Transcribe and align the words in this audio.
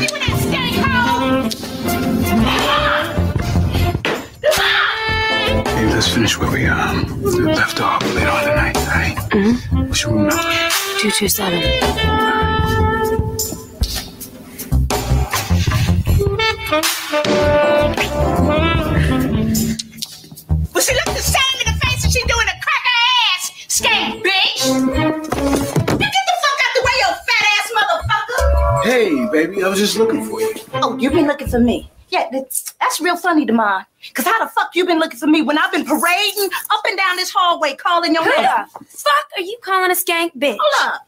you 0.00 0.08
in 0.08 0.20
that 0.20 0.38
stank 0.40 0.76
hole! 0.76 1.42
Hey, 5.76 5.86
let's 5.92 6.08
finish 6.08 6.38
where 6.38 6.50
we 6.50 6.66
um 6.66 7.22
left 7.44 7.80
off 7.80 8.02
later 8.14 8.30
on 8.30 8.44
tonight, 8.44 8.76
all 8.76 8.86
right? 8.86 9.16
What's 9.88 10.02
your 10.02 10.12
room 10.12 10.28
number? 10.28 10.42
227. 11.00 11.60
Well, 20.72 20.82
she 20.84 20.94
looked 20.94 21.14
the 21.16 21.22
baby, 29.46 29.62
I 29.64 29.68
was 29.68 29.78
just 29.78 29.96
looking 29.96 30.24
for 30.24 30.40
you. 30.40 30.54
Oh, 30.74 30.96
you've 30.98 31.12
been 31.12 31.26
looking 31.26 31.48
for 31.48 31.58
me? 31.58 31.90
Yeah, 32.08 32.28
that's, 32.32 32.72
that's 32.80 33.00
real 33.00 33.16
funny 33.16 33.46
to 33.46 33.52
mine. 33.52 33.84
Cause 34.14 34.24
how 34.26 34.38
the 34.44 34.50
fuck 34.50 34.74
you 34.74 34.84
been 34.84 34.98
looking 34.98 35.18
for 35.18 35.26
me 35.28 35.42
when 35.42 35.56
I've 35.58 35.70
been 35.72 35.84
parading 35.84 36.50
up 36.70 36.82
and 36.88 36.96
down 36.96 37.16
this 37.16 37.30
hallway 37.30 37.74
calling 37.74 38.14
your 38.14 38.24
name? 38.24 38.44
Fuck 38.44 39.26
are 39.36 39.42
you 39.42 39.58
calling 39.62 39.90
a 39.90 39.94
skank 39.94 40.34
bitch? 40.36 40.56
Hold 40.60 40.92
up. 40.94 41.06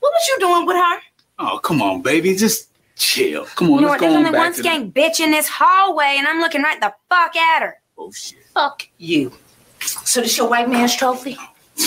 What 0.00 0.12
was 0.12 0.28
you 0.28 0.38
doing 0.40 0.66
with 0.66 0.76
her? 0.76 1.00
Oh, 1.38 1.58
come 1.58 1.80
on, 1.80 2.02
baby, 2.02 2.36
just 2.36 2.68
chill. 2.96 3.46
Come 3.56 3.70
on, 3.70 3.74
You 3.76 3.80
know 3.82 3.88
let's 3.88 4.02
what? 4.02 4.06
go 4.08 4.12
There's 4.12 4.16
on 4.18 4.26
only 4.26 4.38
one 4.38 4.48
back 4.50 4.56
to 4.56 4.62
the- 4.62 4.68
skank 4.68 4.92
bitch 4.92 5.20
in 5.20 5.30
this 5.30 5.48
hallway, 5.48 6.16
and 6.18 6.26
I'm 6.28 6.40
looking 6.40 6.62
right 6.62 6.80
the 6.80 6.92
fuck 7.08 7.34
at 7.36 7.62
her. 7.62 7.78
Oh 7.96 8.12
shit. 8.12 8.38
Fuck 8.52 8.86
you. 8.98 9.32
So 9.80 10.20
this 10.20 10.36
your 10.36 10.48
white 10.48 10.68
man's 10.68 10.94
trophy? 10.94 11.36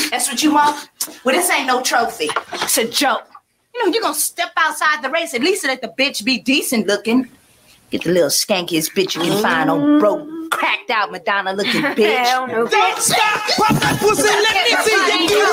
That's 0.10 0.28
what 0.30 0.42
you 0.44 0.54
want? 0.54 0.90
Well, 1.24 1.36
this 1.36 1.50
ain't 1.50 1.68
no 1.68 1.82
trophy. 1.82 2.28
It's 2.54 2.78
a 2.78 2.88
joke. 2.88 3.28
You 3.78 3.86
know, 3.86 3.94
you're 3.94 4.02
gonna 4.02 4.16
step 4.16 4.52
outside 4.58 5.04
the 5.04 5.10
race. 5.10 5.36
At 5.36 5.42
least 5.42 5.64
let 5.64 5.82
the 5.82 5.90
bitch 5.90 6.26
be 6.26 6.40
decent 6.40 6.88
looking. 6.88 7.30
Get 7.92 8.04
the 8.04 8.12
little 8.12 8.30
skankiest 8.30 8.92
bitch 8.94 9.16
you 9.16 9.22
can 9.22 9.42
find, 9.42 9.70
on 9.70 10.00
broke, 10.00 10.28
cracked 10.50 10.90
out 10.90 11.12
Madonna 11.12 11.54
looking 11.54 11.82
bitch. 11.96 12.26
Hell 12.26 12.48
no. 12.48 12.68
Don't 12.68 12.98
stop! 13.00 13.20
Pop 13.56 13.80
that 13.80 13.98
pussy, 14.02 14.24
let 14.24 14.66
me 14.66 14.76
see 14.84 14.92
you 15.32 15.46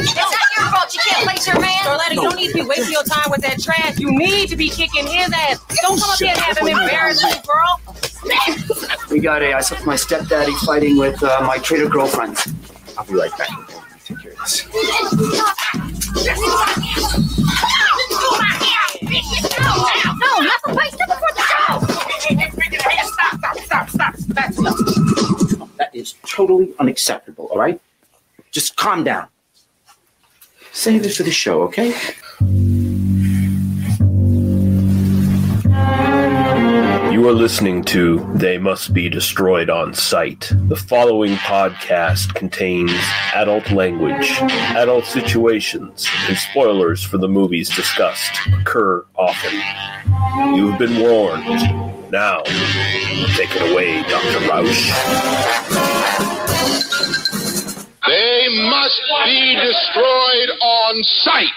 It's 0.00 0.14
not 0.14 0.30
your 0.56 0.66
fault 0.70 0.94
you 0.94 1.00
can't 1.00 1.28
place 1.28 1.46
your 1.46 1.60
man. 1.60 1.72
Darletta, 1.82 2.14
you 2.14 2.22
don't 2.22 2.36
need 2.36 2.48
to 2.52 2.54
be 2.54 2.62
wasting 2.62 2.92
your 2.92 3.02
time 3.02 3.30
with 3.30 3.40
that 3.42 3.60
trash. 3.60 3.98
You 3.98 4.12
need 4.16 4.48
to 4.50 4.56
be 4.56 4.68
kicking 4.68 5.06
his 5.06 5.30
ass. 5.32 5.58
Don't 5.82 5.98
come 6.00 6.10
up 6.10 6.18
here 6.18 6.28
and 6.28 6.38
have 6.38 6.58
him 6.58 6.68
embarrass 6.68 7.20
you, 7.20 7.34
girl. 7.42 7.82
We 9.10 9.18
got 9.20 9.42
a, 9.42 9.52
I 9.52 9.60
saw 9.60 9.82
my 9.84 9.96
stepdaddy 9.96 10.54
fighting 10.64 10.96
with 10.96 11.20
uh, 11.22 11.42
my 11.44 11.58
traitor 11.58 11.88
girlfriend. 11.88 12.38
I'll 12.96 13.04
be 13.04 13.14
right 13.14 13.36
back. 13.36 13.48
Take 14.04 14.20
care 14.20 14.32
of 14.32 14.38
this. 14.38 14.64
That 25.76 25.90
is 25.92 26.14
totally 26.26 26.72
unacceptable, 26.78 27.46
all 27.50 27.58
right? 27.58 27.80
Just 28.50 28.76
calm 28.76 29.04
down. 29.04 29.28
Save 30.72 31.02
this 31.02 31.16
for 31.16 31.22
the 31.24 31.30
show, 31.30 31.62
okay? 31.62 31.94
You 37.14 37.28
are 37.28 37.32
listening 37.32 37.84
to 37.84 38.28
They 38.34 38.58
Must 38.58 38.92
Be 38.92 39.08
Destroyed 39.08 39.70
on 39.70 39.94
Sight. 39.94 40.50
The 40.50 40.74
following 40.74 41.36
podcast 41.36 42.34
contains 42.34 42.90
adult 43.32 43.70
language, 43.70 44.32
adult 44.74 45.04
situations, 45.04 46.08
and 46.26 46.36
spoilers 46.36 47.04
for 47.04 47.18
the 47.18 47.28
movies 47.28 47.70
discussed 47.70 48.32
occur 48.48 49.04
often. 49.14 49.54
You've 50.56 50.76
been 50.76 50.98
warned. 51.02 52.10
Now, 52.10 52.42
take 52.42 53.54
it 53.54 53.70
away, 53.70 54.02
Dr. 54.02 54.48
Rausch. 54.48 54.90
They 58.08 58.48
must 58.68 59.00
be 59.24 59.54
destroyed 59.54 60.50
on 60.60 61.04
sight. 61.04 61.52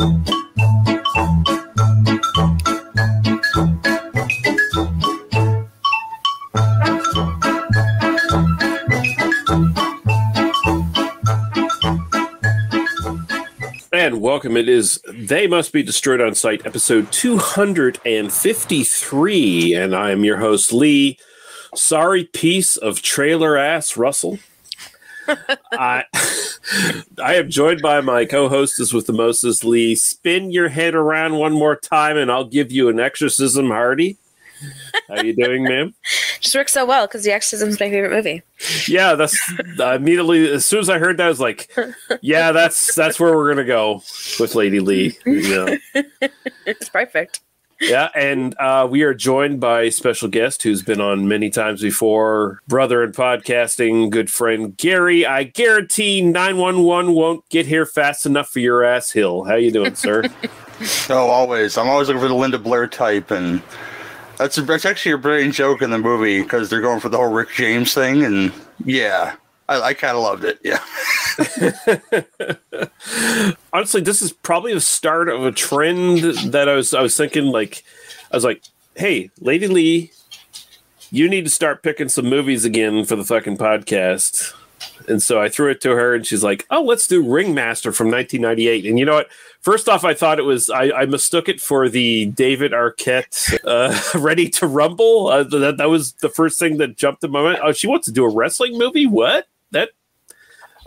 And 0.00 0.28
welcome. 14.20 14.56
It 14.56 14.68
is 14.68 15.02
They 15.12 15.48
Must 15.48 15.72
Be 15.72 15.82
Destroyed 15.82 16.20
on 16.20 16.36
Sight, 16.36 16.64
episode 16.64 17.10
253. 17.10 19.74
And 19.74 19.96
I 19.96 20.12
am 20.12 20.22
your 20.22 20.36
host, 20.36 20.72
Lee. 20.72 21.18
Sorry, 21.74 22.22
piece 22.22 22.76
of 22.76 23.02
trailer 23.02 23.56
ass 23.56 23.96
Russell. 23.96 24.38
I 25.72 26.04
I 27.22 27.34
am 27.34 27.50
joined 27.50 27.82
by 27.82 28.00
my 28.00 28.24
co-hostess 28.24 28.92
with 28.92 29.06
the 29.06 29.12
mostest, 29.12 29.64
Lee. 29.64 29.94
Spin 29.94 30.50
your 30.50 30.68
head 30.68 30.94
around 30.94 31.36
one 31.36 31.52
more 31.52 31.76
time, 31.76 32.16
and 32.16 32.30
I'll 32.30 32.44
give 32.44 32.72
you 32.72 32.88
an 32.88 33.00
exorcism, 33.00 33.68
Hardy. 33.68 34.18
How 35.08 35.16
are 35.16 35.24
you 35.24 35.34
doing, 35.34 35.62
ma'am? 35.62 35.94
just 36.40 36.54
works 36.54 36.72
so 36.72 36.84
well 36.84 37.06
because 37.06 37.22
The 37.22 37.32
Exorcist 37.32 37.68
is 37.68 37.80
my 37.80 37.90
favorite 37.90 38.10
movie. 38.10 38.42
Yeah, 38.86 39.14
that's 39.14 39.38
immediately 39.78 40.50
as 40.50 40.66
soon 40.66 40.80
as 40.80 40.90
I 40.90 40.98
heard 40.98 41.16
that, 41.18 41.26
I 41.26 41.28
was 41.28 41.40
like, 41.40 41.70
"Yeah, 42.20 42.52
that's 42.52 42.94
that's 42.94 43.20
where 43.20 43.36
we're 43.36 43.48
gonna 43.54 43.66
go 43.66 44.02
with 44.40 44.54
Lady 44.54 44.80
Lee." 44.80 45.16
Yeah. 45.26 45.76
It's 46.66 46.90
perfect. 46.90 47.40
Yeah, 47.80 48.08
and 48.14 48.58
uh, 48.58 48.88
we 48.90 49.02
are 49.02 49.14
joined 49.14 49.60
by 49.60 49.82
a 49.82 49.92
special 49.92 50.28
guest 50.28 50.62
who's 50.62 50.82
been 50.82 51.00
on 51.00 51.28
many 51.28 51.48
times 51.48 51.80
before, 51.80 52.60
brother 52.66 53.04
in 53.04 53.12
podcasting, 53.12 54.10
good 54.10 54.30
friend 54.30 54.76
Gary. 54.76 55.24
I 55.24 55.44
guarantee 55.44 56.20
911 56.20 57.12
won't 57.12 57.48
get 57.50 57.66
here 57.66 57.86
fast 57.86 58.26
enough 58.26 58.48
for 58.48 58.58
your 58.58 58.82
ass 58.82 59.12
hill. 59.12 59.44
How 59.44 59.54
you 59.54 59.70
doing, 59.70 59.94
sir? 59.94 60.24
Oh, 61.10 61.28
always. 61.28 61.76
I'm 61.76 61.88
always 61.88 62.06
looking 62.06 62.22
for 62.22 62.28
the 62.28 62.34
Linda 62.34 62.56
Blair 62.56 62.86
type, 62.86 63.32
and 63.32 63.60
that's 64.36 64.54
that's 64.54 64.84
actually 64.84 65.10
a 65.10 65.18
brilliant 65.18 65.52
joke 65.54 65.82
in 65.82 65.90
the 65.90 65.98
movie 65.98 66.40
because 66.40 66.70
they're 66.70 66.80
going 66.80 67.00
for 67.00 67.08
the 67.08 67.16
whole 67.16 67.32
Rick 67.32 67.48
James 67.50 67.94
thing, 67.94 68.22
and 68.22 68.52
yeah, 68.84 69.34
I, 69.68 69.80
I 69.80 69.94
kind 69.94 70.16
of 70.16 70.22
loved 70.22 70.44
it. 70.44 70.60
Yeah, 70.62 70.80
Honestly, 73.72 74.00
this 74.00 74.22
is 74.22 74.32
probably 74.32 74.74
the 74.74 74.80
start 74.80 75.28
of 75.28 75.44
a 75.44 75.52
trend 75.52 76.18
that 76.52 76.68
I 76.68 76.74
was 76.74 76.94
I 76.94 77.02
was 77.02 77.16
thinking 77.16 77.46
like 77.46 77.84
I 78.32 78.36
was 78.36 78.44
like, 78.44 78.62
"Hey, 78.96 79.30
Lady 79.40 79.68
Lee, 79.68 80.10
you 81.10 81.28
need 81.28 81.44
to 81.44 81.50
start 81.50 81.82
picking 81.82 82.08
some 82.08 82.26
movies 82.26 82.64
again 82.64 83.04
for 83.04 83.14
the 83.14 83.24
fucking 83.24 83.58
podcast." 83.58 84.54
And 85.08 85.22
so 85.22 85.40
I 85.40 85.48
threw 85.48 85.70
it 85.70 85.80
to 85.82 85.90
her, 85.90 86.14
and 86.14 86.26
she's 86.26 86.42
like, 86.42 86.66
"Oh, 86.70 86.82
let's 86.82 87.06
do 87.06 87.22
Ringmaster 87.22 87.92
from 87.92 88.10
1998." 88.10 88.86
And 88.86 88.98
you 88.98 89.04
know 89.04 89.14
what? 89.14 89.28
First 89.60 89.88
off, 89.88 90.04
I 90.04 90.14
thought 90.14 90.38
it 90.38 90.44
was 90.44 90.70
I, 90.70 90.90
I 90.90 91.06
mistook 91.06 91.48
it 91.48 91.60
for 91.60 91.88
the 91.88 92.26
David 92.26 92.72
Arquette 92.72 93.58
uh, 93.64 93.96
Ready 94.18 94.48
to 94.50 94.66
Rumble. 94.66 95.28
Uh, 95.28 95.44
that 95.44 95.76
that 95.76 95.88
was 95.88 96.14
the 96.14 96.28
first 96.28 96.58
thing 96.58 96.78
that 96.78 96.96
jumped 96.96 97.22
in 97.22 97.30
my 97.30 97.42
mind. 97.42 97.58
Oh, 97.62 97.72
she 97.72 97.86
wants 97.86 98.06
to 98.06 98.12
do 98.12 98.24
a 98.24 98.34
wrestling 98.34 98.76
movie? 98.76 99.06
What? 99.06 99.46
That 99.72 99.90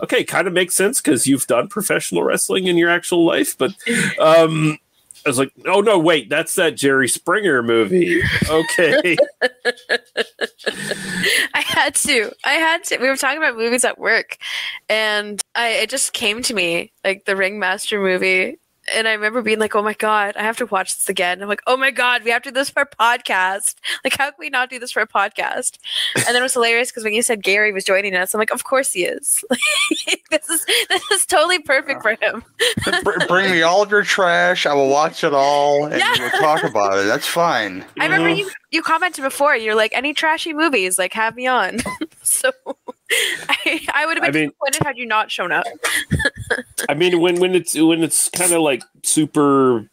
okay? 0.02 0.24
Kind 0.24 0.46
of 0.46 0.52
makes 0.52 0.74
sense 0.74 1.00
because 1.00 1.26
you've 1.26 1.46
done 1.46 1.68
professional 1.68 2.22
wrestling 2.22 2.66
in 2.66 2.76
your 2.76 2.90
actual 2.90 3.24
life. 3.24 3.56
But 3.56 3.72
um, 4.18 4.78
I 5.24 5.28
was 5.28 5.38
like, 5.38 5.52
oh 5.66 5.80
no, 5.80 5.98
wait, 5.98 6.28
that's 6.28 6.54
that 6.56 6.76
Jerry 6.76 7.08
Springer 7.08 7.62
movie. 7.62 8.22
Okay. 8.48 9.16
I 11.54 11.60
had 11.60 11.94
to. 11.96 12.32
I 12.44 12.52
had 12.54 12.84
to. 12.84 12.98
We 12.98 13.08
were 13.08 13.16
talking 13.16 13.38
about 13.38 13.56
movies 13.56 13.84
at 13.84 13.98
work, 13.98 14.38
and 14.88 15.40
I 15.54 15.68
it 15.68 15.90
just 15.90 16.12
came 16.12 16.42
to 16.42 16.54
me 16.54 16.92
like 17.04 17.24
the 17.24 17.36
Ringmaster 17.36 18.00
movie. 18.00 18.58
And 18.94 19.08
I 19.08 19.12
remember 19.12 19.42
being 19.42 19.58
like, 19.58 19.74
"Oh 19.74 19.82
my 19.82 19.94
god, 19.94 20.36
I 20.36 20.42
have 20.42 20.56
to 20.58 20.66
watch 20.66 20.96
this 20.96 21.08
again." 21.08 21.42
I'm 21.42 21.48
like, 21.48 21.62
"Oh 21.66 21.76
my 21.76 21.90
god, 21.90 22.22
we 22.24 22.30
have 22.30 22.42
to 22.42 22.50
do 22.50 22.54
this 22.54 22.70
for 22.70 22.82
a 22.82 22.86
podcast. 22.88 23.76
Like, 24.04 24.16
how 24.16 24.26
can 24.30 24.34
we 24.38 24.50
not 24.50 24.68
do 24.70 24.78
this 24.78 24.90
for 24.92 25.00
a 25.00 25.06
podcast?" 25.06 25.78
And 26.16 26.24
then 26.26 26.36
it 26.36 26.42
was 26.42 26.54
hilarious 26.54 26.90
because 26.90 27.04
when 27.04 27.12
you 27.12 27.22
said 27.22 27.42
Gary 27.42 27.72
was 27.72 27.84
joining 27.84 28.14
us, 28.14 28.34
I'm 28.34 28.38
like, 28.38 28.50
"Of 28.50 28.64
course 28.64 28.92
he 28.92 29.04
is. 29.04 29.44
this 30.30 30.48
is 30.50 30.64
this 30.88 31.10
is 31.10 31.26
totally 31.26 31.58
perfect 31.60 32.02
for 32.02 32.16
him." 32.20 32.42
Br- 33.02 33.26
bring 33.28 33.50
me 33.50 33.62
all 33.62 33.82
of 33.82 33.90
your 33.90 34.02
trash. 34.02 34.66
I 34.66 34.74
will 34.74 34.88
watch 34.88 35.22
it 35.24 35.32
all, 35.34 35.84
and 35.86 35.98
Yeah. 35.98 36.14
we'll 36.18 36.30
talk 36.40 36.64
about 36.64 36.98
it. 36.98 37.06
That's 37.06 37.26
fine. 37.26 37.84
I 38.00 38.04
remember 38.04 38.28
you 38.30 38.50
you 38.70 38.82
commented 38.82 39.22
before. 39.22 39.54
You're 39.56 39.74
like, 39.74 39.92
"Any 39.94 40.14
trashy 40.14 40.52
movies? 40.52 40.98
Like, 40.98 41.12
have 41.12 41.36
me 41.36 41.46
on." 41.46 41.78
so 42.22 42.50
I, 43.48 43.86
I 43.92 44.06
would 44.06 44.16
have 44.16 44.24
I 44.24 44.30
been 44.30 44.40
mean- 44.42 44.48
disappointed 44.50 44.82
had 44.86 44.98
you 44.98 45.06
not 45.06 45.30
shown 45.30 45.52
up. 45.52 45.64
I 46.88 46.94
mean, 46.94 47.20
when 47.20 47.40
when 47.40 47.54
it's 47.54 47.74
when 47.74 48.02
it's 48.02 48.28
kind 48.30 48.52
of 48.52 48.60
like 48.60 48.82
super 49.02 49.86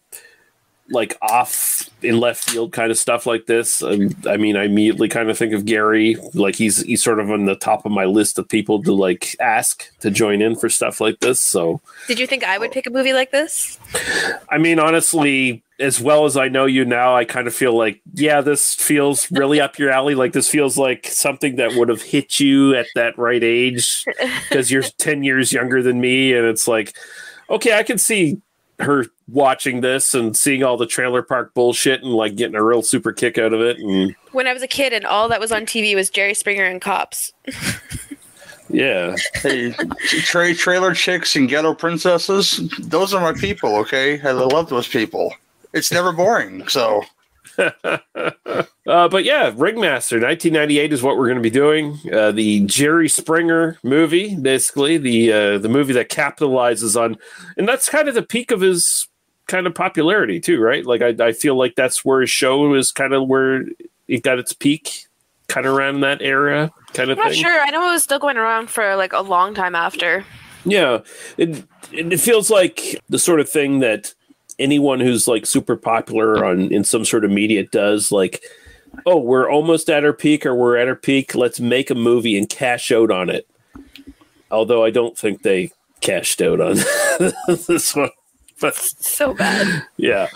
like 0.92 1.18
off 1.22 1.90
in 2.02 2.20
left 2.20 2.50
field 2.50 2.72
kind 2.72 2.92
of 2.92 2.98
stuff 2.98 3.26
like 3.26 3.46
this, 3.46 3.84
um, 3.84 4.16
I 4.28 4.38
mean, 4.38 4.56
I 4.56 4.66
immediately 4.66 5.10
kind 5.10 5.30
of 5.30 5.38
think 5.38 5.54
of 5.54 5.66
Gary. 5.66 6.16
Like 6.34 6.56
he's 6.56 6.82
he's 6.84 7.04
sort 7.04 7.20
of 7.20 7.30
on 7.30 7.46
the 7.46 7.56
top 7.56 7.86
of 7.86 7.92
my 7.92 8.06
list 8.06 8.40
of 8.40 8.48
people 8.48 8.82
to 8.84 8.94
like 8.94 9.36
ask 9.40 9.92
to 10.00 10.12
join 10.12 10.42
in 10.42 10.56
for 10.56 10.70
stuff 10.70 11.02
like 11.02 11.20
this. 11.20 11.40
So, 11.40 11.82
Did 12.08 12.20
you 12.20 12.28
think 12.28 12.44
I 12.44 12.58
would 12.58 12.72
pick 12.72 12.88
a 12.88 12.90
movie 12.90 13.14
like 13.14 13.32
this? 13.32 13.80
I 14.50 14.58
mean, 14.58 14.80
honestly, 14.80 15.64
as 15.80 16.02
well 16.02 16.26
as 16.26 16.36
I 16.36 16.50
know 16.50 16.66
you 16.66 16.84
now, 16.84 17.16
I 17.16 17.24
kind 17.24 17.48
of 17.48 17.56
feel 17.56 17.76
like, 17.76 18.02
yeah, 18.14 18.42
this 18.42 18.76
feels 18.76 19.32
really 19.32 19.62
up 19.62 19.80
your 19.80 19.92
alley. 19.92 20.14
Like 20.14 20.34
this 20.34 20.50
feels 20.50 20.78
like 20.78 21.08
something 21.08 21.56
that 21.56 21.76
would 21.76 21.90
have 21.90 22.02
hit 22.02 22.40
you 22.40 22.76
at 22.76 22.88
that 22.96 23.18
right 23.18 23.44
age 23.44 24.04
because 24.50 24.70
you're 24.70 24.84
10 24.84 25.24
years 25.24 25.54
younger 25.54 25.82
than 25.82 26.02
me. 26.02 26.34
And 26.34 26.46
it's 26.46 26.68
like, 26.68 26.96
okay, 27.50 27.78
I 27.78 27.84
can 27.84 27.98
see 27.98 28.42
her 28.80 29.06
watching 29.28 29.82
this 29.82 30.14
and 30.14 30.36
seeing 30.36 30.64
all 30.64 30.78
the 30.78 30.86
trailer 30.88 31.22
park 31.22 31.54
bullshit 31.54 32.02
and 32.02 32.14
like 32.14 32.36
getting 32.36 32.56
a 32.56 32.64
real 32.64 32.82
super 32.82 33.12
kick 33.12 33.38
out 33.38 33.54
of 33.54 33.62
it. 33.62 33.78
And 33.80 34.16
When 34.32 34.48
I 34.48 34.54
was 34.54 34.64
a 34.64 34.68
kid 34.68 34.94
and 34.94 35.06
all 35.06 35.28
that 35.30 35.40
was 35.40 35.52
on 35.52 35.66
TV 35.66 35.96
was 35.96 36.10
Jerry 36.10 36.34
Springer 36.34 36.66
and 36.66 36.82
Cops. 36.82 37.34
yeah, 38.70 39.16
Hey, 39.36 39.72
tra- 40.24 40.54
trailer 40.54 40.94
chicks 40.94 41.36
and 41.36 41.50
ghetto 41.50 41.74
princesses, 41.74 42.58
those 42.80 43.14
are 43.14 43.22
my 43.22 43.38
people, 43.40 43.76
okay? 43.78 44.22
I 44.22 44.32
love 44.32 44.70
those 44.70 44.88
people. 44.88 45.34
It's 45.74 45.92
never 45.92 46.12
boring. 46.12 46.68
So, 46.68 47.04
Uh, 48.90 49.08
but 49.08 49.24
yeah, 49.24 49.54
Ringmaster 49.56 50.16
1998 50.16 50.94
is 50.94 51.04
what 51.04 51.16
we're 51.16 51.28
going 51.28 51.38
to 51.38 51.44
be 51.44 51.52
doing. 51.52 52.00
Uh, 52.12 52.32
the 52.32 52.66
Jerry 52.66 53.08
Springer 53.08 53.78
movie, 53.84 54.36
basically 54.36 54.98
the 54.98 55.32
uh, 55.32 55.58
the 55.60 55.70
movie 55.70 55.94
that 55.94 56.10
capitalizes 56.10 57.00
on, 57.00 57.16
and 57.56 57.68
that's 57.68 57.88
kind 57.88 58.08
of 58.08 58.16
the 58.16 58.24
peak 58.24 58.50
of 58.50 58.62
his 58.62 59.08
kind 59.46 59.68
of 59.68 59.76
popularity 59.76 60.40
too, 60.40 60.60
right? 60.60 60.84
Like 60.88 61.04
I, 61.04 61.16
I 61.24 61.34
feel 61.34 61.56
like 61.56 61.76
that's 61.76 62.04
where 62.04 62.22
his 62.22 62.32
show 62.32 62.74
is 62.74 62.92
kind 62.92 63.14
of 63.14 63.28
where 63.28 63.66
it 64.08 64.24
got 64.24 64.40
its 64.40 64.54
peak, 64.54 65.06
kind 65.48 65.68
of 65.68 65.76
around 65.76 66.02
that 66.02 66.24
era, 66.24 66.72
kind 66.94 67.12
of. 67.12 67.20
I'm 67.20 67.26
not 67.26 67.34
thing. 67.34 67.44
sure. 67.44 67.62
I 67.62 67.70
know 67.70 67.90
it 67.90 67.92
was 67.92 68.04
still 68.04 68.20
going 68.20 68.38
around 68.38 68.72
for 68.72 68.96
like 68.96 69.14
a 69.14 69.22
long 69.22 69.54
time 69.54 69.76
after. 69.76 70.26
Yeah, 70.66 71.02
it 71.38 71.64
it 71.92 72.20
feels 72.20 72.50
like 72.50 73.00
the 73.08 73.20
sort 73.20 73.40
of 73.40 73.48
thing 73.48 73.82
that 73.82 74.16
anyone 74.60 75.00
who's 75.00 75.28
like 75.28 75.46
super 75.46 75.76
popular 75.76 76.46
on 76.46 76.72
in 76.72 76.84
some 76.84 77.06
sort 77.06 77.26
of 77.26 77.32
media 77.32 77.64
does. 77.66 78.12
Like, 78.12 78.44
oh, 79.06 79.18
we're 79.20 79.50
almost 79.50 79.90
at 79.90 80.04
our 80.04 80.14
peak, 80.14 80.46
or 80.46 80.54
we're 80.56 80.78
at 80.78 80.88
our 80.88 80.96
peak. 80.96 81.36
Let's 81.36 81.60
make 81.60 81.90
a 81.90 81.96
movie 81.96 82.38
and 82.38 82.50
cash 82.50 82.92
out 82.92 83.12
on 83.12 83.30
it. 83.30 83.48
Although 84.52 84.84
I 84.84 84.90
don't 84.90 85.18
think 85.18 85.42
they 85.44 85.72
cashed 86.02 86.42
out 86.42 86.60
on 86.60 86.76
this 87.68 87.96
one. 87.96 88.10
But 88.62 88.76
So 88.76 89.34
bad. 89.34 89.84
yeah. 89.96 90.28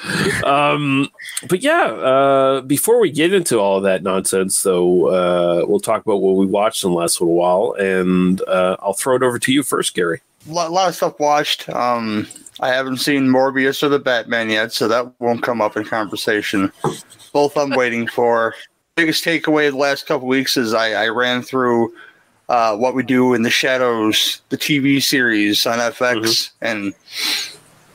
Um, 0.46 1.10
but 1.50 1.62
yeah, 1.62 1.84
uh, 1.88 2.62
before 2.62 3.02
we 3.02 3.12
get 3.12 3.34
into 3.34 3.60
all 3.60 3.78
of 3.78 3.84
that 3.84 4.02
nonsense, 4.02 4.64
though, 4.64 5.08
uh, 5.08 5.66
we'll 5.68 5.82
talk 5.82 6.02
about 6.06 6.22
what 6.22 6.38
we 6.38 6.46
watched 6.46 6.86
in 6.86 6.92
the 6.92 6.96
last 6.96 7.20
little 7.20 7.36
while. 7.36 7.76
And 7.78 8.42
uh, 8.48 8.78
I'll 8.80 8.94
throw 8.94 9.18
it 9.18 9.24
over 9.24 9.40
to 9.40 9.52
you 9.52 9.62
first, 9.62 9.94
Gary. 9.94 10.22
a 10.50 10.54
lot, 10.54 10.72
lot 10.72 10.88
of 10.88 10.96
stuff 10.96 11.20
watched. 11.20 11.68
Um, 11.70 12.28
I 12.60 12.70
haven't 12.70 12.98
seen 12.98 13.24
Morbius 13.28 13.82
or 13.84 13.90
the 13.90 14.00
Batman 14.00 14.50
yet, 14.50 14.72
so 14.72 14.88
that 14.88 15.12
won't 15.20 15.44
come 15.44 15.62
up 15.62 15.76
in 15.76 15.84
conversation. 15.84 16.72
Both 17.32 17.58
I'm 17.58 17.72
waiting 17.72 18.08
for. 18.08 18.54
Biggest 18.96 19.24
takeaway 19.26 19.72
the 19.72 19.78
last 19.78 20.06
couple 20.06 20.28
weeks 20.28 20.56
is 20.56 20.74
I, 20.74 21.06
I 21.06 21.08
ran 21.10 21.42
through 21.42 21.94
uh, 22.50 22.78
what 22.78 22.94
we 22.94 23.02
do 23.04 23.34
in 23.34 23.42
the 23.42 23.50
shadows, 23.50 24.42
the 24.50 24.58
TV 24.58 25.02
series 25.02 25.66
on 25.66 25.80
FX, 25.80 26.52
and 26.62 26.94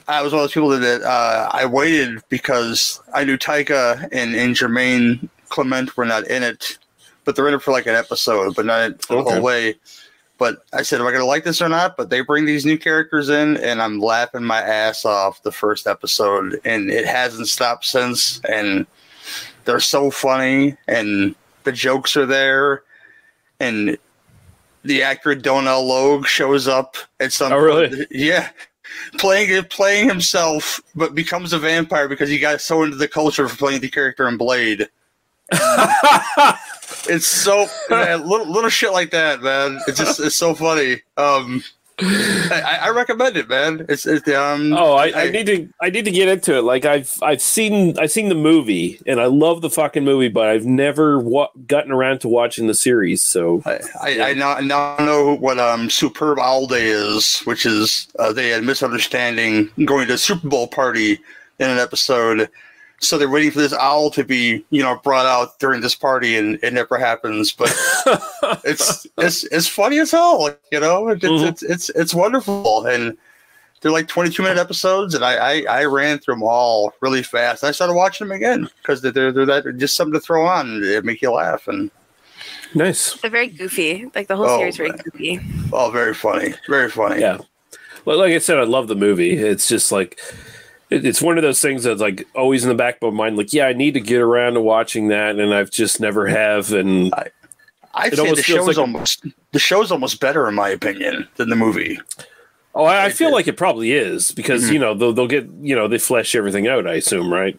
I 0.08 0.22
was 0.22 0.32
one 0.32 0.40
of 0.40 0.44
those 0.44 0.54
people 0.54 0.70
that 0.70 1.02
uh, 1.02 1.50
I 1.52 1.66
waited 1.66 2.20
because 2.28 3.00
I 3.14 3.24
knew 3.24 3.36
Taika 3.38 4.08
and, 4.10 4.34
and 4.34 4.56
Jemaine 4.56 5.28
Clement 5.50 5.96
were 5.96 6.04
not 6.06 6.26
in 6.26 6.42
it, 6.42 6.78
but 7.24 7.36
they're 7.36 7.46
in 7.46 7.54
it 7.54 7.62
for 7.62 7.70
like 7.72 7.86
an 7.86 7.94
episode, 7.94 8.56
but 8.56 8.64
not 8.66 9.02
for 9.02 9.14
the 9.14 9.20
Okay. 9.20 9.34
whole 9.34 9.42
way. 9.42 9.74
But 10.38 10.64
I 10.72 10.82
said, 10.82 11.00
am 11.00 11.06
I 11.06 11.10
going 11.10 11.20
to 11.20 11.26
like 11.26 11.42
this 11.42 11.60
or 11.60 11.68
not? 11.68 11.96
But 11.96 12.10
they 12.10 12.20
bring 12.20 12.44
these 12.46 12.64
new 12.64 12.78
characters 12.78 13.28
in, 13.28 13.56
and 13.56 13.82
I'm 13.82 13.98
laughing 13.98 14.44
my 14.44 14.60
ass 14.60 15.04
off 15.04 15.42
the 15.42 15.52
first 15.52 15.86
episode, 15.88 16.60
and 16.64 16.90
it 16.90 17.06
hasn't 17.06 17.48
stopped 17.48 17.84
since. 17.84 18.40
And 18.48 18.86
they're 19.64 19.80
so 19.80 20.10
funny, 20.12 20.76
and 20.86 21.34
the 21.64 21.72
jokes 21.72 22.16
are 22.16 22.24
there, 22.24 22.84
and 23.58 23.98
the 24.84 25.02
actor 25.02 25.34
Donal 25.34 25.84
Logue 25.84 26.26
shows 26.26 26.68
up 26.68 26.96
at 27.20 27.32
some. 27.32 27.52
Oh, 27.52 27.58
really? 27.58 28.06
Yeah, 28.10 28.48
playing 29.18 29.64
playing 29.64 30.08
himself, 30.08 30.80
but 30.94 31.14
becomes 31.14 31.52
a 31.52 31.58
vampire 31.58 32.08
because 32.08 32.30
he 32.30 32.38
got 32.38 32.60
so 32.60 32.82
into 32.84 32.96
the 32.96 33.08
culture 33.08 33.48
for 33.48 33.56
playing 33.56 33.80
the 33.80 33.90
character 33.90 34.28
in 34.28 34.36
Blade. 34.36 34.88
it's 37.08 37.26
so 37.26 37.66
man, 37.88 38.26
little 38.26 38.50
little 38.50 38.70
shit 38.70 38.92
like 38.92 39.10
that, 39.10 39.42
man. 39.42 39.80
It's 39.86 39.98
just 39.98 40.20
it's 40.20 40.36
so 40.36 40.54
funny. 40.54 41.02
Um, 41.16 41.62
I, 42.00 42.78
I 42.82 42.90
recommend 42.90 43.36
it, 43.36 43.48
man. 43.48 43.84
It's, 43.88 44.06
it's 44.06 44.28
um. 44.28 44.72
Oh, 44.72 44.92
I, 44.92 45.24
I 45.24 45.30
need 45.30 45.46
to 45.46 45.68
I 45.80 45.90
need 45.90 46.04
to 46.04 46.10
get 46.10 46.28
into 46.28 46.56
it. 46.56 46.62
Like 46.62 46.84
I've 46.84 47.18
I've 47.22 47.42
seen 47.42 47.98
I've 47.98 48.12
seen 48.12 48.28
the 48.28 48.36
movie 48.36 49.00
and 49.06 49.20
I 49.20 49.26
love 49.26 49.62
the 49.62 49.70
fucking 49.70 50.04
movie, 50.04 50.28
but 50.28 50.48
I've 50.48 50.64
never 50.64 51.18
wa- 51.18 51.50
gotten 51.66 51.90
around 51.90 52.20
to 52.20 52.28
watching 52.28 52.68
the 52.68 52.74
series. 52.74 53.22
So 53.22 53.62
I, 53.66 53.80
I, 54.00 54.30
I 54.30 54.34
now, 54.34 54.58
now 54.60 54.96
know 54.98 55.36
what 55.36 55.58
um 55.58 55.90
superb 55.90 56.38
owl 56.38 56.66
day 56.66 56.86
is, 56.86 57.40
which 57.40 57.66
is 57.66 58.06
uh, 58.18 58.32
they 58.32 58.50
had 58.50 58.62
misunderstanding 58.62 59.70
going 59.84 60.06
to 60.08 60.14
a 60.14 60.18
Super 60.18 60.48
Bowl 60.48 60.68
party 60.68 61.14
in 61.58 61.70
an 61.70 61.78
episode. 61.78 62.48
So 63.00 63.16
they're 63.16 63.28
waiting 63.28 63.52
for 63.52 63.60
this 63.60 63.72
owl 63.72 64.10
to 64.10 64.24
be, 64.24 64.64
you 64.70 64.82
know, 64.82 64.98
brought 65.04 65.26
out 65.26 65.58
during 65.60 65.80
this 65.80 65.94
party, 65.94 66.36
and 66.36 66.58
it 66.64 66.72
never 66.72 66.98
happens. 66.98 67.52
But 67.52 67.72
it's 68.64 69.06
it's 69.18 69.44
it's 69.44 69.68
funny 69.68 69.98
as 69.98 70.10
hell, 70.10 70.54
you 70.72 70.80
know. 70.80 71.08
It's 71.08 71.24
mm-hmm. 71.24 71.46
it's, 71.46 71.62
it's 71.62 71.88
it's 71.90 72.12
wonderful, 72.14 72.86
and 72.86 73.16
they're 73.80 73.92
like 73.92 74.08
twenty 74.08 74.30
two 74.30 74.42
minute 74.42 74.58
episodes, 74.58 75.14
and 75.14 75.24
I, 75.24 75.36
I 75.36 75.80
I 75.80 75.84
ran 75.84 76.18
through 76.18 76.34
them 76.34 76.42
all 76.42 76.92
really 77.00 77.22
fast. 77.22 77.62
I 77.62 77.70
started 77.70 77.94
watching 77.94 78.26
them 78.26 78.36
again 78.36 78.68
because 78.82 79.00
they're 79.00 79.30
they're 79.32 79.46
that 79.46 79.76
just 79.76 79.94
something 79.94 80.14
to 80.14 80.20
throw 80.20 80.44
on 80.44 80.68
and 80.68 80.84
it 80.84 81.04
make 81.04 81.22
you 81.22 81.30
laugh 81.30 81.68
and 81.68 81.90
nice. 82.74 83.14
They're 83.20 83.30
very 83.30 83.48
goofy. 83.48 84.10
Like 84.14 84.26
the 84.26 84.36
whole 84.36 84.46
Oh, 84.46 84.58
series 84.58 84.76
very 84.76 84.90
goofy. 84.90 85.40
oh, 85.72 85.90
very 85.90 86.14
funny, 86.14 86.54
very 86.68 86.90
funny. 86.90 87.20
Yeah. 87.20 87.38
Well, 88.04 88.18
like 88.18 88.32
I 88.32 88.38
said, 88.38 88.58
I 88.58 88.64
love 88.64 88.88
the 88.88 88.96
movie. 88.96 89.32
It's 89.36 89.68
just 89.68 89.92
like 89.92 90.18
it, 90.18 90.57
it's 90.90 91.20
one 91.22 91.36
of 91.38 91.42
those 91.42 91.60
things 91.60 91.84
that's 91.84 92.00
like 92.00 92.26
always 92.34 92.62
in 92.64 92.68
the 92.68 92.74
back 92.74 92.98
of 93.02 93.12
my 93.14 93.24
mind. 93.24 93.36
Like, 93.36 93.52
yeah, 93.52 93.66
I 93.66 93.72
need 93.72 93.94
to 93.94 94.00
get 94.00 94.20
around 94.20 94.54
to 94.54 94.60
watching 94.60 95.08
that, 95.08 95.36
and 95.38 95.52
I've 95.54 95.70
just 95.70 96.00
never 96.00 96.26
have. 96.26 96.72
And 96.72 97.12
I'd 97.94 98.14
say 98.14 98.34
the 98.34 98.42
show's 98.42 98.66
like- 98.68 98.78
almost 98.78 99.24
the 99.52 99.58
show's 99.58 99.90
almost 99.92 100.20
better 100.20 100.48
in 100.48 100.54
my 100.54 100.68
opinion 100.68 101.28
than 101.36 101.48
the 101.50 101.56
movie. 101.56 101.98
oh, 102.74 102.84
I, 102.84 103.06
I 103.06 103.10
feel 103.10 103.32
like 103.32 103.48
it 103.48 103.56
probably 103.56 103.92
is 103.92 104.30
because 104.32 104.64
Mhm. 104.68 104.72
you 104.74 104.78
know 104.78 104.94
they'll, 104.94 105.12
they'll 105.12 105.26
get 105.26 105.48
you 105.60 105.74
know 105.74 105.88
they 105.88 105.98
flesh 105.98 106.34
everything 106.34 106.68
out. 106.68 106.86
I 106.86 106.94
assume, 106.94 107.32
right? 107.32 107.58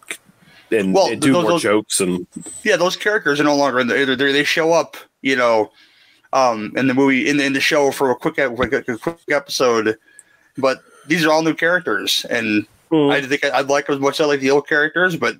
And, 0.72 0.94
Well, 0.94 1.10
and 1.10 1.20
do 1.20 1.32
those- 1.32 1.42
more 1.42 1.50
those- 1.52 1.62
jokes 1.62 2.00
and 2.00 2.26
Yeah, 2.62 2.76
those 2.76 2.96
characters 2.96 3.40
are 3.40 3.44
no 3.44 3.56
longer 3.56 3.80
in 3.80 3.88
the. 3.88 4.04
They 4.16 4.32
they 4.32 4.44
show 4.44 4.72
up, 4.72 4.96
you 5.20 5.34
know, 5.36 5.72
um, 6.32 6.72
in 6.76 6.86
the 6.86 6.94
movie 6.94 7.28
in 7.28 7.36
the 7.38 7.44
in 7.44 7.52
the 7.54 7.60
show 7.60 7.90
for 7.90 8.10
a 8.10 8.14
quick 8.16 8.38
a 8.38 8.48
quick, 8.50 8.72
a 8.72 8.82
quick 8.98 9.18
episode, 9.30 9.96
but 10.56 10.78
these 11.08 11.24
are 11.24 11.32
all 11.32 11.42
new 11.42 11.54
characters, 11.54 12.24
and 12.30 12.66
Hmm. 12.90 13.10
I 13.10 13.20
think 13.22 13.44
I, 13.44 13.58
I'd 13.58 13.68
like 13.68 13.88
'em 13.88 13.94
as 13.96 14.00
much 14.00 14.20
as 14.20 14.24
I 14.24 14.28
like 14.28 14.40
the 14.40 14.50
old 14.50 14.66
characters, 14.68 15.16
but 15.16 15.36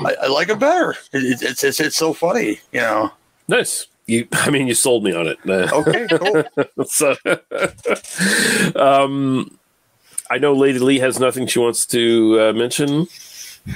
I, 0.00 0.14
I 0.22 0.26
like 0.28 0.48
it 0.48 0.58
better. 0.58 0.92
It, 1.12 1.42
it's 1.42 1.62
it's 1.64 1.80
it's 1.80 1.96
so 1.96 2.12
funny, 2.12 2.60
you 2.72 2.80
know. 2.80 3.12
nice. 3.48 3.86
You, 4.06 4.26
I 4.32 4.50
mean, 4.50 4.66
you 4.66 4.74
sold 4.74 5.04
me 5.04 5.12
on 5.12 5.28
it. 5.28 5.38
Okay, 5.46 6.06
cool. 6.10 6.84
so, 6.84 7.14
um, 8.76 9.56
I 10.30 10.38
know 10.38 10.54
Lady 10.54 10.78
Lee 10.80 10.98
has 10.98 11.18
nothing 11.20 11.46
she 11.46 11.58
wants 11.58 11.86
to 11.86 12.38
uh, 12.40 12.52
mention. 12.52 13.06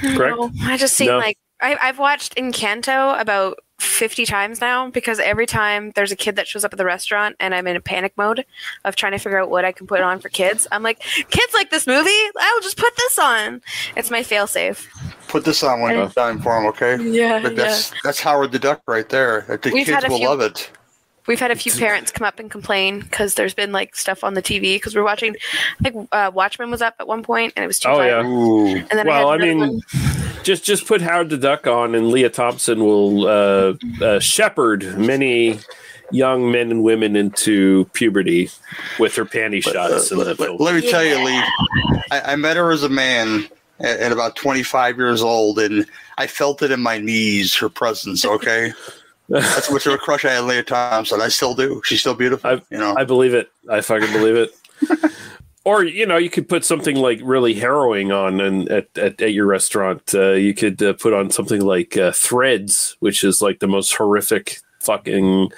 Correct? 0.01 0.37
No, 0.37 0.51
I 0.63 0.77
just 0.77 0.95
seen 0.95 1.07
No. 1.07 1.17
like 1.17 1.37
I, 1.61 1.77
I've 1.81 1.97
watched 1.99 2.35
Encanto 2.35 3.19
about 3.19 3.59
fifty 3.79 4.25
times 4.25 4.59
now 4.59 4.89
because 4.89 5.19
every 5.19 5.45
time 5.45 5.91
there's 5.95 6.11
a 6.11 6.15
kid 6.15 6.35
that 6.35 6.47
shows 6.47 6.63
up 6.65 6.73
at 6.73 6.77
the 6.77 6.85
restaurant 6.85 7.35
and 7.39 7.53
I'm 7.53 7.67
in 7.67 7.75
a 7.75 7.81
panic 7.81 8.13
mode 8.17 8.45
of 8.85 8.95
trying 8.95 9.11
to 9.11 9.17
figure 9.17 9.39
out 9.39 9.49
what 9.49 9.65
I 9.65 9.71
can 9.71 9.85
put 9.87 10.01
on 10.01 10.19
for 10.19 10.29
kids, 10.29 10.67
I'm 10.71 10.83
like, 10.83 10.99
kids 10.99 11.53
like 11.53 11.69
this 11.69 11.85
movie. 11.87 12.09
I'll 12.39 12.61
just 12.61 12.77
put 12.77 12.95
this 12.97 13.19
on. 13.19 13.61
It's 13.95 14.09
my 14.11 14.21
failsafe. 14.21 14.87
Put 15.27 15.45
this 15.45 15.61
on 15.63 15.81
one 15.81 16.09
time 16.11 16.39
for 16.41 16.55
them, 16.55 16.65
okay? 16.67 16.97
Yeah, 17.03 17.41
But 17.41 17.55
that's 17.55 17.93
that's 18.03 18.19
Howard 18.21 18.51
the 18.51 18.59
Duck 18.59 18.81
right 18.87 19.07
there. 19.09 19.41
The 19.61 19.71
We've 19.73 19.85
kids 19.85 20.07
will 20.07 20.17
few- 20.17 20.27
love 20.27 20.41
it. 20.41 20.71
We've 21.27 21.39
had 21.39 21.51
a 21.51 21.55
few 21.55 21.71
parents 21.73 22.11
come 22.11 22.25
up 22.25 22.39
and 22.39 22.49
complain 22.49 23.01
because 23.01 23.35
there's 23.35 23.53
been 23.53 23.71
like 23.71 23.95
stuff 23.95 24.23
on 24.23 24.33
the 24.33 24.41
TV 24.41 24.75
because 24.75 24.95
we're 24.95 25.03
watching. 25.03 25.35
I 25.79 25.89
think 25.89 26.07
uh, 26.11 26.31
Watchmen 26.33 26.71
was 26.71 26.81
up 26.81 26.95
at 26.99 27.07
one 27.07 27.21
point 27.23 27.53
and 27.55 27.63
it 27.63 27.67
was 27.67 27.79
too 27.79 27.89
Oh, 27.89 27.97
violent. 27.97 28.27
yeah. 28.29 28.33
Ooh. 28.33 28.75
And 28.89 28.91
then 28.91 29.07
well, 29.07 29.29
I, 29.29 29.35
I 29.35 29.37
mean, 29.37 29.59
one. 29.59 29.81
just 30.43 30.63
just 30.63 30.87
put 30.87 31.01
Howard 31.01 31.29
the 31.29 31.37
Duck 31.37 31.67
on, 31.67 31.95
and 31.95 32.09
Lea 32.09 32.29
Thompson 32.29 32.83
will 32.83 33.27
uh, 33.27 33.73
uh, 34.01 34.19
shepherd 34.19 34.97
many 34.97 35.59
young 36.11 36.49
men 36.49 36.71
and 36.71 36.83
women 36.83 37.17
into 37.17 37.83
puberty 37.91 38.49
with 38.97 39.13
her 39.15 39.25
panty 39.25 39.61
shots 39.61 40.09
in 40.09 40.19
Uh, 40.21 40.23
that 40.23 40.39
let, 40.39 40.59
let 40.61 40.73
me 40.75 40.89
tell 40.89 41.03
you, 41.03 41.15
Lee, 41.21 41.43
I, 42.11 42.21
I 42.31 42.35
met 42.37 42.55
her 42.55 42.71
as 42.71 42.83
a 42.83 42.87
man, 42.89 43.45
at, 43.81 43.99
at 43.99 44.11
about 44.13 44.37
25 44.37 44.95
years 44.97 45.21
old, 45.21 45.59
and 45.59 45.85
I 46.17 46.27
felt 46.27 46.61
it 46.61 46.71
in 46.71 46.79
my 46.79 46.97
knees. 46.97 47.53
Her 47.55 47.67
presence, 47.67 48.23
okay. 48.23 48.71
That's 49.29 49.67
how 49.67 49.73
much 49.73 49.85
of 49.85 49.93
a 49.93 49.97
crush 49.97 50.25
I 50.25 50.31
had 50.31 50.43
on 50.43 50.47
Lea 50.47 50.63
Thompson. 50.63 51.21
I 51.21 51.27
still 51.27 51.53
do. 51.53 51.81
She's 51.83 51.99
still 51.99 52.15
beautiful. 52.15 52.49
I, 52.49 52.53
you 52.69 52.77
know. 52.77 52.95
I 52.97 53.03
believe 53.03 53.33
it. 53.33 53.51
I 53.69 53.81
fucking 53.81 54.11
believe 54.13 54.35
it. 54.35 54.51
or 55.65 55.83
you 55.83 56.05
know, 56.05 56.17
you 56.17 56.29
could 56.29 56.47
put 56.47 56.63
something 56.63 56.95
like 56.95 57.19
really 57.21 57.53
harrowing 57.53 58.11
on, 58.11 58.39
and 58.39 58.69
at, 58.69 58.87
at, 58.97 59.21
at 59.21 59.33
your 59.33 59.45
restaurant, 59.45 60.13
uh, 60.13 60.31
you 60.31 60.53
could 60.53 60.81
uh, 60.81 60.93
put 60.93 61.13
on 61.13 61.29
something 61.29 61.61
like 61.61 61.97
uh, 61.97 62.11
Threads, 62.13 62.95
which 62.99 63.23
is 63.23 63.41
like 63.41 63.59
the 63.59 63.67
most 63.67 63.93
horrific 63.95 64.59
fucking 64.87 65.51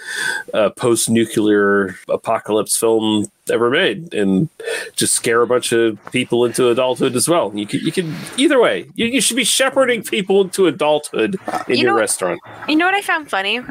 uh, 0.53 0.71
post-nuclear 0.71 1.95
apocalypse 2.09 2.75
film 2.77 3.27
ever 3.51 3.69
made, 3.69 4.13
and 4.13 4.49
just 4.95 5.13
scare 5.13 5.41
a 5.41 5.47
bunch 5.47 5.71
of 5.71 5.97
people 6.11 6.45
into 6.45 6.69
adulthood 6.69 7.15
as 7.15 7.27
well. 7.29 7.51
You 7.55 7.65
could, 7.65 7.81
you 7.81 7.91
could 7.91 8.13
either 8.37 8.59
way. 8.59 8.85
You, 8.95 9.05
you 9.07 9.21
should 9.21 9.37
be 9.37 9.43
shepherding 9.43 10.03
people 10.03 10.41
into 10.41 10.67
adulthood 10.67 11.35
in 11.67 11.75
You 11.77 11.83
your 11.83 11.93
know- 11.93 11.99
restaurant. 11.99 12.41
You 12.67 12.75
know 12.75 12.85
what 12.85 12.95
I 12.95 13.01
found 13.01 13.29
funny? 13.29 13.61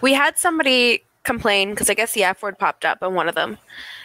We 0.00 0.12
had 0.14 0.36
somebody 0.38 1.04
complain 1.28 1.70
because 1.70 1.90
I 1.90 1.94
guess 1.94 2.12
the 2.12 2.24
F 2.24 2.42
word 2.42 2.58
popped 2.58 2.84
up 2.84 2.98
on 3.02 3.14
one 3.14 3.28
of 3.28 3.34
them. 3.34 3.58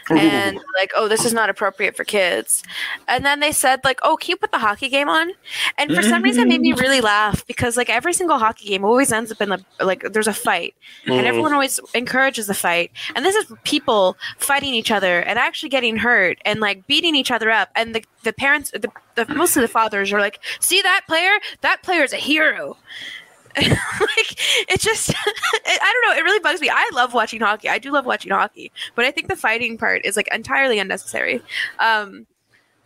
And 0.10 0.58
like, 0.77 0.92
oh, 0.96 1.08
this 1.08 1.24
is 1.24 1.34
not 1.34 1.50
appropriate 1.50 1.96
for 1.96 2.03
kids. 2.03 2.62
And 3.08 3.24
then 3.25 3.39
they 3.39 3.53
said, 3.53 3.80
like, 3.86 4.00
oh, 4.03 4.18
can 4.18 4.32
you 4.32 4.36
put 4.36 4.51
the 4.51 4.58
hockey 4.58 4.89
game 4.89 5.08
on? 5.08 5.32
And 5.77 5.89
for 5.96 6.01
some 6.03 6.22
reason, 6.22 6.44
it 6.44 6.48
made 6.50 6.60
me 6.62 6.74
really 6.74 7.00
laugh 7.00 7.48
because 7.48 7.77
like 7.77 7.89
every 7.89 8.12
single 8.12 8.38
hockey 8.38 8.68
game 8.68 8.84
always 8.84 9.13
ends 9.13 9.32
up 9.32 9.42
in 9.42 9.48
the 9.50 9.63
like 9.80 10.03
there's 10.12 10.27
a 10.27 10.34
fight, 10.34 10.75
and 11.06 11.15
Mhm. 11.15 11.24
everyone 11.24 11.53
always 11.53 11.80
encourages 11.94 12.48
the 12.48 12.53
fight. 12.53 12.92
And 13.15 13.24
this 13.25 13.36
is 13.36 13.46
people 13.63 14.18
fighting 14.38 14.74
each 14.74 14.92
other 14.92 15.22
and 15.22 15.39
actually 15.39 15.70
getting 15.70 15.96
hurt 15.96 16.38
and 16.44 16.60
like 16.60 16.86
beating 16.86 17.15
each 17.15 17.32
other 17.32 17.50
up. 17.50 17.70
And 17.75 17.96
the 17.96 18.03
the 18.24 18.34
parents, 18.34 18.72
the, 18.72 18.92
the 19.15 19.25
most 19.34 19.56
of 19.56 19.62
the 19.62 19.68
fathers 19.70 20.12
are 20.12 20.20
like, 20.20 20.39
see 20.60 20.82
that 20.82 21.01
player? 21.08 21.32
That 21.62 21.82
player 21.82 22.03
is 22.03 22.12
a 22.13 22.18
hero 22.18 22.75
like 23.58 24.70
it 24.70 24.80
just 24.80 25.10
it, 25.10 25.16
i 25.82 25.94
don't 25.94 26.12
know 26.16 26.20
it 26.20 26.24
really 26.24 26.40
bugs 26.40 26.60
me 26.62 26.70
i 26.72 26.90
love 26.94 27.14
watching 27.14 27.40
hockey 27.40 27.70
i 27.70 27.78
do 27.78 27.92
love 27.92 28.06
watching 28.06 28.32
hockey 28.32 28.72
but 28.96 29.06
i 29.06 29.12
think 29.12 29.28
the 29.28 29.36
fighting 29.36 29.78
part 29.78 30.04
is 30.06 30.16
like 30.18 30.28
entirely 30.34 30.80
unnecessary 30.80 31.42
um 31.80 32.26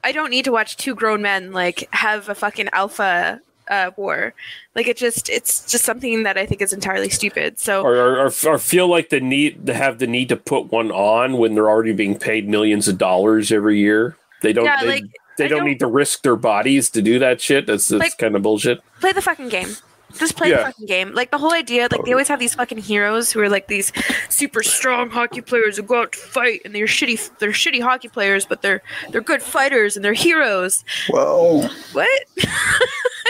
i 0.03 0.11
don't 0.11 0.29
need 0.29 0.43
to 0.45 0.51
watch 0.51 0.75
two 0.77 0.93
grown 0.95 1.21
men 1.21 1.51
like 1.53 1.87
have 1.91 2.27
a 2.29 2.35
fucking 2.35 2.67
alpha 2.73 3.39
uh 3.69 3.91
war 3.97 4.33
like 4.75 4.87
it 4.87 4.95
just 4.95 5.29
it's 5.29 5.69
just 5.69 5.83
something 5.83 6.23
that 6.23 6.37
i 6.37 6.45
think 6.45 6.61
is 6.61 6.71
entirely 6.71 7.09
stupid 7.09 7.59
so 7.59 7.81
or, 7.81 7.95
or, 7.95 8.31
or, 8.45 8.57
feel 8.59 8.87
like 8.87 9.09
the 9.09 9.19
need 9.19 9.65
to 9.65 9.73
have 9.73 9.99
the 9.99 10.07
need 10.07 10.29
to 10.29 10.37
put 10.37 10.71
one 10.71 10.89
on 10.91 11.37
when 11.37 11.53
they're 11.53 11.69
already 11.69 11.91
being 11.93 12.17
paid 12.17 12.47
millions 12.47 12.87
of 12.87 12.97
dollars 12.97 13.51
every 13.51 13.77
year. 13.79 14.15
They 14.41 14.53
don't. 14.53 14.65
Yeah, 14.65 14.81
they, 14.81 14.87
like, 14.87 15.03
they 15.37 15.47
don't, 15.47 15.59
don't- 15.59 15.67
need 15.67 15.79
to 15.79 15.87
risk 15.87 16.21
their 16.21 16.35
bodies 16.37 16.89
to 16.91 17.01
do 17.01 17.19
that 17.19 17.41
shit. 17.41 17.65
That's 17.67 17.87
that's 17.89 17.99
Like- 17.99 18.17
kind 18.17 18.35
of 18.37 18.41
bullshit. 18.43 18.79
play 19.01 19.11
the 19.11 19.21
fucking 19.21 19.49
game. 19.49 19.75
Just 20.17 20.37
play 20.37 20.51
the 20.51 20.57
fucking 20.57 20.85
game. 20.85 21.13
Like 21.13 21.31
the 21.31 21.37
whole 21.37 21.53
idea, 21.53 21.87
like 21.91 22.03
they 22.05 22.11
always 22.11 22.27
have 22.29 22.39
these 22.39 22.55
fucking 22.55 22.77
heroes 22.77 23.31
who 23.31 23.41
are 23.41 23.49
like 23.49 23.67
these 23.67 23.91
super 24.29 24.63
strong 24.63 25.09
hockey 25.09 25.41
players 25.41 25.77
who 25.77 25.83
go 25.83 26.01
out 26.01 26.13
to 26.13 26.19
fight, 26.19 26.61
and 26.63 26.73
they're 26.73 26.85
shitty. 26.85 27.37
They're 27.39 27.51
shitty 27.51 27.81
hockey 27.81 28.07
players, 28.07 28.45
but 28.45 28.61
they're 28.61 28.81
they're 29.09 29.21
good 29.21 29.41
fighters 29.41 29.95
and 29.95 30.05
they're 30.05 30.13
heroes. 30.13 30.83
Well, 31.09 31.69
What? 31.91 32.09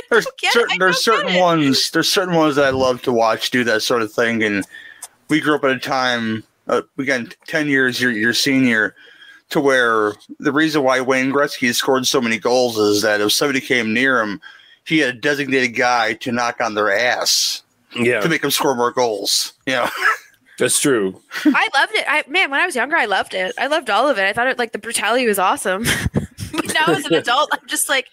there's 0.09 0.27
certain 0.51 0.77
there's 0.79 1.03
certain 1.03 1.35
ones 1.39 1.91
there's 1.91 2.09
certain 2.09 2.35
ones 2.35 2.55
that 2.55 2.65
I 2.65 2.69
love 2.69 3.01
to 3.03 3.11
watch 3.11 3.49
do 3.49 3.63
that 3.63 3.81
sort 3.81 4.01
of 4.01 4.11
thing, 4.11 4.43
and 4.43 4.65
we 5.29 5.41
grew 5.41 5.55
up 5.55 5.63
at 5.63 5.71
a 5.71 5.79
time 5.79 6.43
uh, 6.67 6.83
again 6.97 7.31
ten 7.47 7.67
years 7.67 7.99
your 7.99 8.11
your 8.11 8.33
senior 8.33 8.95
to 9.49 9.59
where 9.61 10.13
the 10.39 10.51
reason 10.51 10.83
why 10.83 10.99
Wayne 11.01 11.31
Gretzky 11.31 11.73
scored 11.73 12.05
so 12.05 12.19
many 12.21 12.37
goals 12.37 12.77
is 12.77 13.01
that 13.01 13.21
if 13.21 13.31
somebody 13.31 13.61
came 13.61 13.93
near 13.93 14.21
him, 14.21 14.41
he 14.87 14.99
had 14.99 15.15
a 15.15 15.17
designated 15.17 15.75
guy 15.75 16.13
to 16.13 16.31
knock 16.31 16.61
on 16.61 16.73
their 16.73 16.91
ass 16.91 17.63
Yeah, 17.95 18.21
to 18.21 18.29
make 18.29 18.43
him 18.43 18.51
score 18.51 18.75
more 18.75 18.91
goals. 18.91 19.53
Yeah. 19.65 19.89
that's 20.57 20.79
true. 20.79 21.21
I 21.45 21.69
loved 21.75 21.93
it. 21.93 22.05
I 22.07 22.23
man, 22.27 22.49
when 22.49 22.59
I 22.59 22.65
was 22.65 22.75
younger, 22.75 22.95
I 22.95 23.05
loved 23.05 23.33
it. 23.33 23.53
I 23.57 23.67
loved 23.67 23.89
all 23.89 24.09
of 24.09 24.17
it. 24.17 24.23
I 24.23 24.33
thought 24.33 24.47
it 24.47 24.57
like 24.57 24.71
the 24.71 24.79
brutality 24.79 25.27
was 25.27 25.39
awesome. 25.39 25.83
but 26.13 26.73
now 26.73 26.93
as 26.93 27.05
an 27.05 27.13
adult, 27.15 27.49
I'm 27.51 27.67
just 27.67 27.89
like, 27.89 28.07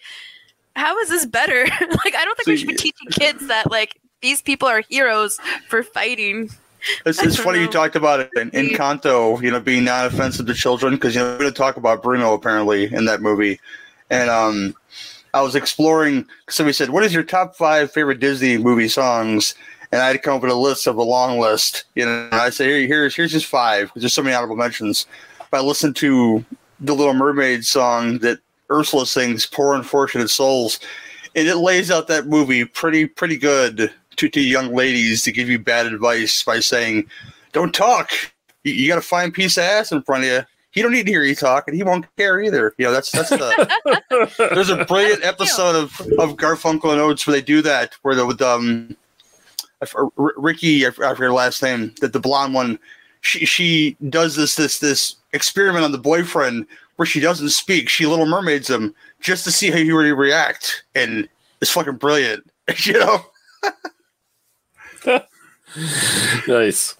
how 0.76 0.98
is 0.98 1.08
this 1.08 1.26
better? 1.26 1.64
like, 1.80 2.14
I 2.14 2.24
don't 2.24 2.36
think 2.36 2.46
we 2.46 2.56
should 2.56 2.68
be 2.68 2.74
teaching 2.74 3.08
kids 3.10 3.46
that 3.46 3.70
like 3.70 4.00
these 4.20 4.42
people 4.42 4.66
are 4.68 4.82
heroes 4.88 5.38
for 5.68 5.82
fighting. 5.82 6.50
It's, 7.06 7.22
it's 7.22 7.36
funny 7.36 7.60
you 7.60 7.68
talked 7.68 7.96
about 7.96 8.20
it 8.20 8.30
in, 8.36 8.50
Encanto, 8.50 9.40
you 9.42 9.50
know, 9.50 9.60
being 9.60 9.84
non-offensive 9.84 10.46
to 10.46 10.52
children 10.52 10.94
because 10.94 11.14
you 11.14 11.22
know 11.22 11.30
we're 11.32 11.38
going 11.38 11.50
to 11.50 11.56
talk 11.56 11.78
about 11.78 12.02
Bruno 12.02 12.34
apparently 12.34 12.92
in 12.92 13.06
that 13.06 13.22
movie, 13.22 13.58
and 14.10 14.28
um, 14.28 14.74
I 15.34 15.42
was 15.42 15.56
exploring. 15.56 16.26
Somebody 16.48 16.72
said, 16.72 16.90
"What 16.90 17.02
is 17.02 17.12
your 17.12 17.24
top 17.24 17.56
five 17.56 17.92
favorite 17.92 18.20
Disney 18.20 18.56
movie 18.56 18.88
songs?" 18.88 19.54
And 19.90 20.00
I 20.00 20.06
had 20.06 20.12
to 20.12 20.18
come 20.18 20.36
up 20.36 20.42
with 20.42 20.50
a 20.50 20.54
list 20.54 20.86
of 20.86 20.96
a 20.96 21.02
long 21.02 21.38
list. 21.38 21.84
You 21.96 22.06
know, 22.06 22.28
I 22.32 22.50
say, 22.50 22.66
Here, 22.66 22.86
here's 22.86 23.16
here's 23.16 23.32
just 23.32 23.46
five 23.46 23.88
because 23.88 24.02
there's 24.02 24.14
so 24.14 24.22
many 24.22 24.34
honorable 24.34 24.56
mentions. 24.56 25.06
But 25.50 25.58
I 25.58 25.60
listened 25.60 25.96
to 25.96 26.44
the 26.80 26.94
Little 26.94 27.14
Mermaid 27.14 27.66
song 27.66 28.18
that 28.18 28.38
Ursula 28.70 29.06
sings, 29.06 29.44
"Poor 29.44 29.74
Unfortunate 29.74 30.30
Souls," 30.30 30.78
and 31.34 31.48
it 31.48 31.56
lays 31.56 31.90
out 31.90 32.06
that 32.06 32.26
movie 32.28 32.64
pretty 32.64 33.06
pretty 33.06 33.36
good 33.36 33.92
to, 34.16 34.28
to 34.28 34.40
young 34.40 34.72
ladies 34.72 35.22
to 35.24 35.32
give 35.32 35.48
you 35.48 35.58
bad 35.58 35.86
advice 35.86 36.44
by 36.44 36.60
saying, 36.60 37.10
"Don't 37.52 37.74
talk. 37.74 38.10
You, 38.62 38.72
you 38.72 38.88
got 38.88 38.98
a 38.98 39.02
fine 39.02 39.32
piece 39.32 39.56
of 39.56 39.64
ass 39.64 39.90
in 39.90 40.02
front 40.02 40.24
of 40.24 40.30
you. 40.30 40.42
He 40.74 40.82
don't 40.82 40.92
need 40.92 41.06
to 41.06 41.12
hear 41.12 41.22
you 41.22 41.36
talk, 41.36 41.68
and 41.68 41.76
he 41.76 41.84
won't 41.84 42.04
care 42.16 42.42
either." 42.42 42.74
You 42.78 42.86
know, 42.86 42.92
that's 42.92 43.12
that's 43.12 43.30
the. 43.30 44.30
there's 44.52 44.70
a 44.70 44.84
brilliant 44.84 45.24
episode 45.24 45.76
of 45.76 46.00
of 46.18 46.36
Garfunkel 46.36 46.90
and 46.92 47.00
Oates 47.00 47.26
where 47.26 47.36
they 47.36 47.42
do 47.42 47.62
that, 47.62 47.94
where 48.02 48.16
the 48.16 48.26
with 48.26 48.42
um, 48.42 48.96
I 49.80 49.84
f- 49.84 49.94
R- 49.96 50.32
Riki, 50.36 50.84
I 50.86 50.90
forget 50.90 51.16
her 51.16 51.32
last 51.32 51.62
name, 51.62 51.94
that 52.00 52.12
the 52.12 52.20
blonde 52.20 52.54
one, 52.54 52.78
she 53.20 53.46
she 53.46 53.96
does 54.08 54.34
this 54.34 54.56
this 54.56 54.80
this 54.80 55.16
experiment 55.32 55.84
on 55.84 55.92
the 55.92 55.98
boyfriend 55.98 56.66
where 56.96 57.06
she 57.06 57.20
doesn't 57.20 57.50
speak. 57.50 57.88
She 57.88 58.06
Little 58.06 58.26
Mermaids 58.26 58.68
him 58.68 58.94
just 59.20 59.44
to 59.44 59.52
see 59.52 59.70
how 59.70 59.76
he 59.76 59.92
would 59.92 60.02
react, 60.18 60.84
and 60.94 61.28
it's 61.60 61.70
fucking 61.70 61.96
brilliant. 61.96 62.50
you 62.78 62.94
know. 62.94 63.24
nice. 66.48 66.96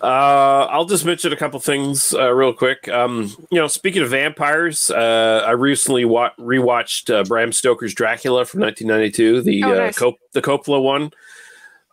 Uh, 0.00 0.66
I'll 0.70 0.84
just 0.84 1.04
mention 1.04 1.32
a 1.32 1.36
couple 1.36 1.58
things 1.60 2.14
uh, 2.14 2.30
real 2.32 2.52
quick. 2.52 2.88
Um, 2.88 3.34
you 3.50 3.58
know, 3.58 3.66
speaking 3.66 4.02
of 4.02 4.10
vampires, 4.10 4.90
uh, 4.90 5.44
I 5.46 5.50
recently 5.52 6.04
wa- 6.04 6.30
rewatched 6.38 7.12
uh, 7.12 7.24
Bram 7.24 7.52
Stoker's 7.52 7.94
Dracula 7.94 8.44
from 8.44 8.60
1992, 8.60 9.42
the 9.42 9.64
Oh, 9.64 9.72
uh, 9.72 9.74
nice. 9.74 9.98
Cop- 9.98 10.14
the 10.32 10.42
Coppola 10.42 10.82
one. 10.82 11.10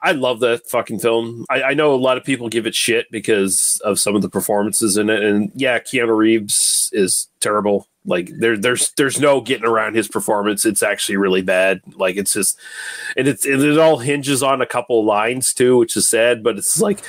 I 0.04 0.12
love 0.12 0.40
that 0.42 0.68
fucking 0.70 1.00
film. 1.00 1.46
I, 1.50 1.64
I 1.64 1.74
know 1.74 1.96
a 1.96 1.98
lot 1.98 2.18
of 2.18 2.24
people 2.24 2.48
give 2.48 2.68
it 2.68 2.76
shit 2.76 3.08
because 3.10 3.82
of 3.84 4.00
some 4.00 4.16
of 4.16 4.22
the 4.22 4.30
performances 4.30 4.98
in 4.98 5.10
it, 5.10 5.24
and 5.24 5.52
yeah, 5.56 5.80
Keanu 5.80 6.16
Reeves 6.16 6.92
is 6.94 7.28
terrible. 7.40 7.88
Like 8.06 8.30
there, 8.38 8.58
there's 8.58 8.92
there's 8.92 9.20
no 9.20 9.42
getting 9.42 9.66
around 9.66 9.96
his 9.96 10.08
performance. 10.08 10.66
It's 10.66 10.84
actually 10.84 11.18
really 11.18 11.42
bad. 11.42 11.82
Like 11.96 12.16
it's 12.18 12.34
just, 12.34 12.60
and 13.18 13.28
it's 13.28 13.46
and 13.46 13.62
it 13.62 13.78
all 13.78 13.98
hinges 13.98 14.44
on 14.44 14.62
a 14.62 14.66
couple 14.66 15.04
lines 15.04 15.54
too, 15.54 15.78
which 15.78 15.98
is 15.98 16.08
sad. 16.08 16.44
But 16.44 16.58
it's 16.58 16.80
like, 16.80 17.00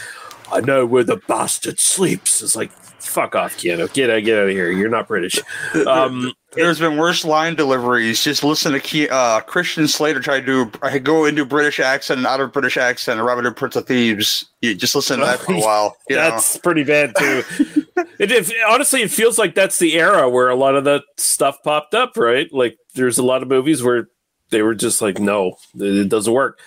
I 0.51 0.61
know 0.61 0.87
where 0.87 1.05
the 1.05 1.17
bastard 1.29 1.81
sleeps. 1.81 2.43
It's 2.43 2.57
like, 2.57 2.71
fuck 3.07 3.35
off, 3.35 3.57
Keanu. 3.57 3.93
Get 3.93 4.11
out, 4.11 4.25
get 4.25 4.39
out 4.39 4.45
of 4.45 4.51
here. 4.51 4.71
You're 4.71 4.89
not 4.89 5.09
British. 5.09 5.39
Um, 5.87 6.33
There's 6.53 6.79
been 6.79 6.97
worse 6.97 7.25
line 7.25 7.55
deliveries. 7.55 8.25
Just 8.25 8.43
listen 8.43 8.73
to 8.73 8.81
Ke- 8.81 9.13
uh, 9.13 9.41
Christian 9.43 9.87
Slater 9.87 10.21
try 10.21 10.41
to 10.41 10.47
do 10.47 10.73
I 10.81 10.99
go 10.99 11.27
into 11.27 11.45
British 11.45 11.81
accent 11.81 12.19
and 12.19 12.27
out 12.27 12.41
of 12.41 12.53
British 12.53 12.79
accent. 12.79 13.21
Robin 13.21 13.45
Hood, 13.45 13.57
Prince 13.57 13.77
of 13.77 13.87
Thieves. 13.87 14.47
You 14.63 14.75
just 14.75 14.95
listen 14.95 15.19
to 15.21 15.27
that 15.27 15.41
for 15.41 15.53
a 15.53 15.61
while. 15.61 15.97
You 16.09 16.17
know? 16.17 16.31
that's 16.31 16.57
pretty 16.57 16.85
bad 16.85 17.15
too. 17.19 17.43
it, 17.97 18.31
it 18.31 18.53
honestly, 18.69 19.03
it 19.03 19.11
feels 19.11 19.39
like 19.39 19.55
that's 19.55 19.79
the 19.79 19.95
era 19.95 20.29
where 20.29 20.49
a 20.49 20.57
lot 20.57 20.75
of 20.75 20.85
that 20.85 21.03
stuff 21.17 21.63
popped 21.63 21.95
up, 21.95 22.17
right? 22.17 22.53
Like 22.53 22.79
there's 22.95 23.19
a 23.19 23.23
lot 23.23 23.43
of 23.43 23.49
movies 23.49 23.83
where 23.83 24.09
they 24.51 24.63
were 24.63 24.75
just 24.75 25.03
like, 25.03 25.19
no, 25.19 25.57
it 25.75 26.09
doesn't 26.09 26.33
work. 26.33 26.61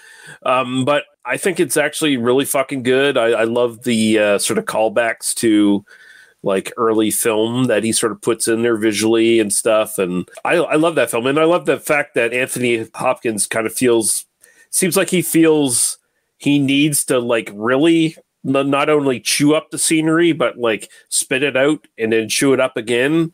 Um, 0.43 0.85
but 0.85 1.05
I 1.25 1.37
think 1.37 1.59
it's 1.59 1.77
actually 1.77 2.17
really 2.17 2.45
fucking 2.45 2.83
good. 2.83 3.17
I, 3.17 3.27
I 3.27 3.43
love 3.43 3.83
the 3.83 4.19
uh, 4.19 4.37
sort 4.39 4.57
of 4.57 4.65
callbacks 4.65 5.33
to 5.35 5.85
like 6.41 6.71
early 6.77 7.11
film 7.11 7.65
that 7.65 7.83
he 7.83 7.91
sort 7.91 8.11
of 8.11 8.21
puts 8.21 8.47
in 8.47 8.61
there 8.61 8.77
visually 8.77 9.39
and 9.39 9.51
stuff. 9.51 9.97
And 9.97 10.27
I, 10.45 10.55
I 10.55 10.75
love 10.75 10.95
that 10.95 11.11
film. 11.11 11.27
And 11.27 11.39
I 11.39 11.43
love 11.43 11.65
the 11.65 11.79
fact 11.79 12.15
that 12.15 12.33
Anthony 12.33 12.87
Hopkins 12.95 13.45
kind 13.45 13.67
of 13.67 13.73
feels, 13.73 14.25
seems 14.69 14.95
like 14.95 15.09
he 15.09 15.21
feels 15.21 15.97
he 16.37 16.57
needs 16.57 17.03
to 17.05 17.19
like 17.19 17.51
really 17.53 18.15
not 18.43 18.89
only 18.89 19.19
chew 19.19 19.53
up 19.53 19.69
the 19.71 19.77
scenery, 19.77 20.31
but 20.31 20.57
like 20.57 20.89
spit 21.09 21.43
it 21.43 21.57
out 21.57 21.87
and 21.97 22.13
then 22.13 22.29
chew 22.29 22.53
it 22.53 22.59
up 22.59 22.77
again 22.77 23.33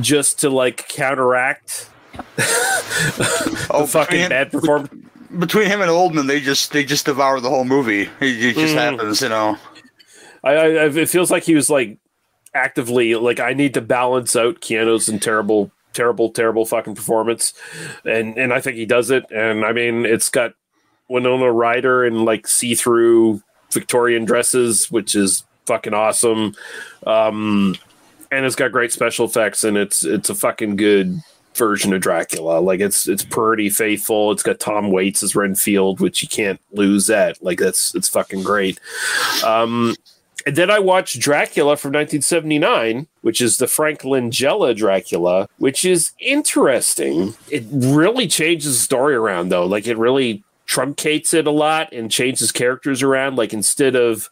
just 0.00 0.38
to 0.40 0.50
like 0.50 0.88
counteract 0.88 1.88
Oh, 3.70 3.86
fucking 3.88 4.12
between- 4.16 4.28
bad 4.28 4.52
performance. 4.52 5.06
Between 5.38 5.66
him 5.66 5.80
and 5.80 5.88
Oldman, 5.90 6.26
they 6.26 6.40
just 6.40 6.72
they 6.72 6.84
just 6.84 7.06
devour 7.06 7.38
the 7.38 7.48
whole 7.50 7.64
movie. 7.64 8.08
It, 8.20 8.54
just 8.54 8.74
Mhm. 8.74 8.78
happens, 8.96 9.22
you 9.22 9.28
know. 9.28 9.56
I, 10.42 10.50
I, 10.54 10.66
it 10.88 11.08
feels 11.08 11.30
like 11.30 11.44
he 11.44 11.54
was 11.54 11.70
like 11.70 11.98
actively 12.52 13.14
like 13.14 13.38
I 13.38 13.52
need 13.52 13.74
to 13.74 13.80
balance 13.80 14.34
out 14.34 14.60
Keanu's 14.60 15.08
and 15.08 15.22
terrible 15.22 15.70
terrible, 15.92 16.30
terrible 16.30 16.66
fucking 16.66 16.96
performance, 16.96 17.52
and 18.04 18.36
and 18.38 18.52
I 18.52 18.60
think 18.60 18.76
he 18.76 18.86
does 18.86 19.10
it. 19.12 19.24
And 19.30 19.64
I 19.64 19.72
mean, 19.72 20.04
it's 20.04 20.28
got 20.30 20.54
Winona 21.08 21.52
Ryder 21.52 22.04
and 22.04 22.24
like 22.24 22.48
see 22.48 22.74
through 22.74 23.40
Victorian 23.72 24.24
dresses, 24.24 24.90
which 24.90 25.14
is 25.14 25.44
fucking 25.66 25.94
awesome. 25.94 26.54
Um, 27.06 27.76
and 28.30 28.44
it's 28.44 28.56
got 28.56 28.72
great 28.72 28.92
special 28.92 29.26
effects, 29.26 29.64
and 29.64 29.76
it's 29.76 30.04
it's 30.04 30.30
a 30.30 30.34
fucking 30.34 30.76
good 30.76 31.20
version 31.54 31.92
of 31.92 32.00
Dracula. 32.00 32.60
Like 32.60 32.80
it's 32.80 33.08
it's 33.08 33.24
pretty 33.24 33.70
faithful. 33.70 34.32
It's 34.32 34.42
got 34.42 34.60
Tom 34.60 34.90
Waits 34.90 35.22
as 35.22 35.34
Renfield, 35.34 36.00
which 36.00 36.22
you 36.22 36.28
can't 36.28 36.60
lose 36.72 37.10
at. 37.10 37.42
Like 37.42 37.58
that's 37.58 37.94
it's 37.94 38.08
fucking 38.08 38.42
great. 38.42 38.78
Um, 39.44 39.94
and 40.46 40.56
then 40.56 40.70
I 40.70 40.78
watched 40.78 41.20
Dracula 41.20 41.76
from 41.76 41.90
1979, 41.90 43.06
which 43.20 43.40
is 43.40 43.58
the 43.58 43.66
Frank 43.66 44.00
Langella 44.00 44.74
Dracula, 44.74 45.48
which 45.58 45.84
is 45.84 46.12
interesting. 46.18 47.34
It 47.50 47.64
really 47.70 48.26
changes 48.26 48.72
the 48.72 48.82
story 48.82 49.14
around, 49.14 49.50
though. 49.50 49.66
Like, 49.66 49.86
it 49.86 49.98
really 49.98 50.42
truncates 50.70 51.34
it 51.34 51.46
a 51.46 51.50
lot 51.50 51.92
and 51.92 52.10
changes 52.10 52.52
characters 52.52 53.02
around. 53.02 53.36
Like, 53.36 53.52
instead 53.52 53.96
of 53.96 54.28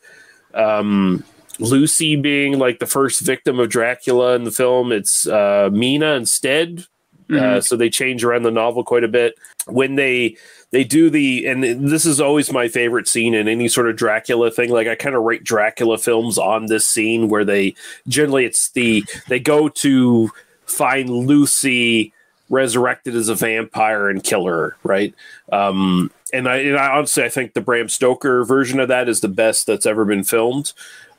um, 0.54 1.24
Lucy 1.58 2.14
being 2.16 2.58
like 2.58 2.78
the 2.78 2.86
first 2.86 3.20
victim 3.20 3.58
of 3.58 3.68
Dracula 3.70 4.34
in 4.36 4.44
the 4.44 4.52
film, 4.52 4.92
it's 4.92 5.26
uh, 5.26 5.68
Mina 5.72 6.14
instead. 6.14 6.86
Uh, 7.30 7.34
Mhm. 7.60 7.62
so 7.62 7.76
they 7.76 7.90
change 7.90 8.24
around 8.24 8.44
the 8.44 8.50
novel 8.50 8.82
quite 8.82 9.04
a 9.04 9.08
bit. 9.08 9.34
When 9.66 9.96
they 9.96 10.34
they 10.70 10.82
do 10.82 11.10
the 11.10 11.44
and 11.44 11.62
this 11.62 12.06
is 12.06 12.22
always 12.22 12.50
my 12.50 12.68
favorite 12.68 13.06
scene 13.06 13.34
in 13.34 13.48
any 13.48 13.68
sort 13.68 13.86
of 13.86 13.96
Dracula 13.96 14.50
thing. 14.50 14.70
Like 14.70 14.88
I 14.88 14.94
kind 14.94 15.14
of 15.14 15.24
rate 15.24 15.44
Dracula 15.44 15.98
films 15.98 16.38
on 16.38 16.66
this 16.66 16.88
scene 16.88 17.28
where 17.28 17.44
they 17.44 17.74
generally 18.06 18.46
it's 18.46 18.70
the 18.70 19.04
they 19.28 19.38
go 19.38 19.68
to 19.68 20.30
find 20.64 21.10
Lucy 21.10 22.14
resurrected 22.50 23.14
as 23.14 23.28
a 23.28 23.34
vampire 23.34 24.08
and 24.08 24.22
killer, 24.22 24.76
right? 24.82 25.14
Um, 25.52 26.10
and 26.32 26.48
I, 26.48 26.56
and 26.56 26.76
I 26.76 26.96
honestly 26.96 27.24
I 27.24 27.28
think 27.28 27.54
the 27.54 27.60
Bram 27.60 27.88
Stoker 27.88 28.44
version 28.44 28.80
of 28.80 28.88
that 28.88 29.08
is 29.08 29.20
the 29.20 29.28
best 29.28 29.66
that's 29.66 29.86
ever 29.86 30.04
been 30.04 30.24
filmed. 30.24 30.72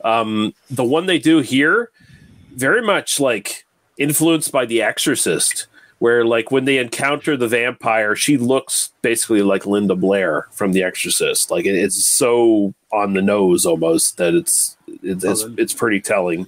Um, 0.04 0.54
the 0.70 0.84
one 0.84 1.06
they 1.06 1.18
do 1.18 1.40
here, 1.40 1.90
very 2.54 2.82
much 2.82 3.20
like 3.20 3.64
influenced 3.98 4.50
by 4.50 4.64
The 4.64 4.82
Exorcist, 4.82 5.66
where 5.98 6.24
like 6.24 6.50
when 6.50 6.64
they 6.64 6.78
encounter 6.78 7.36
the 7.36 7.48
vampire, 7.48 8.16
she 8.16 8.36
looks 8.36 8.90
basically 9.02 9.42
like 9.42 9.66
Linda 9.66 9.94
Blair 9.94 10.48
from 10.52 10.72
The 10.72 10.82
Exorcist. 10.82 11.50
Like 11.50 11.66
it, 11.66 11.74
it's 11.74 12.04
so 12.04 12.74
on 12.92 13.12
the 13.12 13.22
nose 13.22 13.66
almost 13.66 14.16
that 14.16 14.34
it's 14.34 14.76
it's 15.02 15.24
it's, 15.24 15.42
it's 15.58 15.74
pretty 15.74 16.00
telling. 16.00 16.46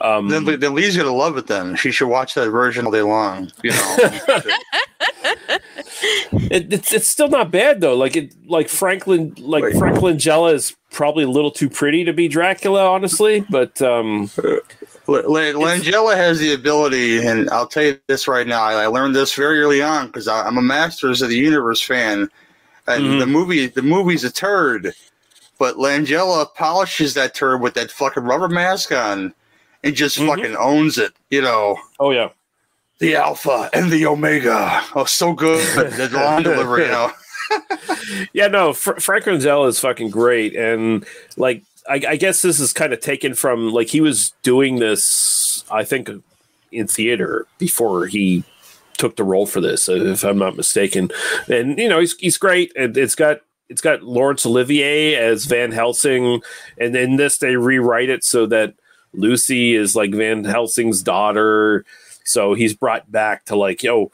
Um, 0.00 0.28
then, 0.28 0.44
then 0.44 0.74
Lee's 0.74 0.96
gonna 0.96 1.12
love 1.12 1.36
it. 1.36 1.46
Then 1.46 1.76
she 1.76 1.90
should 1.90 2.08
watch 2.08 2.34
that 2.34 2.50
version 2.50 2.86
all 2.86 2.92
day 2.92 3.02
long. 3.02 3.50
You 3.62 3.70
know, 3.70 3.96
it, 6.50 6.72
it's 6.72 6.92
it's 6.92 7.08
still 7.08 7.28
not 7.28 7.50
bad 7.50 7.80
though. 7.80 7.96
Like 7.96 8.16
it 8.16 8.34
like 8.48 8.68
Franklin 8.68 9.34
like 9.38 9.64
Frank 9.74 9.98
Langella 9.98 10.52
is 10.54 10.74
probably 10.90 11.24
a 11.24 11.30
little 11.30 11.50
too 11.50 11.70
pretty 11.70 12.04
to 12.04 12.12
be 12.12 12.28
Dracula, 12.28 12.86
honestly. 12.90 13.40
But 13.48 13.80
um, 13.82 14.30
L- 15.08 15.16
L- 15.16 15.54
Langella 15.54 16.16
has 16.16 16.38
the 16.38 16.54
ability, 16.54 17.24
and 17.24 17.48
I'll 17.50 17.66
tell 17.66 17.84
you 17.84 17.98
this 18.08 18.26
right 18.26 18.46
now. 18.46 18.62
I 18.62 18.84
I 18.84 18.86
learned 18.86 19.14
this 19.14 19.34
very 19.34 19.60
early 19.60 19.82
on 19.82 20.06
because 20.06 20.26
I'm 20.28 20.58
a 20.58 20.62
Masters 20.62 21.22
of 21.22 21.28
the 21.28 21.36
Universe 21.36 21.80
fan, 21.80 22.28
and 22.86 23.20
the 23.20 23.26
movie 23.26 23.66
the 23.66 23.82
movie's 23.82 24.24
a 24.24 24.32
turd, 24.32 24.92
but 25.58 25.76
Langella 25.76 26.52
polishes 26.54 27.14
that 27.14 27.34
turd 27.34 27.60
with 27.60 27.74
that 27.74 27.90
fucking 27.90 28.24
rubber 28.24 28.48
mask 28.48 28.92
on, 28.92 29.34
and 29.84 29.94
just 29.94 30.18
mm-hmm. 30.18 30.28
fucking 30.28 30.56
owns 30.56 30.98
it. 30.98 31.12
You 31.30 31.42
know. 31.42 31.78
Oh 32.00 32.10
yeah. 32.10 32.30
The 32.98 33.16
Alpha 33.16 33.70
and 33.72 33.90
the 33.90 34.06
Omega. 34.06 34.82
Oh, 34.94 35.04
so 35.04 35.32
good. 35.32 35.92
the 35.92 36.08
line 36.16 36.42
delivery. 36.42 36.84
You 36.84 36.90
know. 36.90 37.12
yeah, 38.32 38.48
no, 38.48 38.72
Fr- 38.72 39.00
Frank 39.00 39.24
Ronzell 39.24 39.68
is 39.68 39.78
fucking 39.80 40.10
great, 40.10 40.56
and 40.56 41.04
like 41.36 41.62
I, 41.88 42.00
I 42.08 42.16
guess 42.16 42.42
this 42.42 42.60
is 42.60 42.72
kind 42.72 42.92
of 42.92 43.00
taken 43.00 43.34
from 43.34 43.72
like 43.72 43.88
he 43.88 44.00
was 44.00 44.32
doing 44.42 44.78
this, 44.78 45.64
I 45.70 45.84
think, 45.84 46.10
in 46.72 46.86
theater 46.86 47.46
before 47.58 48.06
he 48.06 48.44
took 48.96 49.16
the 49.16 49.24
role 49.24 49.46
for 49.46 49.60
this, 49.60 49.88
if 49.88 50.24
I'm 50.24 50.38
not 50.38 50.56
mistaken. 50.56 51.10
And 51.48 51.78
you 51.78 51.88
know, 51.88 52.00
he's 52.00 52.14
he's 52.18 52.38
great, 52.38 52.72
and 52.76 52.96
it's 52.96 53.14
got 53.14 53.40
it's 53.68 53.82
got 53.82 54.02
Laurence 54.02 54.46
Olivier 54.46 55.14
as 55.14 55.44
Van 55.46 55.72
Helsing, 55.72 56.42
and 56.78 56.96
in 56.96 57.16
this 57.16 57.38
they 57.38 57.56
rewrite 57.56 58.08
it 58.08 58.24
so 58.24 58.46
that 58.46 58.74
Lucy 59.14 59.74
is 59.74 59.96
like 59.96 60.12
Van 60.12 60.44
Helsing's 60.44 61.02
daughter. 61.02 61.84
So 62.24 62.54
he's 62.54 62.74
brought 62.74 63.10
back 63.10 63.44
to 63.46 63.56
like, 63.56 63.82
yo, 63.82 64.10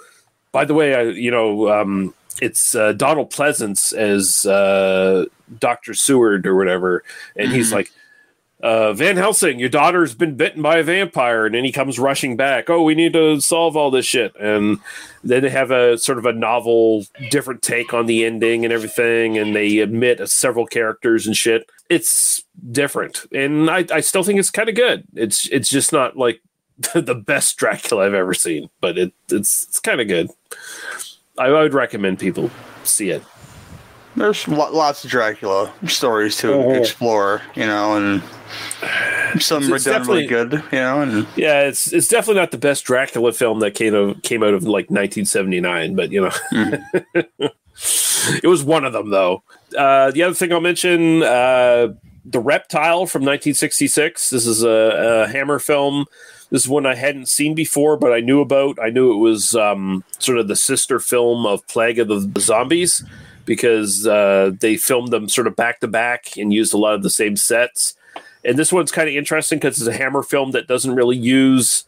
by 0.52 0.64
the 0.64 0.74
way, 0.74 0.94
I, 0.94 1.02
you 1.02 1.30
know, 1.30 1.68
um, 1.70 2.14
it's 2.40 2.74
uh, 2.74 2.92
Donald 2.92 3.30
Pleasence 3.30 3.92
as 3.92 4.46
uh, 4.46 5.26
Dr. 5.58 5.94
Seward 5.94 6.46
or 6.46 6.56
whatever. 6.56 7.04
And 7.36 7.52
he's 7.52 7.72
like, 7.72 7.90
uh, 8.62 8.92
Van 8.92 9.16
Helsing, 9.16 9.58
your 9.58 9.68
daughter's 9.68 10.14
been 10.14 10.36
bitten 10.36 10.62
by 10.62 10.78
a 10.78 10.82
vampire. 10.82 11.46
And 11.46 11.54
then 11.54 11.64
he 11.64 11.72
comes 11.72 11.98
rushing 11.98 12.36
back. 12.36 12.68
Oh, 12.68 12.82
we 12.82 12.94
need 12.94 13.12
to 13.14 13.40
solve 13.40 13.76
all 13.76 13.90
this 13.90 14.06
shit. 14.06 14.34
And 14.36 14.78
then 15.24 15.42
they 15.42 15.50
have 15.50 15.70
a 15.70 15.96
sort 15.98 16.18
of 16.18 16.26
a 16.26 16.32
novel, 16.32 17.04
different 17.30 17.62
take 17.62 17.94
on 17.94 18.06
the 18.06 18.24
ending 18.24 18.64
and 18.64 18.72
everything. 18.72 19.38
And 19.38 19.54
they 19.54 19.78
admit 19.78 20.26
several 20.28 20.66
characters 20.66 21.26
and 21.26 21.36
shit. 21.36 21.70
It's 21.88 22.42
different. 22.70 23.26
And 23.32 23.70
I, 23.70 23.86
I 23.92 24.00
still 24.00 24.22
think 24.22 24.38
it's 24.38 24.50
kind 24.50 24.68
of 24.68 24.74
good. 24.74 25.04
It's, 25.14 25.48
it's 25.48 25.68
just 25.68 25.92
not 25.92 26.16
like 26.16 26.42
the 26.94 27.14
best 27.14 27.56
Dracula 27.56 28.06
I've 28.06 28.14
ever 28.14 28.34
seen, 28.34 28.68
but 28.80 28.98
it, 28.98 29.12
it's, 29.30 29.64
it's 29.68 29.80
kind 29.80 30.00
of 30.00 30.08
good. 30.08 30.30
I, 31.38 31.46
I 31.46 31.62
would 31.62 31.74
recommend 31.74 32.18
people 32.18 32.50
see 32.84 33.10
it. 33.10 33.22
There's 34.16 34.46
lo- 34.48 34.72
lots 34.72 35.04
of 35.04 35.10
Dracula 35.10 35.72
stories 35.86 36.36
to 36.38 36.70
explore, 36.72 37.42
you 37.54 37.64
know, 37.66 37.94
and 37.96 38.22
some 39.40 39.62
It's- 39.62 39.70
are 39.70 39.76
it's 39.76 39.84
done 39.84 40.02
really 40.06 40.26
definitely- 40.26 40.26
good, 40.26 40.52
you 40.72 40.78
know, 40.78 41.00
and 41.02 41.26
Yeah, 41.36 41.62
it's 41.62 41.92
it's 41.92 42.08
definitely 42.08 42.40
not 42.40 42.50
the 42.50 42.58
best 42.58 42.84
Dracula 42.84 43.32
film 43.32 43.60
that 43.60 43.74
came 43.74 43.94
of, 43.94 44.20
came 44.22 44.42
out 44.42 44.52
of 44.54 44.64
like 44.64 44.90
1979, 44.90 45.94
but 45.94 46.10
you 46.10 46.22
know, 46.22 46.30
it 48.42 48.46
was 48.46 48.64
one 48.64 48.84
of 48.84 48.92
them 48.92 49.10
though. 49.10 49.42
Uh, 49.76 50.10
the 50.10 50.22
other 50.24 50.34
thing 50.34 50.52
I'll 50.52 50.60
mention, 50.60 51.22
uh, 51.22 51.88
the 52.24 52.40
Reptile 52.40 53.06
from 53.06 53.22
1966. 53.22 54.30
This 54.30 54.46
is 54.46 54.62
a, 54.62 54.68
a 54.68 55.28
Hammer 55.28 55.58
film. 55.58 56.06
This 56.50 56.62
is 56.62 56.68
one 56.68 56.84
I 56.84 56.96
hadn't 56.96 57.28
seen 57.28 57.54
before, 57.54 57.96
but 57.96 58.12
I 58.12 58.18
knew 58.20 58.40
about. 58.40 58.78
I 58.82 58.90
knew 58.90 59.12
it 59.12 59.18
was 59.18 59.54
um, 59.54 60.02
sort 60.18 60.38
of 60.38 60.48
the 60.48 60.56
sister 60.56 60.98
film 60.98 61.46
of 61.46 61.64
Plague 61.68 62.00
of 62.00 62.08
the 62.08 62.40
Zombies 62.40 63.04
because 63.50 64.06
uh, 64.06 64.52
they 64.60 64.76
filmed 64.76 65.10
them 65.10 65.28
sort 65.28 65.48
of 65.48 65.56
back 65.56 65.80
to 65.80 65.88
back 65.88 66.36
and 66.36 66.52
used 66.52 66.72
a 66.72 66.76
lot 66.76 66.94
of 66.94 67.02
the 67.02 67.10
same 67.10 67.34
sets. 67.34 67.96
And 68.44 68.56
this 68.56 68.72
one's 68.72 68.92
kind 68.92 69.08
of 69.08 69.14
interesting 69.16 69.58
because 69.58 69.80
it's 69.80 69.88
a 69.88 69.98
Hammer 69.98 70.22
film 70.22 70.52
that 70.52 70.68
doesn't 70.68 70.94
really 70.94 71.16
use 71.16 71.82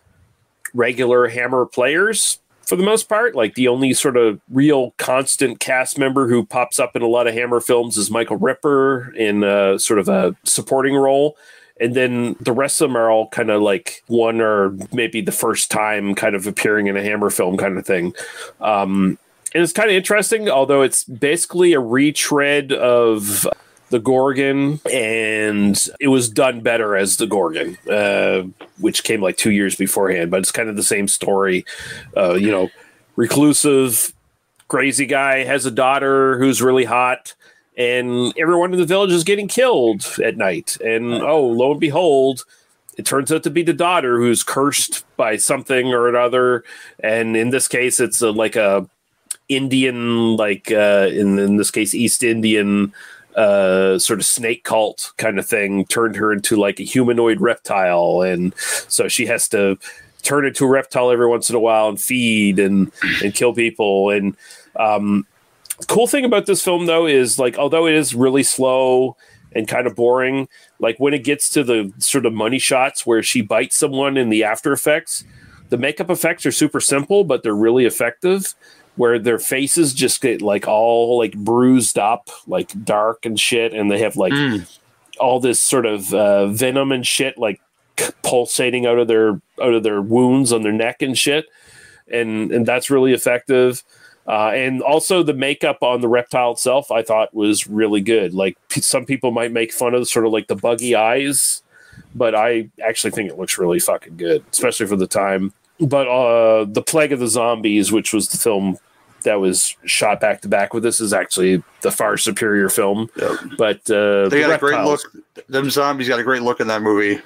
regular 0.74 1.28
Hammer 1.28 1.64
players 1.64 2.40
for 2.66 2.74
the 2.74 2.82
most 2.82 3.08
part. 3.08 3.36
Like 3.36 3.54
the 3.54 3.68
only 3.68 3.94
sort 3.94 4.16
of 4.16 4.40
real 4.50 4.90
constant 4.98 5.60
cast 5.60 6.00
member 6.00 6.26
who 6.26 6.44
pops 6.44 6.80
up 6.80 6.96
in 6.96 7.02
a 7.02 7.06
lot 7.06 7.28
of 7.28 7.34
Hammer 7.34 7.60
films 7.60 7.96
is 7.96 8.10
Michael 8.10 8.38
Ripper 8.38 9.14
in 9.14 9.44
uh, 9.44 9.78
sort 9.78 10.00
of 10.00 10.08
a 10.08 10.34
supporting 10.42 10.96
role. 10.96 11.36
And 11.80 11.94
then 11.94 12.34
the 12.40 12.52
rest 12.52 12.80
of 12.80 12.88
them 12.88 12.96
are 12.96 13.08
all 13.08 13.28
kind 13.28 13.50
of 13.52 13.62
like 13.62 14.02
one 14.08 14.40
or 14.40 14.76
maybe 14.92 15.20
the 15.20 15.30
first 15.30 15.70
time 15.70 16.16
kind 16.16 16.34
of 16.34 16.48
appearing 16.48 16.88
in 16.88 16.96
a 16.96 17.02
Hammer 17.04 17.30
film 17.30 17.56
kind 17.56 17.78
of 17.78 17.86
thing. 17.86 18.14
Um, 18.60 19.16
and 19.54 19.62
it's 19.62 19.72
kind 19.72 19.90
of 19.90 19.96
interesting, 19.96 20.48
although 20.48 20.82
it's 20.82 21.04
basically 21.04 21.72
a 21.72 21.80
retread 21.80 22.72
of 22.72 23.46
the 23.90 23.98
Gorgon, 23.98 24.80
and 24.90 25.88
it 26.00 26.08
was 26.08 26.30
done 26.30 26.60
better 26.60 26.96
as 26.96 27.18
the 27.18 27.26
Gorgon, 27.26 27.76
uh, 27.90 28.42
which 28.80 29.04
came 29.04 29.20
like 29.20 29.36
two 29.36 29.52
years 29.52 29.76
beforehand. 29.76 30.30
But 30.30 30.40
it's 30.40 30.52
kind 30.52 30.68
of 30.68 30.76
the 30.76 30.82
same 30.82 31.06
story. 31.06 31.64
Uh, 32.16 32.34
you 32.34 32.50
know, 32.50 32.70
reclusive, 33.16 34.14
crazy 34.68 35.06
guy 35.06 35.44
has 35.44 35.66
a 35.66 35.70
daughter 35.70 36.38
who's 36.38 36.62
really 36.62 36.84
hot, 36.84 37.34
and 37.76 38.32
everyone 38.38 38.72
in 38.72 38.80
the 38.80 38.86
village 38.86 39.12
is 39.12 39.24
getting 39.24 39.48
killed 39.48 40.06
at 40.24 40.38
night. 40.38 40.78
And 40.82 41.12
oh, 41.12 41.46
lo 41.46 41.72
and 41.72 41.80
behold, 41.80 42.44
it 42.96 43.04
turns 43.04 43.30
out 43.30 43.42
to 43.42 43.50
be 43.50 43.62
the 43.62 43.72
daughter 43.72 44.18
who's 44.18 44.42
cursed 44.42 45.04
by 45.16 45.36
something 45.36 45.92
or 45.92 46.08
another. 46.08 46.64
And 47.00 47.36
in 47.36 47.50
this 47.50 47.68
case, 47.68 48.00
it's 48.00 48.22
a, 48.22 48.30
like 48.30 48.56
a 48.56 48.88
Indian, 49.48 50.36
like 50.36 50.70
uh, 50.70 51.08
in 51.10 51.38
in 51.38 51.56
this 51.56 51.70
case, 51.70 51.94
East 51.94 52.22
Indian 52.22 52.92
uh 53.34 53.98
sort 53.98 54.18
of 54.18 54.26
snake 54.26 54.62
cult 54.62 55.12
kind 55.16 55.38
of 55.38 55.46
thing 55.46 55.86
turned 55.86 56.16
her 56.16 56.34
into 56.34 56.54
like 56.54 56.78
a 56.78 56.82
humanoid 56.82 57.40
reptile 57.40 58.20
and 58.20 58.54
so 58.88 59.08
she 59.08 59.24
has 59.24 59.48
to 59.48 59.78
turn 60.20 60.44
into 60.44 60.66
a 60.66 60.68
reptile 60.68 61.10
every 61.10 61.26
once 61.26 61.48
in 61.48 61.56
a 61.56 61.58
while 61.58 61.88
and 61.88 61.98
feed 61.98 62.58
and 62.58 62.92
and 63.24 63.34
kill 63.34 63.54
people 63.54 64.10
and 64.10 64.36
um 64.76 65.26
cool 65.88 66.06
thing 66.06 66.26
about 66.26 66.44
this 66.44 66.62
film 66.62 66.84
though 66.84 67.06
is 67.06 67.38
like 67.38 67.56
although 67.56 67.86
it 67.86 67.94
is 67.94 68.14
really 68.14 68.42
slow 68.42 69.16
and 69.52 69.66
kind 69.66 69.86
of 69.86 69.96
boring 69.96 70.46
like 70.78 71.00
when 71.00 71.14
it 71.14 71.24
gets 71.24 71.48
to 71.48 71.64
the 71.64 71.90
sort 71.96 72.26
of 72.26 72.34
money 72.34 72.58
shots 72.58 73.06
where 73.06 73.22
she 73.22 73.40
bites 73.40 73.78
someone 73.78 74.18
in 74.18 74.28
the 74.28 74.44
after 74.44 74.74
effects 74.74 75.24
the 75.72 75.78
makeup 75.78 76.10
effects 76.10 76.44
are 76.44 76.52
super 76.52 76.80
simple, 76.80 77.24
but 77.24 77.42
they're 77.42 77.54
really 77.54 77.86
effective. 77.86 78.54
Where 78.96 79.18
their 79.18 79.38
faces 79.38 79.94
just 79.94 80.20
get 80.20 80.42
like 80.42 80.68
all 80.68 81.18
like 81.18 81.34
bruised 81.34 81.98
up, 81.98 82.28
like 82.46 82.84
dark 82.84 83.24
and 83.24 83.40
shit, 83.40 83.72
and 83.72 83.90
they 83.90 84.00
have 84.00 84.16
like 84.16 84.32
all 85.18 85.40
this 85.40 85.62
sort 85.62 85.86
of 85.86 86.12
uh, 86.12 86.48
venom 86.48 86.92
and 86.92 87.06
shit 87.06 87.38
like 87.38 87.60
pulsating 88.22 88.86
out 88.86 88.98
of 88.98 89.08
their 89.08 89.40
out 89.62 89.74
of 89.74 89.82
their 89.82 90.02
wounds 90.02 90.52
on 90.52 90.62
their 90.62 90.72
neck 90.72 91.00
and 91.00 91.16
shit, 91.16 91.46
and 92.10 92.52
and 92.52 92.66
that's 92.66 92.90
really 92.90 93.12
effective. 93.12 93.82
Uh, 94.26 94.50
and 94.50 94.82
also 94.82 95.22
the 95.22 95.32
makeup 95.34 95.78
on 95.82 96.00
the 96.00 96.08
reptile 96.08 96.52
itself, 96.52 96.92
I 96.92 97.02
thought 97.02 97.34
was 97.34 97.66
really 97.66 98.00
good. 98.00 98.34
Like 98.34 98.56
p- 98.68 98.80
some 98.80 99.04
people 99.04 99.32
might 99.32 99.50
make 99.50 99.72
fun 99.72 99.94
of 99.94 100.08
sort 100.08 100.26
of 100.26 100.32
like 100.32 100.46
the 100.46 100.54
buggy 100.54 100.94
eyes, 100.94 101.62
but 102.14 102.34
I 102.34 102.70
actually 102.84 103.10
think 103.10 103.30
it 103.30 103.38
looks 103.38 103.58
really 103.58 103.80
fucking 103.80 104.16
good, 104.16 104.44
especially 104.52 104.86
for 104.86 104.96
the 104.96 105.08
time. 105.08 105.52
But 105.82 106.06
uh, 106.08 106.64
the 106.64 106.82
Plague 106.82 107.12
of 107.12 107.20
the 107.20 107.26
Zombies, 107.28 107.90
which 107.92 108.12
was 108.12 108.28
the 108.28 108.38
film 108.38 108.78
that 109.24 109.34
was 109.40 109.76
shot 109.84 110.20
back 110.20 110.40
to 110.42 110.48
back 110.48 110.74
with 110.74 110.82
this, 110.82 111.00
is 111.00 111.12
actually 111.12 111.62
the 111.82 111.90
far 111.90 112.16
superior 112.16 112.68
film. 112.68 113.08
But 113.58 113.88
uh, 113.90 114.28
They 114.28 114.40
the 114.42 114.46
got 114.48 114.50
a 114.54 114.58
great 114.58 114.84
look. 114.84 115.00
Them 115.48 115.70
zombies 115.70 116.08
got 116.08 116.20
a 116.20 116.24
great 116.24 116.42
look 116.42 116.60
in 116.60 116.66
that 116.68 116.82
movie. 116.82 117.20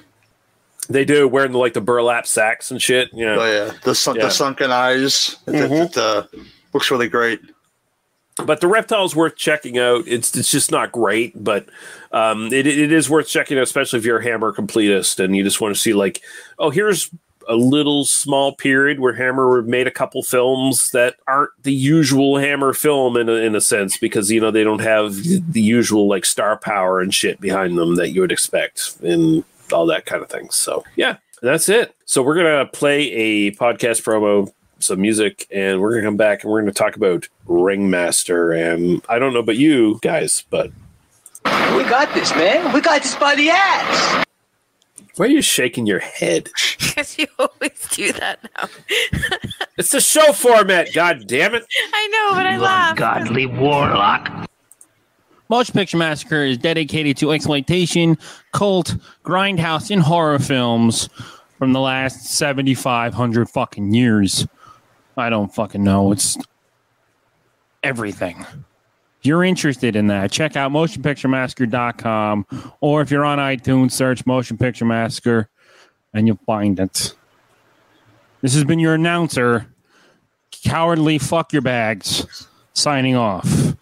They 0.89 1.03
do 1.05 1.27
wearing 1.27 1.51
the, 1.51 1.57
like 1.57 1.73
the 1.73 1.81
burlap 1.81 2.25
sacks 2.27 2.71
and 2.71 2.81
shit. 2.81 3.09
Yeah, 3.13 3.35
Oh 3.37 3.45
yeah, 3.45 3.73
the 3.83 3.93
sun- 3.93 4.15
Yeah. 4.15 4.23
the 4.25 4.29
sunken 4.31 4.71
eyes. 4.71 5.35
It, 5.47 5.51
Mhm. 5.51 5.85
it, 5.85 5.97
uh, 5.97 6.23
looks 6.73 6.89
really 6.91 7.09
great. 7.09 7.41
but 8.45 8.61
the 8.61 8.67
reptile's 8.67 9.15
worth 9.15 9.35
checking 9.35 9.77
out. 9.79 10.03
It's 10.07 10.35
it's 10.37 10.51
just 10.51 10.71
not 10.71 10.91
great, 10.91 11.33
but 11.43 11.65
um, 12.11 12.47
it 12.53 12.67
it 12.67 12.91
is 12.91 13.09
worth 13.09 13.27
checking 13.27 13.57
out, 13.57 13.63
especially 13.63 13.99
if 13.99 14.05
you're 14.05 14.19
a 14.19 14.23
Hammer 14.23 14.53
completist 14.53 15.21
and 15.23 15.35
you 15.35 15.43
just 15.43 15.59
want 15.59 15.75
to 15.75 15.81
see 15.81 15.93
like, 15.93 16.21
oh, 16.59 16.69
here's 16.69 17.09
a 17.47 17.55
little 17.55 18.05
small 18.05 18.53
period 18.53 18.99
where 18.99 19.13
Hammer 19.13 19.61
made 19.61 19.87
a 19.87 19.91
couple 19.91 20.21
films 20.23 20.91
that 20.91 21.15
aren't 21.27 21.51
the 21.63 21.73
usual 21.73 22.37
Hammer 22.37 22.73
film 22.73 23.17
in 23.17 23.29
a, 23.29 23.33
in 23.33 23.55
a 23.55 23.61
sense 23.61 23.97
because 23.97 24.29
you 24.31 24.39
know 24.41 24.51
they 24.51 24.63
don't 24.63 24.81
have 24.81 25.15
the 25.15 25.61
usual 25.61 26.07
like 26.07 26.25
star 26.25 26.57
power 26.57 26.99
and 26.99 27.13
shit 27.13 27.39
behind 27.39 27.77
them 27.77 27.95
that 27.95 28.09
you 28.09 28.21
would 28.21 28.31
expect 28.31 28.97
and 29.01 29.43
all 29.71 29.85
that 29.85 30.05
kind 30.05 30.21
of 30.21 30.29
thing. 30.29 30.49
So 30.49 30.83
yeah, 30.95 31.17
that's 31.41 31.69
it. 31.69 31.95
So 32.05 32.21
we're 32.21 32.35
gonna 32.35 32.65
play 32.65 33.11
a 33.11 33.51
podcast 33.51 34.03
promo, 34.03 34.51
some 34.79 35.01
music, 35.01 35.47
and 35.51 35.81
we're 35.81 35.91
gonna 35.91 36.07
come 36.07 36.17
back 36.17 36.43
and 36.43 36.51
we're 36.51 36.61
gonna 36.61 36.71
talk 36.71 36.95
about 36.95 37.27
Ringmaster. 37.45 38.51
And 38.51 39.01
I 39.09 39.19
don't 39.19 39.33
know 39.33 39.39
about 39.39 39.57
you 39.57 39.99
guys, 40.01 40.43
but 40.49 40.71
We 41.75 41.83
got 41.83 42.13
this, 42.13 42.31
man. 42.35 42.73
We 42.73 42.81
got 42.81 43.03
this 43.03 43.15
by 43.15 43.35
the 43.35 43.49
ass. 43.49 44.25
Why 45.17 45.25
are 45.25 45.29
you 45.29 45.41
shaking 45.41 45.85
your 45.85 45.99
head? 45.99 46.49
Because 46.79 47.17
you 47.17 47.27
always 47.39 47.87
do 47.91 48.11
that 48.13 48.39
now. 48.57 48.69
It's 49.77 49.91
the 49.91 50.01
show 50.01 50.33
format. 50.33 50.91
God 50.91 51.27
damn 51.27 51.53
it! 51.53 51.63
I 51.93 52.07
know, 52.07 52.35
but 52.35 52.47
I 52.47 52.57
laugh. 52.57 52.97
Godly 52.97 53.45
warlock. 53.45 54.49
Motion 55.49 55.73
Picture 55.73 55.97
Massacre 55.97 56.43
is 56.43 56.57
dedicated 56.57 57.15
to 57.17 57.31
exploitation, 57.31 58.17
cult, 58.53 58.95
grindhouse, 59.23 59.91
and 59.91 60.01
horror 60.01 60.39
films 60.39 61.09
from 61.59 61.73
the 61.73 61.79
last 61.79 62.25
7,500 62.25 63.49
fucking 63.49 63.93
years. 63.93 64.47
I 65.15 65.29
don't 65.29 65.53
fucking 65.53 65.83
know. 65.83 66.11
It's 66.11 66.37
everything. 67.83 68.45
If 69.19 69.25
you're 69.25 69.43
interested 69.43 69.95
in 69.95 70.07
that, 70.07 70.31
check 70.31 70.55
out 70.55 70.71
motionpicturemassacre.com 70.71 72.45
or 72.81 73.01
if 73.01 73.11
you're 73.11 73.25
on 73.25 73.39
iTunes, 73.39 73.91
search 73.91 74.25
Motion 74.25 74.57
Picture 74.57 74.85
Massacre 74.85 75.49
and 76.13 76.27
you'll 76.27 76.39
find 76.45 76.79
it. 76.79 77.13
This 78.41 78.53
has 78.53 78.63
been 78.63 78.79
your 78.79 78.93
announcer, 78.93 79.67
Cowardly 80.51 81.17
Fuck 81.17 81.53
Your 81.53 81.61
Bags, 81.63 82.47
signing 82.73 83.15
off. 83.15 83.75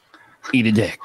Eat 0.54 0.68
a 0.68 0.72
dick. 0.72 1.00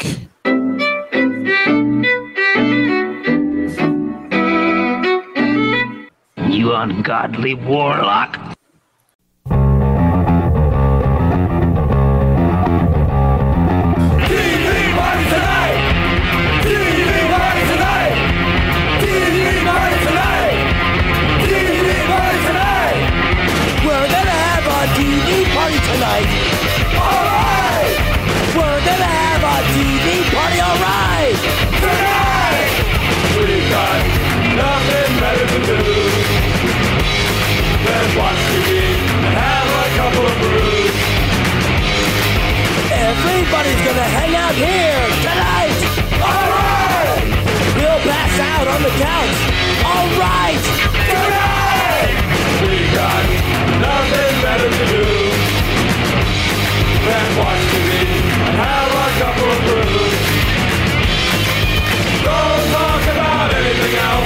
You 6.48 6.72
ungodly 6.74 7.54
warlock. 7.54 8.49
Everybody's 43.70 43.86
gonna 43.86 44.10
hang 44.18 44.34
out 44.34 44.54
here 44.54 45.06
tonight! 45.22 45.78
Alright! 46.18 47.30
We'll 47.78 48.02
pass 48.02 48.34
out 48.42 48.66
on 48.66 48.82
the 48.82 48.90
couch. 48.98 49.38
Alright! 49.86 50.58
Tonight! 51.06 52.18
We 52.66 52.90
got 52.90 53.22
nothing 53.78 54.34
better 54.42 54.70
to 54.74 54.84
do 54.90 55.06
than 57.06 57.28
watch 57.38 57.62
TV 57.70 57.94
and 58.42 58.58
have 58.58 58.90
a 58.90 59.08
couple 59.22 59.46
of 59.54 59.60
brews. 59.62 60.18
Don't 62.26 62.66
talk 62.74 63.02
about 63.14 63.54
anything 63.54 63.94
else. 63.94 64.19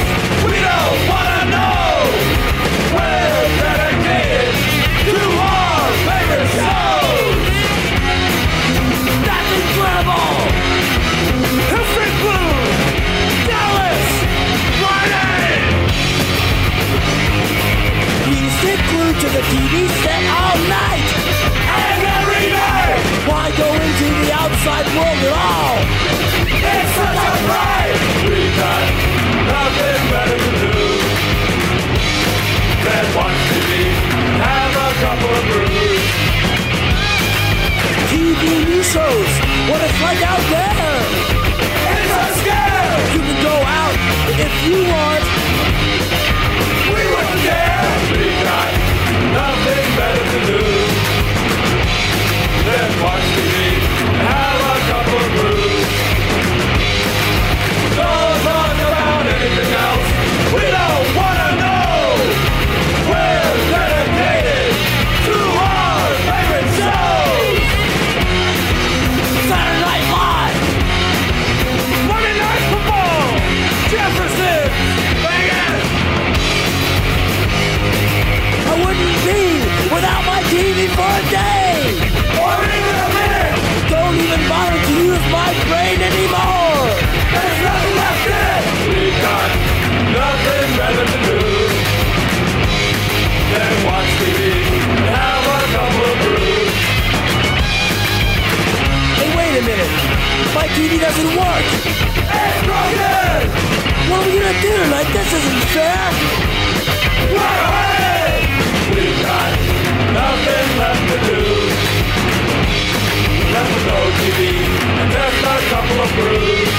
To 19.20 19.28
the 19.30 19.42
TV 19.46 19.86
set 20.02 20.24
all 20.26 20.58
night! 20.66 21.06
And 21.54 22.02
every 22.18 22.50
night! 22.50 22.98
Why 23.30 23.46
go 23.54 23.68
into 23.70 24.06
the 24.26 24.32
outside 24.34 24.86
world 24.90 25.20
at 25.22 25.34
all? 25.38 25.76
It's 26.50 26.90
such 26.98 27.22
a 27.22 27.34
pride! 27.46 27.94
We 28.26 28.42
got 28.58 28.82
nothing 29.54 30.02
better 30.10 30.34
to 30.34 30.52
do 30.66 30.78
than 32.82 33.04
watch 33.14 33.38
TV 33.54 33.70
have 34.42 34.74
a 34.74 34.90
couple 34.98 35.30
of 35.30 35.44
brews. 35.46 36.04
TV 38.10 38.42
news 38.66 38.86
shows, 38.90 39.32
what 39.70 39.78
it's 39.78 40.00
like 40.02 40.22
out 40.26 40.44
there! 40.50 40.96
It's 41.86 42.10
a 42.18 42.26
scare! 42.42 42.98
You 43.14 43.20
can 43.22 43.38
go 43.46 43.56
out 43.62 43.94
if 44.42 44.52
you 44.66 44.82
want. 44.90 45.43
my 100.54 100.68
TV 100.68 101.00
doesn't 101.00 101.32
work. 101.34 101.66
It's 102.30 102.60
broken! 102.62 103.42
What 104.08 104.22
are 104.22 104.26
we 104.26 104.38
gonna 104.38 104.60
do 104.62 104.70
tonight? 104.70 105.10
This 105.10 105.30
isn't 105.34 105.64
fair. 105.74 106.06
We're 107.34 107.58
away! 107.66 108.46
We've 108.94 109.18
got 109.18 109.50
nothing 110.14 110.68
left 110.78 111.04
to 111.10 111.18
do. 111.26 111.42
Left 113.50 113.70
with 113.74 113.86
no 113.90 114.00
TV 114.22 114.40
and 115.00 115.08
just 115.10 115.38
a 115.42 115.56
couple 115.74 115.98
of 116.04 116.10
brews. 116.14 116.70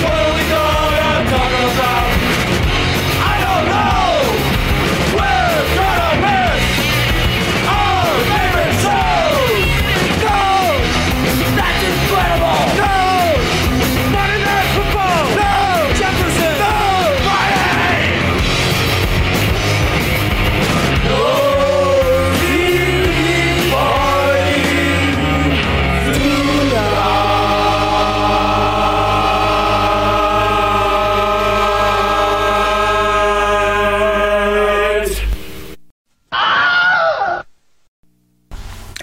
What 0.00 0.35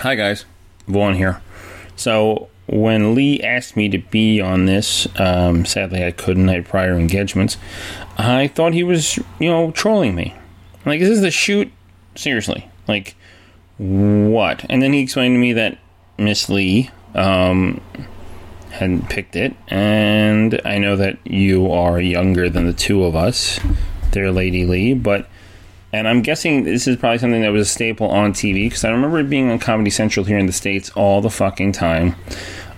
Hi 0.04 0.16
guys, 0.16 0.44
Vaughn 0.86 1.16
here. 1.16 1.42
So 1.96 2.50
when 2.68 3.16
Lee 3.16 3.40
asked 3.40 3.78
me 3.78 3.88
to 3.88 4.00
be 4.00 4.42
on 4.42 4.66
this, 4.66 5.08
um, 5.18 5.64
sadly 5.64 6.04
I 6.04 6.12
couldn't. 6.12 6.50
I 6.50 6.56
had 6.56 6.66
prior 6.66 7.00
engagements. 7.00 7.56
I 8.18 8.50
thought 8.50 8.74
he 8.74 8.84
was, 8.84 9.18
you 9.40 9.50
know, 9.50 9.72
trolling 9.72 10.14
me. 10.14 10.36
Like, 10.86 11.00
is 11.00 11.08
this 11.08 11.22
the 11.22 11.32
shoot? 11.32 11.72
Seriously, 12.16 12.70
like, 12.86 13.16
what? 13.78 14.66
And 14.70 14.82
then 14.82 14.92
he 14.92 15.00
explained 15.00 15.36
to 15.36 15.40
me 15.40 15.54
that 15.54 15.78
Miss 16.18 16.50
Lee 16.50 16.90
um, 17.16 17.80
hadn't 18.72 19.10
picked 19.10 19.38
it, 19.38 19.56
and 19.70 20.60
I 20.66 20.80
know 20.80 20.98
that 20.98 21.18
you 21.24 21.72
are 21.72 21.98
younger 21.98 22.50
than 22.50 22.66
the 22.66 22.74
two 22.74 23.06
of 23.06 23.16
us, 23.16 23.58
dear 24.12 24.34
Lady 24.34 24.66
Lee, 24.66 24.96
but 24.96 25.30
and 25.94 26.08
I'm 26.08 26.24
guessing 26.24 26.64
this 26.64 26.88
is 26.88 26.98
probably 26.98 27.20
something 27.20 27.42
that 27.44 27.52
was 27.52 27.68
a 27.68 27.72
staple 27.72 28.10
on 28.10 28.34
TV 28.34 28.66
because 28.66 28.84
I 28.84 28.90
remember 28.90 29.20
it 29.20 29.30
being 29.30 29.52
on 29.52 29.60
Comedy 29.60 29.92
Central 29.92 30.26
here 30.26 30.40
in 30.40 30.48
the 30.48 30.52
States 30.52 30.90
all 30.96 31.22
the 31.22 31.30
fucking 31.30 31.72
time 31.72 32.16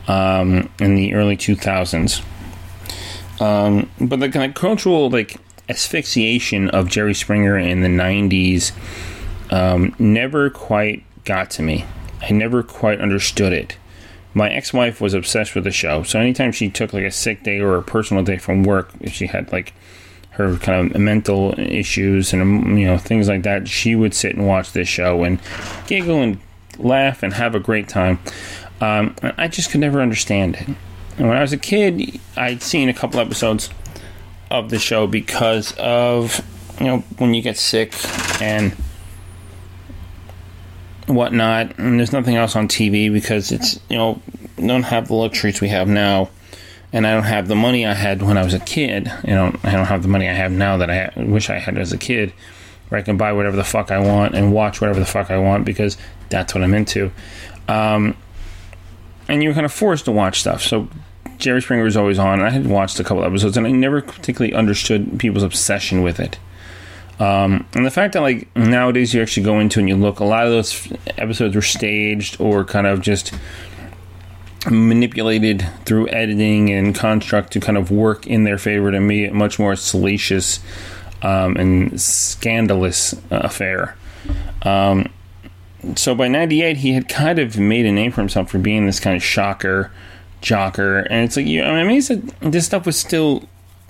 um, 0.09 0.69
in 0.79 0.95
the 0.95 1.13
early 1.13 1.37
2000s. 1.37 2.21
Um, 3.39 3.89
but 3.99 4.19
the 4.19 4.29
kind 4.29 4.51
of 4.51 4.55
cultural 4.55 5.09
like 5.09 5.37
asphyxiation 5.69 6.69
of 6.69 6.89
Jerry 6.89 7.13
Springer 7.13 7.57
in 7.57 7.81
the 7.81 7.87
90s 7.87 8.73
um, 9.49 9.95
never 9.97 10.49
quite 10.49 11.03
got 11.23 11.49
to 11.51 11.61
me. 11.61 11.85
I 12.21 12.31
never 12.31 12.63
quite 12.63 12.99
understood 12.99 13.53
it. 13.53 13.77
My 14.33 14.49
ex-wife 14.49 14.99
was 14.99 15.13
obsessed 15.13 15.55
with 15.55 15.63
the 15.63 15.71
show, 15.71 16.03
so 16.03 16.19
anytime 16.19 16.51
she 16.51 16.69
took 16.69 16.91
like 16.91 17.05
a 17.05 17.11
sick 17.11 17.43
day 17.43 17.61
or 17.61 17.77
a 17.77 17.81
personal 17.81 18.21
day 18.21 18.37
from 18.37 18.63
work, 18.63 18.91
if 18.99 19.13
she 19.13 19.27
had 19.27 19.49
like 19.53 19.73
her 20.35 20.57
kind 20.57 20.93
of 20.93 21.01
mental 21.01 21.53
issues 21.57 22.33
and 22.33 22.41
um, 22.41 22.77
you 22.77 22.85
know 22.85 22.97
things 22.97 23.27
like 23.27 23.43
that, 23.43 23.67
she 23.67 23.95
would 23.95 24.13
sit 24.13 24.35
and 24.35 24.47
watch 24.47 24.73
this 24.73 24.87
show 24.87 25.23
and 25.23 25.39
giggle 25.87 26.21
and 26.21 26.39
laugh 26.77 27.23
and 27.23 27.33
have 27.33 27.55
a 27.55 27.59
great 27.59 27.87
time. 27.87 28.19
Um, 28.81 29.15
I 29.37 29.47
just 29.47 29.71
could 29.71 29.79
never 29.79 30.01
understand 30.01 30.55
it. 30.55 30.67
And 31.17 31.29
when 31.29 31.37
I 31.37 31.41
was 31.41 31.53
a 31.53 31.57
kid, 31.57 32.19
I'd 32.35 32.61
seen 32.61 32.89
a 32.89 32.93
couple 32.93 33.19
episodes 33.19 33.69
of 34.51 34.69
the 34.69 34.79
show 34.79 35.07
because 35.07 35.73
of 35.77 36.41
you 36.79 36.87
know 36.87 36.97
when 37.17 37.33
you 37.33 37.41
get 37.41 37.57
sick 37.57 37.93
and 38.41 38.73
whatnot, 41.07 41.77
and 41.77 41.99
there's 41.99 42.11
nothing 42.11 42.35
else 42.35 42.55
on 42.55 42.67
TV 42.67 43.11
because 43.11 43.51
it's 43.51 43.79
you 43.89 43.97
know 43.97 44.21
don't 44.57 44.83
have 44.83 45.07
the 45.07 45.13
luxuries 45.13 45.61
we 45.61 45.69
have 45.69 45.87
now, 45.87 46.29
and 46.95 47.05
I 47.05 47.11
don't 47.11 47.23
have 47.23 47.49
the 47.49 47.55
money 47.55 47.85
I 47.85 47.93
had 47.93 48.21
when 48.21 48.37
I 48.37 48.43
was 48.43 48.53
a 48.53 48.59
kid. 48.59 49.11
You 49.25 49.35
know, 49.35 49.53
I 49.63 49.71
don't 49.71 49.85
have 49.85 50.01
the 50.01 50.07
money 50.07 50.29
I 50.29 50.33
have 50.33 50.53
now 50.53 50.77
that 50.77 50.89
I 50.89 51.11
wish 51.17 51.49
I 51.49 51.59
had 51.59 51.77
as 51.77 51.91
a 51.91 51.97
kid, 51.97 52.31
where 52.87 52.97
I 52.97 53.01
can 53.01 53.17
buy 53.17 53.33
whatever 53.33 53.57
the 53.57 53.65
fuck 53.65 53.91
I 53.91 53.99
want 53.99 54.33
and 54.33 54.53
watch 54.53 54.79
whatever 54.79 55.01
the 55.01 55.05
fuck 55.05 55.29
I 55.29 55.37
want 55.37 55.65
because 55.65 55.97
that's 56.29 56.55
what 56.55 56.63
I'm 56.63 56.73
into. 56.73 57.11
Um, 57.67 58.15
and 59.27 59.43
you're 59.43 59.53
kind 59.53 59.65
of 59.65 59.73
forced 59.73 60.05
to 60.05 60.13
watch 60.13 60.39
stuff. 60.39 60.63
So 60.63 60.87
Jerry 61.37 61.61
Springer 61.61 61.83
was 61.83 61.97
always 61.97 62.17
on. 62.17 62.39
And 62.39 62.47
I 62.47 62.49
had 62.49 62.65
watched 62.65 62.97
a 62.97 63.03
couple 63.03 63.25
episodes, 63.25 63.57
and 63.57 63.67
I 63.67 63.71
never 63.71 64.01
particularly 64.01 64.53
understood 64.53 65.19
people's 65.19 65.43
obsession 65.43 66.01
with 66.01 66.21
it. 66.21 66.39
Um, 67.19 67.67
and 67.73 67.85
the 67.85 67.91
fact 67.91 68.13
that 68.13 68.21
like 68.21 68.55
nowadays 68.55 69.13
you 69.13 69.21
actually 69.21 69.43
go 69.43 69.59
into 69.59 69.81
and 69.81 69.89
you 69.89 69.97
look, 69.97 70.21
a 70.21 70.25
lot 70.25 70.45
of 70.45 70.51
those 70.51 70.93
episodes 71.17 71.55
were 71.55 71.61
staged 71.61 72.39
or 72.39 72.63
kind 72.63 72.87
of 72.87 73.01
just 73.01 73.33
manipulated 74.69 75.67
through 75.85 76.09
editing 76.09 76.71
and 76.71 76.95
construct 76.95 77.53
to 77.53 77.59
kind 77.59 77.77
of 77.77 77.91
work 77.91 78.25
in 78.27 78.43
their 78.43 78.57
favor. 78.57 78.91
To 78.91 79.07
be 79.07 79.25
a 79.25 79.33
much 79.33 79.59
more 79.59 79.75
salacious 79.75 80.59
um, 81.21 81.55
and 81.57 81.99
scandalous 81.99 83.15
affair. 83.31 83.95
Um, 84.63 85.11
so 85.95 86.15
by 86.15 86.27
98 86.27 86.77
he 86.77 86.93
had 86.93 87.07
kind 87.07 87.37
of 87.37 87.57
made 87.57 87.85
a 87.85 87.91
name 87.91 88.11
for 88.11 88.21
himself 88.21 88.49
for 88.49 88.57
being 88.57 88.85
this 88.85 88.99
kind 88.99 89.15
of 89.15 89.23
shocker 89.23 89.91
jocker. 90.41 91.05
And 91.09 91.23
it's 91.23 91.37
like 91.37 91.45
you 91.45 91.63
amazed 91.63 92.09
that 92.09 92.51
this 92.51 92.65
stuff 92.65 92.85
was 92.85 92.97
still 92.97 93.47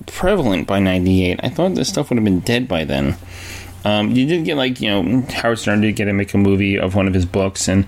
prevalent 0.08 0.68
by 0.68 0.78
98 0.78 1.40
i 1.42 1.48
thought 1.48 1.74
this 1.74 1.88
stuff 1.88 2.10
would 2.10 2.18
have 2.18 2.26
been 2.26 2.42
dead 2.42 2.68
by 2.68 2.84
then. 2.84 3.16
Um, 3.86 4.12
you 4.12 4.26
did 4.26 4.46
get 4.46 4.58
like 4.58 4.82
you 4.82 4.90
know 4.90 5.22
howard 5.30 5.60
stern 5.60 5.82
did 5.82 5.96
get 5.96 6.06
to 6.06 6.14
make 6.14 6.34
a 6.34 6.38
movie 6.38 6.78
of 6.78 6.96
one 6.96 7.08
of 7.08 7.14
his 7.14 7.26
books 7.26 7.68
and 7.68 7.86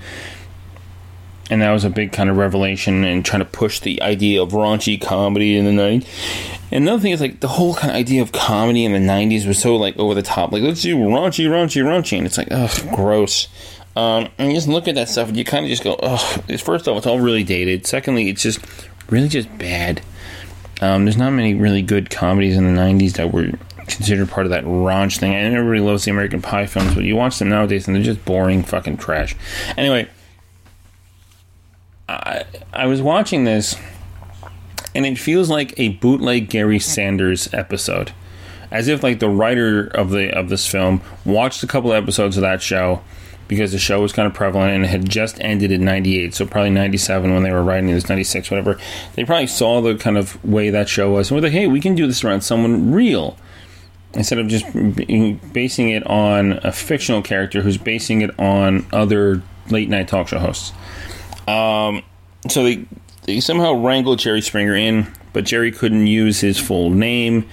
and 1.50 1.62
that 1.62 1.72
was 1.72 1.84
a 1.84 1.90
big 1.90 2.12
kind 2.12 2.30
of 2.30 2.38
revelation 2.38 3.04
and 3.04 3.24
trying 3.24 3.40
to 3.40 3.46
push 3.46 3.80
the 3.80 4.02
idea 4.02 4.42
of 4.42 4.52
raunchy 4.52 5.00
comedy 5.00 5.58
in 5.58 5.66
the 5.66 5.72
night. 5.72 6.08
And 6.72 6.84
another 6.84 7.02
thing 7.02 7.12
is 7.12 7.22
like 7.22 7.40
the 7.40 7.48
whole 7.48 7.76
kind 7.76 7.92
of 7.92 7.96
idea 7.96 8.22
of 8.22 8.32
comedy 8.32 8.84
in 8.84 8.94
the 8.94 9.00
'90s 9.00 9.48
was 9.48 9.60
so 9.60 9.76
like 9.76 9.98
over 9.98 10.14
the 10.14 10.22
top. 10.22 10.52
Like 10.52 10.64
let's 10.64 10.82
do 10.82 10.98
raunchy, 10.98 11.48
raunchy, 11.48 11.84
raunchy, 11.84 12.18
and 12.18 12.26
it's 12.26 12.38
like 12.38 12.50
ugh, 12.52 12.96
gross. 12.96 13.48
Um, 13.96 14.30
and 14.38 14.50
you 14.50 14.56
just 14.56 14.68
look 14.68 14.88
at 14.88 14.96
that 14.96 15.10
stuff 15.10 15.30
and 15.30 15.38
you 15.38 15.44
kind 15.44 15.66
of 15.66 15.70
just 15.70 15.84
go, 15.84 15.96
ugh. 15.96 16.44
First 16.60 16.88
off, 16.88 16.98
it's 16.98 17.08
all 17.08 17.20
really 17.20 17.44
dated. 17.44 17.88
Secondly, 17.88 18.30
it's 18.30 18.44
just 18.44 18.60
really 19.10 19.28
just 19.28 19.56
bad. 19.58 20.02
Um, 20.82 21.06
there's 21.06 21.18
not 21.18 21.32
many 21.32 21.56
really 21.56 21.82
good 21.82 22.10
comedies 22.10 22.58
in 22.58 22.64
the 22.64 22.80
'90s 22.80 23.14
that 23.14 23.32
were 23.32 23.52
considered 23.88 24.30
part 24.30 24.46
of 24.46 24.52
that 24.52 24.66
raunch 24.66 25.18
thing. 25.18 25.34
And 25.34 25.56
everybody 25.56 25.80
loves 25.80 26.06
the 26.06 26.12
American 26.12 26.42
Pie 26.42 26.68
films, 26.68 26.94
but 26.94 27.06
you 27.06 27.16
watch 27.16 27.40
them 27.40 27.50
nowadays 27.50 27.88
and 27.88 27.96
they're 27.96 28.04
just 28.04 28.24
boring 28.26 28.64
fucking 28.64 28.98
trash. 28.98 29.36
Anyway, 29.78 30.08
I, 32.10 32.46
I 32.74 32.88
was 32.88 33.02
watching 33.02 33.44
this, 33.44 33.76
and 34.96 35.06
it 35.06 35.18
feels 35.18 35.50
like 35.50 35.78
a 35.78 35.90
bootleg 35.90 36.54
Larry 36.54 36.80
Sanders 36.80 37.54
episode, 37.54 38.14
as 38.72 38.88
if 38.88 39.04
like 39.04 39.20
the 39.20 39.30
writer 39.30 39.88
of 39.88 40.12
the 40.12 40.32
of 40.32 40.50
this 40.50 40.68
film 40.68 41.02
watched 41.26 41.64
a 41.64 41.68
couple 41.68 41.94
episodes 41.94 42.38
of 42.38 42.42
that 42.42 42.62
show 42.62 43.02
because 43.48 43.72
the 43.72 43.80
show 43.80 44.02
was 44.02 44.12
kind 44.12 44.28
of 44.28 44.34
prevalent 44.34 44.74
and 44.74 44.84
it 44.84 44.90
had 44.90 45.10
just 45.10 45.40
ended 45.40 45.72
in 45.72 45.86
98 45.86 46.34
so 46.34 46.46
probably 46.46 46.70
97 46.70 47.34
when 47.34 47.44
they 47.44 47.52
were 47.52 47.64
writing 47.64 47.88
this 47.88 48.10
96 48.10 48.52
whatever. 48.52 48.78
They 49.16 49.24
probably 49.24 49.48
saw 49.48 49.82
the 49.82 49.96
kind 49.96 50.18
of 50.18 50.44
way 50.44 50.70
that 50.70 50.90
show 50.90 51.12
was 51.12 51.32
and 51.32 51.36
were 51.36 51.42
like 51.42 51.54
hey 51.54 51.68
we 51.68 51.80
can 51.80 51.96
do 51.96 52.08
this 52.08 52.24
around 52.24 52.42
someone 52.42 52.92
real 52.92 53.38
instead 54.14 54.40
of 54.40 54.48
just 54.48 54.66
basing 55.54 55.90
it 55.90 56.06
on 56.08 56.54
a 56.64 56.72
fictional 56.72 57.22
character 57.22 57.62
who's 57.62 57.78
basing 57.78 58.22
it 58.22 58.38
on 58.40 58.86
other 58.92 59.42
late 59.70 59.90
night 59.90 60.08
talk 60.08 60.28
show 60.28 60.40
hosts 60.40 60.74
um, 61.48 62.04
so 62.50 62.64
they 62.64 62.86
they 63.24 63.40
somehow 63.40 63.74
wrangled 63.74 64.20
Jerry 64.20 64.42
Springer 64.42 64.76
in, 64.76 65.12
but 65.34 65.46
Jerry 65.46 65.72
couldn't 65.72 66.08
use 66.08 66.40
his 66.42 66.60
full 66.60 66.90
name 66.90 67.48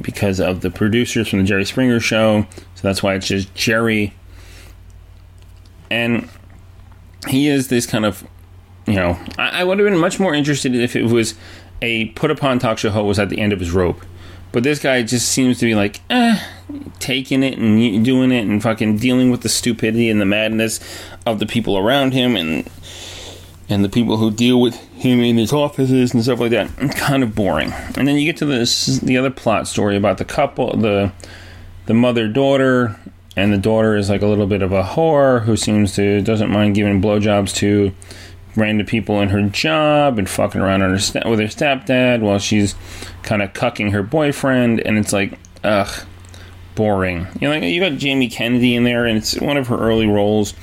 because 0.00 0.40
of 0.40 0.62
the 0.62 0.70
producers 0.70 1.28
from 1.28 1.40
the 1.40 1.44
Jerry 1.44 1.64
Springer 1.64 2.00
show. 2.00 2.46
So 2.74 2.82
that's 2.82 3.02
why 3.02 3.14
it's 3.14 3.26
just 3.26 3.54
Jerry. 3.54 4.14
And 5.90 6.28
he 7.28 7.48
is 7.48 7.68
this 7.68 7.86
kind 7.86 8.04
of, 8.04 8.26
you 8.86 8.94
know, 8.94 9.18
I, 9.38 9.60
I 9.60 9.64
would 9.64 9.78
have 9.78 9.88
been 9.88 9.98
much 9.98 10.18
more 10.18 10.34
interested 10.34 10.74
if 10.74 10.96
it 10.96 11.04
was 11.04 11.34
a 11.82 12.06
put 12.10 12.30
upon 12.30 12.58
talk 12.58 12.78
show 12.78 12.90
host 12.90 13.06
was 13.06 13.18
at 13.18 13.28
the 13.28 13.38
end 13.38 13.52
of 13.52 13.60
his 13.60 13.70
rope. 13.70 14.00
But 14.52 14.62
this 14.62 14.78
guy 14.78 15.02
just 15.02 15.28
seems 15.28 15.58
to 15.58 15.66
be 15.66 15.74
like, 15.74 16.00
eh, 16.10 16.40
taking 16.98 17.42
it 17.42 17.58
and 17.58 18.04
doing 18.04 18.32
it 18.32 18.46
and 18.46 18.62
fucking 18.62 18.98
dealing 18.98 19.30
with 19.30 19.42
the 19.42 19.48
stupidity 19.48 20.10
and 20.10 20.20
the 20.20 20.26
madness 20.26 20.80
of 21.26 21.38
the 21.38 21.46
people 21.46 21.76
around 21.78 22.12
him 22.12 22.36
and 22.36 22.68
and 23.68 23.84
the 23.84 23.88
people 23.88 24.16
who 24.16 24.32
deal 24.32 24.60
with 24.60 24.74
him 24.94 25.20
in 25.20 25.36
his 25.36 25.52
offices 25.52 26.12
and 26.12 26.24
stuff 26.24 26.40
like 26.40 26.50
that. 26.50 26.68
It's 26.78 26.98
kind 26.98 27.22
of 27.22 27.36
boring. 27.36 27.72
And 27.96 28.08
then 28.08 28.16
you 28.16 28.24
get 28.24 28.36
to 28.38 28.44
this 28.44 28.98
the 28.98 29.16
other 29.16 29.30
plot 29.30 29.68
story 29.68 29.96
about 29.96 30.18
the 30.18 30.24
couple, 30.24 30.76
the 30.76 31.12
the 31.86 31.94
mother 31.94 32.28
daughter, 32.28 32.98
and 33.36 33.52
the 33.52 33.58
daughter 33.58 33.96
is 33.96 34.10
like 34.10 34.22
a 34.22 34.26
little 34.26 34.46
bit 34.46 34.62
of 34.62 34.72
a 34.72 34.82
whore 34.82 35.42
who 35.42 35.56
seems 35.56 35.94
to 35.94 36.20
doesn't 36.22 36.50
mind 36.50 36.74
giving 36.74 37.00
blowjobs 37.00 37.54
to 37.56 37.92
random 38.56 38.86
people 38.86 39.20
in 39.20 39.28
her 39.30 39.42
job 39.42 40.18
and 40.18 40.28
fucking 40.28 40.60
around 40.60 40.80
her 40.80 40.98
st- 40.98 41.28
with 41.28 41.38
her 41.38 41.46
stepdad 41.46 42.20
while 42.20 42.38
she's 42.38 42.74
kind 43.22 43.42
of 43.42 43.52
cucking 43.52 43.92
her 43.92 44.02
boyfriend, 44.02 44.80
and 44.80 44.98
it's 44.98 45.12
like, 45.12 45.38
ugh, 45.62 46.04
boring. 46.74 47.26
You 47.40 47.48
know, 47.48 47.50
like 47.50 47.62
you 47.62 47.80
got 47.80 47.98
Jamie 47.98 48.28
Kennedy 48.28 48.74
in 48.74 48.84
there, 48.84 49.06
and 49.06 49.18
it's 49.18 49.38
one 49.40 49.56
of 49.56 49.68
her 49.68 49.78
early 49.78 50.06
roles, 50.06 50.54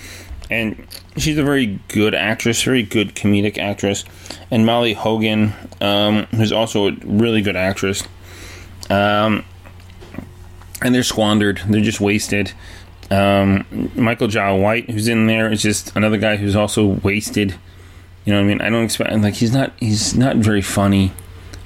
and 0.50 0.86
she's 1.18 1.38
a 1.38 1.44
very 1.44 1.80
good 1.88 2.16
actress, 2.16 2.64
very 2.64 2.84
good 2.84 3.16
comedic 3.16 3.58
actress, 3.58 4.04
and 4.52 4.66
Molly 4.66 4.94
Hagan, 4.94 5.54
um, 5.82 6.26
who's 6.36 6.52
also 6.52 6.90
a 6.90 6.92
really 7.04 7.42
good 7.42 7.56
actress. 7.56 8.04
Um, 8.90 9.46
and 10.82 10.94
they're 10.94 11.04
squandered; 11.04 11.62
they're 11.68 11.82
just 11.82 12.00
wasted. 12.02 12.54
Um, 13.10 13.92
Michael 13.96 14.28
Jai 14.28 14.52
White, 14.54 14.90
who's 14.90 15.08
in 15.08 15.28
there, 15.28 15.52
is 15.52 15.62
just 15.62 15.96
another 15.96 16.18
guy 16.18 16.36
who's 16.36 16.56
also 16.56 16.86
wasted. 16.86 17.56
You 18.28 18.34
know 18.34 18.40
what 18.40 18.46
I 18.46 18.48
mean? 18.50 18.62
I 18.62 18.70
don't 18.70 18.84
expect 18.84 19.14
like 19.20 19.36
he's 19.36 19.54
not 19.54 19.72
he's 19.80 20.14
not 20.14 20.36
very 20.36 20.62
funny. 20.62 21.14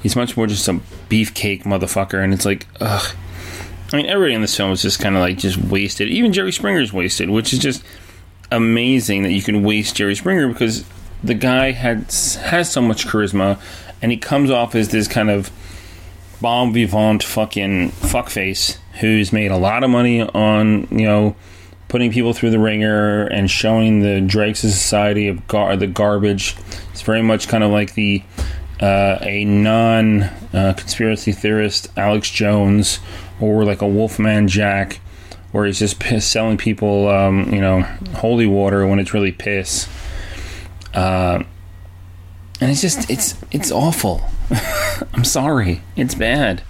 He's 0.04 0.15
much 0.15 0.38
more 0.38 0.45
just 0.45 0.67
a 0.67 0.74
beefcake 1.10 1.63
motherfucker, 1.63 2.24
and 2.24 2.36
it's 2.36 2.45
like, 2.45 2.67
ugh. 2.80 3.15
I 3.91 3.97
mean, 3.97 4.06
everybody 4.06 4.36
in 4.36 4.41
this 4.41 4.56
film 4.56 4.71
is 4.71 4.84
just 4.84 5.00
kind 5.00 5.15
of 5.15 5.21
like 5.21 5.39
just 5.39 5.58
wasted. 5.58 6.10
Even 6.10 6.32
Jerry 6.32 6.52
Springer's 6.52 6.93
wasted, 6.93 7.32
which 7.32 7.52
is 7.52 7.58
just 7.58 7.84
amazing 8.52 9.24
that 9.24 9.32
you 9.32 9.41
can 9.41 9.63
waste 9.63 9.95
Jerry 9.95 10.13
Springer 10.13 10.50
because 10.50 10.86
the 11.24 11.34
guy 11.34 11.71
has 11.71 12.36
has 12.36 12.71
so 12.71 12.80
much 12.80 13.08
charisma, 13.08 13.60
and 14.00 14.12
he 14.12 14.17
comes 14.19 14.52
off 14.52 14.76
as 14.76 14.89
this 14.89 15.08
kind 15.08 15.32
of 15.32 15.50
bon 16.41 16.74
vivant 16.74 17.24
fucking 17.24 17.89
fuckface 17.89 18.78
who's 19.00 19.34
made 19.34 19.50
a 19.50 19.58
lot 19.58 19.84
of 19.84 19.89
money 19.89 20.21
on 20.21 20.88
you 20.91 21.08
know 21.08 21.36
putting 21.92 22.10
people 22.10 22.32
through 22.32 22.50
the 22.50 22.58
ringer 22.58 23.26
and 23.26 23.52
showing 23.52 24.00
the 24.00 24.22
Drake's 24.22 24.62
Society 24.62 25.28
of 25.28 25.46
gar- 25.50 25.76
the 25.76 25.88
garbage. 25.88 26.56
It's 26.94 27.02
very 27.02 27.22
much 27.22 27.50
kind 27.50 27.66
of 27.66 27.72
like 27.72 27.96
the 27.96 28.24
uh, 28.80 29.18
a 29.20 29.44
non 29.44 30.24
uh, 30.54 30.74
conspiracy 30.78 31.34
theorist 31.34 31.90
Alex 31.98 32.30
Jones 32.30 33.02
or 33.42 33.66
like 33.66 33.82
a 33.82 33.88
Wolfman 33.88 34.48
Jack, 34.48 35.02
where 35.52 35.66
he's 35.66 35.80
just 35.80 36.00
piss, 36.00 36.26
selling 36.26 36.58
people, 36.58 37.10
um, 37.10 37.54
you 37.54 37.60
know, 37.60 37.82
holy 38.16 38.48
water 38.48 38.88
when 38.88 38.98
it's 38.98 39.14
really 39.14 39.34
piss. 39.34 39.90
Uh, 40.94 41.44
and 42.62 42.72
it's 42.72 42.80
just 42.80 43.10
it's 43.10 43.36
it's 43.52 43.70
awful. 43.70 44.22
I'm 45.14 45.26
sorry, 45.26 45.82
it's 45.98 46.16
bad. 46.16 46.64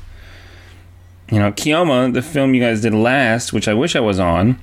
You 1.31 1.37
know, 1.37 1.51
Keoma, 1.51 2.11
the 2.11 2.23
film 2.23 2.55
you 2.55 2.61
guys 2.61 2.81
did 2.81 2.95
last, 2.95 3.53
which 3.53 3.67
I 3.67 3.75
wish 3.75 3.95
I 3.95 3.99
was 3.99 4.19
on, 4.19 4.59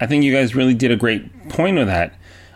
I 0.00 0.06
think 0.06 0.24
you 0.24 0.32
guys 0.32 0.54
really 0.54 0.74
did 0.74 0.90
a 0.90 0.96
great 0.96 1.48
point 1.48 1.78
of 1.78 1.86
that. 1.86 2.14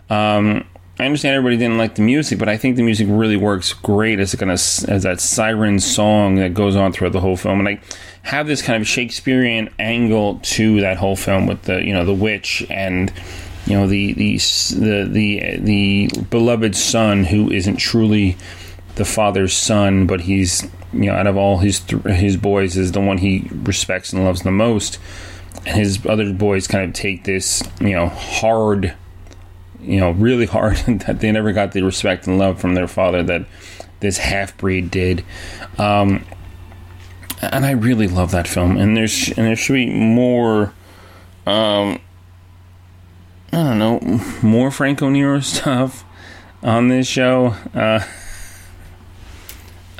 Um, 0.08 0.64
I 0.98 1.06
understand 1.06 1.34
everybody 1.34 1.56
didn't 1.56 1.78
like 1.78 1.94
the 1.94 2.02
music, 2.02 2.38
but 2.38 2.48
I 2.48 2.56
think 2.56 2.76
the 2.76 2.82
music 2.82 3.08
really 3.10 3.36
works 3.36 3.72
great 3.72 4.20
as 4.20 4.34
kind 4.34 4.50
of 4.52 4.54
as 4.54 5.02
that 5.02 5.20
siren 5.20 5.80
song 5.80 6.36
that 6.36 6.54
goes 6.54 6.76
on 6.76 6.92
throughout 6.92 7.12
the 7.12 7.20
whole 7.20 7.36
film, 7.36 7.58
and 7.58 7.68
I 7.68 7.80
have 8.22 8.46
this 8.46 8.62
kind 8.62 8.80
of 8.80 8.86
Shakespearean 8.86 9.70
angle 9.78 10.38
to 10.42 10.80
that 10.82 10.98
whole 10.98 11.16
film 11.16 11.46
with 11.46 11.62
the 11.62 11.84
you 11.84 11.92
know 11.92 12.04
the 12.04 12.14
witch 12.14 12.64
and 12.70 13.12
you 13.66 13.76
know 13.76 13.86
the 13.86 14.12
the 14.12 14.36
the 14.36 15.08
the, 15.08 15.56
the 15.56 16.22
beloved 16.30 16.76
son 16.76 17.24
who 17.24 17.50
isn't 17.50 17.76
truly 17.76 18.36
the 18.96 19.04
father's 19.04 19.54
son, 19.54 20.06
but 20.06 20.20
he's 20.20 20.62
you 20.92 21.06
know 21.06 21.14
out 21.14 21.26
of 21.26 21.36
all 21.36 21.58
his 21.58 21.80
th- 21.80 22.02
his 22.04 22.36
boys 22.36 22.76
is 22.76 22.92
the 22.92 23.00
one 23.00 23.18
he 23.18 23.48
respects 23.50 24.12
and 24.12 24.24
loves 24.24 24.42
the 24.42 24.50
most, 24.50 24.98
and 25.66 25.76
his 25.76 26.04
other 26.06 26.32
boys 26.32 26.66
kind 26.66 26.84
of 26.84 26.92
take 26.92 27.24
this 27.24 27.62
you 27.80 27.90
know 27.90 28.08
hard 28.08 28.94
you 29.82 29.98
know, 29.98 30.12
really 30.12 30.46
hard 30.46 30.76
that 30.86 31.20
they 31.20 31.30
never 31.32 31.52
got 31.52 31.72
the 31.72 31.82
respect 31.82 32.26
and 32.26 32.38
love 32.38 32.60
from 32.60 32.74
their 32.74 32.88
father 32.88 33.22
that 33.24 33.44
this 34.00 34.18
half 34.18 34.56
breed 34.56 34.90
did. 34.90 35.24
Um, 35.78 36.24
and 37.40 37.66
I 37.66 37.72
really 37.72 38.08
love 38.08 38.30
that 38.30 38.46
film. 38.46 38.76
And 38.76 38.96
there's 38.96 39.28
and 39.28 39.46
there 39.46 39.56
should 39.56 39.74
be 39.74 39.90
more. 39.90 40.72
Um, 41.46 42.00
I 43.54 43.56
don't 43.56 43.78
know, 43.78 44.00
more 44.42 44.70
Franco 44.70 45.10
Nero 45.10 45.40
stuff 45.40 46.04
on 46.62 46.88
this 46.88 47.06
show. 47.06 47.56
Uh, 47.74 48.06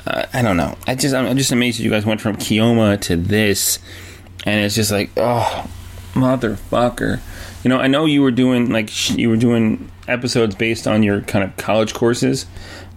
I 0.05 0.41
don't 0.41 0.57
know. 0.57 0.77
I 0.87 0.95
just 0.95 1.13
I'm 1.13 1.37
just 1.37 1.51
amazed 1.51 1.79
that 1.79 1.83
you 1.83 1.89
guys 1.89 2.05
went 2.05 2.21
from 2.21 2.37
Keoma 2.37 2.99
to 3.01 3.15
this, 3.15 3.79
and 4.43 4.63
it's 4.63 4.75
just 4.75 4.91
like, 4.91 5.09
oh, 5.17 5.67
motherfucker. 6.13 7.19
You 7.63 7.69
know, 7.69 7.77
I 7.77 7.87
know 7.87 8.05
you 8.05 8.21
were 8.21 8.31
doing 8.31 8.69
like 8.69 9.09
you 9.17 9.29
were 9.29 9.37
doing 9.37 9.89
episodes 10.07 10.55
based 10.55 10.87
on 10.87 11.03
your 11.03 11.21
kind 11.21 11.43
of 11.43 11.55
college 11.57 11.93
courses. 11.93 12.45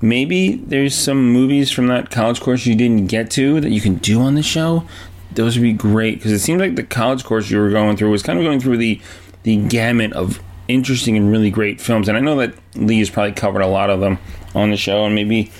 Maybe 0.00 0.56
there's 0.56 0.94
some 0.94 1.32
movies 1.32 1.70
from 1.70 1.86
that 1.86 2.10
college 2.10 2.40
course 2.40 2.66
you 2.66 2.74
didn't 2.74 3.06
get 3.06 3.30
to 3.32 3.60
that 3.60 3.70
you 3.70 3.80
can 3.80 3.96
do 3.96 4.20
on 4.20 4.34
the 4.34 4.42
show. 4.42 4.86
Those 5.32 5.56
would 5.56 5.62
be 5.62 5.72
great 5.72 6.16
because 6.16 6.32
it 6.32 6.40
seems 6.40 6.60
like 6.60 6.76
the 6.76 6.82
college 6.82 7.24
course 7.24 7.50
you 7.50 7.58
were 7.58 7.70
going 7.70 7.96
through 7.96 8.10
was 8.10 8.22
kind 8.22 8.38
of 8.38 8.44
going 8.44 8.60
through 8.60 8.78
the 8.78 9.00
the 9.44 9.56
gamut 9.56 10.12
of 10.12 10.40
interesting 10.68 11.16
and 11.16 11.30
really 11.30 11.50
great 11.50 11.80
films. 11.80 12.08
And 12.08 12.16
I 12.16 12.20
know 12.20 12.36
that 12.36 12.54
Lee 12.74 12.98
has 12.98 13.10
probably 13.10 13.32
covered 13.32 13.62
a 13.62 13.66
lot 13.66 13.90
of 13.90 14.00
them 14.00 14.18
on 14.54 14.70
the 14.70 14.76
show, 14.76 15.04
and 15.04 15.14
maybe 15.14 15.52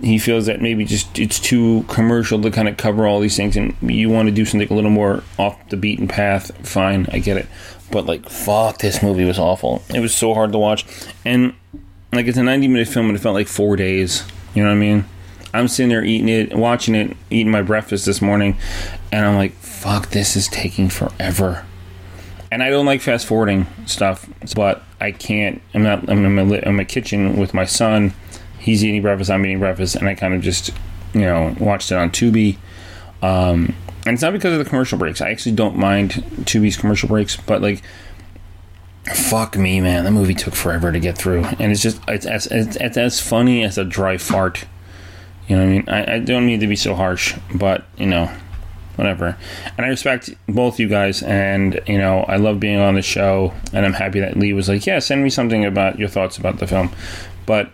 he 0.00 0.18
feels 0.18 0.46
that 0.46 0.60
maybe 0.60 0.84
just 0.84 1.18
it's 1.18 1.38
too 1.38 1.84
commercial 1.88 2.40
to 2.40 2.50
kind 2.50 2.68
of 2.68 2.76
cover 2.76 3.06
all 3.06 3.20
these 3.20 3.36
things 3.36 3.56
and 3.56 3.74
you 3.82 4.08
want 4.08 4.28
to 4.28 4.34
do 4.34 4.44
something 4.44 4.70
a 4.70 4.74
little 4.74 4.90
more 4.90 5.22
off 5.38 5.56
the 5.68 5.76
beaten 5.76 6.08
path 6.08 6.50
fine 6.66 7.06
i 7.12 7.18
get 7.18 7.36
it 7.36 7.46
but 7.90 8.06
like 8.06 8.28
fuck 8.28 8.78
this 8.78 9.02
movie 9.02 9.24
was 9.24 9.38
awful 9.38 9.82
it 9.94 10.00
was 10.00 10.14
so 10.14 10.34
hard 10.34 10.52
to 10.52 10.58
watch 10.58 10.84
and 11.24 11.54
like 12.12 12.26
it's 12.26 12.38
a 12.38 12.42
90 12.42 12.68
minute 12.68 12.88
film 12.88 13.06
and 13.08 13.16
it 13.16 13.20
felt 13.20 13.34
like 13.34 13.48
four 13.48 13.76
days 13.76 14.24
you 14.54 14.62
know 14.62 14.68
what 14.68 14.76
i 14.76 14.78
mean 14.78 15.04
i'm 15.52 15.68
sitting 15.68 15.90
there 15.90 16.04
eating 16.04 16.28
it 16.28 16.54
watching 16.54 16.94
it 16.94 17.16
eating 17.30 17.50
my 17.50 17.62
breakfast 17.62 18.06
this 18.06 18.22
morning 18.22 18.56
and 19.12 19.24
i'm 19.26 19.36
like 19.36 19.52
fuck 19.54 20.10
this 20.10 20.36
is 20.36 20.48
taking 20.48 20.88
forever 20.88 21.64
and 22.50 22.62
I 22.62 22.70
don't 22.70 22.86
like 22.86 23.00
fast 23.00 23.26
forwarding 23.26 23.66
stuff, 23.86 24.28
but 24.56 24.82
I 25.00 25.12
can't. 25.12 25.62
I'm 25.72 25.82
not. 25.82 26.08
I'm 26.10 26.24
in 26.24 26.34
my, 26.34 26.42
li- 26.42 26.62
in 26.64 26.76
my 26.76 26.84
kitchen 26.84 27.36
with 27.36 27.54
my 27.54 27.64
son. 27.64 28.12
He's 28.60 28.84
eating 28.84 29.02
breakfast. 29.02 29.30
I'm 29.30 29.44
eating 29.44 29.58
breakfast, 29.58 29.96
and 29.96 30.08
I 30.08 30.14
kind 30.14 30.34
of 30.34 30.42
just, 30.42 30.70
you 31.14 31.22
know, 31.22 31.54
watched 31.58 31.90
it 31.90 31.96
on 31.96 32.10
Tubi. 32.10 32.58
Um, 33.22 33.74
and 34.06 34.14
it's 34.14 34.22
not 34.22 34.32
because 34.32 34.52
of 34.52 34.58
the 34.58 34.68
commercial 34.68 34.98
breaks. 34.98 35.20
I 35.20 35.30
actually 35.30 35.52
don't 35.52 35.76
mind 35.76 36.12
Tubi's 36.42 36.76
commercial 36.76 37.08
breaks, 37.08 37.36
but 37.36 37.60
like, 37.60 37.82
fuck 39.14 39.56
me, 39.56 39.80
man, 39.80 40.04
the 40.04 40.10
movie 40.10 40.34
took 40.34 40.54
forever 40.54 40.92
to 40.92 41.00
get 41.00 41.16
through, 41.16 41.44
and 41.58 41.72
it's 41.72 41.82
just 41.82 42.00
it's 42.08 42.26
as 42.26 42.46
it's, 42.46 42.76
it's 42.76 42.96
as 42.96 43.20
funny 43.20 43.64
as 43.64 43.78
a 43.78 43.84
dry 43.84 44.16
fart. 44.16 44.64
You 45.48 45.56
know 45.56 45.64
what 45.64 45.68
I 45.68 45.72
mean? 45.72 45.88
I, 45.88 46.14
I 46.14 46.18
don't 46.20 46.46
need 46.46 46.60
to 46.60 46.66
be 46.66 46.76
so 46.76 46.94
harsh, 46.94 47.36
but 47.54 47.84
you 47.98 48.06
know, 48.06 48.30
whatever. 48.96 49.36
And 49.76 49.86
I 49.86 49.88
respect 49.88 50.30
both 50.46 50.78
you 50.78 50.88
guys, 50.88 51.22
and 51.22 51.80
you 51.86 51.98
know, 51.98 52.20
I 52.20 52.36
love 52.36 52.60
being 52.60 52.78
on 52.78 52.94
the 52.94 53.02
show, 53.02 53.52
and 53.72 53.84
I'm 53.84 53.94
happy 53.94 54.20
that 54.20 54.36
Lee 54.36 54.52
was 54.52 54.68
like, 54.68 54.86
"Yeah, 54.86 54.98
send 54.98 55.24
me 55.24 55.30
something 55.30 55.64
about 55.64 55.98
your 55.98 56.08
thoughts 56.08 56.38
about 56.38 56.58
the 56.58 56.66
film." 56.66 56.90
But 57.46 57.70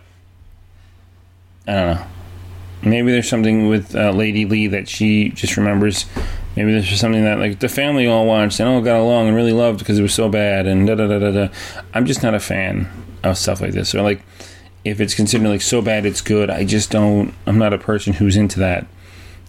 I 1.67 1.73
don't 1.73 1.95
know. 1.95 2.05
Maybe 2.83 3.11
there's 3.11 3.27
something 3.27 3.67
with 3.67 3.95
uh, 3.95 4.11
Lady 4.11 4.45
Lee 4.45 4.67
that 4.67 4.87
she 4.87 5.29
just 5.29 5.57
remembers. 5.57 6.05
Maybe 6.55 6.71
this 6.71 6.85
just 6.85 7.01
something 7.01 7.23
that 7.23 7.39
like 7.39 7.59
the 7.59 7.69
family 7.69 8.07
all 8.07 8.25
watched 8.25 8.59
and 8.59 8.69
all 8.69 8.81
got 8.81 8.99
along 8.99 9.27
and 9.27 9.35
really 9.35 9.53
loved 9.53 9.79
because 9.79 9.99
it 9.99 10.01
was 10.01 10.13
so 10.13 10.29
bad 10.29 10.65
and 10.65 10.87
da 10.87 10.95
da 10.95 11.07
da 11.07 11.19
da 11.19 11.31
da. 11.31 11.47
I'm 11.93 12.05
just 12.05 12.23
not 12.23 12.33
a 12.33 12.39
fan 12.39 12.89
of 13.23 13.37
stuff 13.37 13.61
like 13.61 13.73
this. 13.73 13.93
Or 13.93 14.01
like 14.01 14.21
if 14.83 15.01
it's 15.01 15.13
considered 15.13 15.47
like 15.49 15.61
so 15.61 15.81
bad 15.81 16.05
it's 16.05 16.21
good, 16.21 16.49
I 16.49 16.63
just 16.63 16.89
don't. 16.91 17.33
I'm 17.45 17.57
not 17.57 17.73
a 17.73 17.77
person 17.77 18.13
who's 18.13 18.35
into 18.35 18.59
that. 18.59 18.87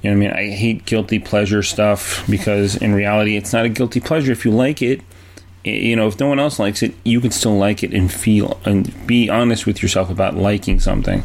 You 0.02 0.10
know 0.10 0.16
what 0.16 0.34
I 0.34 0.40
mean? 0.44 0.52
I 0.52 0.54
hate 0.54 0.84
guilty 0.84 1.18
pleasure 1.18 1.62
stuff 1.62 2.24
because 2.30 2.76
in 2.76 2.94
reality, 2.94 3.36
it's 3.36 3.52
not 3.52 3.64
a 3.64 3.68
guilty 3.68 4.00
pleasure 4.00 4.32
if 4.32 4.44
you 4.44 4.50
like 4.52 4.80
it. 4.80 5.02
You 5.64 5.96
know, 5.96 6.06
if 6.06 6.20
no 6.20 6.28
one 6.28 6.38
else 6.38 6.58
likes 6.58 6.82
it, 6.82 6.94
you 7.04 7.20
can 7.20 7.30
still 7.30 7.56
like 7.56 7.82
it 7.82 7.92
and 7.92 8.10
feel 8.12 8.60
and 8.64 9.06
be 9.06 9.28
honest 9.28 9.66
with 9.66 9.82
yourself 9.82 10.08
about 10.08 10.36
liking 10.36 10.78
something, 10.78 11.24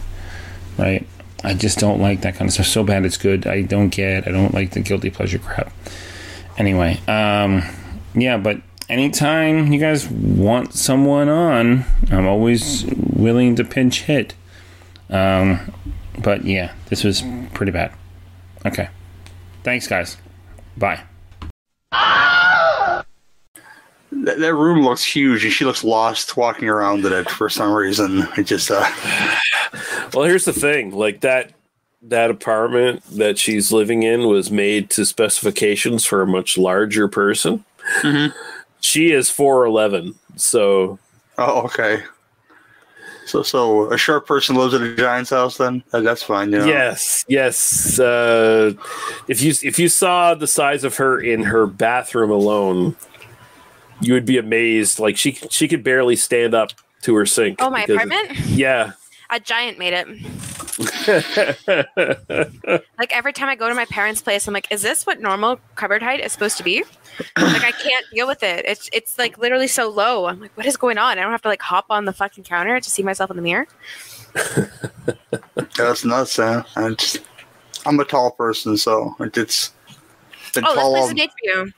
right? 0.78 1.08
I 1.44 1.54
just 1.54 1.78
don't 1.80 2.00
like 2.00 2.22
that 2.22 2.36
kind 2.36 2.48
of 2.48 2.54
stuff. 2.54 2.68
So 2.68 2.84
bad 2.84 3.06
it's 3.06 3.18
good. 3.18 3.46
I 3.48 3.62
don't 3.64 3.90
get. 3.90 4.28
I 4.28 4.32
don't 4.32 4.54
like 4.54 4.72
the 4.72 4.80
guilty 4.80 5.10
pleasure 5.10 5.40
crap. 5.40 5.74
Anyway, 6.58 7.00
um, 7.08 7.64
yeah, 8.14 8.38
but 8.38 8.62
anytime 8.90 9.74
you 9.74 9.80
guys 9.80 10.08
want 10.08 10.74
someone 10.74 11.30
on, 11.30 11.86
I'm 12.12 12.28
always 12.28 12.86
willing 12.86 13.56
to 13.56 13.64
pinch 13.64 14.04
hit. 14.04 14.36
Um, 15.10 15.74
but 16.18 16.46
yeah, 16.46 16.74
this 16.88 17.04
was 17.04 17.24
pretty 17.54 17.72
bad. 17.72 17.92
Okay. 18.66 18.90
Thanks, 19.64 19.88
guys. 19.88 20.18
Bye. 20.78 21.04
That, 24.24 24.40
that 24.40 24.54
room 24.56 24.84
looks 24.84 25.04
huge, 25.04 25.44
and 25.44 25.52
she 25.54 25.66
looks 25.66 25.84
lost 25.84 26.38
walking 26.38 26.70
around 26.70 27.06
in 27.06 27.12
it 27.14 27.30
for 27.30 27.50
some 27.50 27.74
reason. 27.74 28.28
It 28.38 28.44
just, 28.44 28.70
uh, 28.72 28.90
Well, 30.14 30.26
here's 30.26 30.46
the 30.46 30.54
thing: 30.54 30.92
like 30.92 31.22
that 31.22 31.52
that 32.04 32.30
apartment 32.30 33.02
that 33.18 33.38
she's 33.38 33.72
living 33.72 34.04
in 34.04 34.28
was 34.28 34.52
made 34.52 34.90
to 34.92 35.06
specifications 35.06 36.06
for 36.06 36.22
a 36.22 36.28
much 36.28 36.58
larger 36.58 37.08
person. 37.08 37.64
She 38.82 39.12
is 39.12 39.30
four 39.30 39.66
eleven, 39.66 40.16
so 40.36 41.00
oh, 41.38 41.62
okay. 41.64 42.04
So, 43.26 43.42
so 43.42 43.90
a 43.92 43.98
short 43.98 44.28
person 44.28 44.58
lives 44.58 44.74
in 44.74 44.84
a 44.84 44.96
giant's 44.96 45.30
house. 45.30 45.58
Then 45.58 45.82
Uh, 45.94 46.02
that's 46.02 46.22
fine. 46.22 46.52
Yeah. 46.52 46.66
yes, 46.66 47.24
yes. 47.30 47.98
Uh, 47.98 48.74
if 49.30 49.42
you 49.42 49.54
if 49.64 49.80
you 49.80 49.88
saw 49.88 50.36
the 50.36 50.46
size 50.48 50.84
of 50.84 50.98
her 50.98 51.22
in 51.22 51.44
her 51.44 51.66
bathroom 51.66 52.32
alone, 52.32 52.98
you 54.06 54.14
would 54.14 54.26
be 54.26 54.38
amazed. 54.38 55.00
Like 55.00 55.18
she 55.18 55.34
she 55.50 55.68
could 55.68 55.84
barely 55.84 56.16
stand 56.16 56.54
up 56.54 56.72
to 57.04 57.16
her 57.16 57.26
sink. 57.26 57.60
Oh, 57.62 57.70
my 57.70 57.86
because- 57.86 58.04
apartment? 58.04 58.40
Yeah. 58.48 58.94
A 59.30 59.40
giant 59.40 59.80
made 59.80 59.94
it. 59.94 60.08
Like 62.98 63.16
every 63.16 63.34
time 63.34 63.50
I 63.50 63.56
go 63.56 63.68
to 63.68 63.76
my 63.76 63.86
parents' 63.86 64.22
place, 64.22 64.48
I'm 64.48 64.54
like, 64.54 64.68
is 64.72 64.82
this 64.82 65.06
what 65.06 65.20
normal 65.20 65.60
cupboard 65.76 66.04
height 66.04 66.20
is 66.20 66.32
supposed 66.32 66.58
to 66.58 66.64
be? 66.64 66.84
like 67.38 67.64
I 67.64 67.72
can't 67.72 68.06
deal 68.14 68.28
with 68.28 68.44
it. 68.44 68.66
It's 68.66 68.90
it's 68.94 69.18
like 69.18 69.38
literally 69.38 69.68
so 69.68 69.90
low. 69.90 70.26
I'm 70.26 70.40
like, 70.40 70.56
what 70.56 70.66
is 70.66 70.78
going 70.78 70.98
on? 70.98 71.18
I 71.18 71.22
don't 71.22 71.32
have 71.32 71.42
to 71.44 71.48
like 71.48 71.62
hop 71.62 71.86
on 71.90 72.06
the 72.06 72.14
fucking 72.14 72.44
counter 72.44 72.80
to 72.80 72.90
see 72.90 73.04
myself 73.04 73.30
in 73.30 73.36
the 73.36 73.44
mirror. 73.44 73.68
That's 75.78 76.06
nuts, 76.06 76.38
man. 76.38 76.64
I'm, 76.76 76.96
just, 76.96 77.20
I'm 77.86 78.00
a 78.00 78.06
tall 78.06 78.32
person, 78.32 78.78
so 78.78 79.16
it's 79.20 79.72
been 80.54 80.66
oh, 80.66 80.74
this 80.74 80.84
tall. 80.84 80.92
place 80.92 81.02
all- 81.04 81.08
is 81.08 81.16
made 81.16 81.30
for 81.30 81.36
you. 81.44 81.72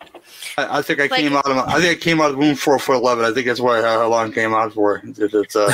I, 0.57 0.79
I 0.79 0.81
think 0.81 0.99
I 0.99 1.07
Like- 1.07 1.21
came 1.21 1.35
out 1.35 1.45
of 1.49 1.55
my, 1.55 1.63
I 1.65 1.79
think 1.81 1.97
I 1.97 2.01
came 2.01 2.21
out 2.21 2.27
of 2.29 2.33
the 2.33 2.37
womb 2.39 2.55
four 2.55 2.77
foot 2.79 2.95
eleven. 2.97 3.25
I 3.25 3.31
think 3.31 3.47
that's 3.47 3.59
why 3.59 3.81
how, 3.81 3.99
how 3.99 4.07
long 4.09 4.31
I 4.31 4.33
came 4.33 4.53
out 4.53 4.73
for. 4.73 5.01
It, 5.05 5.33
it's, 5.33 5.55
uh, 5.55 5.73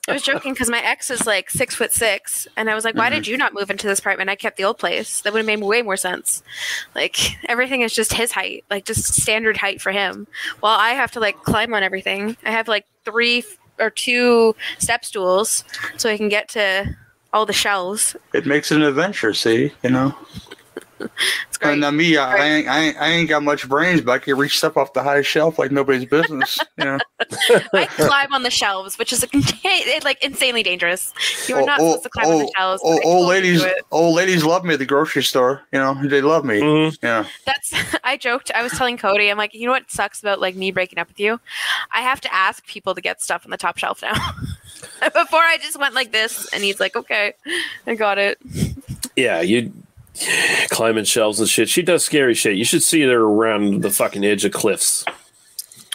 I 0.08 0.12
was 0.12 0.22
joking 0.22 0.52
because 0.52 0.70
my 0.70 0.80
ex 0.82 1.10
is 1.10 1.26
like 1.26 1.50
six 1.50 1.74
foot 1.74 1.92
six, 1.92 2.46
and 2.56 2.68
I 2.70 2.74
was 2.74 2.84
like, 2.84 2.94
"Why 2.94 3.10
did 3.10 3.26
you 3.26 3.36
not 3.36 3.54
move 3.54 3.70
into 3.70 3.86
this 3.86 3.98
apartment? 3.98 4.30
I 4.30 4.36
kept 4.36 4.56
the 4.56 4.64
old 4.64 4.78
place. 4.78 5.20
That 5.22 5.32
would 5.32 5.38
have 5.40 5.46
made 5.46 5.60
way 5.62 5.82
more 5.82 5.96
sense. 5.96 6.42
Like 6.94 7.16
everything 7.48 7.82
is 7.82 7.94
just 7.94 8.12
his 8.12 8.32
height, 8.32 8.64
like 8.70 8.84
just 8.84 9.14
standard 9.14 9.56
height 9.56 9.80
for 9.80 9.92
him. 9.92 10.26
While 10.60 10.78
I 10.78 10.90
have 10.90 11.12
to 11.12 11.20
like 11.20 11.42
climb 11.42 11.74
on 11.74 11.82
everything. 11.82 12.36
I 12.44 12.50
have 12.50 12.68
like 12.68 12.86
three 13.04 13.44
or 13.78 13.90
two 13.90 14.56
step 14.78 15.04
stools, 15.04 15.64
so 15.96 16.10
I 16.10 16.16
can 16.16 16.28
get 16.28 16.48
to 16.50 16.96
all 17.32 17.44
the 17.46 17.52
shelves. 17.52 18.16
it 18.32 18.46
makes 18.46 18.72
it 18.72 18.76
an 18.76 18.82
adventure. 18.82 19.34
See, 19.34 19.72
you 19.82 19.90
know. 19.90 20.14
It's 21.00 21.58
great. 21.58 21.72
And 21.72 21.80
now 21.80 21.90
me, 21.90 22.16
I, 22.16 22.36
I, 22.36 22.44
ain't, 22.44 22.68
I, 22.68 22.80
ain't, 22.80 22.96
I 22.98 23.08
ain't 23.08 23.28
got 23.28 23.42
much 23.42 23.68
brains, 23.68 24.00
but 24.00 24.12
I 24.12 24.18
can 24.18 24.36
reach 24.36 24.58
stuff 24.58 24.76
off 24.76 24.92
the 24.92 25.02
high 25.02 25.22
shelf 25.22 25.58
like 25.58 25.70
nobody's 25.70 26.04
business. 26.04 26.58
You 26.76 26.84
know. 26.84 26.98
I 27.72 27.86
climb 27.86 28.32
on 28.32 28.42
the 28.42 28.50
shelves, 28.50 28.98
which 28.98 29.12
is 29.12 29.24
a, 29.24 30.00
like 30.04 30.22
insanely 30.22 30.62
dangerous. 30.62 31.12
You 31.48 31.56
are 31.56 31.62
not 31.62 31.80
supposed 31.80 32.02
to 32.04 32.08
climb 32.10 32.28
on 32.28 32.38
the 32.38 32.52
shelves. 32.56 32.82
but 32.82 32.88
old, 32.88 33.00
I 33.00 33.02
old 33.04 33.26
totally 33.26 33.28
ladies, 33.28 33.64
old 33.90 34.16
ladies 34.16 34.44
love 34.44 34.64
me 34.64 34.74
at 34.74 34.78
the 34.78 34.86
grocery 34.86 35.22
store. 35.22 35.62
You 35.72 35.78
know, 35.78 35.94
they 36.06 36.20
love 36.20 36.44
me. 36.44 36.60
Mm-hmm. 36.60 37.04
Yeah. 37.04 37.26
That's 37.46 37.74
I 38.04 38.16
joked. 38.16 38.50
I 38.54 38.62
was 38.62 38.72
telling 38.72 38.96
Cody, 38.96 39.30
I'm 39.30 39.38
like, 39.38 39.54
you 39.54 39.66
know 39.66 39.72
what 39.72 39.90
sucks 39.90 40.20
about 40.20 40.40
like 40.40 40.56
me 40.56 40.70
breaking 40.70 40.98
up 40.98 41.08
with 41.08 41.20
you? 41.20 41.40
I 41.92 42.02
have 42.02 42.20
to 42.22 42.34
ask 42.34 42.66
people 42.66 42.94
to 42.94 43.00
get 43.00 43.20
stuff 43.20 43.44
on 43.44 43.50
the 43.50 43.56
top 43.56 43.78
shelf 43.78 44.02
now. 44.02 44.14
Before 45.00 45.40
I 45.40 45.58
just 45.60 45.78
went 45.78 45.94
like 45.94 46.12
this, 46.12 46.52
and 46.52 46.62
he's 46.62 46.80
like, 46.80 46.94
okay, 46.96 47.34
I 47.86 47.94
got 47.94 48.18
it. 48.18 48.38
Yeah, 49.16 49.40
you 49.40 49.72
climbing 50.70 51.04
shelves 51.04 51.40
and 51.40 51.48
shit. 51.48 51.68
She 51.68 51.82
does 51.82 52.04
scary 52.04 52.34
shit. 52.34 52.56
You 52.56 52.64
should 52.64 52.82
see 52.82 53.02
her 53.02 53.20
around 53.20 53.82
the 53.82 53.90
fucking 53.90 54.24
edge 54.24 54.44
of 54.44 54.52
cliffs. 54.52 55.04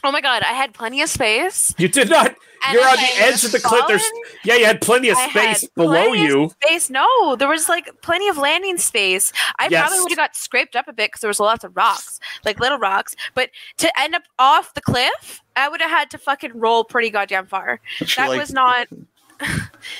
Oh 0.06 0.12
my 0.12 0.20
god, 0.22 0.44
I 0.44 0.52
had 0.54 0.74
plenty 0.74 1.02
of 1.02 1.10
space. 1.10 1.74
You 1.78 1.88
did 1.88 2.10
not. 2.10 2.36
And 2.66 2.74
You're 2.76 2.84
I 2.84 2.92
on 2.92 2.96
the 2.98 3.24
edge 3.26 3.44
of 3.44 3.52
the 3.52 3.60
cliff. 3.60 3.84
There's 3.88 4.04
yeah, 4.46 4.56
you 4.56 4.66
had 4.66 4.80
plenty 4.82 5.10
of 5.10 5.18
I 5.18 5.30
space 5.30 5.62
had 5.62 5.70
below 5.76 6.12
of 6.14 6.18
you. 6.18 6.50
Space? 6.64 6.90
No, 6.90 7.36
there 7.36 7.48
was 7.50 7.68
like 7.68 7.90
plenty 8.02 8.30
of 8.30 8.38
landing 8.38 8.78
space. 8.78 9.34
I 9.60 9.68
Yes. 9.70 9.82
probably 9.82 10.00
would 10.02 10.12
have 10.12 10.18
got 10.18 10.36
scraped 10.36 10.76
up 10.78 10.88
a 10.88 10.94
bit 10.94 11.08
because 11.10 11.22
there 11.22 11.28
was 11.30 11.42
lots 11.42 11.64
of 11.66 11.76
rocks, 11.76 12.20
like 12.46 12.60
little 12.62 12.78
rocks. 12.78 13.16
But 13.34 13.50
to 13.78 13.92
end 14.00 14.16
up 14.16 14.24
off 14.40 14.74
the 14.76 14.82
cliff, 14.82 15.42
I 15.58 15.68
would 15.68 15.82
have 15.82 15.90
had 15.90 16.10
to 16.12 16.18
fucking 16.18 16.52
roll 16.54 16.84
pretty 16.86 17.10
goddamn 17.10 17.48
far. 17.48 17.82
That 18.16 18.30
like- 18.30 18.40
was 18.40 18.52
not. 18.54 18.88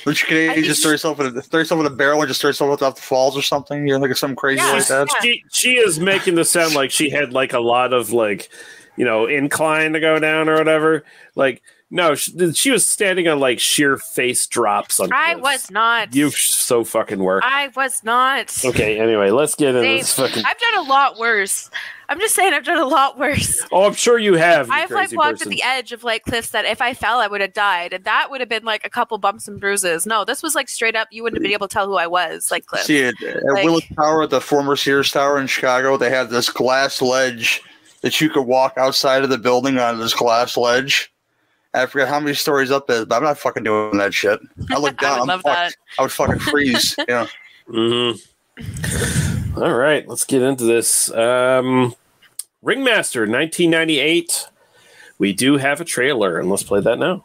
But 0.04 0.20
you 0.20 0.26
can 0.26 0.36
I 0.50 0.54
you 0.54 0.64
just 0.64 0.82
throw 0.82 0.92
yourself 0.92 1.20
in 1.20 1.26
a, 1.26 1.42
throw 1.42 1.60
yourself 1.60 1.80
in 1.80 1.86
a 1.86 1.90
barrel 1.90 2.20
and 2.20 2.28
just 2.28 2.40
throw 2.40 2.50
yourself 2.50 2.82
off 2.82 2.96
the 2.96 3.02
falls 3.02 3.36
or 3.36 3.42
something. 3.42 3.86
You 3.86 3.94
know, 3.94 4.00
like 4.00 4.16
something 4.16 4.36
crazy 4.36 4.62
like 4.62 4.86
that. 4.88 5.08
She, 5.22 5.44
she 5.52 5.74
is 5.76 5.98
making 5.98 6.34
this 6.34 6.50
sound 6.50 6.74
like 6.74 6.90
she 6.90 7.10
had 7.10 7.32
like 7.32 7.52
a 7.52 7.60
lot 7.60 7.92
of 7.92 8.12
like, 8.12 8.50
you 8.96 9.04
know, 9.04 9.26
incline 9.26 9.92
to 9.92 10.00
go 10.00 10.18
down 10.18 10.48
or 10.48 10.56
whatever. 10.56 11.04
Like, 11.34 11.62
no, 11.90 12.14
she, 12.14 12.52
she 12.52 12.70
was 12.70 12.86
standing 12.86 13.28
on 13.28 13.38
like 13.40 13.60
sheer 13.60 13.96
face 13.98 14.46
drops 14.46 14.98
on. 15.00 15.12
I 15.12 15.34
cliffs. 15.34 15.42
was 15.42 15.70
not. 15.70 16.14
You 16.14 16.30
so 16.30 16.82
fucking 16.84 17.18
work. 17.20 17.42
I 17.46 17.68
was 17.76 18.02
not. 18.02 18.64
Okay, 18.64 18.98
anyway, 18.98 19.30
let's 19.30 19.54
get 19.54 19.74
into 19.74 19.80
this 19.82 20.12
fucking. 20.14 20.44
I've 20.44 20.58
done 20.58 20.78
a 20.78 20.88
lot 20.88 21.18
worse. 21.18 21.70
I'm 22.08 22.20
just 22.20 22.34
saying, 22.34 22.52
I've 22.52 22.64
done 22.64 22.78
a 22.78 22.84
lot 22.86 23.18
worse. 23.18 23.62
Oh, 23.72 23.84
I'm 23.84 23.94
sure 23.94 24.18
you 24.18 24.34
have. 24.34 24.66
You 24.68 24.74
I've 24.74 24.90
like 24.90 25.12
walked 25.16 25.38
person. 25.38 25.48
at 25.48 25.56
the 25.56 25.62
edge 25.62 25.92
of 25.92 26.04
like 26.04 26.22
cliffs 26.24 26.50
that 26.50 26.64
if 26.64 26.82
I 26.82 26.94
fell, 26.94 27.18
I 27.18 27.26
would 27.26 27.40
have 27.40 27.54
died, 27.54 27.92
and 27.92 28.04
that 28.04 28.30
would 28.30 28.40
have 28.40 28.48
been 28.48 28.64
like 28.64 28.84
a 28.84 28.90
couple 28.90 29.16
bumps 29.18 29.46
and 29.48 29.60
bruises. 29.60 30.04
No, 30.04 30.24
this 30.24 30.42
was 30.42 30.54
like 30.54 30.68
straight 30.68 30.96
up. 30.96 31.08
You 31.10 31.22
wouldn't 31.22 31.38
have 31.38 31.42
been 31.42 31.52
able 31.52 31.68
to 31.68 31.72
tell 31.72 31.86
who 31.86 31.96
I 31.96 32.06
was. 32.06 32.50
Like 32.50 32.66
cliff. 32.66 32.82
See 32.82 32.98
it 32.98 33.14
at 33.22 33.42
Like- 33.44 33.64
Willis 33.64 33.84
Tower, 33.96 34.26
the 34.26 34.40
former 34.40 34.76
Sears 34.76 35.10
Tower 35.12 35.40
in 35.40 35.46
Chicago. 35.46 35.96
They 35.96 36.10
had 36.10 36.28
this 36.30 36.50
glass 36.50 37.00
ledge 37.00 37.62
that 38.02 38.20
you 38.20 38.28
could 38.28 38.42
walk 38.42 38.74
outside 38.76 39.22
of 39.22 39.30
the 39.30 39.38
building 39.38 39.78
on 39.78 39.98
this 39.98 40.12
glass 40.12 40.56
ledge. 40.58 41.10
I 41.74 41.86
forget 41.86 42.08
how 42.08 42.20
many 42.20 42.34
stories 42.34 42.70
up 42.70 42.88
it 42.88 42.92
is, 42.94 43.04
but 43.06 43.16
I'm 43.16 43.24
not 43.24 43.36
fucking 43.38 43.64
doing 43.64 43.98
that 43.98 44.14
shit. 44.14 44.38
I 44.70 44.78
look 44.78 44.94
I 45.02 45.06
down. 45.06 45.12
would 45.20 45.22
I'm 45.22 45.26
love 45.28 45.42
fucked. 45.42 45.54
that. 45.56 45.74
I 45.98 46.02
would 46.02 46.12
fucking 46.12 46.38
freeze. 46.38 46.94
Yeah. 47.08 47.26
Mm-hmm. 47.68 49.62
All 49.62 49.72
right, 49.74 50.06
let's 50.08 50.24
get 50.24 50.42
into 50.42 50.64
this. 50.64 51.10
Um, 51.12 51.94
Ringmaster, 52.62 53.20
1998. 53.22 54.48
We 55.18 55.32
do 55.32 55.56
have 55.56 55.80
a 55.80 55.84
trailer, 55.84 56.38
and 56.38 56.50
let's 56.50 56.62
play 56.62 56.80
that 56.80 56.98
now. 56.98 57.24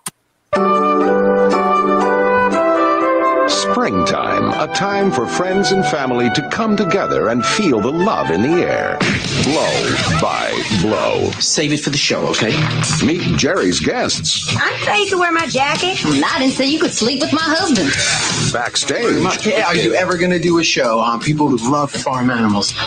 Springtime, 3.80 4.50
a 4.60 4.68
time 4.74 5.10
for 5.10 5.26
friends 5.26 5.72
and 5.72 5.86
family 5.86 6.30
to 6.32 6.46
come 6.50 6.76
together 6.76 7.30
and 7.30 7.46
feel 7.46 7.80
the 7.80 7.90
love 7.90 8.30
in 8.30 8.42
the 8.42 8.62
air. 8.62 8.98
Blow 9.46 10.20
by 10.20 10.52
blow. 10.82 11.32
Save 11.40 11.72
it 11.72 11.80
for 11.80 11.90
the 11.90 11.98
show, 11.98 12.28
okay? 12.28 12.52
Meet 13.06 13.38
Jerry's 13.38 13.80
guests. 13.80 14.54
I'm 14.60 14.74
afraid 14.74 15.08
to 15.12 15.18
wear 15.18 15.32
my 15.32 15.48
jacket. 15.48 16.06
I'm 16.06 16.20
Not 16.20 16.42
until 16.42 16.68
you 16.68 16.78
could 16.78 16.92
sleep 16.92 17.22
with 17.22 17.32
my 17.32 17.40
husband. 17.42 17.90
Backstage. 18.52 19.42
Hey, 19.42 19.62
are 19.62 19.78
you 19.78 19.94
ever 19.94 20.18
going 20.18 20.32
to 20.32 20.40
do 20.40 20.60
a 20.60 20.64
show 20.64 21.00
on 21.00 21.22
people 21.22 21.48
who 21.48 21.72
love 21.72 21.90
farm 21.90 22.32
animals? 22.32 22.74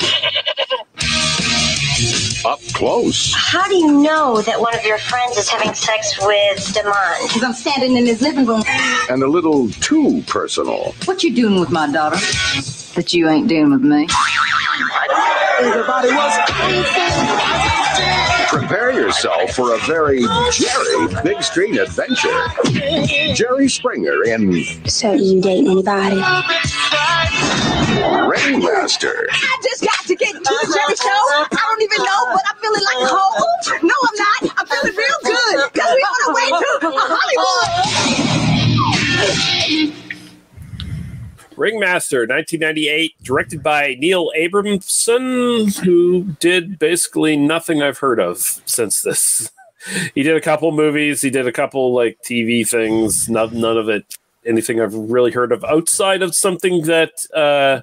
Up 2.45 2.61
close. 2.75 3.33
How 3.37 3.69
do 3.69 3.77
you 3.77 4.03
know 4.03 4.43
that 4.43 4.61
one 4.61 4.75
of 4.75 4.85
your 4.85 4.99
friends 4.99 5.37
is 5.37 5.49
having 5.49 5.75
sex 5.75 6.19
with 6.27 6.75
Damon? 6.75 6.93
Because 7.23 7.45
I'm 7.45 7.53
standing 7.53 7.97
in 7.97 8.05
his 8.05 8.21
living 8.21 8.47
room. 8.47 8.65
And 9.09 9.23
a 9.23 9.29
little 9.29 9.69
too 9.71 10.25
personal. 10.27 10.93
What 11.05 11.23
you 11.23 11.33
doing 11.33 11.61
with 11.61 11.71
my 11.71 11.91
daughter 11.93 12.17
that 12.97 13.13
you 13.13 13.29
ain't 13.29 13.47
doing 13.47 13.71
with 13.71 13.83
me? 13.83 14.09
Everybody 15.61 16.09
was 16.09 16.37
Prepare 18.53 18.93
yourself 18.93 19.55
for 19.55 19.75
a 19.75 19.79
very 19.87 20.21
Jerry 20.53 21.09
big 21.25 21.43
screen 21.43 21.79
adventure. 21.79 22.29
Jerry 23.35 23.67
Springer 23.67 24.25
in 24.25 24.63
So 24.87 25.15
you 25.15 25.41
date 25.41 25.67
anybody? 25.67 26.17
Ringmaster. 28.29 29.27
I 29.33 29.59
just 29.63 29.83
got 29.83 30.05
to 30.05 30.15
get 30.15 30.35
to 30.35 30.41
the 30.41 30.67
Jerry 30.75 30.97
Show. 30.97 31.09
I 31.09 31.49
don't 31.51 31.81
even 31.81 32.05
know, 32.05 32.27
but 32.35 32.43
I'm 32.47 32.57
feeling 32.61 32.85
like 32.85 33.09
home. 33.09 33.41
No, 33.89 33.95
I'm 34.05 34.17
not. 34.19 34.43
I'm 34.59 34.67
feeling 34.67 34.97
real 34.99 35.19
good 35.25 35.73
because 35.73 35.89
we're 35.89 36.13
on 36.13 36.21
our 36.29 36.35
way 36.37 36.49
to 36.51 36.93
Hollywood. 39.81 40.02
Ringmaster, 41.63 42.21
1998, 42.21 43.23
directed 43.23 43.63
by 43.63 43.95
Neil 43.99 44.31
Abramson, 44.37 45.79
who 45.85 46.25
did 46.41 46.79
basically 46.79 47.37
nothing 47.37 47.83
I've 47.83 47.99
heard 47.99 48.19
of 48.19 48.39
since 48.67 49.03
this. 49.03 49.51
he 50.15 50.23
did 50.23 50.37
a 50.37 50.41
couple 50.41 50.73
movies, 50.73 51.23
he 51.23 51.31
did 51.31 51.47
a 51.47 51.53
couple 51.53 51.95
like 51.95 52.19
TV 52.23 52.69
things, 52.69 53.29
none, 53.29 53.59
none 53.59 53.79
of 53.79 53.89
it 53.89 54.19
anything 54.45 54.81
I've 54.81 54.95
really 54.95 55.31
heard 55.31 55.53
of 55.53 55.63
outside 55.63 56.21
of 56.21 56.35
something 56.35 56.83
that 56.83 57.13
uh 57.33 57.83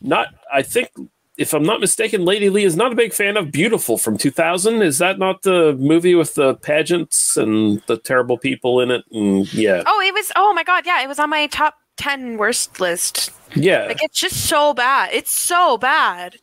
not 0.00 0.28
I 0.52 0.62
think 0.62 0.90
if 1.36 1.52
I'm 1.52 1.64
not 1.64 1.80
mistaken, 1.80 2.24
Lady 2.24 2.48
Lee 2.48 2.62
is 2.62 2.76
not 2.76 2.92
a 2.92 2.94
big 2.94 3.12
fan 3.12 3.36
of 3.36 3.50
Beautiful 3.50 3.98
from 3.98 4.16
2000. 4.16 4.82
Is 4.82 4.98
that 4.98 5.18
not 5.18 5.42
the 5.42 5.72
movie 5.80 6.14
with 6.14 6.34
the 6.34 6.54
pageants 6.54 7.36
and 7.36 7.82
the 7.88 7.96
terrible 7.96 8.38
people 8.38 8.80
in 8.80 8.92
it? 8.92 9.04
And 9.10 9.52
yeah, 9.52 9.82
Oh, 9.84 10.00
it 10.00 10.14
was. 10.14 10.30
Oh 10.36 10.52
my 10.52 10.62
god, 10.62 10.86
yeah, 10.86 11.02
it 11.02 11.08
was 11.08 11.18
on 11.18 11.30
my 11.30 11.48
top 11.48 11.74
ten 11.96 12.36
worst 12.38 12.80
list. 12.80 13.30
yeah. 13.54 13.86
Like 13.86 14.02
it's 14.02 14.18
just 14.18 14.48
so 14.48 14.74
bad. 14.74 15.10
It's 15.12 15.30
so 15.30 15.78
bad. 15.78 16.36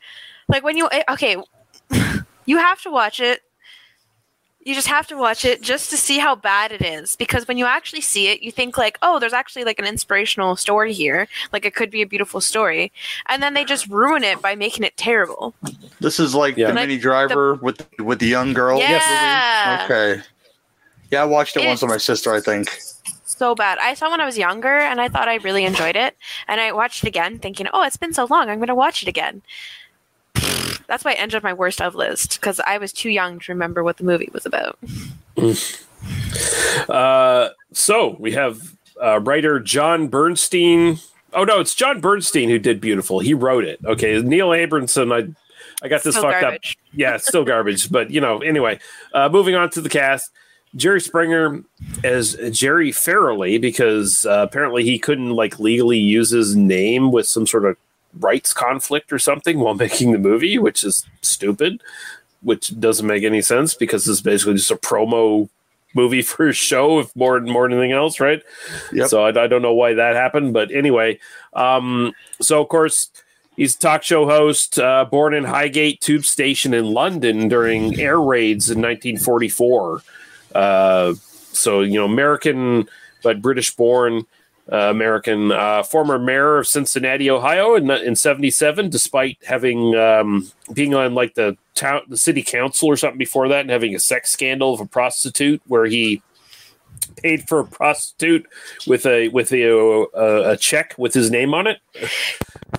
Like 0.47 0.63
when 0.63 0.77
you 0.77 0.89
eh, 0.91 1.03
okay, 1.09 1.37
you 2.45 2.57
have 2.57 2.81
to 2.83 2.91
watch 2.91 3.19
it. 3.19 3.41
You 4.63 4.75
just 4.75 4.87
have 4.89 5.07
to 5.07 5.17
watch 5.17 5.43
it 5.43 5.63
just 5.63 5.89
to 5.89 5.97
see 5.97 6.19
how 6.19 6.35
bad 6.35 6.71
it 6.71 6.83
is. 6.83 7.15
Because 7.15 7.47
when 7.47 7.57
you 7.57 7.65
actually 7.65 8.01
see 8.01 8.27
it, 8.27 8.43
you 8.43 8.51
think 8.51 8.77
like, 8.77 8.99
oh, 9.01 9.17
there's 9.17 9.33
actually 9.33 9.63
like 9.63 9.79
an 9.79 9.85
inspirational 9.85 10.55
story 10.55 10.93
here. 10.93 11.27
Like 11.51 11.65
it 11.65 11.73
could 11.73 11.89
be 11.89 12.03
a 12.03 12.05
beautiful 12.05 12.41
story, 12.41 12.91
and 13.27 13.41
then 13.41 13.55
they 13.55 13.65
just 13.65 13.87
ruin 13.87 14.23
it 14.23 14.39
by 14.39 14.53
making 14.53 14.83
it 14.83 14.95
terrible. 14.97 15.55
This 15.99 16.19
is 16.19 16.35
like 16.35 16.55
the 16.55 16.65
Like 16.65 16.75
Minnie 16.75 16.99
Driver 16.99 17.55
with 17.55 17.87
with 17.97 18.19
the 18.19 18.27
young 18.27 18.53
girl. 18.53 18.77
Yeah. 18.77 19.81
Okay. 19.85 20.21
Yeah, 21.09 21.23
I 21.23 21.25
watched 21.25 21.57
it 21.57 21.65
once 21.65 21.81
with 21.81 21.89
my 21.89 21.97
sister. 21.97 22.31
I 22.31 22.39
think. 22.39 22.69
So 23.41 23.55
bad. 23.55 23.79
I 23.79 23.95
saw 23.95 24.11
when 24.11 24.21
I 24.21 24.25
was 24.27 24.37
younger 24.37 24.77
and 24.77 25.01
I 25.01 25.09
thought 25.09 25.27
I 25.27 25.37
really 25.37 25.65
enjoyed 25.65 25.95
it. 25.95 26.15
And 26.47 26.61
I 26.61 26.73
watched 26.73 27.03
it 27.03 27.07
again 27.07 27.39
thinking, 27.39 27.65
oh, 27.73 27.81
it's 27.81 27.97
been 27.97 28.13
so 28.13 28.27
long. 28.29 28.51
I'm 28.51 28.59
going 28.59 28.67
to 28.67 28.75
watch 28.75 29.01
it 29.01 29.07
again. 29.07 29.41
That's 30.85 31.03
why 31.03 31.13
it 31.13 31.19
ended 31.19 31.37
up 31.37 31.41
my 31.41 31.51
worst 31.51 31.81
of 31.81 31.95
list 31.95 32.39
because 32.39 32.59
I 32.67 32.77
was 32.77 32.93
too 32.93 33.09
young 33.09 33.39
to 33.39 33.51
remember 33.51 33.83
what 33.83 33.97
the 33.97 34.03
movie 34.03 34.29
was 34.31 34.45
about. 34.45 34.77
Uh, 36.89 37.49
so 37.73 38.15
we 38.19 38.31
have 38.31 38.75
uh, 39.01 39.19
writer 39.19 39.59
Jon 39.59 40.07
Bernstein. 40.07 40.97
Oh 41.33 41.43
no, 41.43 41.59
it's 41.59 41.75
Jon 41.75 42.01
Bernstein 42.01 42.49
who 42.49 42.57
did 42.57 42.81
Beautiful. 42.81 43.19
He 43.19 43.35
wrote 43.35 43.65
it. 43.65 43.79
Okay, 43.85 44.19
Neil 44.19 44.49
Abramson. 44.49 45.13
I 45.13 45.31
I 45.83 45.89
got 45.89 46.01
this 46.01 46.15
Still 46.15 46.29
fucked 46.29 46.41
garbage. 46.41 46.77
up. 46.79 46.89
Yeah, 46.93 47.17
still 47.17 47.45
garbage. 47.45 47.91
But 47.91 48.09
you 48.09 48.19
know, 48.19 48.39
anyway. 48.39 48.79
Uh, 49.13 49.29
moving 49.29 49.53
on 49.53 49.69
to 49.71 49.81
the 49.81 49.89
cast. 49.89 50.31
Jerry 50.75 51.01
Springer 51.01 51.63
as 52.03 52.37
Jerry 52.51 52.91
Farrelly 52.91 53.59
because 53.59 54.25
uh, 54.25 54.45
apparently 54.49 54.83
he 54.83 54.97
couldn't 54.99 55.31
like 55.31 55.59
legally 55.59 55.99
use 55.99 56.29
his 56.29 56.55
name 56.55 57.11
with 57.11 57.27
some 57.27 57.45
sort 57.45 57.65
of 57.65 57.77
rights 58.19 58.53
conflict 58.53 59.11
or 59.11 59.19
something 59.19 59.59
while 59.59 59.73
making 59.85 60.11
the 60.11 60.17
movie, 60.17 60.57
which 60.57 60.83
is 60.83 61.05
stupid. 61.21 61.81
which 62.41 62.79
doesn't 62.79 63.07
make 63.07 63.23
any 63.23 63.41
sense 63.41 63.73
because 63.73 64.07
it's 64.07 64.21
basically 64.21 64.55
just 64.55 64.71
a 64.71 64.75
promo 64.75 65.49
movie 65.93 66.21
for 66.23 66.47
his 66.47 66.57
show, 66.57 66.99
if 66.99 67.15
more 67.15 67.37
and 67.37 67.47
more 67.47 67.67
than 67.67 67.77
anything 67.77 67.91
else, 67.91 68.19
right? 68.19 68.41
So 69.07 69.23
I, 69.23 69.43
I 69.43 69.47
don't 69.47 69.61
know 69.61 69.73
why 69.73 69.93
that 69.93 70.15
happened, 70.15 70.53
but 70.53 70.71
anyway, 70.71 71.19
um, 71.53 72.13
so 72.41 72.61
of 72.61 72.69
course 72.69 73.11
he's 73.57 73.75
a 73.75 73.79
talk 73.79 74.03
show 74.03 74.25
host, 74.25 74.79
uh, 74.79 75.05
born 75.05 75.33
in 75.33 75.43
Highgate 75.43 76.01
Tube 76.01 76.25
Station 76.25 76.73
in 76.73 76.85
London 76.85 77.47
during 77.47 77.99
air 77.99 78.19
raids 78.21 78.69
in 78.69 78.81
1944. 78.81 80.01
Uh, 80.53 81.13
so 81.53 81.81
you 81.81 81.95
know, 81.95 82.05
American 82.05 82.87
but 83.23 83.41
British 83.41 83.75
born. 83.75 84.23
Uh, 84.71 84.89
American 84.89 85.51
uh, 85.51 85.83
former 85.83 86.17
mayor 86.17 86.57
of 86.57 86.67
Cincinnati, 86.67 87.29
Ohio, 87.29 87.75
in 87.75 87.89
in 87.89 88.15
'77, 88.15 88.89
despite 88.89 89.37
having 89.43 89.95
um, 89.95 90.49
being 90.71 90.93
on 90.93 91.13
like 91.13 91.33
the 91.33 91.57
town, 91.75 92.03
the 92.07 92.15
city 92.15 92.41
council 92.41 92.87
or 92.87 92.95
something 92.95 93.17
before 93.17 93.49
that, 93.49 93.61
and 93.61 93.69
having 93.69 93.95
a 93.95 93.99
sex 93.99 94.31
scandal 94.31 94.73
of 94.73 94.79
a 94.79 94.85
prostitute 94.85 95.61
where 95.65 95.85
he 95.85 96.21
paid 97.17 97.47
for 97.47 97.59
a 97.59 97.65
prostitute 97.65 98.47
with 98.87 99.05
a 99.05 99.27
with 99.29 99.51
a, 99.51 99.63
a, 99.63 100.51
a 100.51 100.57
check 100.57 100.93
with 100.97 101.13
his 101.13 101.29
name 101.31 101.53
on 101.53 101.67
it, 101.67 101.79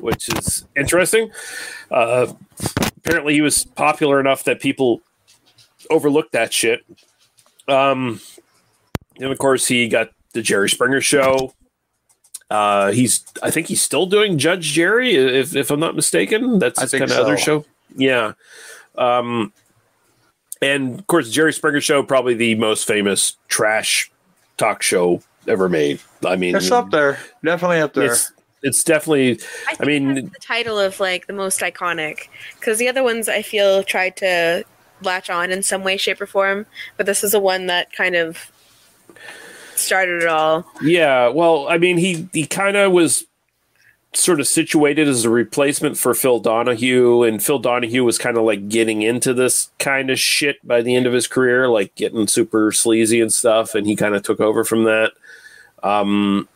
which 0.01 0.29
is 0.37 0.65
interesting. 0.77 1.31
Uh, 1.91 2.33
apparently, 2.97 3.35
he 3.35 3.41
was 3.41 3.65
popular 3.65 4.21
enough 4.21 4.45
that 4.45 4.61
people 4.61 5.01
overlooked 5.91 6.33
that 6.33 6.53
shit. 6.53 6.85
Um, 7.69 8.21
and 9.17 9.33
of 9.33 9.39
course, 9.39 9.67
he 9.67 9.89
got 9.89 10.11
the 10.33 10.43
Jerry 10.43 10.69
Springer 10.69 11.01
show. 11.01 11.55
Uh, 12.51 12.93
he's, 12.93 13.25
I 13.43 13.51
think 13.51 13.69
he's 13.69 13.81
still 13.81 14.07
doing 14.07 14.39
Judge 14.39 14.73
Jerry, 14.73 15.15
if, 15.15 15.57
if 15.57 15.71
I'm 15.71 15.81
not 15.81 15.97
mistaken. 15.97 16.59
That's 16.59 16.79
I 16.79 16.83
his 16.83 16.93
kind 16.93 17.11
of 17.11 17.19
other 17.19 17.37
show. 17.37 17.65
Yeah. 17.97 18.33
Um, 18.97 19.53
and 20.61 20.99
of 20.99 21.07
course, 21.07 21.31
Jerry 21.31 21.53
Springer 21.53 21.81
show, 21.81 22.03
probably 22.03 22.35
the 22.35 22.55
most 22.57 22.87
famous 22.87 23.37
trash 23.49 24.11
talk 24.59 24.83
show 24.83 25.23
ever 25.49 25.69
made. 25.69 26.01
I 26.25 26.37
mean, 26.37 26.55
It's 26.55 26.71
up 26.71 26.91
there. 26.91 27.19
Definitely 27.45 27.81
up 27.81 27.95
there. 27.95 28.13
It's, 28.13 28.33
it's 28.63 28.85
definitely, 28.85 29.41
I, 29.81 29.85
mean, 29.85 30.15
the 30.15 30.39
title 30.41 30.79
of 30.79 31.01
like 31.01 31.27
the 31.27 31.33
most 31.33 31.61
iconic 31.61 32.29
because 32.59 32.79
the 32.79 32.89
other 32.89 33.03
ones 33.03 33.29
I 33.29 33.43
feel 33.43 33.83
tried 33.83 34.17
to 34.19 34.65
latch 35.05 35.31
on 35.31 35.51
in 35.51 35.63
some 35.63 35.83
way, 35.83 35.97
shape, 35.97 36.21
or 36.21 36.27
form, 36.27 36.67
but 36.97 37.07
this 37.07 37.23
is 37.25 37.33
the 37.33 37.41
one 37.41 37.67
that 37.67 37.93
kind 37.93 38.15
of 38.15 38.51
started 39.77 40.23
it 40.23 40.29
all. 40.29 40.67
Yeah, 40.83 41.29
well, 41.29 41.69
I 41.69 41.79
mean, 41.79 41.99
he 41.99 42.29
he 42.33 42.47
kind 42.47 42.77
of 42.77 42.93
was 42.93 43.25
sort 44.15 44.41
of 44.41 44.47
situated 44.47 45.09
as 45.09 45.25
a 45.25 45.31
replacement 45.31 45.97
for 45.97 46.15
Phil 46.15 46.41
Donahue, 46.41 47.23
and 47.23 47.43
Phil 47.43 47.59
Donahue 47.59 48.05
was 48.05 48.19
kind 48.19 48.37
of 48.37 48.45
like 48.45 48.69
getting 48.69 49.03
into 49.03 49.33
this 49.33 49.71
kind 49.79 50.11
of 50.11 50.19
shit 50.19 50.67
by 50.67 50.83
the 50.83 50.95
end 50.95 51.07
of 51.07 51.13
his 51.13 51.27
career, 51.27 51.69
like 51.69 51.95
getting 51.95 52.27
super 52.27 52.73
sleazy 52.73 53.21
and 53.21 53.33
stuff, 53.33 53.75
and 53.75 53.87
he 53.87 53.97
kind 53.97 54.15
of 54.15 54.23
took 54.23 54.41
over 54.41 54.65
from 54.65 54.85
that. 54.85 55.13
Um, 55.83 56.49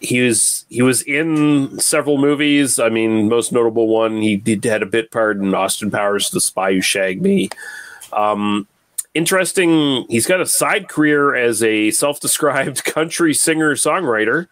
he 0.00 0.20
was 0.20 0.66
he 0.68 0.82
was 0.82 1.02
in 1.02 1.78
several 1.80 2.18
movies. 2.18 2.78
I 2.78 2.88
mean, 2.88 3.28
most 3.28 3.52
notable 3.52 3.88
one 3.88 4.20
he 4.20 4.36
did 4.36 4.64
had 4.64 4.82
a 4.82 4.86
bit 4.86 5.10
part 5.10 5.38
in 5.38 5.54
Austin 5.54 5.90
Powers' 5.90 6.30
The 6.30 6.40
Spy 6.40 6.74
Who 6.74 6.80
Shagged 6.80 7.22
Me. 7.22 7.48
Um, 8.12 8.66
interesting. 9.14 10.06
He's 10.08 10.26
got 10.26 10.40
a 10.40 10.46
side 10.46 10.88
career 10.88 11.34
as 11.34 11.62
a 11.62 11.90
self-described 11.90 12.84
country 12.84 13.34
singer 13.34 13.74
songwriter. 13.74 14.48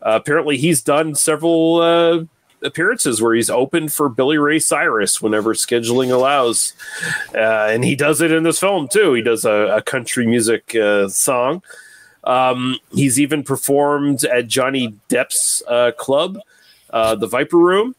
Uh, 0.00 0.20
apparently, 0.20 0.56
he's 0.56 0.82
done 0.82 1.14
several 1.14 1.76
uh, 1.76 2.24
appearances 2.62 3.20
where 3.20 3.34
he's 3.34 3.50
opened 3.50 3.92
for 3.92 4.08
Billy 4.08 4.38
Ray 4.38 4.58
Cyrus 4.58 5.20
whenever 5.20 5.54
scheduling 5.54 6.10
allows, 6.10 6.72
uh, 7.34 7.68
and 7.70 7.84
he 7.84 7.96
does 7.96 8.20
it 8.20 8.30
in 8.30 8.42
this 8.42 8.60
film 8.60 8.86
too. 8.86 9.14
He 9.14 9.22
does 9.22 9.44
a, 9.44 9.76
a 9.76 9.82
country 9.82 10.26
music 10.26 10.74
uh, 10.76 11.08
song. 11.08 11.62
Um, 12.24 12.78
he's 12.92 13.20
even 13.20 13.42
performed 13.42 14.24
at 14.24 14.48
Johnny 14.48 14.94
Depp's 15.08 15.62
uh, 15.68 15.92
club, 15.92 16.38
uh, 16.90 17.14
the 17.14 17.26
Viper 17.26 17.58
Room, 17.58 17.94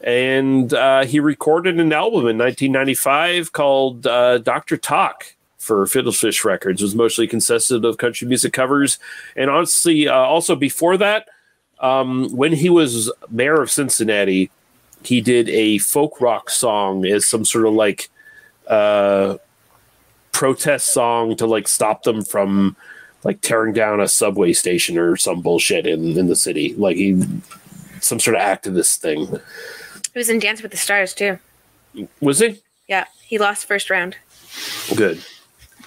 and 0.00 0.72
uh, 0.74 1.04
he 1.04 1.20
recorded 1.20 1.78
an 1.78 1.92
album 1.92 2.26
in 2.26 2.38
1995 2.38 3.52
called 3.52 4.06
uh, 4.06 4.38
Doctor 4.38 4.76
Talk 4.76 5.34
for 5.58 5.84
Fiddlefish 5.86 6.44
Records. 6.44 6.80
It 6.80 6.84
was 6.84 6.94
mostly 6.94 7.26
consisted 7.26 7.84
of 7.84 7.98
country 7.98 8.26
music 8.26 8.52
covers, 8.52 8.98
and 9.36 9.50
honestly, 9.50 10.08
uh, 10.08 10.14
also 10.14 10.56
before 10.56 10.96
that, 10.96 11.28
um, 11.80 12.34
when 12.36 12.52
he 12.52 12.70
was 12.70 13.12
mayor 13.30 13.62
of 13.62 13.70
Cincinnati, 13.70 14.50
he 15.04 15.20
did 15.20 15.48
a 15.48 15.78
folk 15.78 16.20
rock 16.20 16.50
song 16.50 17.04
as 17.06 17.28
some 17.28 17.44
sort 17.44 17.66
of 17.66 17.74
like 17.74 18.10
uh, 18.66 19.36
protest 20.32 20.88
song 20.88 21.36
to 21.36 21.46
like 21.46 21.68
stop 21.68 22.02
them 22.02 22.22
from 22.22 22.76
like 23.24 23.40
tearing 23.40 23.72
down 23.72 24.00
a 24.00 24.08
subway 24.08 24.52
station 24.52 24.98
or 24.98 25.16
some 25.16 25.42
bullshit 25.42 25.86
in, 25.86 26.16
in 26.16 26.28
the 26.28 26.36
city. 26.36 26.74
Like 26.74 26.96
he, 26.96 27.22
some 28.00 28.20
sort 28.20 28.36
of 28.36 28.42
activist 28.42 28.98
thing. 28.98 29.26
He 30.12 30.18
was 30.18 30.30
in 30.30 30.38
Dance 30.38 30.62
with 30.62 30.70
the 30.70 30.76
Stars 30.76 31.14
too. 31.14 31.38
Was 32.20 32.38
he? 32.38 32.60
Yeah, 32.86 33.06
he 33.22 33.38
lost 33.38 33.66
first 33.66 33.90
round. 33.90 34.16
Good. 34.94 35.22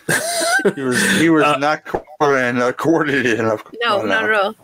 he 0.76 0.82
was 0.82 1.20
he 1.20 1.30
was 1.30 1.60
not 1.60 1.86
coordinated, 1.86 2.62
uh, 2.62 2.72
coordinated 2.74 3.40
enough. 3.40 3.64
No, 3.82 4.04
not 4.04 4.26
at 4.26 4.34
all. 4.34 4.56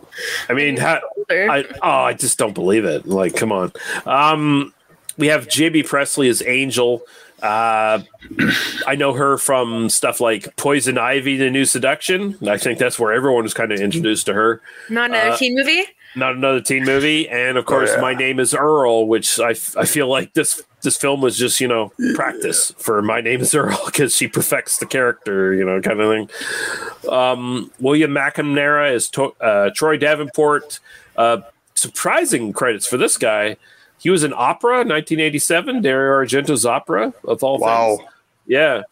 I 0.48 0.52
mean, 0.52 0.76
how, 0.76 1.00
I, 1.30 1.64
oh, 1.82 1.90
I 1.90 2.12
just 2.12 2.38
don't 2.38 2.54
believe 2.54 2.84
it. 2.84 3.06
Like, 3.06 3.36
come 3.36 3.52
on. 3.52 3.72
Um, 4.04 4.74
we 5.16 5.28
have 5.28 5.48
Jaime 5.52 5.82
Pressly 5.82 6.28
as 6.28 6.42
Angel. 6.42 7.02
Uh, 7.42 8.02
I 8.86 8.94
know 8.96 9.12
her 9.12 9.38
from 9.38 9.88
stuff 9.90 10.20
like 10.20 10.56
Poison 10.56 10.98
Ivy, 10.98 11.36
The 11.36 11.50
New 11.50 11.64
Seduction. 11.64 12.36
I 12.48 12.58
think 12.58 12.78
that's 12.78 12.98
where 12.98 13.12
everyone 13.12 13.42
was 13.44 13.54
kind 13.54 13.72
of 13.72 13.80
introduced 13.80 14.26
to 14.26 14.34
her. 14.34 14.60
Not 14.90 15.10
another 15.10 15.30
Uh, 15.30 15.36
teen 15.36 15.54
movie. 15.54 15.84
Not 16.16 16.34
another 16.36 16.60
teen 16.60 16.84
movie, 16.84 17.28
and 17.28 17.58
of 17.58 17.66
course, 17.66 17.90
yeah. 17.94 18.00
my 18.00 18.14
name 18.14 18.40
is 18.40 18.54
Earl, 18.54 19.06
which 19.06 19.38
I, 19.38 19.50
I 19.76 19.84
feel 19.84 20.08
like 20.08 20.32
this 20.32 20.62
this 20.82 20.96
film 20.96 21.20
was 21.20 21.36
just 21.36 21.60
you 21.60 21.68
know 21.68 21.92
practice 22.14 22.72
for 22.78 23.02
my 23.02 23.20
name 23.20 23.40
is 23.42 23.54
Earl 23.54 23.78
because 23.86 24.16
she 24.16 24.26
perfects 24.26 24.78
the 24.78 24.86
character, 24.86 25.52
you 25.52 25.64
know, 25.66 25.80
kind 25.82 26.00
of 26.00 26.08
thing. 26.10 27.10
Um, 27.12 27.70
William 27.78 28.10
McNamara 28.12 28.92
is 28.94 29.08
to- 29.10 29.34
uh, 29.40 29.70
Troy 29.74 29.96
Davenport. 29.98 30.80
Uh, 31.16 31.42
surprising 31.74 32.52
credits 32.52 32.86
for 32.86 32.96
this 32.96 33.16
guy. 33.18 33.56
He 33.98 34.10
was 34.10 34.24
in 34.24 34.32
Opera, 34.32 34.78
1987, 34.78 35.82
Dario 35.82 36.24
Argento's 36.24 36.64
Opera 36.64 37.12
of 37.24 37.42
all 37.42 37.58
things. 37.58 37.66
Wow. 37.66 37.96
things. 37.96 38.10
Yeah. 38.46 38.82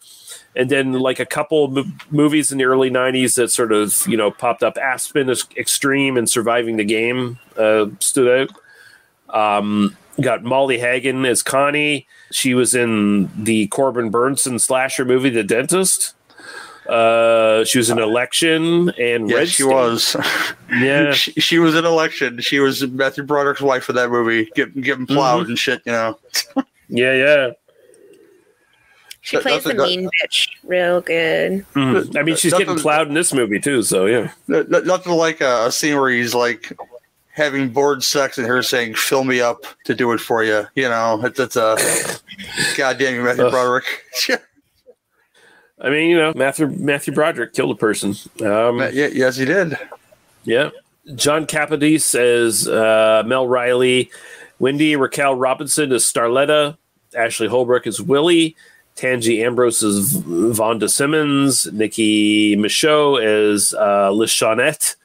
And 0.55 0.69
then 0.69 0.93
like 0.93 1.19
a 1.19 1.25
couple 1.25 1.67
mo- 1.69 1.85
movies 2.11 2.51
in 2.51 2.57
the 2.57 2.65
early 2.65 2.89
90s 2.89 3.35
that 3.35 3.49
sort 3.51 3.71
of, 3.71 4.05
you 4.07 4.17
know, 4.17 4.31
popped 4.31 4.63
up. 4.63 4.77
Aspen 4.77 5.29
is 5.29 5.45
Extreme 5.55 6.17
and 6.17 6.29
Surviving 6.29 6.77
the 6.77 6.83
Game 6.83 7.39
uh, 7.57 7.87
stood 7.99 8.49
out. 9.29 9.59
Um, 9.59 9.95
got 10.21 10.43
Molly 10.43 10.79
Hagan 10.79 11.25
as 11.25 11.43
Connie. 11.43 12.07
She 12.31 12.53
was 12.53 12.75
in 12.75 13.29
the 13.43 13.67
Corbin 13.67 14.11
Bernsen 14.11 14.59
slasher 14.59 15.05
movie, 15.05 15.29
The 15.29 15.43
Dentist. 15.43 16.13
Uh, 16.89 17.65
she 17.65 17.77
was 17.77 17.89
in 17.89 17.99
Election 17.99 18.89
and 18.99 19.29
Yes, 19.29 19.37
Red 19.37 19.47
she 19.49 19.63
State. 19.63 19.73
was. 19.73 20.15
Yeah. 20.71 21.11
she, 21.11 21.31
she 21.39 21.59
was 21.59 21.75
in 21.75 21.85
election. 21.85 22.39
She 22.41 22.59
was 22.59 22.85
Matthew 22.87 23.23
Broderick's 23.23 23.61
wife 23.61 23.83
for 23.83 23.93
that 23.93 24.09
movie, 24.09 24.49
getting 24.55 24.81
getting 24.81 25.05
plowed 25.05 25.45
Mhm. 25.45 25.49
and 25.49 25.59
shit. 25.59 25.81
You 25.85 25.91
know. 25.91 26.19
Yeah, 26.89 27.13
yeah. 27.13 27.49
She 29.21 29.35
That- 29.35 29.43
plays 29.43 29.63
the 29.63 29.73
that's 29.73 29.79
a- 29.83 29.97
mean 29.97 30.09
bitch 30.23 30.47
real 30.63 31.01
good. 31.01 31.65
Mhm. 31.75 32.15
I 32.17 32.23
mean, 32.23 32.35
she's 32.37 32.51
Nothing- 32.53 32.67
getting 32.67 32.81
plowed 32.81 33.07
in 33.09 33.13
this 33.13 33.33
movie 33.33 33.59
too, 33.59 33.83
so 33.83 34.05
yeah. 34.05 34.29
N- 34.49 34.67
n- 34.73 34.85
Nothing 34.87 35.13
like 35.13 35.41
a, 35.41 35.65
a 35.65 35.71
scene 35.71 35.99
where 35.99 36.09
he's 36.09 36.33
like 36.33 36.71
having 37.31 37.69
bored 37.69 38.03
sex 38.03 38.37
and 38.37 38.47
her 38.47 38.63
saying, 38.63 38.95
"Fill 38.95 39.25
me 39.25 39.41
up 39.41 39.65
to 39.83 39.93
do 39.93 40.11
it 40.13 40.19
for 40.21 40.43
you." 40.43 40.65
You 40.75 40.87
know, 40.87 41.19
it's, 41.25 41.39
it's 41.39 41.57
a 41.57 41.75
goddamn 42.77 43.15
you, 43.15 43.21
Matthew 43.23 43.49
Broderick. 43.49 43.85
I 45.79 45.89
mean, 45.89 46.09
you 46.09 46.17
know, 46.17 46.33
Matthew 46.35 46.67
Matthew 46.67 47.13
Broderick 47.13 47.53
killed 47.53 47.71
a 47.71 47.75
person. 47.75 48.15
Um, 48.41 48.79
yeah, 48.79 49.09
yes, 49.13 49.37
he 49.37 49.45
did. 49.45 49.77
Yeah. 50.43 50.69
John 51.15 51.45
Capodice 51.45 52.15
as 52.15 52.67
uh, 52.67 53.23
Mel 53.25 53.47
Riley, 53.47 54.09
Wendy 54.59 54.95
Raquel 54.95 55.35
Robinson 55.35 55.91
as 55.91 56.03
Starletta, 56.03 56.77
Ashley 57.15 57.47
Holbrook 57.47 57.87
as 57.87 58.01
Willie, 58.01 58.55
Tangie 58.95 59.45
Ambrose 59.45 59.83
as 59.83 60.13
V- 60.13 60.23
Vonda 60.53 60.89
Simmons, 60.89 61.71
Nicki 61.71 62.57
Micheaux 62.57 63.21
as 63.23 63.73
uh, 63.75 64.09
Lishonette, 64.09 64.95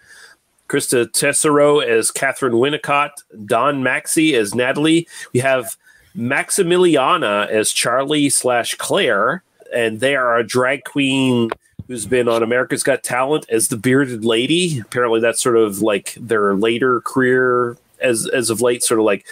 Krista 0.69 1.07
Tesreau 1.07 1.85
as 1.87 2.11
Catherine 2.11 2.55
Winnicott, 2.55 3.11
Dawn 3.45 3.83
Maxey 3.83 4.35
as 4.35 4.55
Natalie. 4.55 5.07
We 5.33 5.41
have 5.41 5.77
Maximiliana 6.17 7.47
as 7.49 7.73
Charlie 7.73 8.31
slash 8.31 8.75
Claire, 8.77 9.43
and 9.75 10.01
they 10.01 10.17
are 10.17 10.37
a 10.37 10.47
drag 10.47 10.85
queen 10.85 11.51
who's 11.87 12.07
been 12.07 12.29
on 12.29 12.43
America's 12.43 12.83
Got 12.83 13.03
Talent 13.03 13.47
as 13.51 13.69
the 13.69 13.77
bearded 13.77 14.25
lady. 14.25 14.81
Apparently, 14.81 15.21
that's 15.21 15.43
sort 15.43 15.57
of 15.57 15.83
like 15.83 16.15
their 16.19 16.55
later 16.55 17.01
career 17.01 17.77
as 18.01 18.29
as 18.29 18.51
of 18.51 18.61
late, 18.61 18.83
sort 18.83 19.01
of 19.01 19.07
like 19.07 19.27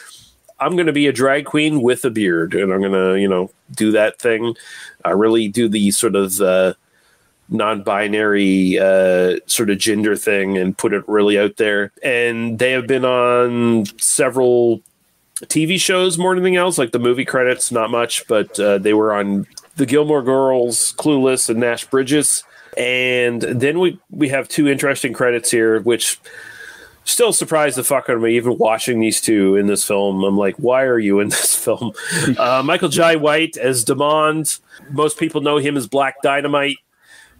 I'm 0.60 0.76
going 0.76 0.86
to 0.86 0.92
be 0.92 1.06
a 1.06 1.12
drag 1.12 1.46
queen 1.46 1.80
with 1.80 2.04
a 2.04 2.10
beard, 2.10 2.54
and 2.54 2.72
I'm 2.72 2.80
going 2.80 2.92
to, 2.92 3.18
you 3.18 3.28
know, 3.28 3.50
do 3.74 3.92
that 3.92 4.18
thing. 4.18 4.56
I 5.04 5.10
really 5.10 5.48
do 5.48 5.68
the 5.68 5.90
sort 5.90 6.14
of 6.14 6.38
uh, 6.40 6.74
non-binary 7.48 8.78
uh, 8.78 9.36
sort 9.46 9.70
of 9.70 9.78
gender 9.78 10.16
thing 10.16 10.58
and 10.58 10.76
put 10.76 10.92
it 10.92 11.08
really 11.08 11.38
out 11.38 11.56
there. 11.56 11.92
And 12.02 12.58
they 12.58 12.72
have 12.72 12.86
been 12.86 13.06
on 13.06 13.86
several 13.98 14.82
TV 15.44 15.80
shows 15.80 16.18
more 16.18 16.34
than 16.34 16.44
anything 16.44 16.56
else, 16.56 16.76
like 16.76 16.92
the 16.92 16.98
movie 16.98 17.24
credits, 17.24 17.72
not 17.72 17.90
much, 17.90 18.26
but 18.28 18.60
uh, 18.60 18.76
they 18.76 18.92
were 18.92 19.14
on 19.14 19.46
The 19.80 19.86
Gilmore 19.86 20.22
Girls, 20.22 20.92
Clueless, 20.98 21.48
and 21.48 21.58
Nash 21.58 21.86
Bridges. 21.86 22.44
And 22.76 23.40
then 23.40 23.78
we 23.80 23.98
we 24.10 24.28
have 24.28 24.46
two 24.46 24.68
interesting 24.68 25.14
credits 25.14 25.50
here, 25.50 25.80
which 25.80 26.20
still 27.04 27.32
surprised 27.32 27.78
the 27.78 27.82
fuck 27.82 28.10
out 28.10 28.16
of 28.16 28.22
me. 28.22 28.36
Even 28.36 28.58
watching 28.58 29.00
these 29.00 29.22
two 29.22 29.56
in 29.56 29.68
this 29.68 29.82
film, 29.82 30.22
I'm 30.22 30.36
like, 30.36 30.56
why 30.56 30.82
are 30.82 30.98
you 30.98 31.18
in 31.20 31.28
this 31.30 31.54
film? 31.54 31.92
uh, 32.38 32.62
Michael 32.62 32.90
Jai 32.90 33.16
White 33.16 33.56
as 33.56 33.86
Demond. 33.86 34.60
Most 34.90 35.18
people 35.18 35.40
know 35.40 35.56
him 35.56 35.78
as 35.78 35.86
Black 35.86 36.16
Dynamite. 36.22 36.76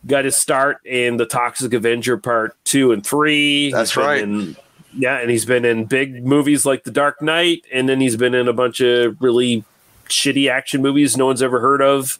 Got 0.07 0.24
his 0.24 0.41
start 0.41 0.78
in 0.86 1.18
the 1.18 1.26
Toxic 1.26 1.74
Avenger 1.74 2.16
Part 2.16 2.57
Two 2.64 2.91
and 2.93 3.07
Three. 3.07 3.70
That's 3.70 3.99
right. 3.99 4.22
in- 4.22 4.57
yeah, 4.95 5.18
and 5.18 5.30
he's 5.30 5.45
been 5.45 5.66
in 5.66 5.84
big 5.84 6.24
movies 6.26 6.64
like 6.64 6.84
The 6.84 6.91
Dark 6.91 7.20
Knight, 7.20 7.64
and 7.70 7.86
then 7.86 8.01
he's 8.01 8.16
been 8.16 8.34
in 8.34 8.49
a 8.49 8.53
bunch 8.55 8.80
of 8.80 9.16
really 9.20 9.62
shitty 10.11 10.51
action 10.51 10.83
movies 10.83 11.17
no 11.17 11.27
one's 11.27 11.43
ever 11.43 11.61
heard 11.61 11.83
of. 11.83 12.19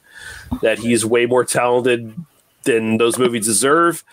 That 0.63 0.79
he's 0.79 1.05
way 1.05 1.27
more 1.27 1.45
talented 1.45 2.15
than 2.65 2.99
those 2.99 3.19
movies 3.19 3.47
deserve. 3.47 4.05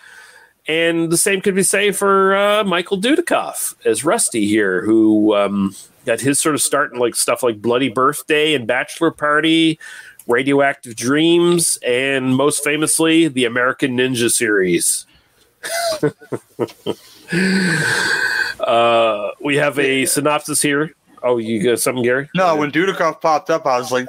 And 0.66 1.10
the 1.10 1.16
same 1.16 1.40
could 1.40 1.54
be 1.54 1.62
said 1.62 1.96
for 1.96 2.36
uh, 2.36 2.64
Michael 2.64 3.00
Dudikoff 3.00 3.74
as 3.86 4.04
Rusty 4.04 4.46
here, 4.46 4.84
who 4.84 5.34
um, 5.34 5.74
got 6.04 6.20
his 6.20 6.38
sort 6.38 6.54
of 6.54 6.60
start 6.60 6.92
in 6.92 6.98
like 6.98 7.14
stuff 7.14 7.42
like 7.42 7.62
Bloody 7.62 7.88
Birthday 7.88 8.54
and 8.54 8.66
Bachelor 8.66 9.10
Party, 9.10 9.78
Radioactive 10.26 10.94
Dreams, 10.94 11.78
and 11.86 12.36
most 12.36 12.62
famously 12.62 13.28
the 13.28 13.46
American 13.46 13.96
Ninja 13.96 14.30
series. 14.30 15.06
uh, 18.60 19.30
we 19.40 19.56
have 19.56 19.78
a 19.78 20.04
synopsis 20.04 20.60
here. 20.60 20.94
Oh, 21.22 21.38
you 21.38 21.62
got 21.62 21.80
something, 21.80 22.02
Gary? 22.04 22.28
No, 22.34 22.56
when 22.56 22.70
Dudikoff 22.70 23.20
popped 23.20 23.50
up, 23.50 23.66
I 23.66 23.78
was 23.78 23.90
like, 23.92 24.08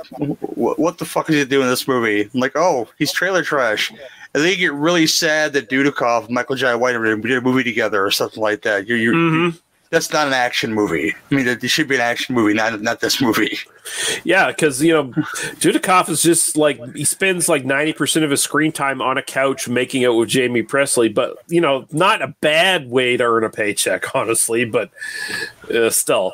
"What 0.55 0.97
the 0.97 1.05
fuck 1.05 1.29
is 1.29 1.35
he 1.35 1.45
doing 1.45 1.63
in 1.63 1.69
this 1.69 1.87
movie?" 1.87 2.29
I'm 2.33 2.39
like, 2.39 2.55
"Oh, 2.55 2.87
he's 2.97 3.11
trailer 3.11 3.43
trash." 3.43 3.91
And 3.91 4.43
then 4.43 4.51
you 4.51 4.57
get 4.57 4.73
really 4.73 5.07
sad 5.07 5.53
that 5.53 5.69
Dudikoff, 5.69 6.29
Michael 6.29 6.55
Jai 6.55 6.75
White, 6.75 6.93
did 6.93 7.31
a 7.31 7.41
movie 7.41 7.63
together 7.63 8.05
or 8.05 8.11
something 8.11 8.41
like 8.41 8.61
that. 8.61 8.85
You're, 8.87 8.97
you're, 8.97 9.13
Mm-hmm. 9.15 9.57
that's 9.89 10.13
not 10.13 10.27
an 10.27 10.33
action 10.33 10.71
movie. 10.71 11.15
I 11.31 11.35
mean, 11.35 11.47
it 11.47 11.67
should 11.67 11.87
be 11.87 11.95
an 11.95 12.01
action 12.01 12.35
movie, 12.35 12.53
not 12.53 12.79
not 12.81 12.99
this 12.99 13.19
movie. 13.19 13.57
Yeah, 14.23 14.47
because 14.51 14.83
you 14.83 14.93
know, 14.93 15.05
Dudikoff 15.05 16.09
is 16.09 16.21
just 16.21 16.55
like 16.55 16.79
he 16.95 17.03
spends 17.05 17.49
like 17.49 17.65
ninety 17.65 17.91
percent 17.91 18.23
of 18.23 18.29
his 18.29 18.43
screen 18.43 18.71
time 18.71 19.01
on 19.01 19.17
a 19.17 19.23
couch 19.23 19.67
making 19.67 20.05
out 20.05 20.13
with 20.13 20.31
Jaime 20.31 20.61
Pressly, 20.61 21.11
but 21.11 21.37
you 21.47 21.59
know, 21.59 21.87
not 21.91 22.21
a 22.21 22.27
bad 22.39 22.91
way 22.91 23.17
to 23.17 23.23
earn 23.23 23.43
a 23.43 23.49
paycheck, 23.49 24.05
honestly. 24.15 24.63
But 24.63 24.91
uh, 25.73 25.89
still, 25.89 26.33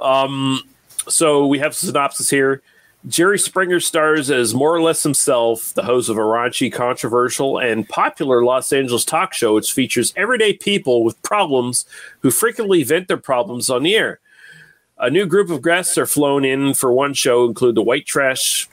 um, 0.00 0.62
so 1.08 1.46
we 1.46 1.58
have 1.58 1.74
synopsis 1.74 2.30
here. 2.30 2.62
Jerry 3.06 3.38
Springer 3.38 3.80
stars 3.80 4.30
as 4.30 4.54
more 4.54 4.74
or 4.74 4.82
less 4.82 5.02
himself, 5.02 5.72
the 5.74 5.84
host 5.84 6.08
of 6.08 6.16
a 6.16 6.20
raunchy, 6.20 6.70
controversial, 6.70 7.58
and 7.58 7.88
popular 7.88 8.44
Los 8.44 8.72
Angeles 8.72 9.04
talk 9.04 9.32
show, 9.32 9.54
which 9.54 9.72
features 9.72 10.12
everyday 10.16 10.52
people 10.52 11.04
with 11.04 11.22
problems 11.22 11.86
who 12.20 12.30
frequently 12.30 12.82
vent 12.82 13.06
their 13.08 13.16
problems 13.16 13.70
on 13.70 13.84
the 13.84 13.94
air. 13.94 14.20
A 14.98 15.10
new 15.10 15.26
group 15.26 15.48
of 15.48 15.62
guests 15.62 15.96
are 15.96 16.06
flown 16.06 16.44
in 16.44 16.74
for 16.74 16.92
one 16.92 17.14
show, 17.14 17.46
include 17.46 17.76
the 17.76 17.82
white 17.82 18.04
trash, 18.04 18.68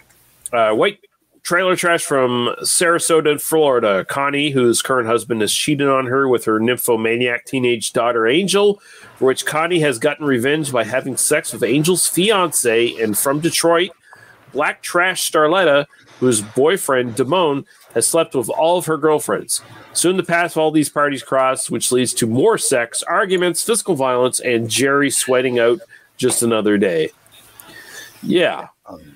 uh, 0.52 0.72
white 0.72 1.00
trailer 1.46 1.76
trash 1.76 2.04
from 2.04 2.56
Sarasota, 2.62 3.40
Florida. 3.40 4.04
Connie, 4.06 4.50
whose 4.50 4.82
current 4.82 5.08
husband 5.08 5.42
has 5.42 5.54
cheated 5.54 5.88
on 5.88 6.08
her 6.08 6.28
with 6.28 6.44
her 6.46 6.60
nymphomaniac 6.60 7.46
teenage 7.46 7.94
daughter 7.94 8.28
Angel, 8.28 8.82
for 9.18 9.26
which 9.26 9.46
Connie 9.46 9.80
has 9.80 10.00
gotten 10.00 10.26
revenge 10.26 10.72
by 10.72 10.84
having 10.84 11.16
sex 11.16 11.54
with 11.54 11.64
Angel's 11.64 12.08
fiance. 12.08 12.96
And 13.00 13.18
from 13.18 13.40
Detroit, 13.40 13.92
Black 14.54 14.82
Trash 14.82 15.32
Starletta, 15.32 15.86
whose 16.20 16.42
boyfriend 16.42 17.16
Damone 17.16 17.66
has 17.94 18.08
slept 18.08 18.34
with 18.34 18.50
all 18.50 18.80
of 18.80 18.88
her 18.88 18.98
girlfriends. 18.98 19.62
Soon 19.94 20.18
the 20.18 20.24
paths 20.24 20.56
of 20.56 20.58
all 20.58 20.72
these 20.72 20.90
parties 20.90 21.22
cross, 21.22 21.70
which 21.70 21.92
leads 21.92 22.14
to 22.16 22.26
more 22.26 22.58
sex, 22.58 23.04
arguments, 23.04 23.64
physical 23.64 23.96
violence, 23.96 24.40
and 24.40 24.70
Jerry 24.70 25.12
sweating 25.12 25.60
out 25.60 25.80
just 26.18 26.42
another 26.42 26.80
day. 26.80 27.12
Yeah. 28.24 28.70
Um, 28.88 29.15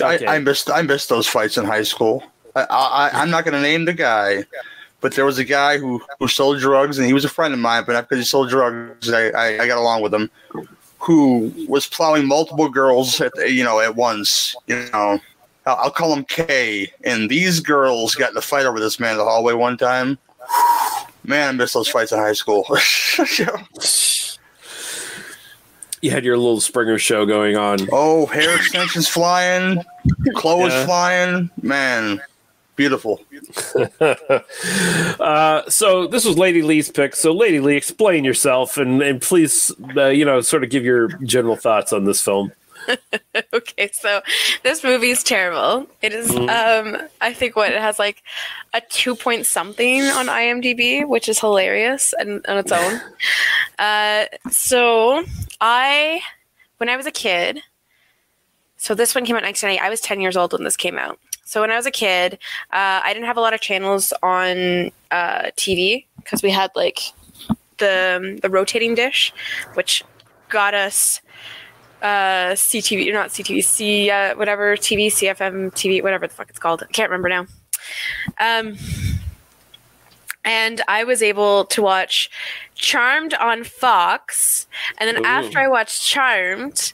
Okay. 0.00 0.26
I, 0.26 0.36
I 0.36 0.38
missed 0.38 0.70
I 0.70 0.82
missed 0.82 1.08
those 1.08 1.26
fights 1.26 1.56
in 1.56 1.64
high 1.64 1.82
school. 1.82 2.22
I, 2.54 2.62
I, 2.70 3.10
I'm 3.14 3.30
not 3.30 3.44
going 3.44 3.54
to 3.54 3.60
name 3.60 3.84
the 3.86 3.92
guy, 3.92 4.44
but 5.00 5.14
there 5.14 5.24
was 5.24 5.38
a 5.38 5.44
guy 5.44 5.78
who, 5.78 6.02
who 6.18 6.28
sold 6.28 6.58
drugs, 6.60 6.98
and 6.98 7.06
he 7.06 7.12
was 7.12 7.24
a 7.24 7.28
friend 7.28 7.54
of 7.54 7.60
mine. 7.60 7.84
But 7.86 7.92
not 7.94 8.08
because 8.08 8.18
he 8.24 8.28
sold 8.28 8.50
drugs, 8.50 9.10
I, 9.10 9.28
I, 9.28 9.62
I 9.62 9.66
got 9.66 9.78
along 9.78 10.02
with 10.02 10.12
him. 10.12 10.30
Who 10.98 11.52
was 11.68 11.86
plowing 11.86 12.26
multiple 12.26 12.68
girls 12.68 13.20
at 13.20 13.34
the- 13.34 13.50
you 13.50 13.64
know 13.64 13.80
at 13.80 13.96
once? 13.96 14.54
You 14.66 14.88
know, 14.92 15.20
I'll, 15.66 15.76
I'll 15.76 15.90
call 15.90 16.12
him 16.14 16.24
K. 16.24 16.92
And 17.04 17.28
these 17.30 17.60
girls 17.60 18.14
got 18.14 18.30
in 18.30 18.36
a 18.36 18.42
fight 18.42 18.66
over 18.66 18.78
this 18.78 19.00
man 19.00 19.12
in 19.12 19.18
the 19.18 19.24
hallway 19.24 19.54
one 19.54 19.76
time. 19.76 20.18
Man, 21.24 21.48
I 21.48 21.52
missed 21.52 21.74
those 21.74 21.88
fights 21.88 22.12
in 22.12 22.18
high 22.18 22.32
school. 22.34 22.66
You 26.02 26.10
had 26.10 26.24
your 26.24 26.36
little 26.36 26.60
Springer 26.60 26.98
show 26.98 27.24
going 27.24 27.56
on. 27.56 27.88
Oh, 27.92 28.26
hair 28.26 28.54
extensions 28.56 29.08
flying, 29.08 29.82
clothes 30.34 30.72
Yeah. 30.72 30.84
flying. 30.84 31.50
Man, 31.62 32.20
beautiful. 32.74 33.20
uh, 35.20 35.62
so 35.68 36.06
this 36.08 36.24
was 36.24 36.36
Lady 36.36 36.62
Lee's 36.62 36.90
pick. 36.90 37.14
So 37.14 37.32
Lady 37.32 37.60
Lee, 37.60 37.76
explain 37.76 38.24
yourself 38.24 38.76
and, 38.78 39.00
and 39.02 39.22
please, 39.22 39.72
uh, 39.96 40.06
you 40.08 40.24
know, 40.24 40.40
sort 40.40 40.64
of 40.64 40.70
give 40.70 40.84
your 40.84 41.08
general 41.24 41.56
thoughts 41.56 41.92
on 41.92 42.04
this 42.04 42.20
film. 42.20 42.52
okay, 43.54 43.88
so 43.92 44.20
this 44.64 44.82
movie 44.82 45.10
is 45.10 45.22
terrible. 45.22 45.86
It 46.02 46.12
is, 46.12 46.28
Mhm. 46.32 46.48
um, 46.96 47.08
I 47.20 47.32
think 47.32 47.54
what 47.54 47.70
it 47.70 47.80
has 47.80 48.00
like 48.00 48.24
a 48.74 48.80
two 48.80 49.14
point 49.14 49.46
something 49.46 50.02
on 50.02 50.26
IMDb, 50.26 51.06
which 51.06 51.28
is 51.28 51.38
hilarious 51.38 52.12
and 52.18 52.44
on 52.48 52.58
its 52.58 52.72
own. 52.72 53.00
Uh, 53.78 54.26
so 54.48 55.24
I, 55.62 56.20
when 56.78 56.88
I 56.88 56.96
was 56.96 57.06
a 57.06 57.12
kid, 57.12 57.62
so 58.76 58.96
this 58.96 59.14
one 59.14 59.24
came 59.24 59.36
out 59.36 59.42
in 59.42 59.46
1990. 59.46 59.80
I 59.80 59.88
was 59.88 60.00
10 60.00 60.20
years 60.20 60.36
old 60.36 60.52
when 60.52 60.64
this 60.64 60.76
came 60.76 60.98
out. 60.98 61.20
So 61.44 61.60
when 61.60 61.70
I 61.70 61.76
was 61.76 61.86
a 61.86 61.90
kid, 61.92 62.34
uh, 62.72 63.00
I 63.04 63.12
didn't 63.14 63.26
have 63.26 63.36
a 63.36 63.40
lot 63.40 63.54
of 63.54 63.60
channels 63.60 64.12
on 64.24 64.90
uh, 65.12 65.50
TV 65.56 66.06
because 66.16 66.42
we 66.42 66.50
had 66.50 66.70
like 66.74 66.98
the 67.78 68.38
the 68.42 68.48
rotating 68.48 68.94
dish, 68.94 69.32
which 69.74 70.02
got 70.48 70.74
us 70.74 71.20
uh, 72.02 72.54
CTV, 72.54 73.12
not 73.12 73.30
CTV, 73.30 73.62
C, 73.62 74.10
uh, 74.10 74.34
whatever 74.36 74.76
TV, 74.76 75.06
CFM 75.06 75.70
TV, 75.72 76.02
whatever 76.02 76.26
the 76.26 76.34
fuck 76.34 76.50
it's 76.50 76.58
called. 76.58 76.82
I 76.82 76.86
can't 76.92 77.10
remember 77.10 77.28
now. 77.28 77.46
Um, 78.40 78.76
and 80.44 80.80
I 80.88 81.04
was 81.04 81.22
able 81.22 81.64
to 81.66 81.82
watch 81.82 82.30
Charmed 82.74 83.34
on 83.34 83.64
Fox. 83.64 84.66
And 84.98 85.08
then 85.08 85.22
Ooh. 85.22 85.26
after 85.26 85.58
I 85.58 85.68
watched 85.68 86.02
Charmed, 86.02 86.92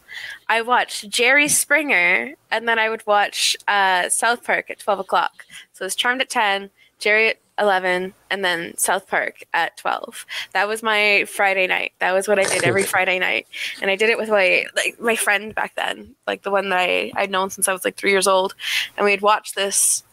I 0.49 0.63
watched 0.63 1.09
Jerry 1.09 1.49
Springer. 1.49 2.35
And 2.51 2.69
then 2.69 2.79
I 2.79 2.91
would 2.91 3.07
watch 3.07 3.57
uh, 3.67 4.09
South 4.09 4.45
Park 4.45 4.71
at 4.71 4.81
12 4.81 5.01
o'clock. 5.01 5.47
So 5.73 5.85
it 5.85 5.87
was 5.87 5.95
Charmed 5.95 6.21
at 6.21 6.31
10, 6.31 6.71
Jerry 6.99 7.31
at 7.31 7.39
11, 7.59 8.15
and 8.31 8.45
then 8.45 8.77
South 8.77 9.09
Park 9.09 9.45
at 9.55 9.77
12. 9.79 10.27
That 10.53 10.69
was 10.69 10.83
my 10.83 11.25
Friday 11.27 11.67
night. 11.67 11.93
That 11.99 12.13
was 12.13 12.29
what 12.29 12.39
I 12.39 12.45
did 12.45 12.65
every 12.65 12.83
Friday 12.85 13.19
night. 13.19 13.47
And 13.81 13.91
I 13.91 13.97
did 13.97 14.11
it 14.11 14.19
with 14.19 14.29
my 14.29 14.67
like 14.77 15.01
my 15.01 15.17
friend 15.17 15.55
back 15.55 15.75
then, 15.75 16.15
like 16.27 16.43
the 16.43 16.51
one 16.51 16.69
that 16.69 16.79
I, 16.79 17.13
I'd 17.17 17.31
known 17.31 17.51
since 17.51 17.67
I 17.67 17.73
was 17.73 17.85
like 17.85 17.97
three 17.97 18.11
years 18.11 18.29
old. 18.29 18.55
And 18.97 19.05
we'd 19.05 19.23
watch 19.23 19.55
this 19.55 20.05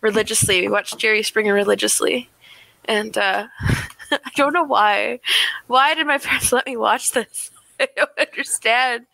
religiously. 0.00 0.60
We 0.62 0.68
watched 0.68 0.98
Jerry 0.98 1.22
Springer 1.22 1.54
religiously. 1.54 2.30
And 2.86 3.16
uh, 3.16 3.46
I 4.10 4.30
don't 4.36 4.52
know 4.52 4.64
why. 4.64 5.20
Why 5.66 5.94
did 5.94 6.06
my 6.06 6.18
parents 6.18 6.52
let 6.52 6.66
me 6.66 6.76
watch 6.76 7.12
this? 7.12 7.50
I 7.80 7.88
don't 7.96 8.10
understand. 8.18 9.06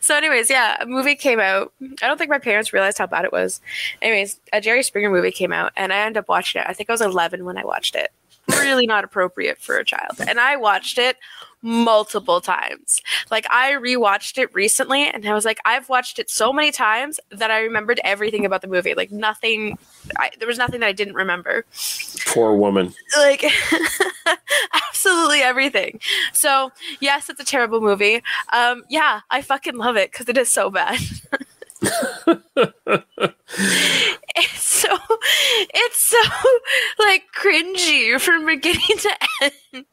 So, 0.00 0.16
anyways, 0.16 0.48
yeah, 0.48 0.76
a 0.80 0.86
movie 0.86 1.16
came 1.16 1.38
out. 1.38 1.72
I 2.02 2.06
don't 2.06 2.16
think 2.16 2.30
my 2.30 2.38
parents 2.38 2.72
realized 2.72 2.98
how 2.98 3.06
bad 3.06 3.26
it 3.26 3.32
was. 3.32 3.60
Anyways, 4.00 4.40
a 4.52 4.60
Jerry 4.60 4.82
Springer 4.82 5.10
movie 5.10 5.32
came 5.32 5.52
out, 5.52 5.72
and 5.76 5.92
I 5.92 5.98
ended 5.98 6.20
up 6.20 6.28
watching 6.28 6.62
it. 6.62 6.66
I 6.66 6.72
think 6.72 6.88
I 6.88 6.94
was 6.94 7.02
11 7.02 7.44
when 7.44 7.58
I 7.58 7.64
watched 7.64 7.94
it. 7.94 8.10
Really 8.48 8.86
not 8.86 9.04
appropriate 9.04 9.58
for 9.58 9.76
a 9.76 9.84
child. 9.84 10.20
And 10.26 10.38
I 10.38 10.56
watched 10.56 10.98
it 10.98 11.16
multiple 11.62 12.40
times. 12.40 13.02
Like 13.30 13.46
I 13.50 13.72
rewatched 13.72 14.38
it 14.38 14.54
recently 14.54 15.08
and 15.08 15.26
I 15.26 15.34
was 15.34 15.44
like 15.44 15.58
I've 15.64 15.88
watched 15.88 16.18
it 16.18 16.30
so 16.30 16.52
many 16.52 16.70
times 16.70 17.18
that 17.30 17.50
I 17.50 17.60
remembered 17.60 18.00
everything 18.04 18.46
about 18.46 18.62
the 18.62 18.68
movie. 18.68 18.94
Like 18.94 19.10
nothing 19.10 19.76
I, 20.16 20.30
there 20.38 20.46
was 20.46 20.58
nothing 20.58 20.80
that 20.80 20.86
I 20.86 20.92
didn't 20.92 21.14
remember. 21.14 21.64
Poor 22.26 22.54
woman. 22.54 22.94
Like 23.16 23.44
absolutely 24.88 25.40
everything. 25.40 25.98
So, 26.32 26.70
yes, 27.00 27.28
it's 27.28 27.40
a 27.40 27.44
terrible 27.44 27.80
movie. 27.80 28.22
Um 28.52 28.84
yeah, 28.88 29.22
I 29.30 29.42
fucking 29.42 29.76
love 29.76 29.96
it 29.96 30.12
cuz 30.12 30.28
it 30.28 30.38
is 30.38 30.48
so 30.50 30.70
bad. 30.70 31.00
it's 34.36 34.62
so 34.62 34.96
it's 35.48 36.04
so 36.04 36.18
like 36.98 37.24
cringy 37.38 38.20
from 38.20 38.46
beginning 38.46 38.80
to 38.98 39.10
end. 39.42 39.84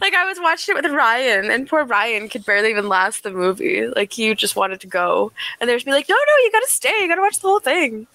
Like 0.00 0.14
I 0.14 0.24
was 0.24 0.38
watching 0.40 0.76
it 0.76 0.82
with 0.82 0.92
Ryan, 0.92 1.50
and 1.50 1.68
poor 1.68 1.84
Ryan 1.84 2.28
could 2.28 2.46
barely 2.46 2.70
even 2.70 2.88
last 2.88 3.22
the 3.22 3.30
movie. 3.30 3.86
Like 3.86 4.12
he 4.12 4.34
just 4.34 4.56
wanted 4.56 4.80
to 4.80 4.86
go, 4.86 5.30
and 5.60 5.68
there's 5.68 5.84
me 5.84 5.92
like, 5.92 6.08
no, 6.08 6.14
no, 6.14 6.44
you 6.44 6.50
gotta 6.50 6.68
stay. 6.68 6.94
You 7.00 7.08
gotta 7.08 7.20
watch 7.20 7.38
the 7.40 7.48
whole 7.48 7.60
thing. 7.60 8.06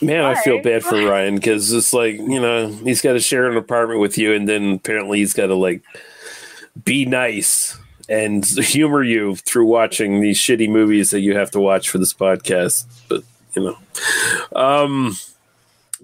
Man, 0.00 0.24
I 0.24 0.40
feel 0.40 0.62
bad 0.62 0.82
for 0.82 0.96
Ryan 1.04 1.34
because 1.34 1.70
it's 1.72 1.92
like 1.92 2.16
you 2.16 2.40
know 2.40 2.68
he's 2.68 3.02
got 3.02 3.12
to 3.12 3.20
share 3.20 3.50
an 3.50 3.58
apartment 3.58 4.00
with 4.00 4.16
you, 4.16 4.32
and 4.32 4.48
then 4.48 4.72
apparently 4.72 5.18
he's 5.18 5.34
got 5.34 5.48
to 5.48 5.54
like 5.54 5.82
be 6.82 7.04
nice 7.04 7.76
and 8.10 8.44
humor 8.44 9.02
you 9.02 9.36
through 9.36 9.66
watching 9.66 10.20
these 10.20 10.36
shitty 10.36 10.68
movies 10.68 11.10
that 11.10 11.20
you 11.20 11.36
have 11.36 11.50
to 11.52 11.60
watch 11.60 11.88
for 11.88 11.98
this 11.98 12.12
podcast. 12.12 12.84
But 13.08 13.22
you 13.54 13.62
know, 13.62 14.60
um, 14.60 15.16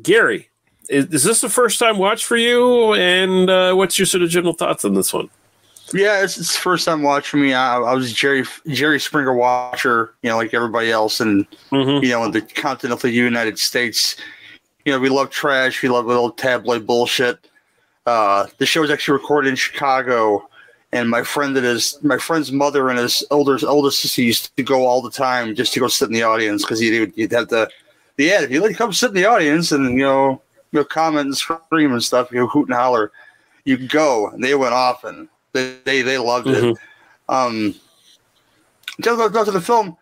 Gary, 0.00 0.48
is, 0.88 1.06
is 1.06 1.24
this 1.24 1.40
the 1.40 1.48
first 1.48 1.78
time 1.78 1.98
watch 1.98 2.24
for 2.24 2.36
you? 2.36 2.94
And 2.94 3.50
uh, 3.50 3.74
what's 3.74 3.98
your 3.98 4.06
sort 4.06 4.22
of 4.22 4.30
general 4.30 4.54
thoughts 4.54 4.84
on 4.84 4.94
this 4.94 5.12
one? 5.12 5.28
Yeah, 5.92 6.22
it's, 6.24 6.36
it's 6.36 6.54
the 6.54 6.60
first 6.60 6.84
time 6.84 7.02
watch 7.02 7.28
for 7.28 7.36
me. 7.36 7.54
I, 7.54 7.78
I 7.78 7.94
was 7.94 8.12
Jerry 8.12 8.44
Jerry 8.68 8.98
Springer 8.98 9.34
watcher, 9.34 10.14
you 10.22 10.30
know, 10.30 10.36
like 10.36 10.54
everybody 10.54 10.90
else, 10.90 11.20
and 11.20 11.46
you 11.70 12.08
know, 12.08 12.24
in 12.24 12.30
the 12.30 12.40
continental 12.40 13.10
United 13.10 13.58
States, 13.58 14.16
you 14.84 14.92
know, 14.92 14.98
we 14.98 15.08
love 15.08 15.30
trash, 15.30 15.82
we 15.82 15.88
love 15.88 16.06
little 16.06 16.30
tabloid 16.30 16.86
bullshit. 16.86 17.48
Uh, 18.04 18.46
the 18.58 18.66
show 18.66 18.80
was 18.80 18.90
actually 18.90 19.12
recorded 19.12 19.48
in 19.48 19.56
Chicago, 19.56 20.48
and 20.96 21.10
my 21.10 21.22
friend 21.22 21.54
that 21.56 21.64
is 21.64 21.98
my 22.02 22.16
friend's 22.16 22.50
mother 22.50 22.88
and 22.88 22.98
his 22.98 23.22
older 23.30 23.58
oldest 23.66 24.00
sister 24.00 24.22
used 24.22 24.56
to 24.56 24.62
go 24.62 24.86
all 24.86 25.02
the 25.02 25.10
time 25.10 25.54
just 25.54 25.74
to 25.74 25.80
go 25.80 25.88
sit 25.88 26.08
in 26.08 26.14
the 26.14 26.22
audience 26.22 26.62
because 26.62 26.80
you'd, 26.80 27.12
you'd 27.16 27.32
have 27.32 27.48
to, 27.48 27.68
yeah, 28.16 28.42
if 28.42 28.50
you 28.50 28.62
let 28.62 28.74
come 28.76 28.92
sit 28.92 29.10
in 29.10 29.14
the 29.14 29.26
audience 29.26 29.72
and 29.72 29.84
you 29.98 30.04
know, 30.04 30.40
you 30.72 30.80
know, 30.80 30.84
comment 30.84 31.26
and 31.26 31.36
scream 31.36 31.92
and 31.92 32.02
stuff, 32.02 32.32
you 32.32 32.38
know, 32.38 32.46
hoot 32.46 32.68
and 32.68 32.76
holler, 32.76 33.12
you 33.64 33.76
go. 33.76 34.28
And 34.28 34.42
they 34.42 34.54
went 34.54 34.72
off 34.72 35.04
and 35.04 35.28
they 35.52 35.76
they, 35.84 36.02
they 36.02 36.18
loved 36.18 36.48
it. 36.48 36.64
Mhm. 36.64 36.76
Um, 37.28 37.74
just 39.00 39.20
about 39.20 39.44
to 39.44 39.50
the 39.50 39.60
film, 39.60 39.96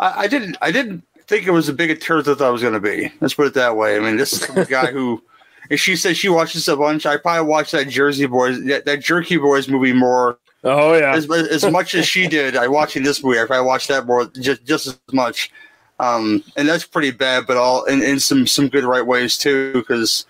I, 0.00 0.22
I 0.22 0.26
didn't 0.26 0.56
I 0.60 0.72
didn't 0.72 1.04
think 1.28 1.46
it 1.46 1.52
was 1.52 1.68
as 1.68 1.76
big 1.76 1.90
a 1.90 1.94
turd 1.94 2.20
as 2.20 2.28
I 2.28 2.34
thought 2.34 2.48
it 2.48 2.52
was 2.52 2.62
going 2.62 2.74
to 2.74 2.80
be. 2.80 3.12
Let's 3.20 3.34
put 3.34 3.46
it 3.46 3.54
that 3.54 3.76
way. 3.76 3.96
I 3.96 4.00
mean, 4.00 4.16
this 4.16 4.32
is 4.32 4.46
the 4.48 4.64
guy 4.64 4.86
who, 4.92 5.22
if 5.70 5.80
she 5.80 5.96
said 5.96 6.16
she 6.16 6.28
watches 6.28 6.68
a 6.68 6.76
bunch, 6.76 7.06
I 7.06 7.16
probably 7.16 7.48
watched 7.48 7.72
that 7.72 7.88
Jersey 7.88 8.26
Boys, 8.26 8.62
that, 8.64 8.84
that 8.84 9.00
Jerky 9.00 9.38
Boys 9.38 9.68
movie 9.68 9.92
more. 9.92 10.38
Oh 10.62 10.94
yeah, 10.94 11.14
as, 11.14 11.30
as 11.30 11.64
much 11.70 11.94
as 11.94 12.06
she 12.06 12.26
did. 12.26 12.54
I 12.54 12.68
watching 12.68 13.02
this 13.02 13.24
movie, 13.24 13.40
I 13.40 13.46
probably 13.46 13.66
watched 13.66 13.88
that 13.88 14.04
more 14.04 14.26
just 14.26 14.64
just 14.66 14.86
as 14.88 15.00
much. 15.12 15.50
Um, 15.98 16.42
and 16.56 16.68
that's 16.68 16.84
pretty 16.84 17.12
bad, 17.12 17.46
but 17.46 17.56
all 17.56 17.84
in, 17.84 18.02
in 18.02 18.20
some 18.20 18.46
some 18.46 18.68
good 18.68 18.84
right 18.84 19.06
ways 19.06 19.38
too, 19.38 19.72
because 19.72 20.26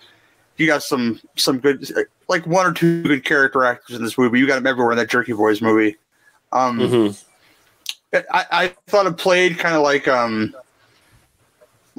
you 0.56 0.66
got 0.66 0.82
some 0.84 1.20
some 1.36 1.58
good 1.58 1.90
like 2.28 2.46
one 2.46 2.66
or 2.66 2.72
two 2.72 3.02
good 3.02 3.24
character 3.24 3.64
actors 3.64 3.96
in 3.96 4.04
this 4.04 4.16
movie. 4.16 4.38
You 4.38 4.46
got 4.46 4.56
them 4.56 4.66
everywhere 4.66 4.92
in 4.92 4.98
that 4.98 5.10
Jerky 5.10 5.32
Boys 5.32 5.60
movie. 5.60 5.96
Um, 6.52 6.78
Mm-hmm. 6.78 8.26
I, 8.32 8.44
I 8.50 8.74
thought 8.88 9.06
it 9.06 9.16
played 9.16 9.58
kind 9.58 9.76
of 9.76 9.82
like 9.82 10.08
um 10.08 10.54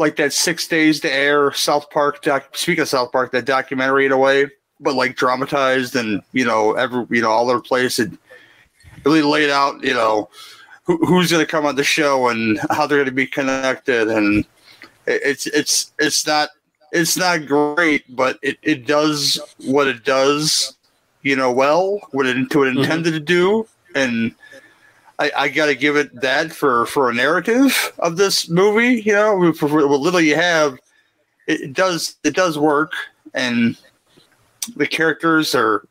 like 0.02 0.18
that 0.18 0.34
Six 0.34 0.68
Days 0.68 1.00
to 1.02 1.12
Air 1.12 1.54
South 1.54 1.90
Park 1.90 2.22
doc. 2.22 2.58
Speaking 2.58 2.82
of 2.82 2.90
South 2.90 3.12
Park, 3.12 3.32
that 3.32 3.46
documentary 3.46 4.06
in 4.06 4.12
a 4.12 4.18
way, 4.18 4.48
but 4.80 4.96
like 4.96 5.16
dramatized 5.16 5.96
and 5.96 6.22
you 6.34 6.44
know 6.44 6.74
every 6.74 7.06
you 7.10 7.22
know 7.22 7.32
all 7.32 7.50
over 7.50 7.60
the 7.60 7.64
place. 7.64 8.00
It 8.00 8.12
really 9.06 9.22
laid 9.22 9.50
out 9.50 9.82
you 9.84 9.94
know 9.94 10.30
who, 10.84 10.98
who's 11.06 11.32
going 11.32 11.44
to 11.44 11.50
come 11.50 11.66
on 11.66 11.76
the 11.76 11.84
show 11.84 12.28
and 12.28 12.60
how 12.70 12.88
they're 12.88 12.98
going 12.98 13.06
to 13.06 13.12
be 13.12 13.28
connected, 13.28 14.10
and 14.10 14.44
it's 15.08 15.48
it's 15.48 15.94
it's 16.00 16.28
not 16.28 16.50
it's 16.92 17.16
not 17.16 17.46
great, 17.46 18.04
but 18.14 18.38
it, 18.42 18.58
it 18.62 18.86
does 18.86 19.40
what 19.60 19.88
it 19.88 20.04
does, 20.04 20.76
you 21.22 21.38
know, 21.38 21.50
well, 21.50 22.02
what 22.12 22.26
it, 22.26 22.54
what 22.54 22.68
it 22.68 22.72
mm-hmm. 22.72 22.80
intended 22.80 23.14
to 23.14 23.20
do, 23.20 23.68
and 23.96 24.36
I, 25.22 25.32
I 25.44 25.48
got 25.50 25.68
to 25.68 25.76
give 25.76 25.96
it 25.96 26.20
that 26.22 26.52
for 26.52 26.86
for 26.88 27.10
a 27.10 27.14
narrative 27.14 27.94
of 28.00 28.18
this 28.18 28.50
movie. 28.50 29.02
You 29.06 29.14
know, 29.14 29.54
for, 29.54 29.68
for 29.70 29.88
what 29.88 30.00
little 30.00 30.22
you 30.22 30.36
have, 30.36 30.74
it, 31.48 31.62
it 31.62 31.74
does 31.74 32.16
it 32.24 32.34
does 32.36 32.58
work, 32.58 32.94
and 33.34 33.78
the 34.76 34.88
characters 34.88 35.54
are 35.54 35.86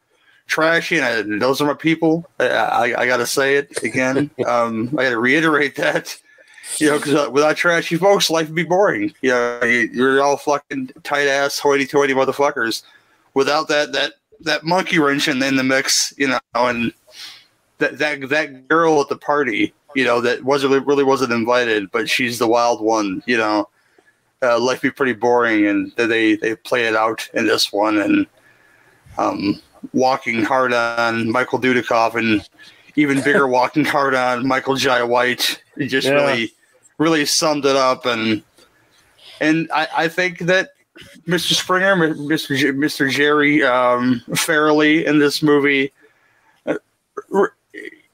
trashy, 0.48 0.98
and 0.98 1.04
I, 1.04 1.38
those 1.38 1.60
are 1.60 1.66
my 1.66 1.74
people. 1.74 2.28
I, 2.40 2.48
I, 2.48 3.00
I 3.02 3.06
got 3.06 3.18
to 3.18 3.26
say 3.26 3.56
it 3.56 3.82
again. 3.84 4.30
um, 4.46 4.88
I 4.98 5.04
got 5.04 5.10
to 5.10 5.18
reiterate 5.18 5.76
that. 5.76 6.16
You 6.78 6.90
know, 6.90 6.98
because 6.98 7.30
without 7.30 7.56
trashy 7.56 7.96
folks, 7.96 8.30
life 8.30 8.46
would 8.46 8.54
be 8.54 8.62
boring. 8.64 9.12
You 9.22 9.30
know, 9.30 9.60
you- 9.64 9.90
you're 9.92 10.22
all 10.22 10.36
fucking 10.36 10.92
tight 11.02 11.26
ass, 11.26 11.58
hoity-toity 11.58 12.14
motherfuckers. 12.14 12.82
Without 13.34 13.68
that, 13.68 13.92
that 13.92 14.14
that 14.40 14.64
monkey 14.64 14.98
wrench 14.98 15.28
in, 15.28 15.42
in 15.42 15.56
the 15.56 15.62
mix, 15.64 16.14
you 16.16 16.26
know, 16.28 16.38
and 16.54 16.92
that 17.80 17.98
that 17.98 18.28
that 18.28 18.68
girl 18.68 19.00
at 19.00 19.08
the 19.08 19.16
party, 19.16 19.72
you 19.94 20.04
know, 20.04 20.20
that 20.20 20.44
wasn't 20.44 20.86
really 20.86 21.04
wasn't 21.04 21.32
invited, 21.32 21.90
but 21.90 22.08
she's 22.08 22.38
the 22.38 22.46
wild 22.48 22.80
one, 22.80 23.22
you 23.26 23.36
know. 23.36 23.68
Uh, 24.42 24.58
life 24.58 24.80
be 24.80 24.90
pretty 24.90 25.12
boring, 25.12 25.66
and 25.66 25.92
they 25.96 26.34
they 26.36 26.54
play 26.56 26.86
it 26.86 26.96
out 26.96 27.28
in 27.34 27.46
this 27.46 27.72
one, 27.72 27.98
and 27.98 28.26
um, 29.18 29.60
walking 29.92 30.42
hard 30.42 30.72
on 30.72 31.30
Michael 31.30 31.60
Dudikoff, 31.60 32.14
and 32.14 32.48
even 32.96 33.20
bigger 33.24 33.46
walking 33.46 33.84
hard 33.84 34.14
on 34.14 34.46
Michael 34.46 34.76
Jai 34.76 35.02
White. 35.02 35.62
It 35.76 35.88
just 35.88 36.06
Yeah. 36.06 36.14
really 36.14 36.54
really 36.96 37.26
summed 37.26 37.66
it 37.66 37.76
up, 37.76 38.06
and 38.06 38.42
and 39.40 39.68
I, 39.74 39.88
I 39.94 40.08
think 40.08 40.38
that 40.40 40.70
Mr. 41.26 41.52
Springer, 41.54 41.96
Mr. 42.14 42.56
J- 42.56 42.72
Mr. 42.72 43.10
Jerry 43.10 43.62
um, 43.62 44.22
Farrelly 44.30 45.04
in 45.04 45.18
this 45.18 45.42
movie 45.42 45.92
uh, 46.66 46.76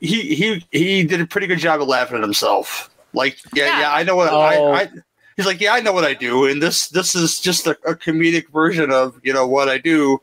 he 0.00 0.34
he 0.34 0.64
he 0.72 1.04
did 1.04 1.20
a 1.20 1.26
pretty 1.26 1.46
good 1.46 1.58
job 1.58 1.80
of 1.80 1.88
laughing 1.88 2.16
at 2.16 2.22
himself. 2.22 2.90
Like, 3.12 3.38
yeah, 3.54 3.80
yeah, 3.80 3.92
I 3.92 4.02
know 4.02 4.16
what 4.16 4.32
Oh. 4.32 4.40
I, 4.40 4.82
I. 4.82 4.88
He's 5.36 5.46
like, 5.46 5.60
yeah, 5.60 5.74
I 5.74 5.80
know 5.80 5.92
what 5.92 6.04
I 6.04 6.14
do, 6.14 6.46
and 6.46 6.62
this 6.62 6.88
this 6.88 7.14
is 7.14 7.40
just 7.40 7.66
a, 7.66 7.72
a 7.86 7.94
comedic 7.94 8.48
version 8.50 8.90
of 8.90 9.20
you 9.22 9.32
know 9.32 9.46
what 9.46 9.68
I 9.68 9.76
do, 9.78 10.18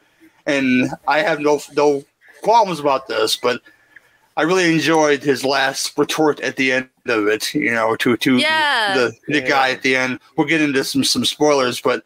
and 0.47 0.89
I 1.07 1.19
have 1.19 1.39
no 1.39 1.59
no 1.75 2.03
qualms 2.41 2.79
about 2.79 3.07
this, 3.07 3.35
but 3.35 3.61
I 4.37 4.41
really 4.41 4.73
enjoyed 4.73 5.21
his 5.23 5.45
last 5.45 5.95
retort 5.97 6.39
at 6.39 6.55
the 6.55 6.71
end 6.71 6.89
of 7.05 7.27
it. 7.27 7.53
You 7.53 7.71
know, 7.71 7.95
to 7.97 8.17
to 8.17 8.37
Yeah. 8.37 8.95
the 8.95 9.13
the 9.27 9.41
guy 9.41 9.69
at 9.69 9.83
the 9.83 9.95
end. 9.95 10.19
We'll 10.35 10.47
get 10.47 10.61
into 10.61 10.83
some 10.83 11.03
some 11.03 11.25
spoilers, 11.25 11.79
but 11.79 12.03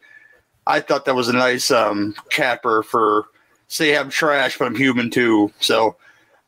I 0.66 0.80
thought 0.80 1.06
that 1.06 1.14
was 1.14 1.28
a 1.28 1.32
nice 1.32 1.70
um 1.70 2.14
capper 2.30 2.82
for 2.82 3.24
say 3.68 3.96
I'm 3.96 4.10
trash, 4.10 4.58
but 4.58 4.66
I'm 4.66 4.76
human 4.76 5.08
too. 5.10 5.50
So 5.60 5.96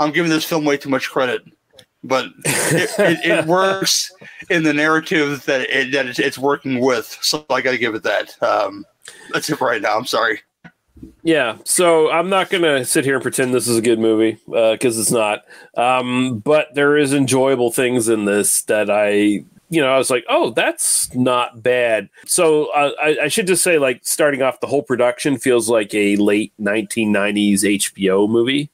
I'm 0.01 0.13
giving 0.13 0.31
this 0.31 0.45
film 0.45 0.65
way 0.65 0.79
too 0.79 0.89
much 0.89 1.11
credit, 1.11 1.43
but 2.03 2.27
it, 2.45 2.91
it, 2.99 3.19
it 3.25 3.47
works 3.47 4.11
in 4.49 4.63
the 4.63 4.73
narrative 4.73 5.45
that 5.45 5.61
it, 5.71 5.93
that 5.93 6.07
it's, 6.07 6.19
it's 6.19 6.39
working 6.39 6.81
with. 6.81 7.17
So 7.21 7.45
I 7.51 7.61
got 7.61 7.73
to 7.73 7.79
give 7.79 7.95
it 7.95 8.03
that. 8.03 8.43
Um, 8.43 8.85
that's 9.33 9.49
it 9.51 9.57
for 9.57 9.69
right 9.69 9.83
now. 9.83 9.97
I'm 9.97 10.07
sorry. 10.07 10.41
Yeah, 11.23 11.59
so 11.65 12.11
I'm 12.11 12.29
not 12.29 12.51
gonna 12.51 12.85
sit 12.85 13.05
here 13.05 13.15
and 13.15 13.23
pretend 13.23 13.55
this 13.55 13.69
is 13.69 13.79
a 13.79 13.83
good 13.83 13.99
movie 13.99 14.39
because 14.47 14.99
it's 14.99 15.11
not. 15.11 15.45
Um, 15.77 16.39
but 16.39 16.75
there 16.75 16.97
is 16.97 17.15
enjoyable 17.15 17.73
things 17.73 18.09
in 18.09 18.27
this 18.27 18.63
that 18.63 18.91
I, 18.91 19.45
you 19.71 19.81
know, 19.81 19.89
I 19.89 19.97
was 19.97 20.11
like, 20.11 20.25
oh, 20.29 20.51
that's 20.51 21.15
not 21.15 21.63
bad. 21.63 22.11
So 22.27 22.67
uh, 22.73 22.93
I, 23.03 23.19
I 23.23 23.29
should 23.29 23.47
just 23.47 23.63
say, 23.63 23.79
like, 23.79 24.01
starting 24.03 24.43
off, 24.43 24.61
the 24.61 24.67
whole 24.67 24.83
production 24.83 25.39
feels 25.39 25.71
like 25.71 25.95
a 25.95 26.17
late 26.17 26.53
1990s 26.61 27.61
HBO 27.61 28.29
movie. 28.29 28.71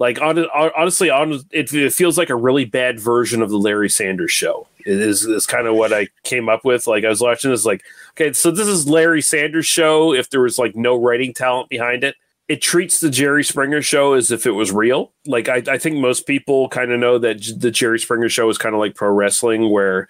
Like, 0.00 0.18
on, 0.22 0.38
honestly, 0.48 1.10
on 1.10 1.34
it, 1.50 1.72
it 1.74 1.92
feels 1.92 2.16
like 2.16 2.30
a 2.30 2.34
really 2.34 2.64
bad 2.64 2.98
version 2.98 3.42
of 3.42 3.50
the 3.50 3.58
Larry 3.58 3.90
Sanders 3.90 4.30
Show. 4.32 4.66
Is 4.86 5.26
is 5.26 5.46
kind 5.46 5.66
of 5.66 5.76
what 5.76 5.92
I 5.92 6.08
came 6.24 6.48
up 6.48 6.64
with. 6.64 6.86
Like, 6.86 7.04
I 7.04 7.10
was 7.10 7.20
watching 7.20 7.50
this, 7.50 7.66
like, 7.66 7.82
okay, 8.12 8.32
so 8.32 8.50
this 8.50 8.66
is 8.66 8.88
Larry 8.88 9.20
Sanders 9.20 9.66
Show. 9.66 10.14
If 10.14 10.30
there 10.30 10.40
was 10.40 10.58
like 10.58 10.74
no 10.74 10.96
writing 10.96 11.34
talent 11.34 11.68
behind 11.68 12.02
it, 12.02 12.16
it 12.48 12.62
treats 12.62 13.00
the 13.00 13.10
Jerry 13.10 13.44
Springer 13.44 13.82
Show 13.82 14.14
as 14.14 14.30
if 14.30 14.46
it 14.46 14.52
was 14.52 14.72
real. 14.72 15.12
Like, 15.26 15.50
I, 15.50 15.62
I 15.68 15.76
think 15.76 15.98
most 15.98 16.26
people 16.26 16.70
kind 16.70 16.92
of 16.92 16.98
know 16.98 17.18
that 17.18 17.34
j- 17.34 17.52
the 17.52 17.70
Jerry 17.70 17.98
Springer 17.98 18.30
Show 18.30 18.48
is 18.48 18.56
kind 18.56 18.74
of 18.74 18.78
like 18.78 18.94
pro 18.94 19.10
wrestling, 19.10 19.68
where 19.68 20.08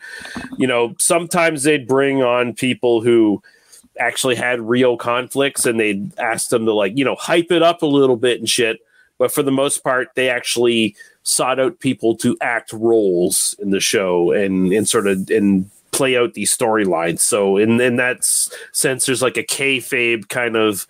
you 0.56 0.68
know 0.68 0.94
sometimes 1.00 1.64
they'd 1.64 1.88
bring 1.88 2.22
on 2.22 2.54
people 2.54 3.00
who 3.00 3.42
actually 3.98 4.36
had 4.36 4.60
real 4.60 4.96
conflicts 4.96 5.66
and 5.66 5.80
they'd 5.80 6.16
ask 6.16 6.48
them 6.50 6.64
to 6.64 6.72
like 6.72 6.96
you 6.96 7.04
know 7.04 7.16
hype 7.16 7.50
it 7.50 7.60
up 7.60 7.82
a 7.82 7.86
little 7.86 8.16
bit 8.16 8.38
and 8.38 8.48
shit 8.48 8.78
but 9.20 9.30
for 9.30 9.44
the 9.44 9.52
most 9.52 9.84
part 9.84 10.08
they 10.16 10.28
actually 10.28 10.96
sought 11.22 11.60
out 11.60 11.78
people 11.78 12.16
to 12.16 12.36
act 12.40 12.72
roles 12.72 13.54
in 13.60 13.70
the 13.70 13.78
show 13.78 14.32
and 14.32 14.72
and 14.72 14.88
sort 14.88 15.06
of 15.06 15.28
and 15.30 15.70
play 15.92 16.16
out 16.16 16.34
these 16.34 16.56
storylines 16.56 17.20
so 17.20 17.56
in 17.56 17.80
in 17.80 17.96
that 17.96 18.24
sense 18.72 19.06
there's 19.06 19.22
like 19.22 19.36
a 19.36 19.44
kayfabe 19.44 20.28
kind 20.28 20.56
of 20.56 20.86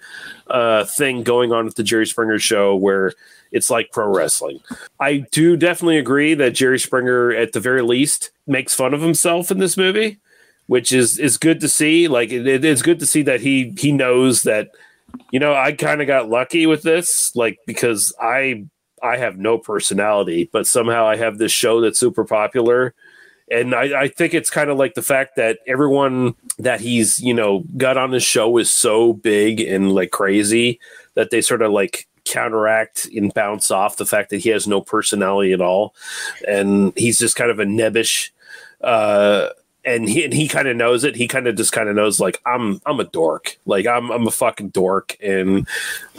uh 0.47 0.85
thing 0.85 1.22
going 1.22 1.53
on 1.53 1.64
with 1.64 1.74
the 1.74 1.83
jerry 1.83 2.07
springer 2.07 2.39
show 2.39 2.76
where 2.76 3.12
it's 3.51 3.70
like 3.70 3.91
pro 3.91 4.07
wrestling 4.07 4.61
i 5.01 5.18
do 5.33 5.57
definitely 5.57 5.99
agree 5.99 6.35
that 6.35 6.55
jerry 6.55 6.78
springer 6.78 7.33
at 7.33 7.53
the 7.53 7.61
very 7.61 7.83
least 7.83 8.31
makes 8.47 8.74
fun 8.74 8.95
of 8.95 9.03
himself 9.03 9.51
in 9.51 9.59
this 9.59 9.76
movie 9.76 10.18
which 10.70 10.93
is 10.93 11.18
is 11.18 11.37
good 11.37 11.59
to 11.59 11.68
see. 11.68 12.07
Like 12.07 12.31
it, 12.31 12.47
it 12.47 12.64
is 12.64 12.81
good 12.81 13.01
to 13.01 13.07
see 13.07 13.22
that 13.22 13.41
he 13.41 13.74
he 13.76 13.91
knows 13.91 14.45
that 14.45 14.70
you 15.30 15.38
know 15.38 15.54
I 15.54 15.72
kind 15.72 16.00
of 16.00 16.06
got 16.06 16.28
lucky 16.28 16.66
with 16.66 16.82
this, 16.82 17.34
like 17.34 17.58
because 17.66 18.14
I 18.20 18.66
I 19.02 19.16
have 19.16 19.38
no 19.38 19.58
personality, 19.58 20.48
but 20.52 20.66
somehow 20.66 21.06
I 21.06 21.16
have 21.16 21.38
this 21.38 21.52
show 21.52 21.80
that's 21.80 21.98
super 21.98 22.24
popular. 22.24 22.94
And 23.50 23.74
I, 23.74 24.02
I 24.02 24.08
think 24.08 24.32
it's 24.32 24.50
kind 24.50 24.70
of 24.70 24.78
like 24.78 24.94
the 24.94 25.02
fact 25.02 25.34
that 25.36 25.58
everyone 25.66 26.34
that 26.58 26.80
he's, 26.80 27.18
you 27.18 27.34
know, 27.34 27.64
got 27.76 27.96
on 27.96 28.12
his 28.12 28.22
show 28.22 28.56
is 28.58 28.70
so 28.70 29.12
big 29.12 29.61
and 29.61 29.92
like 29.92 30.12
crazy 30.12 30.78
that 31.14 31.30
they 31.30 31.40
sort 31.40 31.62
of 31.62 31.72
like 31.72 32.06
counteract 32.24 33.06
and 33.06 33.34
bounce 33.34 33.70
off 33.72 33.96
the 33.96 34.06
fact 34.06 34.30
that 34.30 34.38
he 34.38 34.50
has 34.50 34.68
no 34.68 34.80
personality 34.80 35.52
at 35.52 35.61
all. 35.61 35.94
And 36.46 36.92
he's 36.96 37.18
just 37.18 37.34
kind 37.34 37.50
of 37.50 37.58
a 37.58 37.64
nebbish 37.64 38.30
uh 38.82 39.50
and 39.85 40.09
he 40.09 40.24
and 40.24 40.33
he 40.33 40.49
kind 40.49 40.68
of 40.68 40.76
knows 40.76 41.05
it. 41.05 41.16
He 41.16 41.26
kind 41.26 41.47
of 41.47 41.57
just 41.57 41.72
kind 41.72 41.89
of 41.89 41.97
knows 41.97 42.20
like 42.20 42.41
I'm 42.47 42.81
I'm 42.87 43.01
a 43.01 43.05
dork. 43.05 43.59
Like 43.66 43.87
I'm 43.87 44.11
I'm 44.11 44.26
a 44.26 44.31
fucking 44.31 44.70
dork. 44.70 45.16
And 45.22 45.66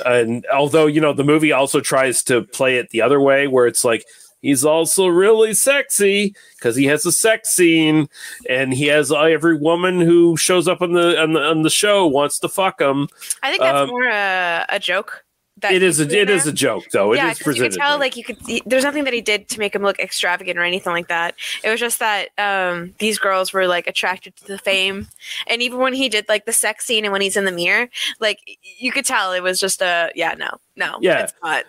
and 0.05 0.45
although 0.53 0.87
you 0.87 1.01
know 1.01 1.13
the 1.13 1.23
movie 1.23 1.51
also 1.51 1.81
tries 1.81 2.23
to 2.23 2.43
play 2.43 2.77
it 2.77 2.89
the 2.89 3.01
other 3.01 3.19
way, 3.19 3.47
where 3.47 3.67
it's 3.67 3.83
like 3.83 4.05
he's 4.41 4.65
also 4.65 5.07
really 5.07 5.53
sexy 5.53 6.35
because 6.57 6.75
he 6.75 6.85
has 6.85 7.05
a 7.05 7.11
sex 7.11 7.49
scene 7.49 8.09
and 8.49 8.73
he 8.73 8.87
has 8.87 9.11
uh, 9.11 9.21
every 9.21 9.55
woman 9.55 10.01
who 10.01 10.35
shows 10.35 10.67
up 10.67 10.81
on 10.81 10.93
the 10.93 11.21
on 11.21 11.33
the 11.33 11.41
on 11.41 11.61
the 11.61 11.69
show 11.69 12.07
wants 12.07 12.39
to 12.39 12.49
fuck 12.49 12.81
him. 12.81 13.07
I 13.43 13.51
think 13.51 13.61
that's 13.61 13.77
Um, 13.77 13.89
more 13.89 14.07
a, 14.09 14.65
a 14.69 14.79
joke. 14.79 15.23
That 15.61 15.73
It 15.73 15.83
is 15.83 15.99
a 15.99 16.03
it 16.03 16.29
is 16.29 16.45
a 16.47 16.51
joke 16.51 16.85
though. 16.91 17.13
yeah, 17.13 17.27
it 17.29 17.31
is 17.33 17.39
'cause 17.39 17.55
you 17.57 17.63
could 17.63 17.69
presented. 17.71 17.79
tell 17.79 17.99
like 17.99 18.17
you 18.17 18.23
could. 18.23 18.37
he- 18.45 18.63
there's 18.65 18.83
nothing 18.83 19.03
that 19.05 19.13
he 19.13 19.21
did 19.21 19.47
to 19.49 19.59
make 19.59 19.75
him 19.75 19.83
look 19.83 19.99
extravagant 19.99 20.57
or 20.57 20.63
anything 20.63 20.91
like 20.93 21.07
that. 21.07 21.35
It 21.63 21.69
was 21.69 21.79
just 21.79 21.99
that 21.99 22.29
um, 22.37 22.93
these 22.99 23.17
girls 23.19 23.53
were 23.53 23.67
like 23.67 23.87
attracted 23.87 24.35
to 24.37 24.45
the 24.47 24.57
fame, 24.57 25.07
and 25.47 25.61
even 25.61 25.79
when 25.79 25.93
he 25.93 26.09
did 26.09 26.27
like 26.27 26.45
the 26.45 26.53
sex 26.53 26.85
scene 26.85 27.05
and 27.05 27.11
when 27.11 27.21
he's 27.21 27.37
in 27.37 27.45
the 27.45 27.51
mirror, 27.51 27.89
like 28.19 28.39
you 28.79 28.91
could 28.91 29.05
tell 29.05 29.33
it 29.33 29.41
was 29.43 29.59
just 29.59 29.81
a 29.81 30.11
yeah 30.15 30.33
no 30.37 30.49
no 30.75 30.97
Yeah. 31.01 31.23
it's 31.23 31.33
not. 31.43 31.65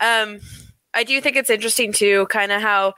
Um, 0.00 0.40
I 0.94 1.04
do 1.04 1.20
think 1.20 1.36
it's 1.36 1.50
interesting 1.50 1.92
too, 1.92 2.26
kind 2.30 2.50
of 2.50 2.62
how 2.62 2.94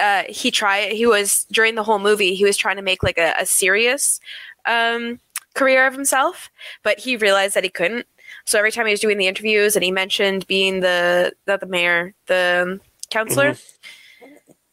uh, 0.00 0.22
he 0.28 0.50
tried. 0.50 0.92
He 0.92 1.06
was 1.06 1.44
during 1.52 1.74
the 1.74 1.82
whole 1.84 1.98
movie, 1.98 2.34
he 2.34 2.44
was 2.44 2.56
trying 2.56 2.76
to 2.76 2.82
make 2.82 3.02
like 3.02 3.18
a, 3.18 3.34
a 3.38 3.44
serious 3.46 4.20
um, 4.64 5.20
career 5.54 5.86
of 5.86 5.92
himself, 5.92 6.50
but 6.82 6.98
he 7.00 7.16
realized 7.16 7.54
that 7.54 7.62
he 7.64 7.68
couldn't. 7.68 8.06
So 8.44 8.58
every 8.58 8.72
time 8.72 8.86
he 8.86 8.92
was 8.92 9.00
doing 9.00 9.18
the 9.18 9.26
interviews, 9.28 9.76
and 9.76 9.84
he 9.84 9.90
mentioned 9.92 10.46
being 10.46 10.80
the 10.80 11.32
not 11.46 11.60
the 11.60 11.66
mayor, 11.66 12.14
the 12.26 12.80
counselor. 13.10 13.52
Mm-hmm. 13.52 13.68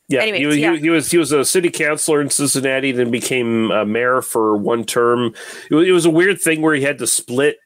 Yeah, 0.08 0.22
Anyways, 0.22 0.40
he, 0.40 0.46
was- 0.48 0.56
he, 0.56 0.62
yeah. 0.62 0.76
he 0.78 0.90
was 0.90 1.12
he 1.12 1.18
was 1.20 1.32
a 1.32 1.46
city 1.46 1.70
councilor 1.70 2.20
in 2.20 2.32
Cincinnati, 2.32 2.92
then 2.92 3.12
became 3.12 3.70
a 3.70 3.86
mayor 3.86 4.22
for 4.24 4.56
one 4.58 4.84
term. 4.84 5.36
It 5.70 5.76
was, 5.76 5.88
it 5.88 5.92
was 5.92 6.06
a 6.06 6.10
weird 6.10 6.42
thing 6.42 6.62
where 6.62 6.74
he 6.74 6.82
had 6.82 6.98
to 6.98 7.06
split 7.08 7.60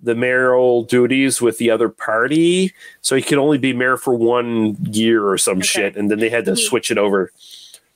the 0.00 0.14
mayoral 0.16 0.82
duties 0.82 1.40
with 1.40 1.58
the 1.58 1.70
other 1.70 1.88
party, 1.88 2.72
so 3.02 3.14
he 3.16 3.22
could 3.22 3.38
only 3.38 3.56
be 3.58 3.72
mayor 3.72 3.96
for 3.96 4.14
one 4.14 4.76
year 4.92 5.26
or 5.26 5.38
some 5.38 5.60
shit, 5.60 5.96
and 5.96 6.10
then 6.10 6.18
they 6.18 6.28
had 6.28 6.44
to 6.46 6.54
He- 6.54 6.64
switch 6.64 6.90
it 6.90 6.98
over. 6.98 7.30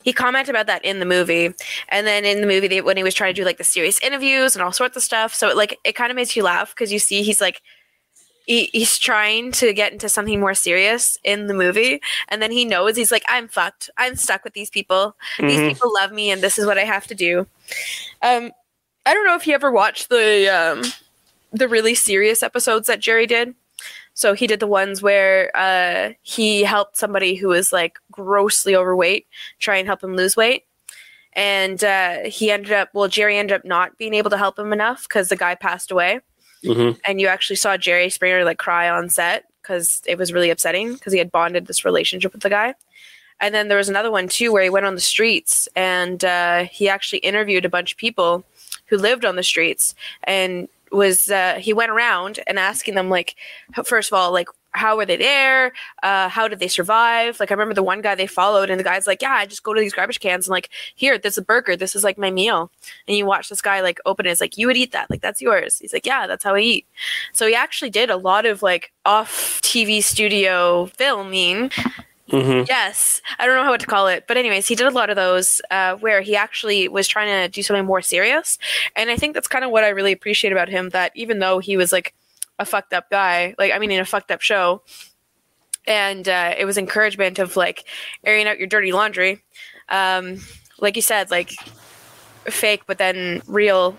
He 0.03 0.13
commented 0.13 0.55
about 0.55 0.67
that 0.67 0.85
in 0.85 0.99
the 0.99 1.07
movie, 1.07 1.53
and 1.89 2.07
then 2.07 2.25
in 2.25 2.41
the 2.41 2.47
movie 2.47 2.69
they, 2.69 2.81
when 2.81 2.97
he 2.97 3.03
was 3.03 3.15
trying 3.15 3.35
to 3.35 3.41
do 3.41 3.45
like 3.45 3.59
the 3.59 3.65
serious 3.65 4.01
interviews 4.01 4.57
and 4.57 4.63
all 4.63 4.73
sorts 4.73 4.97
of 4.97 5.03
stuff. 5.03 5.35
So 5.35 5.49
it, 5.51 5.57
like 5.57 5.79
it 5.85 5.93
kind 5.95 6.11
of 6.11 6.17
makes 6.17 6.35
you 6.37 6.43
laugh 6.43 6.71
because 6.75 6.93
you 6.93 6.99
see 6.99 7.23
he's 7.23 7.41
like 7.41 7.61
he, 8.47 8.65
he's 8.73 8.99
trying 8.99 9.53
to 9.53 9.73
get 9.73 9.93
into 9.93 10.09
something 10.09 10.41
more 10.41 10.55
serious 10.55 11.19
in 11.23 11.47
the 11.47 11.55
movie, 11.55 12.01
and 12.29 12.41
then 12.41 12.51
he 12.51 12.65
knows 12.65 12.97
he's 12.97 13.13
like 13.13 13.25
I'm 13.29 13.47
fucked. 13.47 13.91
I'm 13.99 14.17
stuck 14.17 14.43
with 14.43 14.55
these 14.55 14.71
people. 14.71 15.15
These 15.39 15.61
Mhm. 15.61 15.69
people 15.69 15.93
love 15.93 16.13
me, 16.13 16.31
and 16.31 16.43
this 16.43 16.59
is 16.59 16.67
what 16.67 16.79
I 16.79 16.85
have 16.85 17.07
to 17.09 17.15
do. 17.15 17.47
Um, 18.23 18.51
I 19.07 19.15
don't 19.15 19.27
know 19.27 19.35
if 19.37 19.47
you 19.47 19.55
ever 19.55 19.71
watched 19.71 20.09
the 20.09 20.49
um 20.49 20.83
the 21.53 21.69
really 21.69 21.95
serious 21.95 22.43
episodes 22.43 22.87
that 22.87 23.01
Jerry 23.01 23.27
did. 23.27 23.55
So 24.21 24.35
he 24.35 24.47
did 24.47 24.61
the 24.61 24.67
ones 24.67 25.01
where 25.01 25.51
uh, 25.57 26.13
he 26.21 26.63
helped 26.63 26.99
somebody 26.99 27.37
who 27.37 27.49
was 27.49 27.73
like 27.73 27.99
grossly 28.13 28.77
overweight 28.77 29.27
try 29.61 29.79
and 29.79 29.87
help 29.87 30.05
him 30.05 30.15
lose 30.15 30.37
weight. 30.37 30.67
And 31.33 31.83
uh, 31.83 32.25
he 32.27 32.51
ended 32.51 32.73
up, 32.73 32.91
well, 32.93 33.09
Jerry 33.09 33.39
ended 33.39 33.55
up 33.55 33.65
not 33.65 33.97
being 33.97 34.13
able 34.13 34.29
to 34.29 34.37
help 34.37 34.59
him 34.59 34.75
enough 34.75 35.05
because 35.05 35.31
the 35.31 35.37
guy 35.37 35.55
passed 35.55 35.91
away. 35.91 36.21
Mm-hmm. 36.63 36.99
And 37.07 37.19
you 37.19 37.29
actually 37.29 37.57
saw 37.57 37.79
Jerry 37.79 38.11
Springer 38.11 38.45
like 38.45 38.59
cry 38.59 38.91
on 38.91 39.09
set 39.09 39.47
because 39.63 40.03
it 40.05 40.19
was 40.19 40.35
really 40.35 40.51
upsetting 40.51 40.93
because 40.93 41.15
he 41.15 41.19
had 41.19 41.33
bonded 41.33 41.67
this 41.67 41.87
relationship 41.87 42.33
with 42.33 42.43
the 42.43 42.51
guy. 42.51 42.75
And 43.41 43.55
then 43.55 43.69
there 43.69 43.79
was 43.79 43.89
another 43.89 44.11
one 44.11 44.29
too 44.29 44.53
where 44.53 44.63
he 44.63 44.69
went 44.69 44.85
on 44.85 44.97
the 44.97 45.01
streets 45.01 45.67
and 45.75 46.23
uh, 46.27 46.65
he 46.65 46.91
actually 46.91 47.21
interviewed 47.21 47.65
a 47.65 47.71
bunch 47.71 47.93
of 47.93 47.97
people 47.97 48.45
who 48.85 48.99
lived 48.99 49.25
on 49.25 49.37
the 49.37 49.43
streets 49.43 49.95
and 50.25 50.69
was 50.91 51.31
uh, 51.31 51.55
he 51.55 51.73
went 51.73 51.91
around 51.91 52.41
and 52.47 52.59
asking 52.59 52.95
them 52.95 53.09
like 53.09 53.37
first 53.85 54.11
of 54.11 54.19
all 54.19 54.33
like 54.33 54.49
how 54.73 54.97
were 54.97 55.05
they 55.05 55.17
there? 55.17 55.73
Uh, 56.05 56.29
how 56.29 56.47
did 56.47 56.61
they 56.61 56.69
survive? 56.69 57.41
Like 57.41 57.51
i 57.51 57.55
remember 57.55 57.75
the 57.75 57.83
one 57.83 58.01
guy 58.01 58.15
they 58.15 58.27
followed 58.27 58.71
and 58.71 58.79
the 58.79 58.85
guy's 58.85 59.07
like 59.07 59.21
yeah 59.23 59.33
i 59.33 59.47
just 59.47 59.63
go 59.63 59.75
to 59.75 59.81
these 59.81 59.93
garbage 59.93 60.21
cans 60.21 60.47
and 60.47 60.53
like 60.53 60.71
here 60.95 61.19
this 61.19 61.35
is 61.35 61.39
a 61.39 61.43
burger. 61.43 61.77
This 61.77 61.97
is 61.97 62.05
like 62.05 62.19
my 62.19 62.31
meal. 62.31 62.71
And 63.07 63.17
you 63.17 63.27
watch 63.27 63.49
this 63.49 63.63
guy 63.63 63.81
like 63.81 63.99
open 64.07 64.27
it 64.27 64.31
it's 64.31 64.41
like 64.41 64.57
you 64.57 64.67
would 64.67 64.77
eat 64.77 64.93
that. 64.93 65.11
Like 65.11 65.23
that's 65.23 65.43
yours. 65.43 65.79
He's 65.79 65.93
like 65.93 66.07
yeah 66.07 66.27
that's 66.27 66.45
how 66.45 66.55
i 66.55 66.61
eat. 66.61 66.87
So 67.33 67.47
he 67.47 67.55
actually 67.55 67.91
did 67.91 68.11
a 68.11 68.17
lot 68.17 68.47
of 68.47 68.63
like 68.63 68.93
off 69.05 69.61
tv 69.63 70.03
studio 70.03 70.87
filming 70.87 71.71
Mm-hmm. 72.31 72.65
Yes, 72.69 73.21
I 73.39 73.47
don't 73.47 73.57
know 73.57 73.65
how 73.65 73.77
to 73.77 73.87
call 73.87 74.07
it, 74.07 74.25
but 74.29 74.37
anyways, 74.37 74.67
he 74.67 74.75
did 74.75 74.87
a 74.87 74.91
lot 74.91 75.11
of 75.11 75.17
those 75.17 75.61
uh, 75.71 75.97
where 75.97 76.21
he 76.21 76.37
actually 76.37 76.89
was 76.89 77.09
trying 77.09 77.29
to 77.29 77.53
do 77.53 77.63
something 77.63 77.85
more 77.85 78.03
serious, 78.03 78.59
and 78.97 79.11
I 79.11 79.17
think 79.17 79.35
that's 79.35 79.49
kind 79.49 79.65
of 79.65 79.71
what 79.71 79.85
I 79.85 79.89
really 79.89 80.13
appreciate 80.13 80.53
about 80.53 80.69
him. 80.69 80.91
That 80.91 81.13
even 81.15 81.41
though 81.41 81.59
he 81.59 81.77
was 81.77 81.93
like 81.93 82.15
a 82.59 82.65
fucked 82.65 82.93
up 82.93 83.11
guy, 83.11 83.55
like 83.59 83.73
I 83.73 83.79
mean, 83.79 83.91
in 83.91 84.01
a 84.01 84.05
fucked 84.05 84.31
up 84.31 84.41
show, 84.41 84.83
and 85.87 86.29
uh, 86.29 86.55
it 86.57 86.65
was 86.65 86.79
encouragement 86.79 87.39
of 87.39 87.57
like 87.57 87.85
airing 88.25 88.47
out 88.47 88.59
your 88.59 88.69
dirty 88.69 88.93
laundry, 88.93 89.43
um, 89.89 90.39
like 90.79 90.97
you 90.97 91.03
said, 91.03 91.31
like 91.31 91.53
fake 92.45 92.83
but 92.87 92.99
then 92.99 93.43
real 93.47 93.97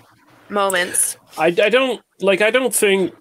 moments. 0.50 1.18
I, 1.38 1.48
I 1.48 1.70
don't 1.70 2.02
like 2.20 2.42
I 2.42 2.52
don't 2.52 2.74
think 2.74 3.14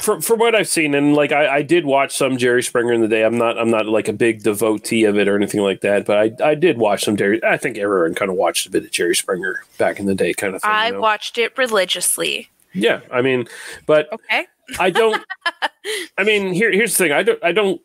from 0.00 0.20
from 0.20 0.38
what 0.38 0.54
I've 0.54 0.68
seen 0.68 0.94
and 0.94 1.14
like 1.14 1.32
I, 1.32 1.56
I 1.56 1.62
did 1.62 1.86
watch 1.86 2.14
some 2.16 2.36
Jerry 2.36 2.62
Springer 2.62 2.92
in 2.92 3.00
the 3.00 3.08
day. 3.08 3.24
I'm 3.24 3.38
not 3.38 3.58
I'm 3.58 3.70
not 3.70 3.86
like 3.86 4.08
a 4.08 4.12
big 4.12 4.42
devotee 4.42 5.04
of 5.04 5.16
it 5.18 5.28
or 5.28 5.36
anything 5.36 5.60
like 5.60 5.80
that, 5.80 6.04
but 6.04 6.16
I 6.18 6.50
I 6.50 6.54
did 6.54 6.78
watch 6.78 7.04
some 7.04 7.16
Jerry. 7.16 7.42
I 7.42 7.56
think 7.56 7.78
everyone 7.78 8.14
kind 8.14 8.30
of 8.30 8.36
watched 8.36 8.66
a 8.66 8.70
bit 8.70 8.84
of 8.84 8.90
Jerry 8.90 9.16
Springer 9.16 9.64
back 9.78 9.98
in 9.98 10.06
the 10.06 10.14
day, 10.14 10.34
kind 10.34 10.54
of 10.54 10.62
thing. 10.62 10.70
I 10.70 10.88
you 10.88 10.92
know? 10.94 11.00
watched 11.00 11.38
it 11.38 11.56
religiously. 11.56 12.48
Yeah, 12.74 13.00
I 13.10 13.22
mean, 13.22 13.48
but 13.86 14.12
Okay. 14.12 14.46
I 14.78 14.90
don't. 14.90 15.24
I 16.18 16.24
mean, 16.24 16.52
here 16.52 16.70
here's 16.72 16.96
the 16.96 17.04
thing. 17.04 17.12
I 17.12 17.22
don't. 17.22 17.42
I 17.42 17.52
don't. 17.52 17.80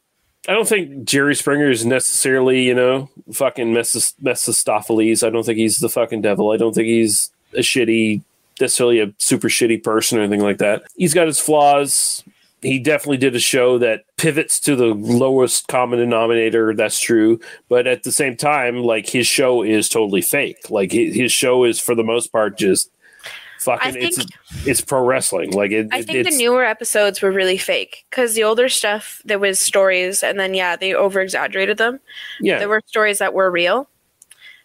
I 0.50 0.54
don't 0.54 0.68
think 0.68 1.06
Jerry 1.06 1.36
Springer 1.36 1.70
is 1.70 1.86
necessarily, 1.86 2.64
you 2.64 2.74
know, 2.74 3.10
fucking 3.32 3.74
Mephis- 3.74 4.16
Mephistopheles. 4.20 5.24
I 5.24 5.30
don't 5.30 5.46
think 5.46 5.60
he's 5.60 5.80
the 5.80 5.88
fucking 5.90 6.24
devil. 6.24 6.52
I 6.52 6.58
don't 6.58 6.74
think 6.74 6.88
he's 6.88 7.30
a 7.54 7.60
shitty, 7.60 8.24
necessarily 8.60 9.00
a 9.00 9.14
super 9.18 9.48
shitty 9.48 9.84
person 9.84 10.18
or 10.18 10.22
anything 10.22 10.42
like 10.42 10.58
that. 10.60 10.84
He's 10.96 11.14
got 11.14 11.28
his 11.28 11.40
flaws. 11.40 12.24
He 12.62 12.78
definitely 12.78 13.18
did 13.18 13.36
a 13.36 13.40
show 13.40 13.80
that 13.80 14.04
pivots 14.18 14.60
to 14.62 14.76
the 14.76 14.94
lowest 14.94 15.68
common 15.68 15.98
denominator. 15.98 16.76
That's 16.76 17.00
true. 17.00 17.40
But 17.70 17.88
at 17.88 18.04
the 18.04 18.12
same 18.12 18.38
time, 18.38 18.78
like 18.84 19.10
his 19.10 19.26
show 19.26 19.64
is 19.64 19.90
totally 19.90 20.22
fake. 20.22 20.70
Like 20.70 20.92
his, 20.92 21.32
show 21.32 21.64
is 21.64 21.80
for 21.80 21.96
the 21.96 22.04
most 22.04 22.32
part 22.32 22.60
just 22.60 22.92
fucking. 23.62 23.96
it's 23.98 24.18
think- 24.18 24.30
it's 24.68 24.82
pro 24.82 25.04
wrestling. 25.04 25.52
Like 25.52 25.72
it, 25.72 25.88
I 25.92 26.04
think 26.04 26.20
it's, 26.20 26.30
the 26.30 26.44
newer 26.44 26.64
episodes 26.64 27.22
were 27.22 27.32
really 27.32 27.58
fake 27.58 28.06
because 28.12 28.36
the 28.36 28.44
older 28.44 28.70
stuff 28.70 29.22
there 29.26 29.40
was 29.40 29.60
stories 29.60 30.22
and 30.22 30.40
then 30.40 30.54
yeah 30.54 30.76
they 30.76 30.94
over 30.94 31.20
exaggerated 31.20 31.78
them. 31.78 32.00
Yeah. 32.40 32.60
there 32.60 32.70
were 32.70 32.82
stories 32.86 33.18
that 33.18 33.34
were 33.34 33.50
real, 33.50 33.90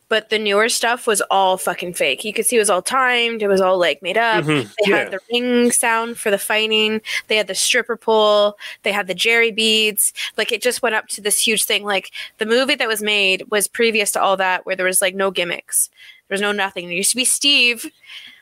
but 0.09 0.29
the 0.31 0.39
newer 0.39 0.69
stuff 0.69 1.07
was 1.07 1.21
all 1.31 1.57
fucking 1.57 1.95
fake. 1.95 2.25
You 2.25 2.33
could 2.33 2.47
see 2.47 2.57
it 2.57 2.61
was 2.61 2.71
all 2.71 2.83
timed. 2.83 3.43
It 3.43 3.49
was 3.49 3.61
all 3.61 3.79
like 3.79 4.03
made 4.03 4.17
up. 4.17 4.45
Mhm. 4.45 4.65
They 4.85 4.91
Yeah. 4.91 4.97
had 4.99 5.11
the 5.11 5.21
ring 5.33 5.73
sound 5.73 6.19
for 6.19 6.31
the 6.31 6.39
fighting. 6.39 7.01
They 7.29 7.37
had 7.37 7.47
the 7.49 7.55
stripper 7.55 7.97
pole. 7.97 8.57
They 8.83 8.93
had 8.93 9.07
the 9.09 9.15
Jerry 9.15 9.51
beads. 9.51 10.13
Like 10.37 10.53
it 10.53 10.63
just 10.63 10.83
went 10.83 10.95
up 10.95 11.09
to 11.09 11.21
this 11.21 11.39
huge 11.47 11.65
thing. 11.65 11.85
Like 11.85 12.11
the 12.39 12.47
movie 12.47 12.77
that 12.77 12.89
was 12.89 13.03
made 13.03 13.45
was 13.51 13.67
previous 13.69 14.13
to 14.13 14.23
all 14.23 14.37
that, 14.37 14.65
where 14.67 14.77
there 14.77 14.87
was 14.87 15.03
like 15.03 15.15
no 15.15 15.31
gimmicks. 15.31 15.91
There 16.29 16.35
was 16.35 16.41
no 16.41 16.53
nothing. 16.53 16.87
There 16.87 16.97
used 16.97 17.11
to 17.11 17.17
be 17.17 17.25
Steve 17.25 17.91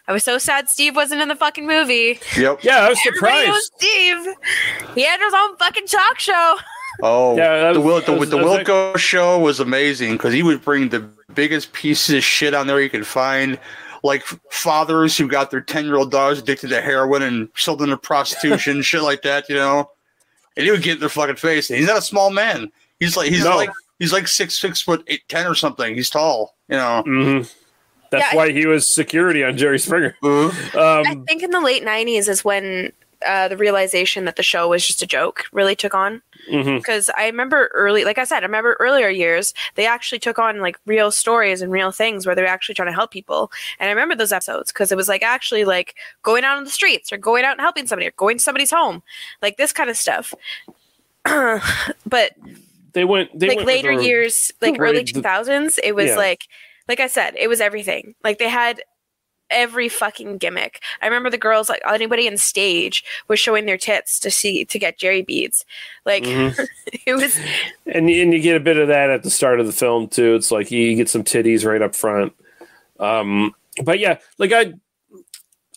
I 0.06 0.12
was 0.12 0.22
so 0.22 0.36
sad 0.36 0.68
Steve 0.68 0.94
wasn't 0.94 1.22
in 1.22 1.28
the 1.28 1.34
fucking 1.34 1.66
movie. 1.66 2.20
Yep. 2.36 2.62
Yeah, 2.62 2.80
I 2.84 2.88
was 2.90 2.98
Everybody 3.06 3.46
knows 3.46 3.70
Steve. 3.78 4.34
He 4.94 5.02
had 5.02 5.18
his 5.18 5.32
own 5.34 5.56
fucking 5.56 5.86
talk 5.86 6.18
show. 6.18 6.56
Oh, 7.02 7.34
Yeah, 7.38 7.56
that 7.58 7.72
the 7.72 7.80
was- 7.80 8.04
the, 8.04 8.12
was- 8.12 8.28
the 8.28 8.36
that 8.36 8.44
was 8.44 8.58
Wilkos 8.60 8.98
show 8.98 9.38
was 9.38 9.60
amazing 9.60 10.12
because 10.12 10.34
he 10.34 10.42
would 10.42 10.62
bring 10.62 10.90
the 10.90 11.08
biggest 11.34 11.72
pieces 11.72 12.14
of 12.16 12.24
shit 12.24 12.54
on 12.54 12.66
there 12.66 12.80
you 12.80 12.90
can 12.90 13.04
find, 13.04 13.58
like 14.02 14.22
fathers 14.50 15.16
who 15.16 15.28
got 15.28 15.50
their 15.50 15.60
ten 15.60 15.84
year 15.84 15.96
old 15.96 16.10
daughters 16.10 16.38
addicted 16.38 16.68
to 16.68 16.80
heroin 16.80 17.22
and 17.22 17.48
sold 17.56 17.78
them 17.80 17.90
to 17.90 17.96
prostitution, 17.96 18.82
shit 18.82 19.02
like 19.02 19.22
that, 19.22 19.48
you 19.48 19.54
know. 19.54 19.90
And 20.56 20.64
he 20.64 20.70
would 20.70 20.82
get 20.82 20.94
in 20.94 21.00
their 21.00 21.08
fucking 21.08 21.36
face. 21.36 21.68
And 21.70 21.78
he's 21.78 21.88
not 21.88 21.98
a 21.98 22.02
small 22.02 22.30
man. 22.30 22.70
He's 23.00 23.16
like 23.16 23.28
he's 23.28 23.44
No. 23.44 23.56
like 23.56 23.70
he's 23.98 24.12
like 24.12 24.28
six 24.28 24.58
six 24.60 24.80
foot 24.80 25.02
eight 25.08 25.22
ten 25.28 25.46
or 25.46 25.54
something. 25.54 25.94
He's 25.94 26.10
tall, 26.10 26.54
you 26.68 26.76
know. 26.76 27.02
hmm 27.02 27.42
That's 28.10 28.32
Yeah. 28.32 28.36
why 28.36 28.52
he 28.52 28.66
was 28.66 28.94
security 28.94 29.42
on 29.42 29.56
Jerry 29.56 29.78
Springer. 29.80 30.16
I 30.22 31.00
Um, 31.10 31.24
think 31.26 31.42
in 31.42 31.50
the 31.50 31.60
late 31.60 31.82
'90s 31.84 32.28
is 32.28 32.44
when 32.44 32.92
uh, 33.26 33.48
the 33.48 33.56
realization 33.56 34.24
that 34.26 34.36
the 34.36 34.42
show 34.42 34.68
was 34.68 34.86
just 34.86 35.02
a 35.02 35.06
joke 35.06 35.44
really 35.52 35.74
took 35.76 35.94
on. 35.94 36.22
Because 36.50 37.08
I 37.16 37.24
remember 37.26 37.70
early, 37.72 38.04
like 38.04 38.18
I 38.18 38.24
said, 38.24 38.40
I 38.42 38.46
remember 38.46 38.76
earlier 38.78 39.08
years 39.08 39.54
they 39.76 39.86
actually 39.86 40.18
took 40.18 40.38
on 40.38 40.60
like 40.60 40.76
real 40.84 41.10
stories 41.10 41.62
and 41.62 41.72
real 41.72 41.90
things 41.90 42.26
where 42.26 42.34
they're 42.34 42.46
actually 42.46 42.74
trying 42.74 42.88
to 42.88 42.92
help 42.94 43.10
people. 43.10 43.50
And 43.78 43.88
I 43.88 43.92
remember 43.92 44.14
those 44.14 44.30
episodes 44.32 44.70
because 44.70 44.92
it 44.92 44.96
was 44.96 45.08
like 45.08 45.22
actually 45.22 45.64
like 45.64 45.94
going 46.22 46.44
out 46.44 46.58
on 46.58 46.64
the 46.64 46.70
streets 46.70 47.12
or 47.12 47.16
going 47.16 47.44
out 47.44 47.52
and 47.52 47.60
helping 47.62 47.86
somebody 47.86 48.06
or 48.08 48.12
going 48.12 48.36
to 48.36 48.42
somebody's 48.44 48.70
home, 48.70 49.02
like 49.40 49.56
this 49.56 49.72
kind 49.72 49.88
of 49.88 49.96
stuff. 49.96 50.34
but 51.24 52.32
They 52.92 53.04
went. 53.04 53.38
They 53.38 53.48
like 53.48 53.56
went 53.56 53.66
later 53.66 53.92
years, 53.92 54.52
like 54.60 54.78
early 54.78 54.98
the- 54.98 55.04
two 55.12 55.22
thousands, 55.22 55.78
it 55.82 55.92
was 55.92 56.08
Yeah. 56.08 56.16
like, 56.16 56.42
like 56.88 57.00
I 57.00 57.06
said, 57.06 57.34
it 57.38 57.48
was 57.48 57.60
everything. 57.60 58.14
Like 58.22 58.38
they 58.38 58.48
had 58.50 58.82
every 59.50 59.88
fucking 59.88 60.38
gimmick. 60.38 60.82
I 61.02 61.06
remember 61.06 61.30
the 61.30 61.38
girls, 61.38 61.68
like 61.68 61.82
anybody 61.86 62.26
in 62.26 62.36
stage, 62.38 63.04
was 63.28 63.38
showing 63.38 63.66
their 63.66 63.78
tits 63.78 64.18
to 64.20 64.30
see 64.30 64.64
to 64.64 64.78
get 64.78 64.98
Jerry 64.98 65.22
beads. 65.22 65.64
Like 66.04 66.24
Mhm. 66.24 66.58
it 67.06 67.14
was, 67.14 67.38
and 67.86 68.08
and 68.08 68.32
you 68.32 68.40
get 68.40 68.56
a 68.56 68.60
bit 68.60 68.76
of 68.78 68.88
that 68.88 69.10
at 69.10 69.22
the 69.22 69.30
start 69.30 69.60
of 69.60 69.66
the 69.66 69.72
film 69.72 70.08
too. 70.08 70.34
It's 70.34 70.50
like 70.50 70.70
you 70.70 70.94
get 70.96 71.08
some 71.08 71.24
titties 71.24 71.64
right 71.64 71.82
up 71.82 71.94
front. 71.94 72.32
Um, 73.00 73.54
but 73.82 73.98
yeah, 73.98 74.18
like 74.38 74.52
I, 74.52 74.74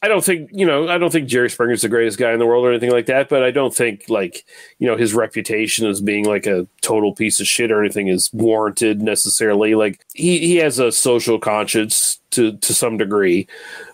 I 0.03 0.07
don't 0.07 0.23
think 0.23 0.51
you 0.53 0.65
know 0.65 0.87
I 0.87 0.97
don't 0.97 1.11
think 1.11 1.27
Jerry 1.27 1.49
Springer's 1.49 1.81
the 1.81 1.89
greatest 1.89 2.19
guy 2.19 2.31
in 2.31 2.39
the 2.39 2.45
world 2.45 2.65
or 2.65 2.69
anything 2.69 2.91
like 2.91 3.07
that. 3.07 3.29
But 3.29 3.43
I 3.43 3.49
don't 3.49 3.73
think 3.73 4.05
like 4.09 4.45
you 4.77 4.87
know 4.87 4.95
his 4.95 5.13
reputation 5.13 5.87
as 5.87 6.01
being 6.01 6.25
like 6.25 6.45
a 6.45 6.67
total 6.81 7.15
piece 7.15 7.39
of 7.39 7.47
shit 7.47 7.71
or 7.71 7.83
anything 7.83 8.07
is 8.07 8.31
warranted 8.31 9.01
necessarily. 9.01 9.73
Like 9.73 10.05
he 10.13 10.39
he 10.39 10.57
has 10.57 10.77
a 10.77 10.91
social 10.91 11.39
conscience 11.39 12.19
to 12.31 12.55
to 12.57 12.73
some 12.73 12.97
degree. 12.97 13.47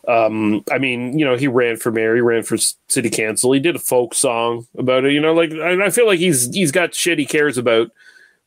Um, 0.08 0.64
I 0.70 0.78
mean, 0.78 1.18
you 1.18 1.24
know, 1.24 1.38
he 1.38 1.48
ran 1.48 1.78
for 1.78 1.92
mayor, 1.92 2.16
he 2.16 2.22
ran 2.22 2.44
for 2.44 2.58
city 2.58 3.10
council, 3.10 3.54
he 3.54 3.62
did 3.62 3.78
a 3.78 3.80
folk 3.80 4.14
song 4.14 4.68
about 4.78 5.06
it. 5.06 5.14
You 5.14 5.22
know, 5.22 5.34
like 5.34 5.54
I 5.54 5.90
feel 5.90 6.08
like 6.08 6.20
he's 6.20 6.54
he's 6.54 6.72
got 6.72 6.94
shit 6.94 7.20
he 7.20 7.26
cares 7.26 7.58
about 7.58 7.92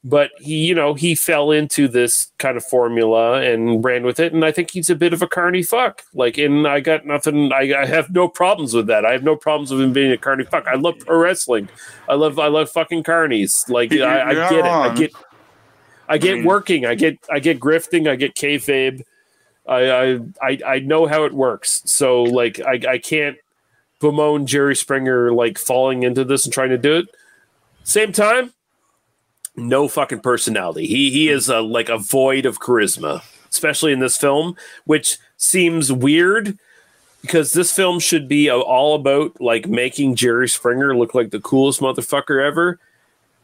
but 0.08 0.30
he 0.38 0.64
you 0.66 0.74
know 0.74 0.94
he 0.94 1.16
fell 1.16 1.50
into 1.50 1.88
this 1.88 2.30
kind 2.38 2.56
of 2.56 2.64
formula 2.64 3.40
and 3.42 3.84
ran 3.84 4.04
with 4.04 4.20
it. 4.20 4.32
And 4.32 4.44
i 4.44 4.52
think 4.52 4.70
he's 4.70 4.88
a 4.88 4.94
bit 4.94 5.12
of 5.12 5.20
a 5.20 5.26
carny 5.26 5.64
fuck. 5.64 6.04
Like 6.14 6.38
and 6.38 6.66
i 6.66 6.78
got 6.80 7.04
nothing 7.04 7.52
I, 7.52 7.74
I 7.82 7.86
have 7.86 8.10
no 8.10 8.28
problems 8.28 8.72
with 8.72 8.86
that. 8.86 9.04
I 9.04 9.10
have 9.12 9.24
no 9.24 9.34
problems 9.34 9.72
with 9.72 9.80
him 9.80 9.92
being 9.92 10.12
a 10.12 10.16
carny 10.16 10.44
fuck. 10.44 10.66
I 10.68 10.76
love 10.76 10.94
pro 11.00 11.18
wrestling. 11.18 11.68
I 12.08 12.14
love 12.14 12.38
i 12.38 12.46
love 12.46 12.70
fucking 12.70 13.02
carnies. 13.02 13.68
Like 13.68 13.90
You're- 13.90 14.04
I, 14.06 14.18
I 14.20 14.32
you're 14.32 14.48
get 14.48 14.58
it. 14.60 14.64
I 14.64 14.94
get 14.94 15.12
i 16.08 16.18
get 16.18 16.34
mean- 16.36 16.44
working. 16.44 16.86
I 16.86 16.94
get 16.94 17.18
i 17.28 17.40
get 17.40 17.58
grifting. 17.58 18.08
I 18.08 18.14
get 18.14 18.34
kayfabe. 18.36 19.02
I, 19.66 19.90
I 19.90 20.20
i 20.40 20.58
i 20.74 20.78
know 20.78 21.06
how 21.06 21.24
it 21.24 21.32
works. 21.32 21.82
So 21.86 22.22
like 22.22 22.60
i 22.60 22.80
i 22.88 22.98
can't 22.98 23.38
bemoan 23.98 24.46
jerry 24.46 24.76
springer 24.76 25.32
like 25.32 25.58
falling 25.58 26.04
into 26.04 26.22
this 26.22 26.44
and 26.44 26.52
trying 26.54 26.70
to 26.70 26.78
do 26.78 26.96
it. 26.98 27.06
Same 27.82 28.12
time 28.12 28.52
no 29.56 29.88
fucking 29.88 30.20
personality. 30.20 30.86
He 30.86 31.10
he 31.10 31.28
hmm. 31.28 31.34
is 31.34 31.48
a 31.48 31.60
like 31.60 31.88
a 31.88 31.98
void 31.98 32.46
of 32.46 32.60
charisma, 32.60 33.22
especially 33.50 33.92
in 33.92 34.00
this 34.00 34.16
film, 34.16 34.56
which 34.84 35.18
seems 35.36 35.92
weird 35.92 36.58
because 37.22 37.52
this 37.52 37.72
film 37.72 37.98
should 37.98 38.28
be 38.28 38.50
all 38.50 38.94
about 38.94 39.40
like 39.40 39.66
making 39.66 40.14
Jerry 40.14 40.48
Springer 40.48 40.96
look 40.96 41.14
like 41.14 41.30
the 41.30 41.40
coolest 41.40 41.80
motherfucker 41.80 42.44
ever, 42.44 42.78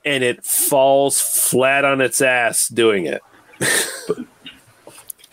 and 0.04 0.22
it 0.22 0.44
falls 0.44 1.20
flat 1.20 1.84
on 1.84 2.00
its 2.00 2.20
ass 2.20 2.68
doing 2.68 3.06
it. 3.06 3.22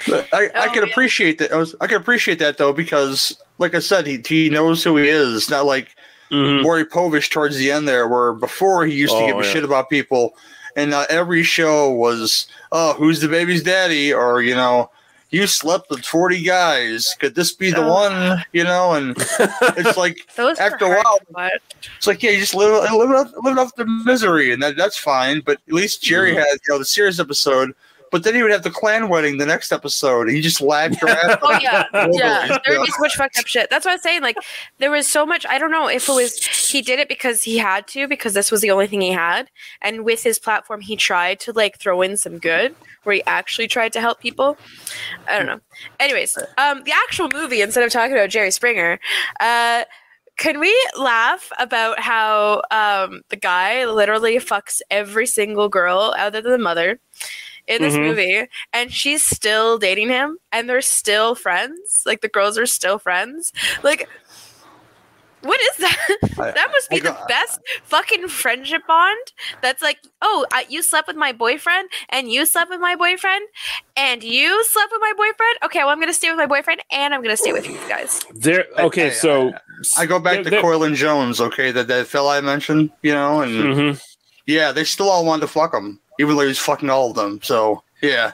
But 0.08 0.28
I, 0.34 0.46
I 0.56 0.68
oh, 0.68 0.74
can 0.74 0.84
appreciate 0.84 1.40
that. 1.40 1.52
I, 1.52 1.58
was, 1.58 1.76
I 1.82 1.88
can 1.88 1.98
appreciate 1.98 2.40
that 2.40 2.58
though 2.58 2.74
because, 2.74 3.38
like 3.58 3.76
I 3.76 3.80
said, 3.80 4.08
he 4.08 4.22
he 4.26 4.50
knows 4.50 4.84
who 4.84 4.98
he 4.98 5.08
is. 5.08 5.50
Not 5.50 5.66
like 5.66 5.96
mm-hmm. 6.32 6.64
Maury 6.64 6.86
Povich 6.86 7.30
towards 7.30 7.58
the 7.58 7.72
end 7.72 7.88
there, 7.88 8.08
where 8.08 8.34
before 8.34 8.86
he 8.86 8.96
used 8.96 9.14
to 9.14 9.20
Oh, 9.20 9.28
give 9.28 9.38
a 9.38 9.44
yeah. 9.44 9.52
shit 9.52 9.64
about 9.64 9.90
people, 9.90 10.36
and 10.80 10.94
uh, 10.94 11.06
every 11.10 11.44
show 11.44 11.90
was, 11.92 12.48
"Oh, 12.72 12.94
who's 12.94 13.20
the 13.22 13.28
baby's 13.28 13.64
daddy?" 13.64 14.14
or 14.14 14.42
you 14.42 14.56
know, 14.56 14.90
"You 15.30 15.46
slept 15.48 15.90
with 15.90 16.06
forty 16.06 16.42
guys. 16.42 17.16
Could 17.20 17.36
this 17.36 17.52
be 17.54 17.72
the 17.72 17.82
one?" 17.86 18.44
You 18.54 18.64
know, 18.64 18.94
and 18.94 19.16
it's 19.78 19.98
like 19.98 20.28
after 20.60 20.86
a 20.86 20.90
while, 21.04 21.20
it's 21.98 22.08
like 22.08 22.24
yeah, 22.24 22.32
you 22.32 22.40
just 22.40 22.56
live 22.56 22.72
live 22.94 23.12
off, 23.12 23.32
live 23.44 23.58
off 23.58 23.76
the 23.76 23.86
misery, 23.86 24.52
and 24.52 24.62
that 24.64 24.76
that's 24.78 24.98
fine. 24.98 25.42
But 25.42 25.60
at 25.68 25.74
least 25.74 26.02
Jerry 26.04 26.32
Mm-hmm. 26.32 26.40
had 26.40 26.48
you 26.68 26.74
know 26.74 26.80
the 26.80 26.86
serious 26.86 27.20
episode. 27.20 27.74
But 28.12 28.24
then 28.24 28.36
he 28.36 28.42
would 28.42 28.52
have 28.52 28.64
the 28.64 28.72
Klan 28.72 29.10
wedding 29.10 29.38
the 29.38 29.46
next 29.46 29.72
episode. 29.72 30.30
He 30.30 30.42
just 30.42 30.62
lagged 30.62 31.00
your 31.02 31.10
ass. 31.10 31.38
Oh 31.42 31.60
yeah, 31.62 31.86
yeah. 32.12 32.58
There 32.66 32.80
would 32.80 32.86
be 32.86 32.92
so 32.92 33.00
much 33.00 33.16
fucked 33.16 33.38
up 33.38 33.48
shit. 33.48 33.70
That's 33.70 33.86
what 33.86 33.92
I 33.92 33.96
was 33.96 34.04
saying. 34.04 34.22
Like 34.22 34.38
there 34.78 34.92
was 34.92 35.08
so 35.08 35.26
much. 35.26 35.46
I 35.48 35.58
don't 35.58 35.72
know 35.72 35.88
if 35.88 36.10
it 36.10 36.14
was 36.14 36.38
he 36.46 36.82
did 36.82 37.00
it 37.00 37.08
because 37.08 37.44
he 37.44 37.58
had 37.58 37.88
to 37.90 38.08
because 38.08 38.34
this 38.34 38.52
was 38.52 38.62
the 38.62 38.72
only 38.72 38.88
thing 38.88 39.02
he 39.02 39.12
had, 39.12 39.50
and 39.82 40.04
with 40.04 40.24
his 40.24 40.40
platform 40.40 40.82
he 40.82 40.96
tried 40.96 41.40
to 41.42 41.54
like 41.54 41.80
throw 41.80 42.02
in 42.02 42.18
some 42.18 42.38
good 42.40 42.76
where 43.04 43.16
he 43.16 43.24
actually 43.26 43.68
tried 43.68 43.94
to 43.94 44.02
help 44.02 44.20
people. 44.20 44.58
I 45.28 45.38
don't 45.38 45.48
know. 45.48 45.60
Anyways, 46.00 46.38
um, 46.58 46.84
the 46.84 46.94
actual 46.94 47.30
movie 47.34 47.62
instead 47.62 47.84
of 47.84 47.92
talking 47.92 48.16
about 48.16 48.30
Jerry 48.30 48.52
Springer, 48.52 49.00
uh. 49.40 49.84
Can 50.38 50.62
we 50.62 50.74
laugh 50.98 51.52
about 51.60 52.00
how 52.00 52.62
um, 52.72 53.24
the 53.28 53.36
guy 53.36 53.84
literally 53.84 54.38
fucks 54.38 54.80
every 54.90 55.28
single 55.28 55.68
girl 55.68 56.16
other 56.18 56.42
than 56.42 56.54
the 56.54 56.58
mother 56.58 56.98
in 57.70 57.82
this 57.82 57.94
Mhm. 57.96 58.02
movie, 58.08 58.48
and 58.74 58.92
she's 58.92 59.24
still 59.24 59.78
dating 59.78 60.10
him, 60.10 60.38
and 60.52 60.68
they're 60.68 60.82
still 60.82 61.36
friends? 61.36 62.04
Like 62.06 62.20
the 62.22 62.28
girls 62.28 62.58
are 62.58 62.66
still 62.66 63.00
friends. 63.00 63.54
Like, 63.84 64.10
what 65.42 65.62
is 65.62 65.78
that? 65.78 66.18
I- 66.38 66.52
that 66.58 66.70
must 66.72 66.90
be 66.90 66.98
I 66.98 67.00
the 67.00 67.12
go- 67.12 67.26
best 67.30 67.60
fucking 67.86 68.28
friendship 68.28 68.82
bond. 68.88 69.32
That's 69.62 69.82
like, 69.82 70.00
oh, 70.22 70.46
I, 70.52 70.66
you 70.68 70.84
slept 70.84 71.08
with 71.08 71.16
my 71.16 71.32
boyfriend, 71.32 71.90
and 72.10 72.30
you 72.30 72.46
slept 72.46 72.70
with 72.70 72.82
my 72.82 72.96
boyfriend, 72.96 73.48
and 73.96 74.22
you 74.22 74.66
slept 74.66 74.92
with 74.92 75.00
my 75.02 75.14
boyfriend. 75.16 75.56
Okay, 75.64 75.80
well, 75.80 75.90
I'm 75.90 76.00
gonna 76.02 76.12
stay 76.14 76.30
with 76.30 76.38
my 76.38 76.46
boyfriend, 76.46 76.82
and 76.92 77.14
I'm 77.14 77.22
gonna 77.22 77.38
stay 77.38 77.54
with 77.54 77.68
you 77.70 77.78
guys. 77.88 78.26
There. 78.36 78.66
Okay, 78.80 79.12
so 79.12 79.54
I 79.98 80.06
go 80.06 80.20
back 80.20 80.44
to 80.44 80.50
there- 80.50 80.62
Coyle 80.62 80.84
and 80.84 80.96
Jones, 80.96 81.40
okay, 81.40 81.72
that 81.72 81.88
that 81.88 82.08
fella 82.08 82.38
I 82.38 82.42
mentioned, 82.42 82.90
you 83.02 83.14
know, 83.14 83.42
and 83.42 83.54
Mhm. 83.64 84.02
yeah, 84.46 84.74
they 84.74 84.84
still 84.84 85.10
all 85.10 85.24
wanted 85.24 85.42
to 85.42 85.48
fuck 85.48 85.74
him, 85.74 86.02
even 86.20 86.36
though 86.36 86.44
he 86.44 86.48
was 86.50 86.60
fucking 86.60 86.90
all 86.92 87.10
of 87.10 87.16
them. 87.16 87.40
So 87.42 87.82
yeah, 88.04 88.34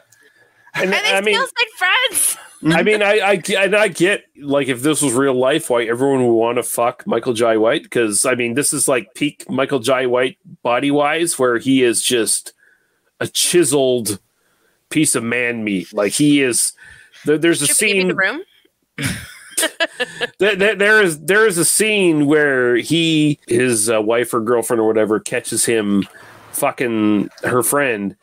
and, 0.73 0.93
And 0.93 0.93
they 0.93 1.13
I 1.13 1.21
mean, 1.21 1.35
still 1.35 1.47
stayed 1.47 1.69
friends. 1.77 2.37
I 2.67 2.81
mean, 2.83 3.01
I, 3.03 3.19
I 3.19 3.41
and 3.63 3.75
I 3.75 3.87
get 3.89 4.25
like 4.41 4.67
if 4.67 4.81
this 4.81 5.01
was 5.01 5.13
real 5.13 5.35
life, 5.35 5.69
why 5.69 5.83
everyone 5.83 6.25
would 6.25 6.33
want 6.33 6.57
to 6.57 6.63
fuck 6.63 7.05
Michael 7.07 7.33
Jai 7.33 7.57
White 7.57 7.83
because 7.83 8.25
I 8.25 8.35
mean, 8.35 8.55
this 8.55 8.73
is 8.73 8.87
like 8.87 9.13
peak 9.13 9.49
Michael 9.49 9.79
Jai 9.79 10.05
White 10.07 10.37
body 10.63 10.91
wise, 10.91 11.37
where 11.39 11.57
he 11.59 11.83
is 11.83 12.01
just 12.01 12.53
a 13.19 13.27
chiseled 13.27 14.19
piece 14.89 15.15
of 15.15 15.23
man 15.23 15.63
meat. 15.63 15.93
Like 15.93 16.11
he 16.13 16.41
is. 16.41 16.73
There, 17.25 17.37
there's 17.37 17.61
a 17.61 17.67
Should 17.67 17.81
we 17.81 17.87
give 17.87 17.95
you 17.95 18.01
scene. 18.01 18.07
the 18.09 18.15
room? 18.15 18.41
there, 20.39 20.55
there- 20.55 20.75
there 20.75 21.01
is 21.01 21.19
there 21.21 21.45
is 21.47 21.57
a 21.57 21.65
scene 21.65 22.25
where 22.25 22.75
he 22.77 23.39
his 23.47 23.89
uh, 23.89 24.01
wife 24.01 24.33
or 24.33 24.41
girlfriend 24.41 24.81
or 24.81 24.87
whatever 24.87 25.19
catches 25.19 25.65
him 25.65 26.07
fucking 26.55 27.29
her 27.43 27.61
friend 27.63 28.15